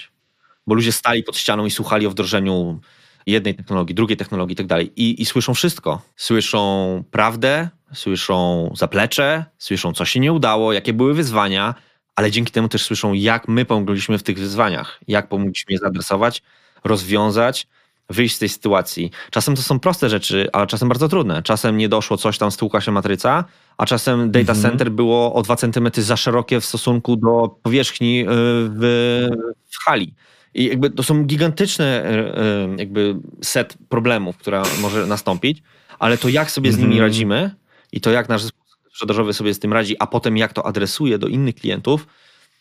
bo 0.66 0.74
ludzie 0.74 0.92
stali 0.92 1.22
pod 1.22 1.36
ścianą 1.36 1.66
i 1.66 1.70
słuchali 1.70 2.06
o 2.06 2.10
wdrożeniu 2.10 2.80
jednej 3.26 3.54
technologii, 3.54 3.94
drugiej 3.94 4.16
technologii 4.16 4.52
i 4.52 4.56
tak 4.56 4.66
dalej. 4.66 4.92
I 4.96 5.26
słyszą 5.26 5.54
wszystko. 5.54 6.02
Słyszą 6.16 7.04
prawdę, 7.10 7.68
słyszą 7.94 8.70
zaplecze, 8.76 9.44
słyszą, 9.58 9.92
co 9.92 10.04
się 10.04 10.20
nie 10.20 10.32
udało, 10.32 10.72
jakie 10.72 10.92
były 10.92 11.14
wyzwania, 11.14 11.74
ale 12.16 12.30
dzięki 12.30 12.52
temu 12.52 12.68
też 12.68 12.82
słyszą, 12.82 13.12
jak 13.12 13.48
my 13.48 13.64
pomogliśmy 13.64 14.18
w 14.18 14.22
tych 14.22 14.38
wyzwaniach, 14.38 15.00
jak 15.08 15.28
pomogliśmy 15.28 15.72
je 15.72 15.78
zaadresować, 15.78 16.42
rozwiązać, 16.84 17.66
wyjść 18.10 18.36
z 18.36 18.38
tej 18.38 18.48
sytuacji. 18.48 19.10
Czasem 19.30 19.56
to 19.56 19.62
są 19.62 19.80
proste 19.80 20.08
rzeczy, 20.08 20.48
ale 20.52 20.66
czasem 20.66 20.88
bardzo 20.88 21.08
trudne. 21.08 21.42
Czasem 21.42 21.76
nie 21.76 21.88
doszło 21.88 22.16
coś 22.16 22.38
tam, 22.38 22.50
stłuka 22.50 22.80
się 22.80 22.92
matryca, 22.92 23.44
a 23.76 23.86
czasem 23.86 24.30
data 24.30 24.52
mhm. 24.52 24.62
center 24.62 24.90
było 24.90 25.34
o 25.34 25.42
2 25.42 25.56
cm 25.56 25.90
za 25.94 26.16
szerokie 26.16 26.60
w 26.60 26.64
stosunku 26.64 27.16
do 27.16 27.56
powierzchni 27.62 28.20
y, 28.20 28.26
w, 28.28 29.28
w 29.70 29.84
hali. 29.84 30.14
I 30.54 30.64
jakby 30.64 30.90
to 30.90 31.02
są 31.02 31.24
gigantyczne 31.24 31.84
e, 31.84 32.38
e, 32.38 32.76
jakby 32.78 33.16
set 33.42 33.78
problemów, 33.88 34.36
która 34.36 34.62
może 34.80 35.06
nastąpić, 35.06 35.62
ale 35.98 36.18
to 36.18 36.28
jak 36.28 36.50
sobie 36.50 36.72
z 36.72 36.78
nimi 36.78 36.92
mhm. 36.92 37.04
radzimy 37.04 37.54
i 37.92 38.00
to 38.00 38.10
jak 38.10 38.28
nasz 38.28 38.42
zespół 38.42 38.60
sprzedażowy 38.90 39.32
sobie 39.32 39.54
z 39.54 39.58
tym 39.58 39.72
radzi, 39.72 39.96
a 39.98 40.06
potem 40.06 40.36
jak 40.36 40.52
to 40.52 40.66
adresuje 40.66 41.18
do 41.18 41.26
innych 41.26 41.54
klientów, 41.54 42.06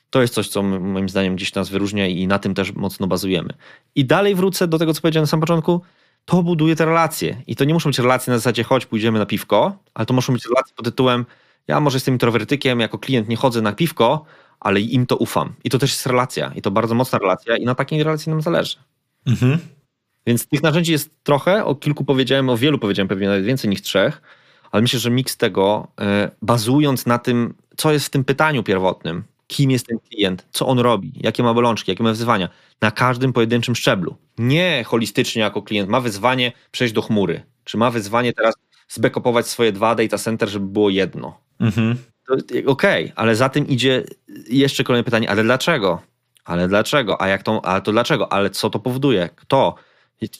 to 0.09 0.21
jest 0.21 0.33
coś, 0.33 0.47
co 0.47 0.63
moim 0.63 1.09
zdaniem 1.09 1.35
gdzieś 1.35 1.53
nas 1.53 1.69
wyróżnia 1.69 2.07
i 2.07 2.27
na 2.27 2.39
tym 2.39 2.53
też 2.53 2.73
mocno 2.73 3.07
bazujemy. 3.07 3.53
I 3.95 4.05
dalej 4.05 4.35
wrócę 4.35 4.67
do 4.67 4.77
tego, 4.77 4.93
co 4.93 5.01
powiedziałem 5.01 5.23
na 5.23 5.27
samym 5.27 5.41
początku, 5.41 5.81
to 6.25 6.43
buduje 6.43 6.75
te 6.75 6.85
relacje. 6.85 7.43
I 7.47 7.55
to 7.55 7.65
nie 7.65 7.73
muszą 7.73 7.89
być 7.89 7.99
relacje 7.99 8.31
na 8.31 8.37
zasadzie 8.37 8.63
chodź, 8.63 8.85
pójdziemy 8.85 9.19
na 9.19 9.25
piwko, 9.25 9.77
ale 9.93 10.05
to 10.05 10.13
muszą 10.13 10.33
być 10.33 10.45
relacje 10.45 10.75
pod 10.75 10.85
tytułem 10.85 11.25
ja 11.69 11.79
może 11.79 11.95
jestem 11.95 12.13
introwertykiem, 12.13 12.79
jako 12.79 12.97
klient 12.97 13.29
nie 13.29 13.35
chodzę 13.35 13.61
na 13.61 13.73
piwko, 13.73 14.25
ale 14.59 14.81
im 14.81 15.05
to 15.05 15.17
ufam. 15.17 15.53
I 15.63 15.69
to 15.69 15.79
też 15.79 15.91
jest 15.91 16.05
relacja. 16.05 16.51
I 16.55 16.61
to 16.61 16.71
bardzo 16.71 16.95
mocna 16.95 17.19
relacja 17.19 17.57
i 17.57 17.65
na 17.65 17.75
takiej 17.75 18.03
relacji 18.03 18.29
nam 18.29 18.41
zależy. 18.41 18.77
Mhm. 19.27 19.59
Więc 20.27 20.47
tych 20.47 20.63
narzędzi 20.63 20.91
jest 20.91 21.23
trochę, 21.23 21.65
o 21.65 21.75
kilku 21.75 22.05
powiedziałem, 22.05 22.49
o 22.49 22.57
wielu 22.57 22.79
powiedziałem, 22.79 23.07
pewnie 23.07 23.27
nawet 23.27 23.45
więcej 23.45 23.69
niż 23.69 23.81
trzech, 23.81 24.21
ale 24.71 24.81
myślę, 24.81 24.99
że 24.99 25.09
miks 25.11 25.37
tego, 25.37 25.87
e, 26.01 26.31
bazując 26.41 27.05
na 27.05 27.19
tym, 27.19 27.53
co 27.77 27.91
jest 27.91 28.05
w 28.05 28.09
tym 28.09 28.23
pytaniu 28.23 28.63
pierwotnym, 28.63 29.23
kim 29.49 29.71
jest 29.71 29.87
ten 29.87 29.99
klient, 29.99 30.47
co 30.51 30.67
on 30.67 30.79
robi, 30.79 31.13
jakie 31.15 31.43
ma 31.43 31.53
bolączki, 31.53 31.91
jakie 31.91 32.03
ma 32.03 32.09
wyzwania, 32.09 32.49
na 32.81 32.91
każdym 32.91 33.33
pojedynczym 33.33 33.75
szczeblu. 33.75 34.15
Nie 34.37 34.83
holistycznie 34.83 35.41
jako 35.41 35.61
klient 35.61 35.89
ma 35.89 36.01
wyzwanie 36.01 36.51
przejść 36.71 36.93
do 36.93 37.01
chmury, 37.01 37.41
czy 37.63 37.77
ma 37.77 37.91
wyzwanie 37.91 38.33
teraz 38.33 38.55
zbackupować 38.89 39.47
swoje 39.47 39.71
dwa 39.71 39.95
data 39.95 40.17
center, 40.17 40.49
żeby 40.49 40.65
było 40.65 40.89
jedno. 40.89 41.39
Mhm. 41.59 41.97
Okej, 42.29 42.65
okay, 42.65 43.11
ale 43.15 43.35
za 43.35 43.49
tym 43.49 43.67
idzie 43.67 44.03
jeszcze 44.49 44.83
kolejne 44.83 45.03
pytanie, 45.03 45.29
ale 45.29 45.43
dlaczego? 45.43 46.01
Ale 46.45 46.67
dlaczego? 46.67 47.21
A 47.21 47.27
jak 47.27 47.43
to, 47.43 47.65
ale 47.65 47.81
to 47.81 47.91
dlaczego? 47.91 48.33
Ale 48.33 48.49
co 48.49 48.69
to 48.69 48.79
powoduje? 48.79 49.29
Kto? 49.35 49.75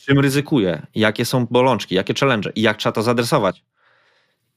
Czym 0.06 0.20
ryzykuje? 0.20 0.88
Jakie 0.96 1.26
są 1.26 1.46
bolączki? 1.46 1.96
Jakie 1.96 2.14
challenge? 2.20 2.52
I 2.56 2.62
jak 2.62 2.78
trzeba 2.78 2.94
to 2.94 3.04
zadresować? 3.04 3.64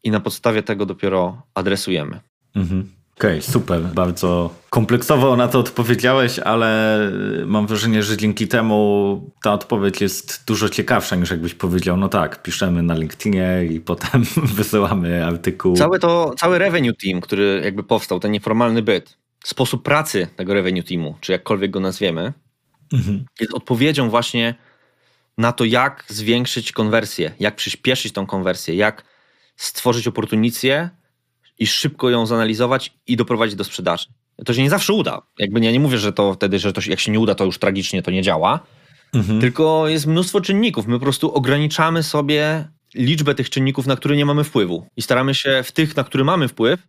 I 0.04 0.10
na 0.10 0.20
podstawie 0.20 0.62
tego 0.62 0.86
dopiero 0.86 1.42
adresujemy. 1.54 2.20
Mhm. 2.54 3.01
Okej, 3.18 3.38
okay, 3.38 3.52
super. 3.52 3.80
Bardzo 3.80 4.54
kompleksowo 4.70 5.36
na 5.36 5.48
to 5.48 5.58
odpowiedziałeś, 5.58 6.38
ale 6.38 6.98
mam 7.46 7.66
wrażenie, 7.66 8.02
że 8.02 8.16
dzięki 8.16 8.48
temu 8.48 9.30
ta 9.42 9.52
odpowiedź 9.52 10.00
jest 10.00 10.44
dużo 10.46 10.68
ciekawsza 10.68 11.16
niż 11.16 11.30
jakbyś 11.30 11.54
powiedział, 11.54 11.96
no 11.96 12.08
tak, 12.08 12.42
piszemy 12.42 12.82
na 12.82 12.94
LinkedInie 12.94 13.64
i 13.70 13.80
potem 13.90 14.24
wysyłamy 14.36 15.26
artykuł. 15.26 15.76
Całe 15.76 15.98
to, 15.98 16.34
cały 16.38 16.58
revenue 16.58 16.92
team, 17.02 17.20
który 17.20 17.60
jakby 17.64 17.82
powstał, 17.82 18.20
ten 18.20 18.32
nieformalny 18.32 18.82
byt, 18.82 19.18
sposób 19.44 19.82
pracy 19.82 20.28
tego 20.36 20.54
revenue 20.54 20.82
teamu, 20.82 21.16
czy 21.20 21.32
jakkolwiek 21.32 21.70
go 21.70 21.80
nazwiemy, 21.80 22.32
mhm. 22.92 23.24
jest 23.40 23.54
odpowiedzią 23.54 24.10
właśnie 24.10 24.54
na 25.38 25.52
to, 25.52 25.64
jak 25.64 26.04
zwiększyć 26.08 26.72
konwersję, 26.72 27.32
jak 27.40 27.56
przyspieszyć 27.56 28.12
tą 28.12 28.26
konwersję, 28.26 28.74
jak 28.74 29.04
stworzyć 29.56 30.06
oportunicję 30.06 30.90
i 31.62 31.66
szybko 31.66 32.10
ją 32.10 32.26
zanalizować 32.26 32.92
i 33.06 33.16
doprowadzić 33.16 33.56
do 33.56 33.64
sprzedaży. 33.64 34.06
To 34.44 34.54
się 34.54 34.62
nie 34.62 34.70
zawsze 34.70 34.92
uda. 34.92 35.22
Jakby 35.38 35.60
ja 35.60 35.72
nie 35.72 35.80
mówię, 35.80 35.98
że 35.98 36.12
to 36.12 36.34
wtedy, 36.34 36.58
że 36.58 36.72
to, 36.72 36.80
jak 36.86 37.00
się 37.00 37.12
nie 37.12 37.20
uda, 37.20 37.34
to 37.34 37.44
już 37.44 37.58
tragicznie 37.58 38.02
to 38.02 38.10
nie 38.10 38.22
działa. 38.22 38.60
Mhm. 39.14 39.40
Tylko 39.40 39.88
jest 39.88 40.06
mnóstwo 40.06 40.40
czynników. 40.40 40.86
My 40.86 40.98
po 40.98 41.04
prostu 41.04 41.34
ograniczamy 41.34 42.02
sobie 42.02 42.68
liczbę 42.94 43.34
tych 43.34 43.50
czynników, 43.50 43.86
na 43.86 43.96
które 43.96 44.16
nie 44.16 44.26
mamy 44.26 44.44
wpływu. 44.44 44.86
I 44.96 45.02
staramy 45.02 45.34
się 45.34 45.62
w 45.64 45.72
tych, 45.72 45.96
na 45.96 46.04
które 46.04 46.24
mamy 46.24 46.48
wpływ, 46.48 46.80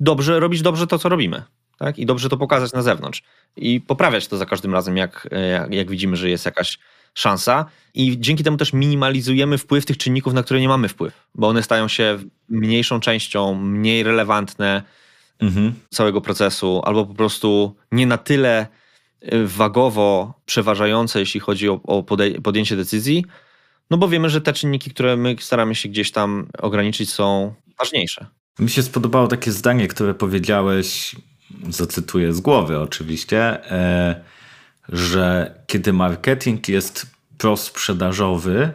dobrze 0.00 0.40
robić 0.40 0.62
dobrze 0.62 0.86
to, 0.86 0.98
co 0.98 1.08
robimy. 1.08 1.42
Tak? 1.78 1.98
I 1.98 2.06
dobrze 2.06 2.28
to 2.28 2.36
pokazać 2.36 2.72
na 2.72 2.82
zewnątrz. 2.82 3.22
I 3.56 3.80
poprawiać 3.80 4.28
to 4.28 4.36
za 4.36 4.46
każdym 4.46 4.72
razem, 4.72 4.96
jak, 4.96 5.28
jak, 5.52 5.74
jak 5.74 5.90
widzimy, 5.90 6.16
że 6.16 6.30
jest 6.30 6.44
jakaś 6.44 6.78
szansa 7.14 7.66
i 7.94 8.20
dzięki 8.20 8.44
temu 8.44 8.56
też 8.56 8.72
minimalizujemy 8.72 9.58
wpływ 9.58 9.86
tych 9.86 9.96
czynników, 9.96 10.32
na 10.32 10.42
które 10.42 10.60
nie 10.60 10.68
mamy 10.68 10.88
wpływ, 10.88 11.26
bo 11.34 11.48
one 11.48 11.62
stają 11.62 11.88
się 11.88 12.18
mniejszą 12.48 13.00
częścią, 13.00 13.54
mniej 13.54 14.02
relevantne 14.02 14.82
mhm. 15.40 15.72
całego 15.90 16.20
procesu, 16.20 16.82
albo 16.84 17.06
po 17.06 17.14
prostu 17.14 17.76
nie 17.92 18.06
na 18.06 18.18
tyle 18.18 18.66
y, 19.32 19.46
wagowo 19.46 20.34
przeważające, 20.46 21.20
jeśli 21.20 21.40
chodzi 21.40 21.68
o, 21.68 21.80
o 21.82 22.02
podjęcie 22.42 22.76
decyzji, 22.76 23.24
no 23.90 23.96
bo 23.96 24.08
wiemy, 24.08 24.30
że 24.30 24.40
te 24.40 24.52
czynniki, 24.52 24.90
które 24.90 25.16
my 25.16 25.36
staramy 25.40 25.74
się 25.74 25.88
gdzieś 25.88 26.10
tam 26.10 26.48
ograniczyć, 26.58 27.12
są 27.12 27.54
ważniejsze. 27.78 28.26
Mi 28.58 28.70
się 28.70 28.82
spodobało 28.82 29.26
takie 29.26 29.52
zdanie, 29.52 29.88
które 29.88 30.14
powiedziałeś, 30.14 31.16
zacytuję 31.68 32.32
z 32.32 32.40
głowy 32.40 32.78
oczywiście, 32.78 33.70
e, 33.70 34.20
że 34.92 35.54
kiedy 35.66 35.92
marketing 35.92 36.68
jest 36.68 37.06
prosprzedażowy, 37.38 38.72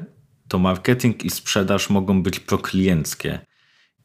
to 0.47 0.59
marketing 0.59 1.25
i 1.25 1.29
sprzedaż 1.29 1.89
mogą 1.89 2.23
być 2.23 2.39
proklienckie. 2.39 3.39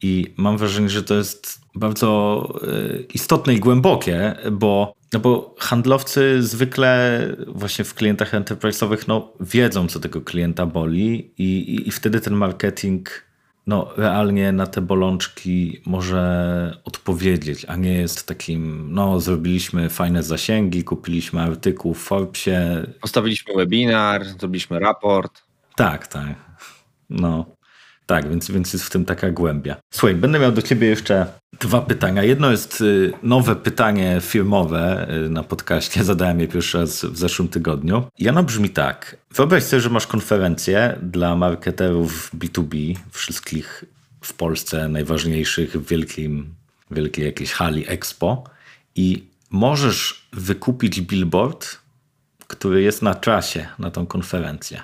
I 0.01 0.33
mam 0.37 0.57
wrażenie, 0.57 0.89
że 0.89 1.03
to 1.03 1.15
jest 1.15 1.61
bardzo 1.75 2.43
e, 2.63 3.01
istotne 3.13 3.53
i 3.53 3.59
głębokie, 3.59 4.35
bo, 4.51 4.93
no 5.13 5.19
bo 5.19 5.55
handlowcy 5.59 6.43
zwykle 6.43 7.21
właśnie 7.47 7.85
w 7.85 7.93
klientach 7.93 8.33
enterprise'owych 8.33 9.07
no, 9.07 9.33
wiedzą, 9.39 9.87
co 9.87 9.99
tego 9.99 10.21
klienta 10.21 10.65
boli 10.65 11.33
i, 11.37 11.75
i, 11.75 11.87
i 11.87 11.91
wtedy 11.91 12.19
ten 12.19 12.33
marketing 12.33 13.09
no, 13.67 13.89
realnie 13.97 14.51
na 14.51 14.67
te 14.67 14.81
bolączki 14.81 15.81
może 15.85 16.81
odpowiedzieć, 16.83 17.65
a 17.65 17.75
nie 17.75 17.93
jest 17.93 18.27
takim, 18.27 18.87
no, 18.93 19.19
zrobiliśmy 19.19 19.89
fajne 19.89 20.23
zasięgi, 20.23 20.83
kupiliśmy 20.83 21.41
artykuł 21.41 21.93
w 21.93 22.03
Forbesie. 22.03 22.87
Postawiliśmy 23.01 23.53
webinar, 23.55 24.25
zrobiliśmy 24.25 24.79
raport. 24.79 25.41
Tak, 25.75 26.07
tak. 26.07 26.35
No. 27.09 27.45
Tak, 28.05 28.29
więc, 28.29 28.51
więc 28.51 28.73
jest 28.73 28.85
w 28.85 28.89
tym 28.89 29.05
taka 29.05 29.31
głębia. 29.31 29.75
Słuchaj, 29.93 30.15
będę 30.15 30.39
miał 30.39 30.51
do 30.51 30.61
ciebie 30.61 30.87
jeszcze 30.87 31.25
dwa 31.59 31.81
pytania. 31.81 32.23
Jedno 32.23 32.51
jest 32.51 32.81
y, 32.81 33.13
nowe 33.23 33.55
pytanie 33.55 34.17
firmowe 34.21 35.07
y, 35.25 35.29
na 35.29 35.43
podcaście. 35.43 36.03
Zadałem 36.11 36.39
je 36.39 36.47
pierwszy 36.47 36.77
raz 36.77 37.05
w 37.05 37.17
zeszłym 37.17 37.47
tygodniu. 37.47 38.03
I 38.17 38.29
ono 38.29 38.43
brzmi 38.43 38.69
tak. 38.69 39.17
Wyobraź 39.35 39.63
sobie, 39.63 39.79
że 39.81 39.89
masz 39.89 40.07
konferencję 40.07 40.97
dla 41.01 41.35
marketerów 41.35 42.31
B2B, 42.35 42.95
wszystkich 43.11 43.85
w 44.21 44.33
Polsce 44.33 44.89
najważniejszych 44.89 45.71
w 45.71 45.87
wielkim, 45.87 46.53
wielkiej 46.91 47.25
jakiejś 47.25 47.51
hali 47.51 47.89
Expo 47.89 48.43
i 48.95 49.23
możesz 49.49 50.27
wykupić 50.33 51.01
billboard, 51.01 51.77
który 52.47 52.81
jest 52.81 53.01
na 53.01 53.15
czasie 53.15 53.67
na 53.79 53.91
tą 53.91 54.05
konferencję. 54.05 54.81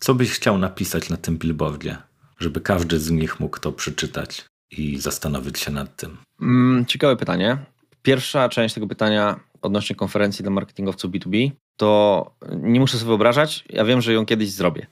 Co 0.00 0.14
byś 0.14 0.30
chciał 0.30 0.58
napisać 0.58 1.08
na 1.08 1.16
tym 1.16 1.38
billboardzie? 1.38 1.96
Żeby 2.40 2.60
każdy 2.60 2.98
z 2.98 3.10
nich 3.10 3.40
mógł 3.40 3.58
to 3.58 3.72
przeczytać 3.72 4.44
i 4.70 4.98
zastanowić 4.98 5.58
się 5.58 5.70
nad 5.70 5.96
tym? 5.96 6.16
Mm, 6.42 6.86
ciekawe 6.86 7.16
pytanie. 7.16 7.58
Pierwsza 8.02 8.48
część 8.48 8.74
tego 8.74 8.86
pytania 8.86 9.40
odnośnie 9.62 9.96
konferencji 9.96 10.42
dla 10.42 10.50
marketingowców 10.50 11.10
B2B, 11.10 11.50
to 11.76 12.30
nie 12.56 12.80
muszę 12.80 12.98
sobie 12.98 13.08
wyobrażać, 13.08 13.64
ja 13.68 13.84
wiem, 13.84 14.00
że 14.00 14.12
ją 14.12 14.26
kiedyś 14.26 14.50
zrobię. 14.50 14.86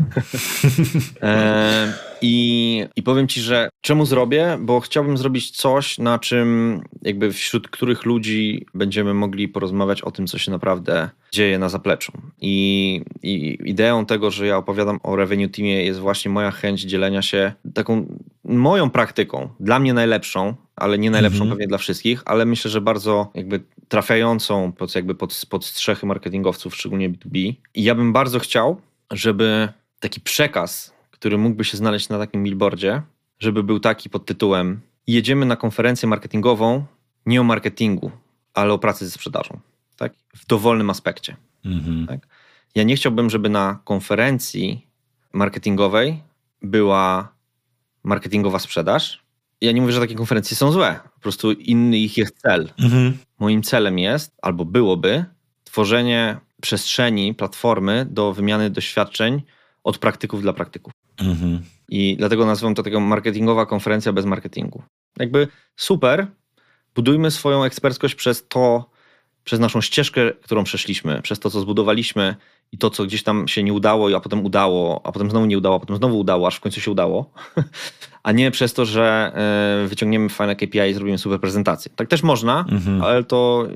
e, 1.22 1.92
i, 2.22 2.84
I 2.96 3.02
powiem 3.02 3.28
ci, 3.28 3.40
że 3.40 3.68
czemu 3.80 4.06
zrobię? 4.06 4.58
Bo 4.60 4.80
chciałbym 4.80 5.16
zrobić 5.16 5.50
coś, 5.50 5.98
na 5.98 6.18
czym 6.18 6.80
jakby 7.02 7.32
wśród 7.32 7.68
których 7.68 8.04
ludzi 8.04 8.66
będziemy 8.74 9.14
mogli 9.14 9.48
porozmawiać 9.48 10.02
o 10.02 10.10
tym, 10.10 10.26
co 10.26 10.38
się 10.38 10.50
naprawdę 10.50 11.10
dzieje 11.32 11.58
na 11.58 11.68
zapleczu. 11.68 12.12
I, 12.40 13.02
i 13.22 13.58
ideą 13.64 14.06
tego, 14.06 14.30
że 14.30 14.46
ja 14.46 14.56
opowiadam 14.56 15.00
o 15.02 15.16
revenue 15.16 15.48
teamie 15.48 15.84
jest 15.84 16.00
właśnie 16.00 16.30
moja 16.30 16.50
chęć 16.50 16.80
dzielenia 16.80 17.22
się 17.22 17.52
taką 17.74 18.06
moją 18.44 18.90
praktyką, 18.90 19.48
dla 19.60 19.78
mnie 19.78 19.94
najlepszą, 19.94 20.54
ale 20.76 20.98
nie 20.98 21.10
najlepszą 21.10 21.36
mhm. 21.36 21.50
pewnie 21.50 21.66
dla 21.66 21.78
wszystkich, 21.78 22.22
ale 22.24 22.44
myślę, 22.46 22.70
że 22.70 22.80
bardzo 22.80 23.30
jakby 23.34 23.60
trafiającą 23.88 24.72
pod, 24.72 24.94
jakby 24.94 25.14
pod, 25.14 25.42
pod 25.50 25.64
strzechy 25.64 26.06
marketingowców, 26.06 26.74
szczególnie 26.74 27.10
B2B. 27.10 27.54
I 27.74 27.82
ja 27.82 27.94
bym 27.94 28.12
bardzo 28.12 28.38
chciał, 28.38 28.80
żeby 29.10 29.68
taki 30.02 30.20
przekaz, 30.20 30.94
który 31.10 31.38
mógłby 31.38 31.64
się 31.64 31.76
znaleźć 31.76 32.08
na 32.08 32.18
takim 32.18 32.44
billboardzie, 32.44 33.02
żeby 33.38 33.62
był 33.62 33.80
taki 33.80 34.10
pod 34.10 34.26
tytułem 34.26 34.80
jedziemy 35.06 35.46
na 35.46 35.56
konferencję 35.56 36.08
marketingową 36.08 36.84
nie 37.26 37.40
o 37.40 37.44
marketingu, 37.44 38.10
ale 38.54 38.72
o 38.72 38.78
pracy 38.78 39.04
ze 39.04 39.10
sprzedażą. 39.10 39.60
Tak? 39.96 40.12
W 40.36 40.46
dowolnym 40.46 40.90
aspekcie. 40.90 41.36
Mhm. 41.64 42.06
Tak? 42.06 42.26
Ja 42.74 42.82
nie 42.82 42.96
chciałbym, 42.96 43.30
żeby 43.30 43.48
na 43.48 43.78
konferencji 43.84 44.86
marketingowej 45.32 46.22
była 46.62 47.28
marketingowa 48.02 48.58
sprzedaż. 48.58 49.22
Ja 49.60 49.72
nie 49.72 49.80
mówię, 49.80 49.92
że 49.92 50.00
takie 50.00 50.14
konferencje 50.14 50.56
są 50.56 50.72
złe. 50.72 51.00
Po 51.14 51.20
prostu 51.20 51.52
inny 51.52 51.98
ich 51.98 52.16
jest 52.16 52.38
cel. 52.38 52.70
Mhm. 52.78 53.18
Moim 53.38 53.62
celem 53.62 53.98
jest, 53.98 54.32
albo 54.42 54.64
byłoby, 54.64 55.24
tworzenie 55.64 56.36
przestrzeni, 56.62 57.34
platformy 57.34 58.06
do 58.10 58.32
wymiany 58.32 58.70
doświadczeń 58.70 59.42
od 59.84 59.98
praktyków 59.98 60.42
dla 60.42 60.52
praktyków. 60.52 60.92
Mhm. 61.20 61.62
I 61.88 62.16
dlatego 62.16 62.46
nazywam 62.46 62.74
to 62.74 62.82
taką 62.82 63.00
marketingowa 63.00 63.66
konferencja 63.66 64.12
bez 64.12 64.24
marketingu. 64.24 64.82
Jakby 65.18 65.48
super, 65.76 66.26
budujmy 66.94 67.30
swoją 67.30 67.64
eksperckość 67.64 68.14
przez 68.14 68.48
to, 68.48 68.90
przez 69.44 69.60
naszą 69.60 69.80
ścieżkę, 69.80 70.32
którą 70.42 70.64
przeszliśmy, 70.64 71.22
przez 71.22 71.40
to, 71.40 71.50
co 71.50 71.60
zbudowaliśmy 71.60 72.36
i 72.72 72.78
to, 72.78 72.90
co 72.90 73.04
gdzieś 73.04 73.22
tam 73.22 73.48
się 73.48 73.62
nie 73.62 73.72
udało, 73.72 74.16
a 74.16 74.20
potem 74.20 74.44
udało, 74.44 75.00
a 75.04 75.12
potem 75.12 75.30
znowu 75.30 75.46
nie 75.46 75.58
udało, 75.58 75.76
a 75.76 75.80
potem 75.80 75.96
znowu 75.96 76.18
udało, 76.18 76.46
aż 76.46 76.56
w 76.56 76.60
końcu 76.60 76.80
się 76.80 76.90
udało, 76.90 77.32
a 78.22 78.32
nie 78.32 78.50
przez 78.50 78.74
to, 78.74 78.84
że 78.84 79.32
e, 79.84 79.88
wyciągniemy 79.88 80.28
fajne 80.28 80.56
KPI 80.56 80.90
i 80.90 80.94
zrobimy 80.94 81.18
super 81.18 81.40
prezentację. 81.40 81.92
Tak 81.96 82.08
też 82.08 82.22
można, 82.22 82.64
mhm. 82.68 83.02
ale 83.02 83.24
to 83.24 83.68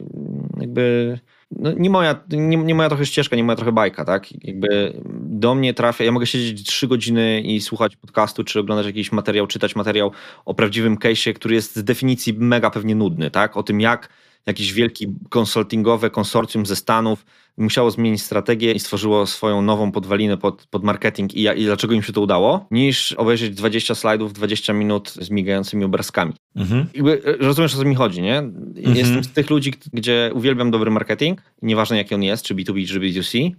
jakby 0.61 1.19
no, 1.51 1.73
nie, 1.73 1.91
moja, 1.91 2.25
nie, 2.31 2.57
nie 2.57 2.75
moja 2.75 2.89
trochę 2.89 3.07
ścieżka, 3.07 3.37
nie 3.37 3.45
moja 3.45 3.57
trochę 3.57 3.73
bajka, 3.73 4.05
tak? 4.05 4.45
Jakby 4.45 5.01
do 5.21 5.55
mnie 5.55 5.75
trafia, 5.75 6.05
ja 6.05 6.13
mogę 6.13 6.27
siedzieć 6.27 6.67
trzy 6.69 6.89
godziny 6.89 7.41
i 7.41 7.61
słuchać 7.61 7.97
podcastu, 7.97 8.45
czy 8.45 8.61
oglądać 8.61 8.87
jakiś 8.87 9.13
materiał, 9.13 9.47
czytać 9.47 9.77
materiał 9.77 10.13
o 10.45 10.55
prawdziwym 10.55 10.97
case'ie, 10.97 11.33
który 11.33 11.55
jest 11.55 11.77
z 11.77 11.85
definicji 11.85 12.35
mega 12.35 12.71
pewnie 12.71 12.95
nudny, 12.95 13.31
tak? 13.31 13.57
O 13.57 13.63
tym, 13.63 13.81
jak 13.81 14.09
jakiś 14.47 14.73
wielki 14.73 15.07
konsultingowe 15.29 16.11
konsorcjum 16.11 16.67
ze 16.67 16.77
Stanów 16.77 17.27
musiało 17.57 17.91
zmienić 17.91 18.23
strategię 18.23 18.73
i 18.73 18.79
stworzyło 18.79 19.27
swoją 19.27 19.63
nową 19.63 19.93
podwalinę 19.93 20.37
pod, 20.37 20.67
pod 20.67 20.85
marketing 20.85 21.35
i, 21.35 21.41
i 21.41 21.65
dlaczego 21.65 21.95
im 21.95 22.03
się 22.03 22.13
to 22.13 22.21
udało, 22.21 22.67
niż 22.71 23.13
obejrzeć 23.13 23.55
20 23.55 23.95
slajdów, 23.95 24.33
20 24.33 24.73
minut 24.73 25.11
z 25.11 25.31
migającymi 25.31 25.85
obrazkami. 25.85 26.33
Mhm. 26.57 26.87
Jakby, 26.95 27.23
e, 27.25 27.37
rozumiesz, 27.37 27.75
o 27.75 27.79
co 27.79 27.85
mi 27.85 27.95
chodzi, 27.95 28.23
nie? 28.23 28.39
Mhm. 28.39 28.97
Jestem 28.97 29.25
z 29.25 29.33
tych 29.33 29.51
ludzi, 29.51 29.73
gdzie 29.93 30.31
uwielbiam 30.35 30.71
dobry 30.71 30.91
marketing, 30.91 31.43
nieważne 31.63 31.97
jaki 31.97 32.15
on 32.15 32.23
jest, 32.23 32.45
czy 32.45 32.55
B2B, 32.55 32.89
czy 32.89 33.01
B2C, 33.01 33.51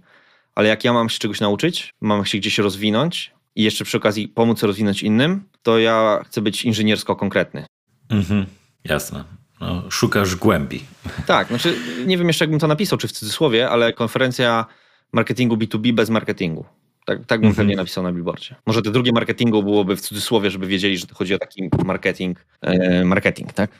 ale 0.54 0.68
jak 0.68 0.84
ja 0.84 0.92
mam 0.92 1.08
się 1.08 1.18
czegoś 1.18 1.40
nauczyć, 1.40 1.94
mam 2.00 2.24
się 2.24 2.38
gdzieś 2.38 2.58
rozwinąć 2.58 3.32
i 3.56 3.62
jeszcze 3.62 3.84
przy 3.84 3.96
okazji 3.96 4.28
pomóc 4.28 4.62
rozwinąć 4.62 5.02
innym, 5.02 5.42
to 5.62 5.78
ja 5.78 6.24
chcę 6.26 6.40
być 6.42 6.64
inżyniersko 6.64 7.16
konkretny. 7.16 7.66
Mhm. 8.10 8.46
Jasne 8.84 9.37
no, 9.60 9.90
szukasz 9.90 10.36
głębi. 10.36 10.84
Tak, 11.26 11.48
znaczy 11.48 11.76
nie 12.06 12.18
wiem 12.18 12.26
jeszcze 12.26 12.44
jakbym 12.44 12.60
to 12.60 12.66
napisał, 12.66 12.98
czy 12.98 13.08
w 13.08 13.12
cudzysłowie, 13.12 13.70
ale 13.70 13.92
konferencja 13.92 14.66
marketingu 15.12 15.56
B2B 15.56 15.92
bez 15.92 16.10
marketingu. 16.10 16.64
Tak, 17.06 17.18
tak 17.26 17.40
bym 17.40 17.48
mhm. 17.48 17.54
pewnie 17.54 17.76
napisał 17.76 18.04
na 18.04 18.12
billboardzie. 18.12 18.54
Może 18.66 18.82
te 18.82 18.90
drugie 18.90 19.12
marketingu 19.12 19.62
byłoby 19.62 19.96
w 19.96 20.00
cudzysłowie, 20.00 20.50
żeby 20.50 20.66
wiedzieli, 20.66 20.98
że 20.98 21.06
to 21.06 21.14
chodzi 21.14 21.34
o 21.34 21.38
taki 21.38 21.68
marketing, 21.84 22.44
e, 22.60 23.04
marketing, 23.04 23.52
tak? 23.52 23.70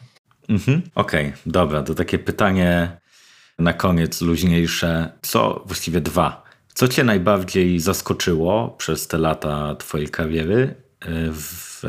Mhm. 0.48 0.82
Okej, 0.94 1.26
okay, 1.26 1.38
dobra, 1.46 1.82
to 1.82 1.94
takie 1.94 2.18
pytanie 2.18 2.96
na 3.58 3.72
koniec 3.72 4.20
luźniejsze. 4.20 5.12
Co, 5.22 5.62
właściwie 5.66 6.00
dwa. 6.00 6.42
Co 6.74 6.88
cię 6.88 7.04
najbardziej 7.04 7.80
zaskoczyło 7.80 8.74
przez 8.78 9.08
te 9.08 9.18
lata 9.18 9.74
twojej 9.74 10.08
kariery 10.08 10.74
w 11.32 11.82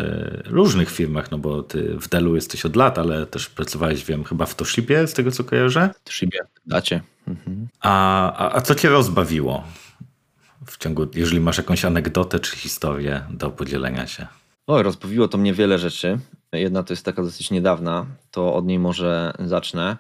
różnych 0.46 0.92
firmach, 0.92 1.32
no 1.32 1.38
bo 1.38 1.64
ty 1.64 1.98
w 1.98 2.10
Delu 2.10 2.36
jesteś 2.36 2.66
od 2.66 2.76
lat, 2.76 2.98
ale 2.98 3.26
też 3.26 3.50
pracowałeś, 3.50 4.06
wiem, 4.06 4.24
chyba 4.24 4.46
w 4.46 4.56
Toshibie, 4.56 5.08
z 5.08 5.14
tego 5.14 5.32
co 5.32 5.44
kojarzę. 5.44 5.90
W 5.96 6.04
Toshibie, 6.04 6.40
dacie. 6.66 7.02
Mhm. 7.28 7.68
A, 7.82 8.34
a, 8.34 8.56
a 8.56 8.62
co 8.62 8.76
cię 8.76 8.90
rozbawiło 8.90 9.64
w 10.66 10.78
ciągu, 10.78 11.08
jeżeli 11.16 11.40
masz 11.40 11.58
jakąś 11.58 11.86
anegdotę 11.86 12.40
czy 12.40 12.56
historię 12.56 13.22
do 13.30 13.50
podzielenia 13.50 14.08
się? 14.08 14.28
O, 14.68 14.84
rozbawiło 14.84 15.28
to 15.28 15.38
mnie 15.38 15.54
wiele 15.54 15.80
rzeczy. 15.80 16.20
Jedna 16.54 16.84
to 16.84 16.94
jest 16.94 17.06
taka 17.06 17.24
dosyć 17.24 17.52
niedawna, 17.52 18.06
to 18.32 18.54
od 18.54 18.66
niej 18.66 18.80
może 18.80 19.34
zacznę. 19.40 19.98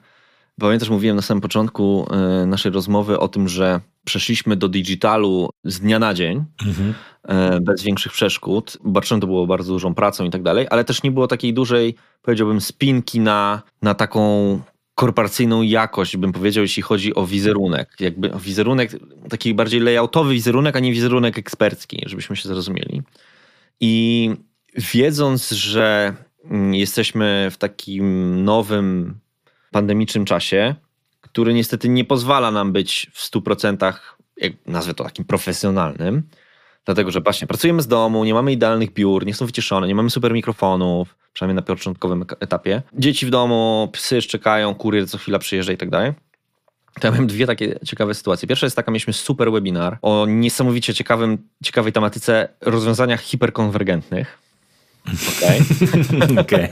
Pamiętasz, 0.60 0.90
mówiłem 0.90 1.16
na 1.16 1.22
samym 1.22 1.42
początku 1.42 2.08
e, 2.12 2.46
naszej 2.46 2.72
rozmowy 2.72 3.20
o 3.20 3.28
tym, 3.28 3.48
że 3.48 3.80
przeszliśmy 4.10 4.56
do 4.56 4.70
digitalu 4.70 5.50
z 5.64 5.80
dnia 5.80 6.00
na 6.00 6.14
dzień, 6.14 6.46
mhm. 6.66 6.94
E, 7.24 7.62
bez 7.62 7.84
większych 7.84 8.12
przeszkód. 8.12 8.78
Baczyłem, 8.84 9.22
to 9.22 9.28
było 9.28 9.48
bardzo 9.48 9.74
dużą 9.74 9.94
pracą 9.96 10.26
i 10.26 10.30
tak 10.30 10.44
dalej, 10.44 10.68
ale 10.70 10.86
też 10.86 11.04
nie 11.04 11.12
było 11.12 11.28
takiej 11.28 11.54
dużej, 11.54 11.96
powiedziałbym, 12.22 12.62
spinki 12.62 13.20
na, 13.20 13.62
na 13.82 13.94
taką 13.94 14.22
korporacyjną 14.96 15.62
jakość, 15.62 16.18
bym 16.18 16.32
powiedział, 16.32 16.62
jeśli 16.62 16.84
chodzi 16.84 17.16
o 17.16 17.26
wizerunek. 17.26 17.90
Jakby 18.00 18.32
wizerunek, 18.40 18.92
taki 19.30 19.54
bardziej 19.54 19.80
layoutowy 19.80 20.34
wizerunek, 20.34 20.76
a 20.76 20.80
nie 20.80 20.92
wizerunek 20.92 21.38
ekspercki, 21.38 22.04
żebyśmy 22.06 22.36
się 22.36 22.50
zrozumieli. 22.50 23.02
I 23.80 24.30
wiedząc, 24.94 25.50
że 25.50 26.14
mm, 26.46 26.74
jesteśmy 26.74 27.48
w 27.52 27.58
takim 27.58 28.44
nowym 28.44 29.20
pandemicznym 29.72 30.26
czasie, 30.26 30.76
który 31.32 31.54
niestety 31.54 31.90
nie 31.90 32.06
pozwala 32.06 32.52
nam 32.52 32.72
być 32.72 33.12
w 33.14 33.32
100%, 33.32 33.94
jak 34.38 34.54
nazwę 34.66 34.94
to 34.94 35.04
takim 35.04 35.26
profesjonalnym, 35.26 36.24
dlatego 36.86 37.12
że 37.12 37.22
właśnie 37.22 37.48
pracujemy 37.48 37.82
z 37.82 37.88
domu, 37.88 38.24
nie 38.24 38.34
mamy 38.34 38.52
idealnych 38.52 38.94
biur, 38.94 39.26
nie 39.26 39.34
są 39.34 39.46
wyciszone, 39.46 39.88
nie 39.88 39.96
mamy 39.96 40.10
super 40.10 40.34
mikrofonów, 40.34 41.16
przynajmniej 41.34 41.56
na 41.56 41.62
początkowym 41.62 42.26
etapie. 42.40 42.82
Dzieci 42.94 43.26
w 43.26 43.30
domu, 43.30 43.90
psy 43.94 44.22
czekają, 44.22 44.76
kurier 44.76 45.10
co 45.10 45.18
chwila 45.18 45.40
przyjeżdża 45.40 45.74
i 45.74 45.78
tak 45.78 45.90
dalej. 45.90 46.14
To 47.00 47.08
ja 47.08 47.12
miałem 47.12 47.28
dwie 47.28 47.48
takie 47.48 47.80
ciekawe 47.86 48.14
sytuacje. 48.14 48.48
Pierwsza 48.48 48.66
jest 48.66 48.76
taka, 48.76 48.92
mieliśmy 48.92 49.14
super 49.14 49.52
webinar 49.52 49.98
o 50.02 50.26
niesamowicie 50.26 50.94
ciekawym, 50.94 51.38
ciekawej 51.64 51.94
tematyce 51.94 52.50
rozwiązaniach 52.62 53.22
hiperkonwergentnych. 53.22 54.49
Okej. 55.38 55.62
Okay. 56.24 56.40
okay. 56.40 56.70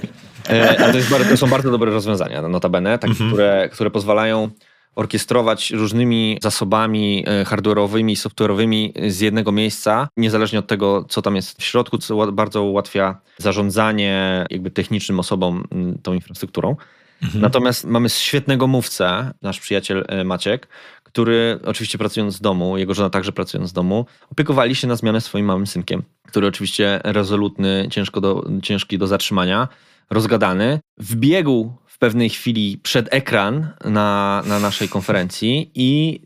E, 0.50 0.84
ale 0.84 1.04
to, 1.04 1.10
bardzo, 1.12 1.30
to 1.30 1.38
są 1.38 1.48
bardzo 1.48 1.72
dobre 1.72 1.92
rozwiązania, 1.92 2.42
notabene, 2.42 3.00
takie, 3.00 3.12
mhm. 3.12 3.30
które, 3.30 3.70
które 3.72 3.92
pozwalają 3.92 4.50
orkiestrować 4.96 5.72
różnymi 5.72 6.38
zasobami 6.42 7.24
e, 7.28 7.44
hardware'owymi 7.44 8.12
i 8.12 8.16
software'owymi 8.16 9.10
z 9.10 9.20
jednego 9.20 9.52
miejsca, 9.52 10.10
niezależnie 10.18 10.60
od 10.60 10.68
tego, 10.68 11.06
co 11.10 11.22
tam 11.22 11.36
jest 11.36 11.62
w 11.62 11.64
środku, 11.64 11.98
co 11.98 12.32
bardzo 12.32 12.64
ułatwia 12.64 13.22
zarządzanie 13.38 14.46
jakby 14.50 14.72
technicznym 14.72 15.20
osobom 15.20 15.64
tą 16.04 16.14
infrastrukturą. 16.14 16.76
Mhm. 17.24 17.42
Natomiast 17.42 17.86
mamy 17.86 18.10
świetnego 18.10 18.68
mówcę, 18.68 19.34
nasz 19.42 19.60
przyjaciel 19.60 20.06
e, 20.08 20.24
Maciek, 20.24 20.68
który 21.08 21.60
oczywiście 21.66 21.98
pracując 21.98 22.36
z 22.36 22.42
domu, 22.42 22.78
jego 22.78 22.94
żona 22.94 23.10
także 23.10 23.32
pracując 23.32 23.70
z 23.70 23.74
domu, 23.74 24.06
opiekowali 24.32 24.76
się 24.76 24.88
na 24.88 24.96
zmianę 24.96 25.22
swoim 25.22 25.46
małym 25.46 25.68
synkiem, 25.68 26.04
który 26.28 26.48
oczywiście 26.48 27.00
rezolutny, 27.04 27.88
ciężko 27.92 28.22
do, 28.22 28.50
ciężki 28.64 28.98
do 28.98 29.08
zatrzymania, 29.08 29.68
rozgadany, 30.10 30.80
wbiegł 30.98 31.74
w 31.86 31.98
pewnej 31.98 32.30
chwili 32.30 32.80
przed 32.84 33.14
ekran 33.14 33.68
na, 33.86 34.44
na 34.46 34.60
naszej 34.60 34.90
konferencji 34.90 35.72
i 35.76 36.22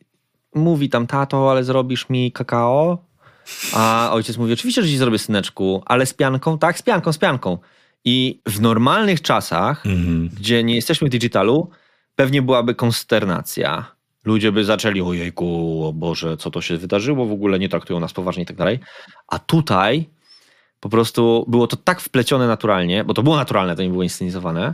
mówi 0.55 0.89
tam, 0.89 1.07
tato, 1.07 1.51
ale 1.51 1.63
zrobisz 1.63 2.09
mi 2.09 2.31
kakao? 2.31 3.05
A 3.73 4.09
ojciec 4.13 4.37
mówi, 4.37 4.53
oczywiście, 4.53 4.81
że 4.81 4.87
ci 4.87 4.97
zrobię 4.97 5.19
syneczku, 5.19 5.83
ale 5.85 6.05
z 6.05 6.13
pianką? 6.13 6.57
Tak, 6.57 6.79
z 6.79 6.81
pianką, 6.81 7.13
z 7.13 7.17
pianką. 7.17 7.57
I 8.05 8.41
w 8.45 8.61
normalnych 8.61 9.21
czasach, 9.21 9.85
mhm. 9.85 10.29
gdzie 10.29 10.63
nie 10.63 10.75
jesteśmy 10.75 11.07
w 11.07 11.11
digitalu, 11.11 11.69
pewnie 12.15 12.41
byłaby 12.41 12.75
konsternacja. 12.75 13.95
Ludzie 14.25 14.51
by 14.51 14.65
zaczęli, 14.65 15.01
ojejku, 15.01 15.81
o 15.85 15.93
Boże, 15.93 16.37
co 16.37 16.51
to 16.51 16.61
się 16.61 16.77
wydarzyło, 16.77 17.25
w 17.25 17.31
ogóle 17.31 17.59
nie 17.59 17.69
traktują 17.69 17.99
nas 17.99 18.13
poważnie 18.13 18.43
i 18.43 18.45
tak 18.45 18.55
dalej. 18.57 18.79
A 19.27 19.39
tutaj 19.39 20.09
po 20.81 20.89
prostu 20.89 21.45
było 21.47 21.67
to 21.67 21.77
tak 21.77 22.01
wplecione 22.01 22.47
naturalnie, 22.47 23.03
bo 23.03 23.13
to 23.13 23.23
było 23.23 23.35
naturalne, 23.35 23.75
to 23.75 23.83
nie 23.83 23.89
było 23.89 24.03
inscenizowane. 24.03 24.73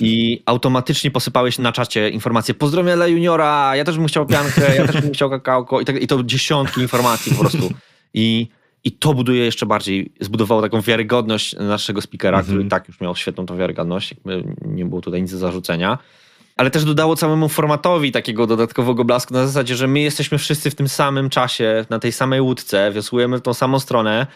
I 0.00 0.42
automatycznie 0.46 1.10
posypałeś 1.10 1.58
na 1.58 1.72
czacie 1.72 2.08
informacje, 2.08 2.54
pozdrowienia 2.54 2.96
dla 2.96 3.06
juniora, 3.06 3.76
ja 3.76 3.84
też 3.84 3.98
bym 3.98 4.06
chciał 4.06 4.26
piankę, 4.26 4.76
ja 4.76 4.86
też 4.86 5.02
bym 5.02 5.12
chciał 5.12 5.30
kakałko 5.30 5.80
i, 5.80 5.84
tak, 5.84 6.02
i 6.02 6.06
to 6.06 6.24
dziesiątki 6.24 6.80
informacji 6.80 7.32
po 7.32 7.40
prostu. 7.40 7.70
I, 8.14 8.48
I 8.84 8.92
to 8.92 9.14
buduje 9.14 9.44
jeszcze 9.44 9.66
bardziej, 9.66 10.12
zbudowało 10.20 10.62
taką 10.62 10.80
wiarygodność 10.80 11.56
naszego 11.56 12.00
speakera, 12.00 12.38
mhm. 12.38 12.56
który 12.56 12.68
tak 12.68 12.88
już 12.88 13.00
miał 13.00 13.16
świetną 13.16 13.46
tą 13.46 13.56
wiarygodność, 13.56 14.10
jakby 14.10 14.54
nie 14.66 14.84
było 14.84 15.00
tutaj 15.00 15.22
nic 15.22 15.32
do 15.32 15.38
zarzucenia. 15.38 15.98
Ale 16.56 16.70
też 16.70 16.84
dodało 16.84 17.16
całemu 17.16 17.48
formatowi 17.48 18.12
takiego 18.12 18.46
dodatkowego 18.46 19.04
blasku 19.04 19.34
na 19.34 19.46
zasadzie, 19.46 19.76
że 19.76 19.86
my 19.86 20.00
jesteśmy 20.00 20.38
wszyscy 20.38 20.70
w 20.70 20.74
tym 20.74 20.88
samym 20.88 21.30
czasie, 21.30 21.84
na 21.90 21.98
tej 21.98 22.12
samej 22.12 22.40
łódce, 22.40 22.92
wiosłujemy 22.92 23.38
w 23.38 23.42
tą 23.42 23.54
samą 23.54 23.80
stronę, 23.80 24.26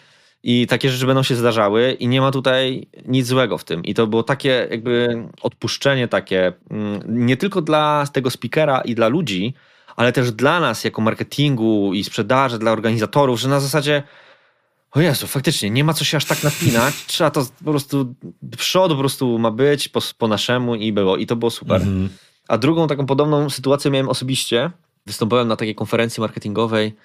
i 0.43 0.67
takie 0.67 0.89
rzeczy 0.89 1.05
będą 1.05 1.23
się 1.23 1.35
zdarzały 1.35 1.91
i 1.91 2.07
nie 2.07 2.21
ma 2.21 2.31
tutaj 2.31 2.87
nic 3.05 3.27
złego 3.27 3.57
w 3.57 3.63
tym. 3.63 3.83
I 3.83 3.93
to 3.93 4.07
było 4.07 4.23
takie 4.23 4.67
jakby 4.71 5.23
odpuszczenie 5.41 6.07
takie 6.07 6.53
mm, 6.71 7.01
nie 7.07 7.37
tylko 7.37 7.61
dla 7.61 8.05
tego 8.13 8.29
speakera 8.29 8.81
i 8.81 8.95
dla 8.95 9.07
ludzi, 9.07 9.53
ale 9.95 10.11
też 10.11 10.31
dla 10.31 10.59
nas 10.59 10.83
jako 10.83 11.01
marketingu 11.01 11.93
i 11.93 12.03
sprzedaży, 12.03 12.59
dla 12.59 12.71
organizatorów, 12.71 13.39
że 13.39 13.49
na 13.49 13.59
zasadzie 13.59 14.03
o 14.91 15.01
Jezu, 15.01 15.27
faktycznie, 15.27 15.69
nie 15.69 15.83
ma 15.83 15.93
co 15.93 16.05
się 16.05 16.17
aż 16.17 16.25
tak 16.25 16.43
napinać, 16.43 17.05
trzeba 17.05 17.31
to 17.31 17.45
po 17.65 17.71
prostu 17.71 18.15
do 18.41 18.57
przodu 18.57 18.95
po 18.95 18.99
prostu 18.99 19.39
ma 19.39 19.51
być 19.51 19.89
po, 19.89 19.99
po 20.17 20.27
naszemu 20.27 20.75
i 20.75 20.91
było. 20.93 21.17
I 21.17 21.25
to 21.25 21.35
było 21.35 21.51
super. 21.51 21.81
Mhm. 21.81 22.09
A 22.47 22.57
drugą 22.57 22.87
taką 22.87 23.05
podobną 23.05 23.49
sytuację 23.49 23.91
miałem 23.91 24.09
osobiście. 24.09 24.71
Wystąpiłem 25.05 25.47
na 25.47 25.55
takiej 25.55 25.75
konferencji 25.75 26.21
marketingowej 26.21 26.95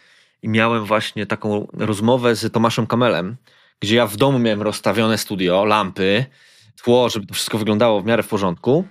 i 0.43 0.49
miałem 0.49 0.85
właśnie 0.85 1.27
taką 1.27 1.67
rozmowę 1.73 2.37
z 2.37 2.53
Tomaszem 2.53 2.87
Kamelem, 2.87 3.37
gdzie 3.81 3.97
ja 3.97 4.07
w 4.07 4.17
domu 4.17 4.39
miałem 4.39 4.63
rozstawione 4.63 5.19
studio, 5.19 5.65
lampy, 5.65 6.25
tło, 6.83 7.09
żeby 7.09 7.27
to 7.27 7.35
wszystko 7.35 7.59
wyglądało 7.59 8.01
w 8.01 8.05
miarę 8.05 8.23
w 8.23 8.29
porządku. 8.29 8.85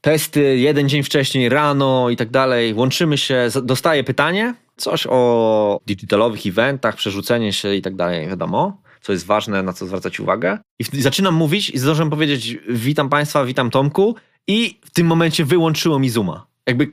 Testy 0.00 0.56
jeden 0.56 0.88
dzień 0.88 1.02
wcześniej, 1.02 1.48
rano 1.48 2.10
i 2.10 2.16
tak 2.16 2.30
dalej. 2.30 2.74
Łączymy 2.74 3.18
się, 3.18 3.48
dostaję 3.62 4.04
pytanie, 4.04 4.54
coś 4.80 5.06
o 5.10 5.80
digitalowych 5.86 6.46
eventach, 6.46 6.96
przerzucenie 6.96 7.52
się 7.52 7.74
i 7.74 7.82
tak 7.82 7.96
dalej, 7.96 8.28
wiadomo, 8.28 8.82
co 9.00 9.12
jest 9.12 9.26
ważne, 9.26 9.62
na 9.62 9.72
co 9.72 9.86
zwracać 9.86 10.20
uwagę. 10.20 10.58
I 10.78 10.84
zaczynam 10.84 11.34
mówić 11.34 11.70
i 11.70 11.78
zdążę 11.78 12.10
powiedzieć 12.10 12.58
witam 12.68 13.08
Państwa, 13.08 13.44
witam 13.44 13.70
Tomku 13.70 14.16
i 14.46 14.78
w 14.84 14.90
tym 14.90 15.06
momencie 15.06 15.44
wyłączyło 15.44 15.98
mi 15.98 16.10
Zooma. 16.10 16.46
Jakby, 16.66 16.92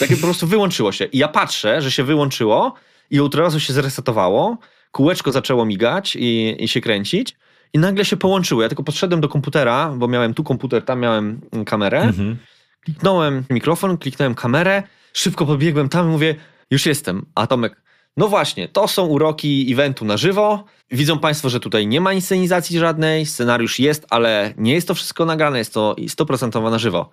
jakby 0.00 0.16
po 0.16 0.26
prostu 0.26 0.46
wyłączyło 0.46 0.92
się. 0.92 1.04
I 1.04 1.18
ja 1.18 1.28
patrzę, 1.28 1.82
że 1.82 1.90
się 1.90 2.04
wyłączyło 2.04 2.74
i 3.10 3.20
od 3.20 3.34
razu 3.34 3.60
się 3.60 3.72
zresetowało, 3.72 4.58
kółeczko 4.90 5.32
zaczęło 5.32 5.64
migać 5.64 6.16
i, 6.16 6.56
i 6.64 6.68
się 6.68 6.80
kręcić 6.80 7.36
i 7.72 7.78
nagle 7.78 8.04
się 8.04 8.16
połączyło. 8.16 8.62
Ja 8.62 8.68
tylko 8.68 8.82
podszedłem 8.82 9.20
do 9.20 9.28
komputera, 9.28 9.92
bo 9.96 10.08
miałem 10.08 10.34
tu 10.34 10.44
komputer, 10.44 10.84
tam 10.84 11.00
miałem 11.00 11.40
kamerę. 11.66 12.02
Mhm. 12.02 12.36
Kliknąłem 12.84 13.44
mikrofon, 13.50 13.98
kliknąłem 13.98 14.34
kamerę, 14.34 14.82
szybko 15.12 15.46
pobiegłem 15.46 15.88
tam 15.88 16.08
i 16.08 16.10
mówię, 16.10 16.34
już 16.72 16.86
jestem. 16.86 17.26
A 17.34 17.46
Tomek, 17.46 17.82
no 18.16 18.28
właśnie, 18.28 18.68
to 18.68 18.88
są 18.88 19.06
uroki 19.06 19.72
eventu 19.72 20.04
na 20.04 20.16
żywo. 20.16 20.64
Widzą 20.90 21.18
Państwo, 21.18 21.48
że 21.48 21.60
tutaj 21.60 21.86
nie 21.86 22.00
ma 22.00 22.12
inscenizacji 22.12 22.78
żadnej, 22.78 23.26
scenariusz 23.26 23.78
jest, 23.78 24.06
ale 24.10 24.54
nie 24.56 24.74
jest 24.74 24.88
to 24.88 24.94
wszystko 24.94 25.24
nagrane, 25.24 25.58
jest 25.58 25.74
to 25.74 25.94
100% 25.98 26.70
na 26.70 26.78
żywo. 26.78 27.10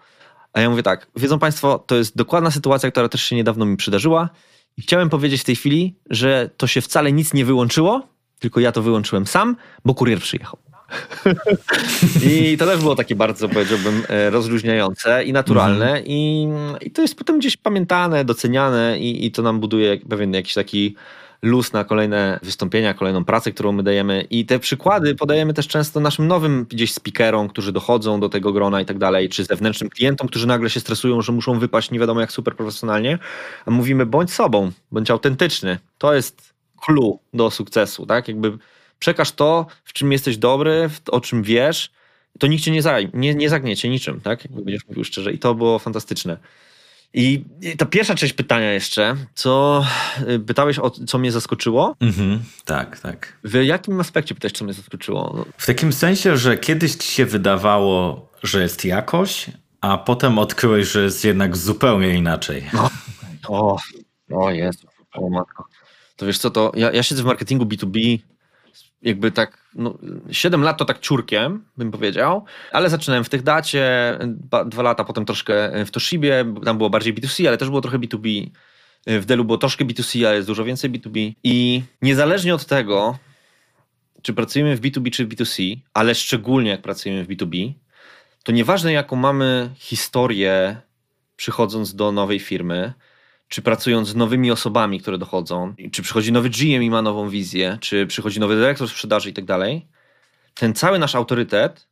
A 0.54 0.62
ja 0.62 0.70
mówię 0.70 0.84
tak, 0.84 1.08
wiedzą 1.16 1.40
Państwo, 1.40 1.80
to 1.80 1.96
jest 1.96 2.18
dokładna 2.18 2.52
sytuacja, 2.52 2.92
która 2.92 3.10
też 3.10 3.24
się 3.24 3.36
niedawno 3.36 3.66
mi 3.66 3.78
przydarzyła. 3.78 4.30
I 4.78 4.82
chciałem 4.82 5.10
powiedzieć 5.10 5.42
w 5.42 5.46
tej 5.46 5.56
chwili, 5.56 5.96
że 6.10 6.50
to 6.58 6.68
się 6.68 6.82
wcale 6.82 7.12
nic 7.12 7.34
nie 7.34 7.46
wyłączyło, 7.46 8.08
tylko 8.40 8.60
ja 8.60 8.72
to 8.72 8.82
wyłączyłem 8.82 9.28
sam, 9.28 9.56
bo 9.86 9.94
kurier 9.94 10.20
przyjechał. 10.20 10.69
I 12.32 12.58
to 12.58 12.66
też 12.66 12.80
było 12.80 12.96
takie 12.96 13.16
bardzo, 13.16 13.50
powiedziałbym, 13.50 14.04
e, 14.10 14.30
rozluźniające 14.30 15.24
i 15.24 15.34
naturalne. 15.34 15.86
Mhm. 15.86 16.06
I, 16.08 16.48
I 16.82 16.92
to 16.92 17.02
jest 17.02 17.16
potem 17.16 17.40
gdzieś 17.40 17.58
pamiętane, 17.58 18.26
doceniane 18.26 19.00
i, 19.00 19.26
i 19.26 19.32
to 19.32 19.42
nam 19.42 19.60
buduje 19.60 19.98
pewien 19.98 20.34
jakiś 20.34 20.54
taki 20.54 20.96
luz 21.42 21.74
na 21.74 21.84
kolejne 21.84 22.40
wystąpienia, 22.44 22.94
kolejną 22.94 23.26
pracę, 23.26 23.52
którą 23.52 23.72
my 23.72 23.84
dajemy. 23.84 24.28
I 24.30 24.46
te 24.46 24.60
przykłady 24.60 25.16
podajemy 25.16 25.54
też 25.54 25.68
często 25.68 26.00
naszym 26.00 26.28
nowym 26.28 26.66
gdzieś 26.70 26.94
speakerom, 26.94 27.50
którzy 27.50 27.72
dochodzą 27.72 28.20
do 28.20 28.30
tego 28.30 28.54
grona 28.54 28.82
i 28.82 28.86
tak 28.86 28.98
dalej, 28.98 29.30
czy 29.30 29.44
zewnętrznym 29.44 29.90
klientom, 29.90 30.28
którzy 30.28 30.48
nagle 30.48 30.70
się 30.70 30.80
stresują, 30.80 31.22
że 31.22 31.32
muszą 31.32 31.60
wypaść 31.60 31.92
nie 31.92 32.00
wiadomo 32.00 32.22
jak 32.22 32.32
super 32.32 32.56
profesjonalnie. 32.56 33.20
A 33.66 33.72
mówimy, 33.72 34.06
bądź 34.06 34.34
sobą, 34.34 34.72
bądź 34.92 35.12
autentyczny. 35.12 35.80
To 35.98 36.14
jest 36.14 36.54
clue 36.86 37.20
do 37.34 37.52
sukcesu, 37.52 38.06
tak? 38.06 38.28
Jakby 38.28 38.58
przekaż 39.00 39.32
to, 39.32 39.66
w 39.84 39.94
czym 39.94 40.12
jesteś 40.12 40.38
dobry, 40.38 40.90
o 41.12 41.22
czym 41.22 41.44
wiesz 41.44 41.92
to 42.40 42.48
nikt 42.48 42.64
cię 42.64 42.72
nie, 42.72 42.82
za, 42.82 42.98
nie, 43.14 43.36
nie 43.36 43.50
zagniecie 43.50 43.90
niczym, 43.90 44.22
tak? 44.22 44.44
Jakby 44.46 44.62
będziesz 44.62 44.88
mówił 44.88 45.04
szczerze. 45.04 45.34
I 45.34 45.40
to 45.40 45.56
było 45.56 45.80
fantastyczne. 45.80 46.38
I, 47.14 47.44
ta 47.78 47.86
pierwsza 47.86 48.16
część 48.16 48.34
pytania 48.34 48.72
jeszcze, 48.74 49.16
co 49.34 49.86
y, 50.30 50.40
pytałeś 50.40 50.80
o 50.80 50.90
co 50.90 51.18
mnie 51.18 51.32
zaskoczyło? 51.32 51.96
Mhm, 52.00 52.40
tak, 52.66 53.00
tak. 53.00 53.40
W 53.44 53.64
jakim 53.64 54.00
aspekcie 54.00 54.36
pytałeś, 54.36 54.54
co 54.54 54.66
mnie 54.66 54.74
zaskoczyło? 54.74 55.34
No, 55.38 55.46
W 55.58 55.66
takim 55.66 55.94
sensie, 55.94 56.38
że 56.38 56.58
kiedyś 56.58 56.96
ci 56.96 57.12
się 57.12 57.26
wydawało, 57.26 58.30
że 58.44 58.62
jest 58.62 58.86
jakoś, 58.86 59.46
a 59.82 59.98
potem 59.98 60.40
odkryłeś, 60.40 60.88
że 60.92 61.04
jest 61.04 61.26
jednak 61.26 61.58
zupełnie 61.58 62.14
inaczej. 62.16 62.64
O, 63.48 63.78
o 64.32 64.52
Jezu, 64.52 64.88
o 65.14 65.30
matko. 65.30 65.66
To 66.16 66.26
wiesz 66.26 66.38
co, 66.38 66.50
to 66.50 66.72
ja, 66.76 66.92
ja 66.92 67.04
siedzę 67.04 67.24
w 67.24 67.26
marketingu 67.26 67.66
B2B 67.66 68.20
jakby 69.02 69.32
tak, 69.32 69.58
no, 69.76 69.98
7 70.32 70.62
lat 70.62 70.78
to 70.78 70.86
tak 70.86 71.00
ciurkiem, 71.00 71.66
bym 71.78 71.92
powiedział, 71.92 72.46
ale 72.72 72.90
zaczynałem 72.90 73.24
w 73.24 73.30
tych 73.30 73.44
dacie, 73.44 74.18
dwa 74.66 74.84
lata 74.84 75.04
potem 75.04 75.26
troszkę 75.26 75.86
w 75.86 75.92
Toshibie, 75.92 76.54
tam 76.66 76.78
było 76.78 76.90
bardziej 76.90 77.14
B2C, 77.14 77.48
ale 77.48 77.58
też 77.58 77.70
było 77.70 77.82
trochę 77.82 78.00
B2B. 78.00 78.50
W 79.08 79.26
Delu 79.26 79.46
było 79.46 79.58
troszkę 79.58 79.86
B2C, 79.86 80.26
ale 80.26 80.36
jest 80.36 80.48
dużo 80.48 80.64
więcej 80.64 80.92
B2B. 80.92 81.34
I 81.44 81.84
niezależnie 82.02 82.56
od 82.56 82.66
tego, 82.66 83.18
czy 84.22 84.34
pracujemy 84.34 84.76
w 84.76 84.82
B2B 84.82 85.12
czy 85.12 85.26
w 85.26 85.30
B2C, 85.30 85.78
ale 85.94 86.16
szczególnie 86.16 86.70
jak 86.70 86.82
pracujemy 86.82 87.24
w 87.24 87.28
B2B, 87.28 87.74
to 88.44 88.52
nieważne 88.52 88.94
jaką 88.94 89.16
mamy 89.16 89.70
historię 89.76 90.82
przychodząc 91.36 91.96
do 91.96 92.12
nowej 92.12 92.40
firmy, 92.40 92.94
czy 93.50 93.62
pracując 93.62 94.08
z 94.08 94.16
nowymi 94.16 94.52
osobami, 94.52 95.00
które 95.00 95.18
dochodzą, 95.18 95.74
czy 95.92 96.02
przychodzi 96.02 96.32
nowy 96.32 96.50
GM 96.50 96.84
i 96.84 96.90
ma 96.90 97.02
nową 97.02 97.30
wizję, 97.30 97.78
czy 97.82 98.08
przychodzi 98.08 98.40
nowy 98.40 98.56
dyrektor 98.56 98.90
sprzedaży 98.90 99.30
i 99.30 99.34
tak 99.34 99.46
dalej, 99.46 99.88
ten 100.54 100.74
cały 100.74 101.00
nasz 101.00 101.16
autorytet 101.16 101.88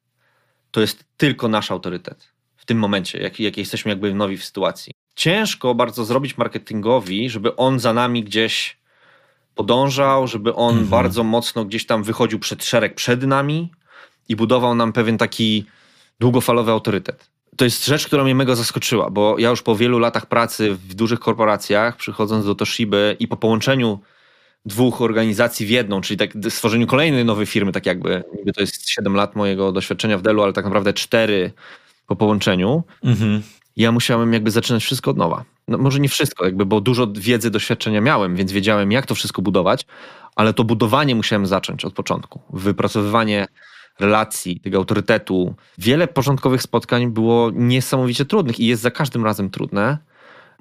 to 0.72 0.82
jest 0.82 1.06
tylko 1.18 1.48
nasz 1.48 1.72
autorytet 1.72 2.28
w 2.58 2.66
tym 2.66 2.78
momencie, 2.78 3.20
jak, 3.20 3.40
jak 3.40 3.58
jesteśmy 3.58 3.90
jakby 3.90 4.14
nowi 4.14 4.38
w 4.38 4.46
sytuacji. 4.46 4.94
Ciężko 5.16 5.76
bardzo 5.76 6.06
zrobić 6.06 6.38
marketingowi, 6.38 7.30
żeby 7.30 7.56
on 7.56 7.80
za 7.80 7.94
nami 7.94 8.24
gdzieś 8.24 8.78
podążał, 9.56 10.28
żeby 10.28 10.56
on 10.56 10.70
mhm. 10.70 10.88
bardzo 10.88 11.24
mocno 11.24 11.66
gdzieś 11.66 11.86
tam 11.86 12.04
wychodził 12.04 12.40
przed 12.40 12.66
szereg 12.66 12.96
przed 12.96 13.24
nami 13.24 13.72
i 14.30 14.36
budował 14.36 14.76
nam 14.76 14.94
pewien 14.94 15.18
taki 15.18 15.66
długofalowy 16.20 16.72
autorytet 16.72 17.30
to 17.58 17.66
jest 17.66 17.86
rzecz, 17.86 18.08
która 18.08 18.24
mnie 18.24 18.36
mega 18.36 18.56
zaskoczyła, 18.56 19.10
bo 19.10 19.36
ja 19.40 19.50
już 19.50 19.62
po 19.62 19.76
wielu 19.76 20.00
latach 20.00 20.26
pracy 20.26 20.74
w 20.74 20.94
dużych 20.94 21.20
korporacjach, 21.20 21.98
przychodząc 21.98 22.46
do 22.46 22.56
Toshiby 22.56 23.16
i 23.20 23.28
po 23.28 23.38
połączeniu 23.38 24.00
dwóch 24.66 25.02
organizacji 25.02 25.66
w 25.66 25.70
jedną, 25.70 26.02
czyli 26.02 26.18
tak 26.18 26.32
stworzeniu 26.50 26.88
kolejnej 26.88 27.26
nowej 27.26 27.46
firmy, 27.46 27.72
tak 27.72 27.86
jakby, 27.86 28.24
niby 28.38 28.54
to 28.54 28.62
jest 28.62 28.90
7 28.90 29.16
lat 29.16 29.36
mojego 29.36 29.72
doświadczenia 29.72 30.18
w 30.18 30.22
Delu, 30.22 30.44
ale 30.44 30.54
tak 30.54 30.66
naprawdę 30.66 30.94
4 30.94 31.52
po 32.08 32.16
połączeniu, 32.16 32.84
mhm. 33.04 33.42
ja 33.78 33.92
musiałem 33.92 34.34
jakby 34.34 34.52
zaczynać 34.52 34.84
wszystko 34.84 35.12
od 35.12 35.18
nowa. 35.18 35.46
No 35.68 35.78
może 35.78 36.00
nie 36.00 36.10
wszystko, 36.10 36.46
jakby, 36.46 36.66
bo 36.66 36.82
dużo 36.82 37.08
wiedzy, 37.08 37.52
doświadczenia 37.52 38.02
miałem, 38.02 38.36
więc 38.36 38.52
wiedziałem, 38.52 38.92
jak 38.92 39.06
to 39.06 39.16
wszystko 39.16 39.42
budować, 39.42 39.86
ale 40.36 40.54
to 40.54 40.64
budowanie 40.64 41.16
musiałem 41.16 41.46
zacząć 41.46 41.86
od 41.86 41.94
początku. 41.94 42.42
Wypracowywanie 42.54 43.48
relacji, 44.00 44.60
tego 44.60 44.78
autorytetu. 44.78 45.56
Wiele 45.78 46.08
początkowych 46.08 46.62
spotkań 46.62 47.12
było 47.12 47.52
niesamowicie 47.54 48.26
trudnych 48.26 48.60
i 48.60 48.66
jest 48.66 48.82
za 48.82 48.92
każdym 48.92 49.26
razem 49.26 49.50
trudne, 49.50 49.98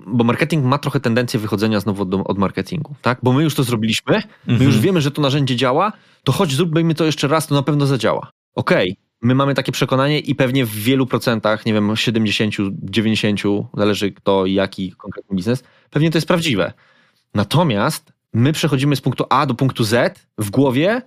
bo 0.06 0.24
marketing 0.24 0.64
ma 0.64 0.78
trochę 0.78 1.00
tendencję 1.00 1.40
wychodzenia 1.40 1.80
znowu 1.80 2.02
od, 2.02 2.14
od 2.24 2.38
marketingu, 2.38 2.94
tak? 3.02 3.18
Bo 3.22 3.32
my 3.32 3.42
już 3.42 3.54
to 3.54 3.64
zrobiliśmy, 3.64 4.14
my 4.46 4.52
mhm. 4.52 4.70
już 4.70 4.80
wiemy, 4.80 5.00
że 5.00 5.10
to 5.10 5.22
narzędzie 5.22 5.56
działa, 5.56 5.92
to 6.24 6.32
choć 6.32 6.54
zróbmy 6.54 6.94
to 6.94 7.04
jeszcze 7.04 7.28
raz, 7.28 7.46
to 7.46 7.54
na 7.54 7.62
pewno 7.62 7.86
zadziała. 7.86 8.30
Okej, 8.54 8.92
okay. 8.92 9.04
my 9.22 9.34
mamy 9.34 9.54
takie 9.54 9.72
przekonanie 9.72 10.18
i 10.18 10.34
pewnie 10.34 10.64
w 10.64 10.74
wielu 10.74 11.06
procentach, 11.06 11.66
nie 11.66 11.72
wiem, 11.72 11.96
70, 11.96 12.54
90, 12.82 13.40
zależy 13.74 14.12
kto 14.12 14.46
jaki 14.46 14.92
konkretny 14.92 15.36
biznes, 15.36 15.64
pewnie 15.90 16.10
to 16.10 16.18
jest 16.18 16.28
prawdziwe. 16.28 16.72
Natomiast 17.34 18.12
my 18.34 18.52
przechodzimy 18.52 18.96
z 18.96 19.00
punktu 19.00 19.24
A 19.30 19.46
do 19.46 19.54
punktu 19.54 19.84
Z 19.84 20.26
w 20.38 20.50
głowie 20.50 21.02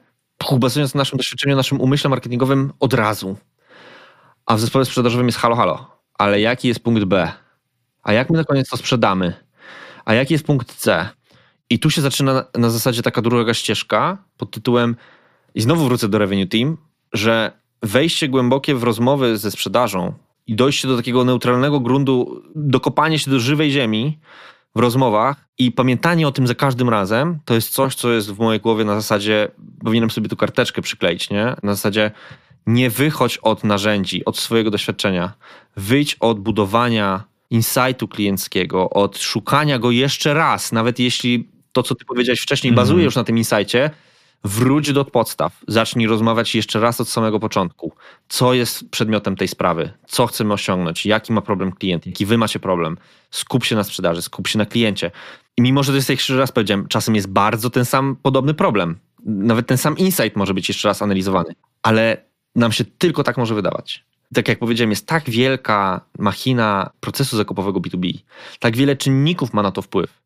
bazując 0.58 0.94
na 0.94 0.98
naszym 0.98 1.18
doświadczeniu, 1.18 1.56
naszym 1.56 1.82
umyśle 1.82 2.10
marketingowym 2.10 2.74
od 2.80 2.94
razu. 2.94 3.38
A 4.46 4.56
w 4.56 4.60
zespole 4.60 4.86
sprzedażowym 4.86 5.26
jest 5.26 5.38
halo, 5.38 5.56
halo. 5.56 6.00
Ale 6.14 6.42
jaki 6.42 6.68
jest 6.68 6.80
punkt 6.80 7.04
B? 7.04 7.32
A 8.04 8.14
jak 8.14 8.30
my 8.30 8.38
na 8.38 8.44
koniec 8.44 8.70
to 8.70 8.78
sprzedamy? 8.78 9.34
A 10.06 10.14
jaki 10.14 10.34
jest 10.34 10.46
punkt 10.46 10.76
C? 10.76 11.10
I 11.70 11.80
tu 11.80 11.90
się 11.90 12.02
zaczyna 12.02 12.46
na 12.58 12.70
zasadzie 12.70 13.02
taka 13.02 13.22
druga 13.22 13.54
ścieżka 13.54 14.18
pod 14.38 14.52
tytułem 14.52 14.96
i 15.56 15.62
znowu 15.62 15.86
wrócę 15.86 16.10
do 16.10 16.18
Revenue 16.18 16.48
Team, 16.48 16.78
że 17.14 17.52
wejście 17.84 18.28
głębokie 18.28 18.76
w 18.76 18.84
rozmowy 18.84 19.38
ze 19.38 19.52
sprzedażą 19.52 20.14
i 20.48 20.56
dojście 20.56 20.88
do 20.88 20.98
takiego 20.98 21.26
neutralnego 21.26 21.80
gruntu, 21.80 22.44
dokopanie 22.56 23.20
się 23.20 23.32
do 23.32 23.40
żywej 23.40 23.72
ziemi, 23.72 24.20
w 24.76 24.80
rozmowach 24.80 25.50
i 25.58 25.72
pamiętanie 25.72 26.28
o 26.28 26.32
tym 26.32 26.48
za 26.48 26.56
każdym 26.56 26.90
razem, 26.90 27.40
to 27.46 27.54
jest 27.54 27.70
coś, 27.70 27.96
co 27.96 28.12
jest 28.12 28.32
w 28.32 28.40
mojej 28.40 28.62
głowie 28.62 28.86
na 28.86 28.96
zasadzie, 28.96 29.52
powinienem 29.84 30.12
sobie 30.12 30.30
tu 30.30 30.36
karteczkę 30.36 30.82
przykleić, 30.82 31.30
nie? 31.30 31.56
Na 31.64 31.76
zasadzie 31.76 32.12
nie 32.68 32.90
wychodź 32.90 33.38
od 33.38 33.64
narzędzi, 33.64 34.26
od 34.26 34.38
swojego 34.38 34.72
doświadczenia. 34.72 35.34
Wyjdź 35.78 36.18
od 36.20 36.40
budowania 36.40 37.24
insightu 37.50 38.08
klienckiego, 38.08 38.90
od 38.90 39.18
szukania 39.18 39.80
go 39.80 39.92
jeszcze 39.92 40.34
raz, 40.34 40.72
nawet 40.72 41.00
jeśli 41.00 41.50
to, 41.72 41.84
co 41.84 41.96
ty 41.96 42.06
powiedziałeś 42.06 42.40
wcześniej, 42.40 42.70
mm. 42.70 42.76
bazuje 42.76 43.04
już 43.04 43.16
na 43.16 43.24
tym 43.24 43.38
insightie, 43.38 43.90
wróć 44.44 44.94
do 44.94 45.06
podstaw, 45.06 45.62
zacznij 45.68 46.08
rozmawiać 46.08 46.56
jeszcze 46.56 46.80
raz 46.80 47.02
od 47.02 47.10
samego 47.10 47.40
początku. 47.40 47.94
Co 48.30 48.54
jest 48.54 48.90
przedmiotem 48.90 49.36
tej 49.36 49.48
sprawy? 49.48 49.92
Co 50.08 50.28
chcemy 50.28 50.54
osiągnąć? 50.54 51.06
Jaki 51.06 51.34
ma 51.34 51.42
problem 51.42 51.72
klient? 51.72 52.06
Jaki 52.06 52.26
wy 52.26 52.38
macie 52.38 52.60
problem? 52.60 52.98
Skup 53.32 53.66
się 53.66 53.76
na 53.76 53.84
sprzedaży, 53.84 54.22
skup 54.22 54.48
się 54.48 54.58
na 54.58 54.66
kliencie. 54.66 55.12
I 55.58 55.62
mimo, 55.62 55.84
że 55.84 55.92
to 55.92 55.96
jest, 55.96 56.10
jeszcze 56.10 56.38
raz 56.38 56.52
powiedziałem, 56.52 56.88
czasem 56.88 57.16
jest 57.16 57.28
bardzo 57.28 57.70
ten 57.70 57.86
sam 57.86 58.16
podobny 58.22 58.54
problem. 58.54 58.98
Nawet 59.26 59.68
ten 59.68 59.78
sam 59.78 59.98
insight 59.98 60.36
może 60.36 60.54
być 60.54 60.68
jeszcze 60.68 60.88
raz 60.88 61.02
analizowany. 61.02 61.56
Ale 61.84 62.18
nam 62.56 62.72
się 62.72 62.86
tylko 62.86 63.24
tak 63.24 63.38
może 63.38 63.56
wydawać. 63.56 64.04
Tak 64.34 64.48
jak 64.48 64.60
powiedziałem, 64.60 64.90
jest 64.90 65.08
tak 65.08 65.30
wielka 65.30 66.02
machina 66.20 66.90
procesu 67.00 67.38
zakupowego 67.38 67.80
B2B, 67.80 68.14
tak 68.60 68.78
wiele 68.78 68.96
czynników 68.96 69.54
ma 69.54 69.62
na 69.62 69.72
to 69.72 69.82
wpływ, 69.82 70.22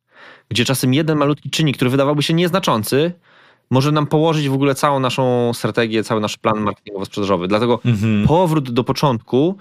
gdzie 0.50 0.66
czasem 0.66 0.94
jeden 0.94 1.18
malutki 1.18 1.50
czynnik, 1.50 1.76
który 1.76 1.92
wydawałby 1.92 2.24
się 2.24 2.34
nieznaczący, 2.34 3.14
może 3.70 3.92
nam 3.92 4.08
położyć 4.08 4.50
w 4.50 4.54
ogóle 4.54 4.76
całą 4.76 5.00
naszą 5.00 5.52
strategię, 5.54 6.04
cały 6.04 6.22
nasz 6.22 6.38
plan 6.38 6.66
marketingowo-sprzedażowy. 6.66 7.48
Dlatego 7.48 7.80
mhm. 7.86 8.28
powrót 8.28 8.72
do 8.72 8.84
początku 8.84 9.58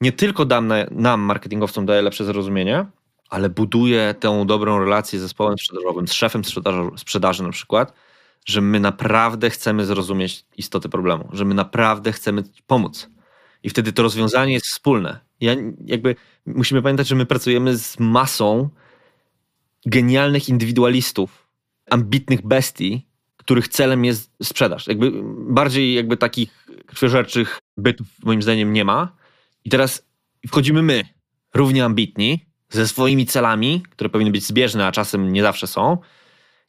nie 0.00 0.12
tylko 0.12 0.44
nam, 0.44 0.72
nam, 0.90 1.20
marketingowcom, 1.20 1.86
daje 1.86 2.02
lepsze 2.02 2.24
zrozumienie, 2.24 2.86
ale 3.30 3.48
buduje 3.48 4.14
tę 4.20 4.44
dobrą 4.46 4.78
relację 4.78 5.18
z 5.18 5.22
zespołem 5.22 5.58
sprzedażowym, 5.58 6.08
z 6.08 6.12
szefem 6.12 6.44
sprzedaży, 6.44 6.90
sprzedaży 6.96 7.42
na 7.42 7.50
przykład, 7.50 7.92
że 8.44 8.60
my 8.60 8.80
naprawdę 8.80 9.50
chcemy 9.50 9.86
zrozumieć 9.86 10.44
istotę 10.56 10.88
problemu, 10.88 11.28
że 11.32 11.44
my 11.44 11.54
naprawdę 11.54 12.12
chcemy 12.12 12.42
pomóc. 12.66 13.08
I 13.62 13.70
wtedy 13.70 13.92
to 13.92 14.02
rozwiązanie 14.02 14.52
jest 14.52 14.66
wspólne. 14.66 15.20
Ja, 15.40 15.52
jakby 15.84 16.16
musimy 16.46 16.82
pamiętać, 16.82 17.08
że 17.08 17.14
my 17.14 17.26
pracujemy 17.26 17.76
z 17.76 17.98
masą 17.98 18.68
genialnych 19.86 20.48
indywidualistów, 20.48 21.48
ambitnych 21.90 22.46
bestii, 22.46 23.05
których 23.46 23.68
celem 23.68 24.04
jest 24.04 24.30
sprzedaż. 24.42 24.86
Jakby 24.86 25.12
bardziej 25.48 25.94
jakby 25.94 26.16
takich 26.16 26.66
krwiożerczych 26.86 27.58
bytów 27.76 28.06
moim 28.22 28.42
zdaniem 28.42 28.72
nie 28.72 28.84
ma. 28.84 29.16
I 29.64 29.70
teraz 29.70 30.06
wchodzimy 30.48 30.82
my, 30.82 31.04
równie 31.54 31.84
ambitni, 31.84 32.46
ze 32.70 32.88
swoimi 32.88 33.26
celami, 33.26 33.82
które 33.90 34.10
powinny 34.10 34.32
być 34.32 34.46
zbieżne, 34.46 34.86
a 34.86 34.92
czasem 34.92 35.32
nie 35.32 35.42
zawsze 35.42 35.66
są. 35.66 35.98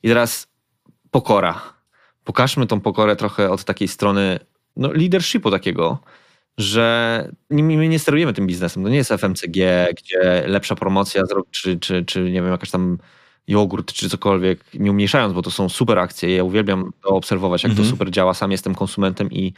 I 0.04 0.08
teraz 0.08 0.48
pokora. 1.12 1.62
Pokażmy 2.24 2.68
tą 2.68 2.82
pokorę 2.82 3.16
trochę 3.16 3.50
od 3.50 3.64
takiej 3.64 3.88
strony 3.88 4.40
no, 4.76 4.92
leadershipu 4.92 5.52
takiego, 5.52 6.00
że 6.58 7.30
my 7.50 7.88
nie 7.88 8.00
sterujemy 8.00 8.34
tym 8.34 8.48
biznesem. 8.48 8.84
To 8.84 8.90
nie 8.90 8.98
jest 8.98 9.12
FMCG, 9.12 9.58
gdzie 9.98 10.44
lepsza 10.48 10.76
promocja, 10.76 11.24
czy, 11.52 11.80
czy, 11.80 12.06
czy 12.06 12.22
nie 12.22 12.42
wiem, 12.42 12.52
jakaś 12.52 12.72
tam 12.72 12.98
jogurt 13.48 13.94
czy 13.94 14.10
cokolwiek, 14.10 14.66
nie 14.74 14.92
umniejszając, 14.92 15.34
bo 15.34 15.42
to 15.42 15.52
są 15.52 15.70
super 15.70 16.00
akcje. 16.00 16.36
Ja 16.36 16.44
uwielbiam 16.44 16.92
to 17.02 17.10
obserwować, 17.10 17.64
jak 17.64 17.72
to 17.72 17.78
mhm. 17.78 17.90
super 17.90 18.12
działa. 18.12 18.34
Sam 18.34 18.52
jestem 18.52 18.76
konsumentem 18.76 19.32
i, 19.32 19.54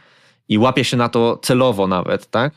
i 0.48 0.58
łapię 0.58 0.84
się 0.84 0.96
na 0.96 1.08
to 1.08 1.38
celowo 1.42 1.86
nawet, 1.86 2.30
tak? 2.30 2.52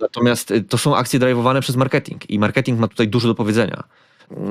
Natomiast 0.00 0.50
y, 0.50 0.62
to 0.62 0.78
są 0.78 0.96
akcje 0.96 1.20
drive'owane 1.20 1.60
przez 1.60 1.76
marketing 1.76 2.30
i 2.30 2.38
marketing 2.38 2.80
ma 2.80 2.88
tutaj 2.88 3.08
dużo 3.08 3.28
do 3.28 3.34
powiedzenia, 3.34 3.82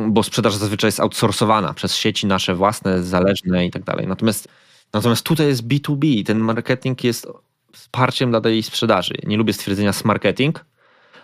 bo 0.07 0.23
sprzedaż 0.23 0.56
zazwyczaj 0.56 0.88
jest 0.88 0.99
outsourcowana 0.99 1.73
przez 1.73 1.95
sieci 1.95 2.27
nasze 2.27 2.56
własne, 2.56 3.03
zależne 3.03 3.65
i 3.65 3.72
tak 3.72 3.84
dalej. 3.84 4.07
Natomiast, 4.07 4.48
natomiast 4.93 5.26
tutaj 5.26 5.48
jest 5.48 5.68
B2B, 5.68 6.26
ten 6.26 6.39
marketing 6.39 7.03
jest 7.03 7.27
wsparciem 7.73 8.30
dla 8.30 8.41
tej 8.41 8.64
sprzedaży. 8.64 9.14
Nie 9.23 9.38
lubię 9.38 9.53
stwierdzenia 9.53 9.91
marketing, 10.03 10.65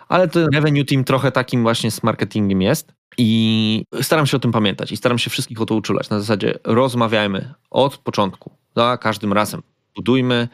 ale 0.08 0.28
ten 0.28 0.48
revenue 0.54 0.84
team 0.84 1.04
trochę 1.04 1.32
takim 1.32 1.62
właśnie 1.62 1.90
z 1.90 2.02
marketingiem 2.02 2.62
jest. 2.62 2.92
I 3.18 3.84
staram 4.02 4.26
się 4.26 4.36
o 4.36 4.40
tym 4.40 4.52
pamiętać 4.52 4.92
i 4.92 4.96
staram 4.96 5.18
się 5.18 5.30
wszystkich 5.30 5.60
o 5.60 5.66
to 5.66 5.74
uczulać. 5.74 6.10
Na 6.10 6.20
zasadzie 6.20 6.58
rozmawiajmy 6.64 7.54
od 7.70 7.98
początku, 7.98 8.50
za 8.76 8.96
każdym 8.96 9.32
razem. 9.32 9.62
Budujmy 9.96 10.48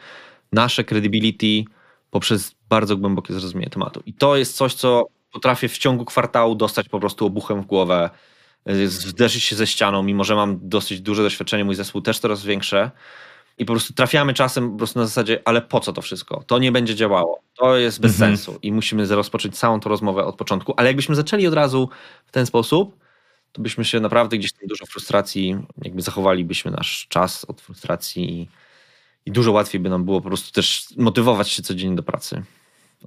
nasze 0.51 0.83
credibility 0.83 1.71
poprzez 2.11 2.55
bardzo 2.69 2.97
głębokie 2.97 3.33
zrozumienie 3.33 3.69
tematu. 3.69 4.03
I 4.05 4.13
to 4.13 4.35
jest 4.35 4.55
coś, 4.55 4.73
co 4.73 5.05
potrafię 5.31 5.67
w 5.67 5.77
ciągu 5.77 6.05
kwartału 6.05 6.55
dostać 6.55 6.89
po 6.89 6.99
prostu 6.99 7.25
obuchem 7.25 7.61
w 7.61 7.65
głowę, 7.65 8.09
zderzyć 8.85 9.43
się 9.43 9.55
ze 9.55 9.67
ścianą, 9.67 10.03
mimo 10.03 10.23
że 10.23 10.35
mam 10.35 10.59
dosyć 10.61 11.01
duże 11.01 11.23
doświadczenie, 11.23 11.65
mój 11.65 11.75
zespół 11.75 12.01
też 12.01 12.19
coraz 12.19 12.43
większe. 12.43 12.91
I 13.57 13.65
po 13.65 13.73
prostu 13.73 13.93
trafiamy 13.93 14.33
czasem 14.33 14.71
po 14.71 14.77
prostu 14.77 14.99
na 14.99 15.05
zasadzie, 15.05 15.41
ale 15.45 15.61
po 15.61 15.79
co 15.79 15.93
to 15.93 16.01
wszystko? 16.01 16.43
To 16.47 16.59
nie 16.59 16.71
będzie 16.71 16.95
działało. 16.95 17.41
To 17.57 17.77
jest 17.77 17.99
bez 17.99 18.11
mhm. 18.11 18.37
sensu 18.37 18.59
i 18.61 18.71
musimy 18.71 19.05
rozpocząć 19.05 19.57
całą 19.57 19.79
tą 19.79 19.89
rozmowę 19.89 20.25
od 20.25 20.35
początku. 20.35 20.73
Ale 20.77 20.87
jakbyśmy 20.87 21.15
zaczęli 21.15 21.47
od 21.47 21.53
razu 21.53 21.89
w 22.25 22.31
ten 22.31 22.45
sposób, 22.45 22.97
to 23.51 23.61
byśmy 23.61 23.85
się 23.85 23.99
naprawdę 23.99 24.37
gdzieś 24.37 24.53
tam 24.53 24.67
dużo 24.67 24.85
frustracji, 24.85 25.57
jakby 25.81 26.01
zachowalibyśmy 26.01 26.71
nasz 26.71 27.07
czas 27.09 27.45
od 27.45 27.61
frustracji 27.61 28.49
i 29.25 29.31
dużo 29.31 29.51
łatwiej 29.51 29.81
by 29.81 29.89
nam 29.89 30.05
było 30.05 30.21
po 30.21 30.27
prostu 30.27 30.51
też 30.51 30.87
motywować 30.97 31.49
się 31.49 31.63
codziennie 31.63 31.95
do 31.95 32.03
pracy. 32.03 32.43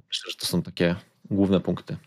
Myślę, 0.07 0.31
że 0.31 0.37
to 0.37 0.45
są 0.45 0.61
takie 0.61 0.95
główne 1.25 1.59
punkty. 1.59 1.97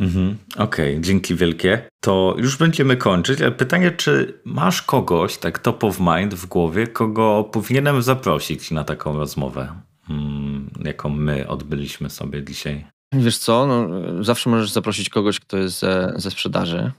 Mhm, 0.00 0.36
Okej, 0.56 0.90
okay, 0.92 1.00
dzięki 1.00 1.34
wielkie. 1.34 1.88
To 2.00 2.36
już 2.38 2.56
będziemy 2.56 2.96
kończyć, 2.96 3.40
ale 3.40 3.52
pytanie, 3.52 3.90
czy 3.90 4.40
masz 4.44 4.82
kogoś, 4.82 5.36
tak 5.38 5.58
top 5.58 5.84
of 5.84 6.00
mind 6.00 6.34
w 6.34 6.46
głowie, 6.46 6.86
kogo 6.86 7.44
powinienem 7.52 8.02
zaprosić 8.02 8.70
na 8.70 8.84
taką 8.84 9.18
rozmowę, 9.18 9.72
hmm, 10.06 10.70
jaką 10.84 11.08
my 11.08 11.48
odbyliśmy 11.48 12.10
sobie 12.10 12.44
dzisiaj? 12.44 12.86
Wiesz 13.12 13.38
co, 13.38 13.66
no, 13.66 13.88
zawsze 14.24 14.50
możesz 14.50 14.70
zaprosić 14.70 15.08
kogoś, 15.08 15.40
kto 15.40 15.56
jest 15.56 15.78
ze, 15.78 16.12
ze 16.16 16.30
sprzedaży, 16.30 16.92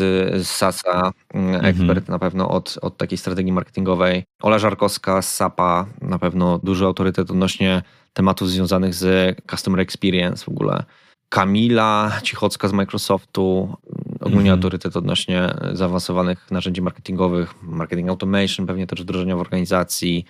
z 0.46 0.50
SASA, 0.50 1.12
mm, 1.34 1.54
mhm. 1.54 1.64
ekspert 1.64 2.08
na 2.08 2.18
pewno 2.18 2.48
od, 2.48 2.78
od 2.82 2.96
takiej 2.96 3.18
strategii 3.18 3.52
marketingowej. 3.52 4.24
Ola 4.42 4.58
Żarkowska 4.58 5.22
z 5.22 5.34
SAPA, 5.34 5.86
na 6.02 6.18
pewno 6.18 6.58
duży 6.58 6.84
autorytet 6.84 7.30
odnośnie 7.30 7.82
tematów 8.12 8.50
związanych 8.50 8.94
z 8.94 9.36
customer 9.50 9.80
experience 9.80 10.44
w 10.44 10.48
ogóle. 10.48 10.84
Kamila 11.28 12.12
Cichocka 12.22 12.68
z 12.68 12.72
Microsoftu, 12.72 13.76
ogólnie 14.20 14.50
mhm. 14.50 14.58
autorytet 14.58 14.96
odnośnie 14.96 15.54
zaawansowanych 15.72 16.50
narzędzi 16.50 16.82
marketingowych, 16.82 17.54
marketing 17.62 18.08
automation, 18.08 18.66
pewnie 18.66 18.86
też 18.86 19.02
wdrożenia 19.02 19.36
w 19.36 19.40
organizacji 19.40 20.24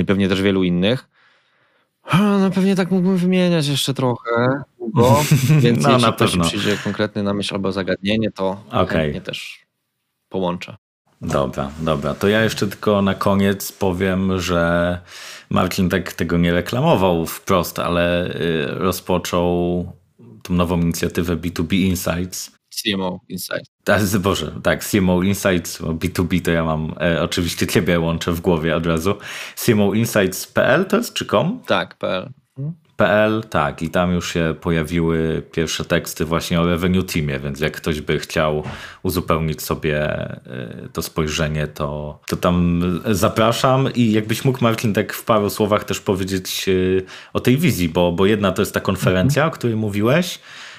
i 0.00 0.04
pewnie 0.04 0.28
też 0.28 0.42
wielu 0.42 0.64
innych. 0.64 1.08
No 2.14 2.50
pewnie 2.50 2.76
tak 2.76 2.90
mógłbym 2.90 3.16
wymieniać 3.16 3.66
jeszcze 3.66 3.94
trochę 3.94 4.62
długo, 4.78 5.20
więc 5.60 5.82
no, 5.82 5.90
jeśli 5.90 6.06
na 6.06 6.12
pewno. 6.12 6.44
przyjdzie 6.44 6.76
konkretny 6.84 7.22
na 7.22 7.34
myśl 7.34 7.54
albo 7.54 7.72
zagadnienie, 7.72 8.30
to 8.30 8.64
okay. 8.70 9.20
też 9.20 9.66
połączę. 10.28 10.76
Dobra, 11.20 11.70
dobra. 11.80 12.14
To 12.14 12.28
ja 12.28 12.42
jeszcze 12.42 12.66
tylko 12.66 13.02
na 13.02 13.14
koniec 13.14 13.72
powiem, 13.72 14.40
że 14.40 14.98
Marcin 15.50 15.88
tak 15.88 16.12
tego 16.12 16.38
nie 16.38 16.52
reklamował 16.52 17.26
wprost, 17.26 17.78
ale 17.78 18.26
y, 18.26 18.66
rozpoczął 18.66 19.86
tą 20.42 20.54
nową 20.54 20.80
inicjatywę 20.80 21.36
B2B 21.36 21.74
Insights, 21.74 22.53
CMO 22.82 23.20
Insights. 23.28 23.70
Tak, 23.84 24.02
Boże, 24.20 24.52
tak, 24.62 24.84
CMO 24.84 25.22
Insights, 25.22 25.80
B2B 25.80 26.42
to 26.44 26.50
ja 26.50 26.64
mam, 26.64 26.94
e, 27.00 27.22
oczywiście 27.22 27.66
ciebie 27.66 28.00
łączę 28.00 28.32
w 28.32 28.40
głowie 28.40 28.76
od 28.76 28.86
razu. 28.86 29.14
CMO 29.56 29.94
Insights.pl 29.94 30.84
to 30.84 30.96
jest 30.96 31.14
czy 31.14 31.26
com? 31.26 31.60
Tak, 31.66 31.98
PL. 31.98 32.32
PL, 32.96 33.42
tak, 33.50 33.82
i 33.82 33.90
tam 33.90 34.12
już 34.12 34.32
się 34.32 34.54
pojawiły 34.60 35.42
pierwsze 35.52 35.84
teksty 35.84 36.24
właśnie 36.24 36.60
o 36.60 36.66
Revenue 36.66 37.02
Teamie, 37.02 37.40
więc 37.40 37.60
jak 37.60 37.76
ktoś 37.76 38.00
by 38.00 38.18
chciał 38.18 38.62
uzupełnić 39.02 39.62
sobie 39.62 40.00
e, 40.00 40.88
to 40.92 41.02
spojrzenie, 41.02 41.66
to, 41.66 42.20
to 42.26 42.36
tam 42.36 42.82
zapraszam 43.10 43.88
i 43.94 44.12
jakbyś 44.12 44.44
mógł 44.44 44.58
Marcin 44.64 44.94
tak 44.94 45.12
w 45.12 45.24
paru 45.24 45.50
słowach 45.50 45.84
też 45.84 46.00
powiedzieć 46.00 46.66
e, 46.68 46.72
o 47.32 47.40
tej 47.40 47.56
wizji, 47.56 47.88
bo, 47.88 48.12
bo 48.12 48.26
jedna 48.26 48.52
to 48.52 48.62
jest 48.62 48.74
ta 48.74 48.80
konferencja, 48.80 49.42
mhm. 49.42 49.52
o 49.52 49.54
której 49.54 49.76
mówiłeś, 49.76 50.38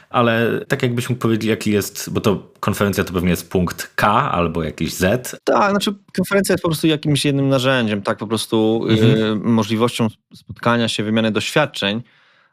ale 0.10 0.66
tak 0.68 0.84
jakbyś 0.84 1.10
mógł 1.10 1.22
powiedzieć, 1.22 1.50
jaki 1.50 1.72
jest, 1.72 2.10
bo 2.10 2.22
to 2.22 2.52
konferencja 2.60 3.04
to 3.04 3.14
pewnie 3.14 3.30
jest 3.30 3.50
punkt 3.50 3.92
K 3.96 4.32
albo 4.32 4.64
jakiś 4.64 4.94
Z. 4.94 5.36
Tak, 5.44 5.70
znaczy 5.70 5.94
konferencja 6.16 6.54
jest 6.54 6.62
po 6.62 6.70
prostu 6.70 6.88
jakimś 6.88 7.26
jednym 7.26 7.50
narzędziem, 7.50 8.02
tak, 8.02 8.18
po 8.18 8.28
prostu 8.28 8.86
mhm. 8.90 9.24
y, 9.24 9.36
możliwością 9.36 10.08
spotkania 10.34 10.88
się, 10.88 11.04
wymiany 11.04 11.32
doświadczeń. 11.32 12.02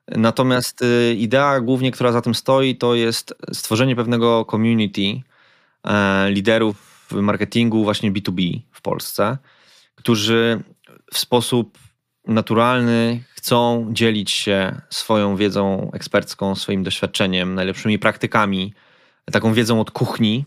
Natomiast 0.08 0.82
y, 0.82 1.14
idea 1.14 1.60
głównie, 1.60 1.90
która 1.90 2.12
za 2.12 2.20
tym 2.20 2.34
stoi, 2.34 2.76
to 2.76 2.94
jest 2.94 3.34
stworzenie 3.52 3.96
pewnego 3.96 4.46
community 4.50 5.00
y, 5.00 5.20
liderów 6.30 6.92
marketingu 7.12 7.84
właśnie 7.84 8.12
B2B 8.12 8.60
w 8.72 8.82
Polsce, 8.82 9.38
którzy 9.94 10.62
w 11.12 11.18
sposób 11.18 11.78
naturalny 12.26 13.22
chcą 13.30 13.88
dzielić 13.90 14.30
się 14.30 14.80
swoją 14.90 15.36
wiedzą 15.36 15.90
ekspercką, 15.94 16.54
swoim 16.54 16.82
doświadczeniem, 16.82 17.54
najlepszymi 17.54 17.98
praktykami, 17.98 18.74
taką 19.32 19.52
wiedzą 19.54 19.80
od 19.80 19.90
kuchni, 19.90 20.44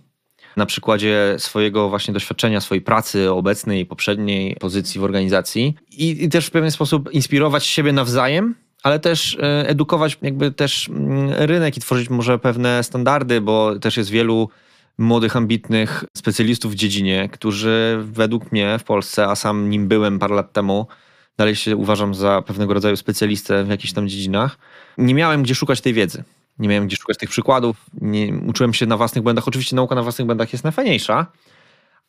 na 0.58 0.66
przykładzie 0.66 1.36
swojego 1.38 1.90
właśnie 1.90 2.14
doświadczenia, 2.14 2.62
swojej 2.62 2.82
pracy 2.82 3.32
obecnej, 3.32 3.86
poprzedniej 3.86 4.56
pozycji 4.56 5.02
w 5.02 5.04
organizacji. 5.04 5.76
I, 5.92 6.24
i 6.24 6.30
też 6.30 6.46
w 6.46 6.52
pewien 6.52 6.72
sposób 6.72 7.12
inspirować 7.14 7.66
siebie 7.66 7.94
nawzajem, 7.94 8.56
ale 8.84 9.00
też 9.00 9.38
e, 9.42 9.68
edukować 9.68 10.18
jakby 10.22 10.52
też 10.52 10.90
mm, 10.90 11.30
rynek 11.30 11.78
i 11.78 11.80
tworzyć 11.80 12.10
może 12.10 12.40
pewne 12.40 12.84
standardy, 12.84 13.42
bo 13.42 13.80
też 13.80 13.98
jest 13.98 14.10
wielu 14.10 14.50
młodych, 14.98 15.36
ambitnych 15.36 16.04
specjalistów 16.18 16.72
w 16.72 16.76
dziedzinie, 16.76 17.30
którzy 17.32 18.00
według 18.02 18.52
mnie 18.52 18.80
w 18.80 18.84
Polsce, 18.84 19.28
a 19.28 19.36
sam 19.36 19.70
nim 19.70 19.88
byłem 19.88 20.20
parę 20.20 20.36
lat 20.36 20.54
temu, 20.54 20.88
dalej 21.38 21.56
się 21.56 21.76
uważam 21.76 22.16
za 22.16 22.42
pewnego 22.42 22.74
rodzaju 22.74 22.96
specjalistę 22.96 23.64
w 23.64 23.70
jakichś 23.70 23.94
tam 23.94 24.08
dziedzinach. 24.08 24.58
Nie 24.98 25.14
miałem 25.14 25.44
gdzie 25.44 25.56
szukać 25.56 25.82
tej 25.82 25.94
wiedzy. 25.94 26.24
Nie 26.60 26.68
miałem 26.68 26.88
gdzie 26.88 26.98
szukać 26.98 27.18
tych 27.18 27.30
przykładów. 27.30 27.86
Nie, 28.02 28.34
uczyłem 28.48 28.74
się 28.74 28.86
na 28.86 28.98
własnych 28.98 29.24
błędach. 29.24 29.48
Oczywiście 29.48 29.76
nauka 29.76 29.96
na 29.96 30.04
własnych 30.04 30.26
błędach 30.26 30.54
jest 30.54 30.64
najfajniejsza, 30.64 31.26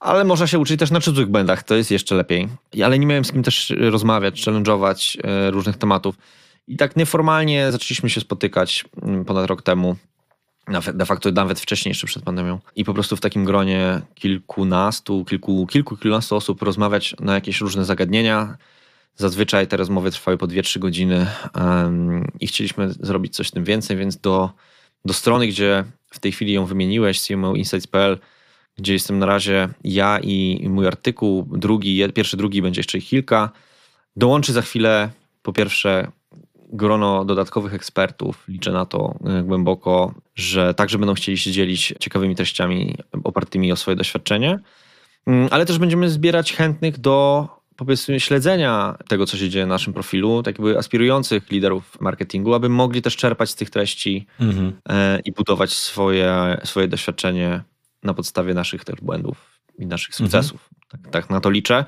ale 0.00 0.24
można 0.24 0.46
się 0.46 0.58
uczyć 0.58 0.80
też 0.80 0.90
na 0.90 1.00
cudzych 1.00 1.26
błędach. 1.26 1.62
To 1.62 1.74
jest 1.74 1.90
jeszcze 1.90 2.14
lepiej. 2.14 2.48
Ale 2.84 2.98
nie 2.98 3.06
miałem 3.06 3.24
z 3.24 3.32
kim 3.32 3.42
też 3.42 3.72
rozmawiać, 3.78 4.44
challenge'ować 4.44 5.18
e, 5.24 5.50
różnych 5.50 5.76
tematów. 5.76 6.14
I 6.68 6.76
tak 6.76 6.96
nieformalnie 6.96 7.72
zaczęliśmy 7.72 8.10
się 8.10 8.20
spotykać 8.20 8.84
mm, 9.02 9.24
ponad 9.24 9.46
rok 9.46 9.62
temu. 9.62 9.96
De 10.94 11.06
facto 11.06 11.32
nawet 11.32 11.60
wcześniej, 11.60 11.90
jeszcze 11.90 12.06
przed 12.06 12.22
pandemią. 12.22 12.58
I 12.76 12.84
po 12.84 12.94
prostu 12.94 13.16
w 13.16 13.20
takim 13.20 13.44
gronie 13.44 14.00
kilkunastu, 14.14 15.24
kilku, 15.24 15.66
kilku, 15.66 15.96
kilkunastu 15.96 16.36
osób 16.36 16.62
rozmawiać 16.62 17.14
na 17.20 17.34
jakieś 17.34 17.60
różne 17.60 17.84
zagadnienia 17.84 18.56
Zazwyczaj 19.16 19.66
te 19.66 19.76
rozmowy 19.76 20.10
trwały 20.10 20.38
po 20.38 20.46
2-3 20.46 20.78
godziny 20.78 21.26
i 22.40 22.46
chcieliśmy 22.46 22.92
zrobić 22.92 23.36
coś 23.36 23.50
tym 23.50 23.64
więcej, 23.64 23.96
więc 23.96 24.16
do, 24.16 24.50
do 25.04 25.14
strony, 25.14 25.46
gdzie 25.46 25.84
w 26.10 26.18
tej 26.18 26.32
chwili 26.32 26.52
ją 26.52 26.64
wymieniłeś, 26.64 27.20
cmoinsights.pl, 27.20 28.18
gdzie 28.76 28.92
jestem 28.92 29.18
na 29.18 29.26
razie 29.26 29.68
ja 29.84 30.18
i 30.22 30.66
mój 30.68 30.86
artykuł, 30.86 31.48
drugi, 31.52 32.12
pierwszy, 32.14 32.36
drugi, 32.36 32.62
będzie 32.62 32.78
jeszcze 32.78 32.98
ich 32.98 33.08
kilka. 33.08 33.50
Dołączy 34.16 34.52
za 34.52 34.62
chwilę 34.62 35.10
po 35.42 35.52
pierwsze 35.52 36.12
grono 36.72 37.24
dodatkowych 37.24 37.74
ekspertów. 37.74 38.44
Liczę 38.48 38.72
na 38.72 38.86
to 38.86 39.14
e, 39.24 39.42
głęboko, 39.42 40.14
że 40.34 40.74
także 40.74 40.98
będą 40.98 41.14
chcieli 41.14 41.38
się 41.38 41.52
dzielić 41.52 41.94
ciekawymi 42.00 42.36
treściami 42.36 42.96
opartymi 43.24 43.72
o 43.72 43.76
swoje 43.76 43.96
doświadczenie, 43.96 44.58
mm, 45.26 45.48
ale 45.50 45.66
też 45.66 45.78
będziemy 45.78 46.10
zbierać 46.10 46.52
chętnych 46.52 46.98
do 46.98 47.48
powiedzmy 47.76 48.20
śledzenia 48.20 48.98
tego, 49.08 49.26
co 49.26 49.36
się 49.36 49.50
dzieje 49.50 49.66
na 49.66 49.74
naszym 49.74 49.92
profilu, 49.92 50.42
tak 50.42 50.58
jakby 50.58 50.78
aspirujących 50.78 51.50
liderów 51.50 52.00
marketingu, 52.00 52.54
aby 52.54 52.68
mogli 52.68 53.02
też 53.02 53.16
czerpać 53.16 53.50
z 53.50 53.54
tych 53.54 53.70
treści 53.70 54.26
mhm. 54.40 54.72
E, 54.88 55.20
i 55.24 55.32
budować 55.32 55.72
swoje, 55.72 56.60
swoje 56.64 56.88
doświadczenie 56.88 57.62
na 58.02 58.14
podstawie 58.14 58.54
naszych 58.54 58.84
też 58.84 59.00
błędów 59.00 59.60
i 59.78 59.86
naszych 59.86 60.14
mhm. 60.14 60.30
sukcesów. 60.30 60.68
Mhm. 60.72 61.02
Tak, 61.02 61.12
tak 61.12 61.30
na 61.30 61.40
to 61.40 61.50
liczę. 61.50 61.84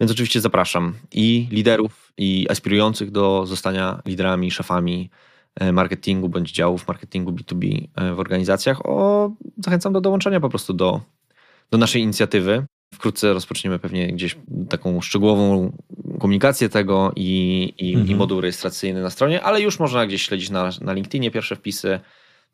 Więc 0.00 0.12
oczywiście 0.12 0.40
zapraszam 0.40 0.94
i 1.12 1.48
liderów, 1.50 2.12
i 2.16 2.46
aspirujących 2.50 3.10
do 3.10 3.46
zostania 3.46 4.02
liderami, 4.06 4.50
szefami 4.50 5.10
e, 5.54 5.72
marketingu 5.72 6.28
bądź 6.28 6.52
działów 6.52 6.88
marketingu 6.88 7.32
B2B 7.32 7.88
e, 7.94 8.14
w 8.14 8.20
organizacjach. 8.20 8.86
O, 8.86 9.30
zachęcam 9.64 9.92
do 9.92 10.00
dołączenia 10.00 10.40
po 10.40 10.48
prostu 10.48 10.72
do, 10.72 11.00
do 11.70 11.78
naszej 11.78 12.02
inicjatywy. 12.02 12.66
Wkrótce 12.94 13.32
rozpoczniemy 13.32 13.78
pewnie 13.78 14.12
gdzieś 14.12 14.36
taką 14.68 15.00
szczegółową 15.00 15.72
komunikację 16.20 16.68
tego 16.68 17.12
i, 17.16 17.72
i, 17.78 17.90
mhm. 17.90 18.10
i 18.10 18.14
moduł 18.14 18.40
rejestracyjny 18.40 19.02
na 19.02 19.10
stronie, 19.10 19.42
ale 19.42 19.60
już 19.60 19.78
można 19.78 20.06
gdzieś 20.06 20.22
śledzić 20.22 20.50
na, 20.50 20.70
na 20.80 20.92
LinkedInie 20.92 21.30
pierwsze 21.30 21.56
wpisy, 21.56 22.00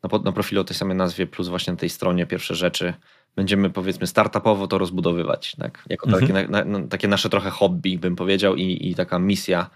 na, 0.03 0.19
na 0.19 0.31
profilu 0.31 0.61
o 0.61 0.63
tej 0.63 0.75
samej 0.75 0.97
nazwie, 0.97 1.27
plus 1.27 1.47
właśnie 1.47 1.73
na 1.73 1.79
tej 1.79 1.89
stronie 1.89 2.25
pierwsze 2.25 2.55
rzeczy 2.55 2.93
będziemy 3.35 3.69
powiedzmy 3.69 4.07
startupowo 4.07 4.67
to 4.67 4.77
rozbudowywać, 4.77 5.55
tak? 5.59 5.85
Jako 5.89 6.05
mhm. 6.09 6.27
takie, 6.27 6.49
na, 6.51 6.65
na, 6.65 6.87
takie 6.87 7.07
nasze 7.07 7.29
trochę 7.29 7.49
hobby, 7.49 7.97
bym 7.97 8.15
powiedział, 8.15 8.55
i, 8.55 8.89
i 8.89 8.95
taka 8.95 9.19
misja 9.19 9.69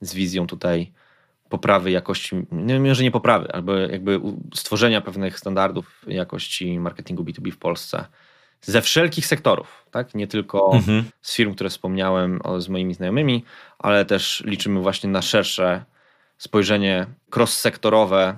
z 0.00 0.14
wizją 0.14 0.46
tutaj 0.46 0.92
poprawy 1.48 1.90
jakości, 1.90 2.36
nie 2.52 2.80
wiem, 2.80 2.94
że 2.94 3.02
nie 3.02 3.10
poprawy, 3.10 3.52
albo 3.52 3.74
jakby 3.74 4.20
stworzenia 4.54 5.00
pewnych 5.00 5.38
standardów 5.38 6.04
jakości 6.06 6.78
marketingu 6.78 7.24
B2B 7.24 7.50
w 7.50 7.58
Polsce 7.58 8.04
ze 8.60 8.82
wszelkich 8.82 9.26
sektorów, 9.26 9.86
tak? 9.90 10.14
Nie 10.14 10.26
tylko 10.26 10.72
mhm. 10.74 11.04
z 11.22 11.36
firm, 11.36 11.54
które 11.54 11.70
wspomniałem, 11.70 12.40
z 12.58 12.68
moimi 12.68 12.94
znajomymi, 12.94 13.44
ale 13.78 14.04
też 14.04 14.42
liczymy 14.46 14.80
właśnie 14.80 15.10
na 15.10 15.22
szersze 15.22 15.84
spojrzenie 16.38 17.06
cross-sektorowe 17.36 18.34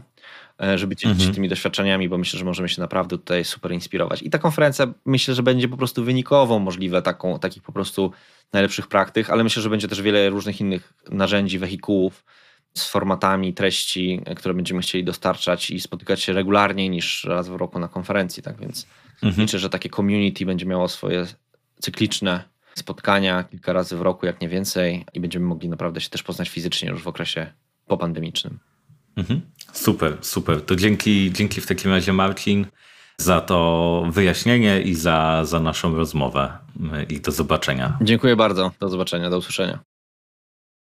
E, 0.63 0.79
żeby 0.79 0.97
dzielić 0.97 1.15
mhm. 1.15 1.31
się 1.31 1.35
tymi 1.35 1.49
doświadczeniami, 1.49 2.09
bo 2.09 2.19
myślę, 2.19 2.39
że 2.39 2.45
możemy 2.45 2.69
się 2.69 2.81
naprawdę 2.81 3.19
tutaj 3.19 3.45
super 3.45 3.73
inspirować. 3.73 4.23
I 4.23 4.31
ta 4.31 4.39
konferencja 4.39 4.87
myślę, 5.05 5.35
że 5.35 5.43
będzie 5.43 5.69
po 5.69 5.77
prostu 5.77 6.05
wynikową 6.05 6.59
możliwe 6.59 7.03
taką, 7.03 7.39
takich 7.39 7.63
po 7.63 7.73
prostu 7.73 8.13
najlepszych 8.53 8.87
praktyk, 8.87 9.31
ale 9.31 9.45
myślę, 9.45 9.63
że 9.63 9.71
będzie 9.71 9.89
też 9.89 10.03
wiele 10.03 10.31
różnych 10.31 10.61
innych 10.61 10.93
narzędzi, 11.11 11.59
wehikułów 11.59 12.25
z 12.75 12.89
formatami 12.89 13.55
treści, 13.55 14.21
które 14.37 14.55
będziemy 14.55 14.81
chcieli 14.81 15.05
dostarczać 15.05 15.71
i 15.71 15.81
spotykać 15.81 16.23
się 16.23 16.33
regularniej 16.33 16.91
niż 16.91 17.25
raz 17.25 17.49
w 17.49 17.55
roku 17.55 17.79
na 17.79 17.89
konferencji. 17.89 18.43
Tak 18.43 18.61
więc 18.61 18.87
mhm. 19.23 19.43
liczę, 19.43 19.59
że 19.59 19.71
takie 19.71 19.89
community 19.91 20.47
będzie 20.47 20.67
miało 20.67 20.89
swoje 20.89 21.27
cykliczne 21.81 22.45
spotkania 22.75 23.45
kilka 23.45 23.73
razy 23.73 23.97
w 23.97 24.03
roku, 24.03 24.27
jak 24.27 24.41
nie 24.41 24.49
więcej, 24.49 25.05
i 25.15 25.21
będziemy 25.21 25.47
mogli 25.47 25.69
naprawdę 25.69 26.01
się 26.01 26.11
też 26.11 26.23
poznać 26.23 26.49
fizycznie 26.49 26.89
już 26.89 27.03
w 27.03 27.09
okresie 27.09 27.53
popandemicznym. 27.87 28.59
Mhm. 29.17 29.41
Super, 29.73 30.17
super. 30.21 30.63
To 30.63 30.77
dzięki, 30.77 31.33
dzięki 31.33 31.61
w 31.61 31.67
takim 31.67 31.91
razie 31.91 32.13
Marcin 32.13 32.67
za 33.19 33.41
to 33.41 34.05
wyjaśnienie 34.11 34.81
i 34.81 34.95
za, 34.95 35.45
za 35.45 35.61
naszą 35.61 35.97
rozmowę 35.97 36.59
i 37.09 37.21
do 37.21 37.33
zobaczenia. 37.33 37.99
Dziękuję 38.03 38.37
bardzo. 38.37 38.71
Do 38.81 38.89
zobaczenia, 38.89 39.31
do 39.31 39.39
usłyszenia. 39.39 39.79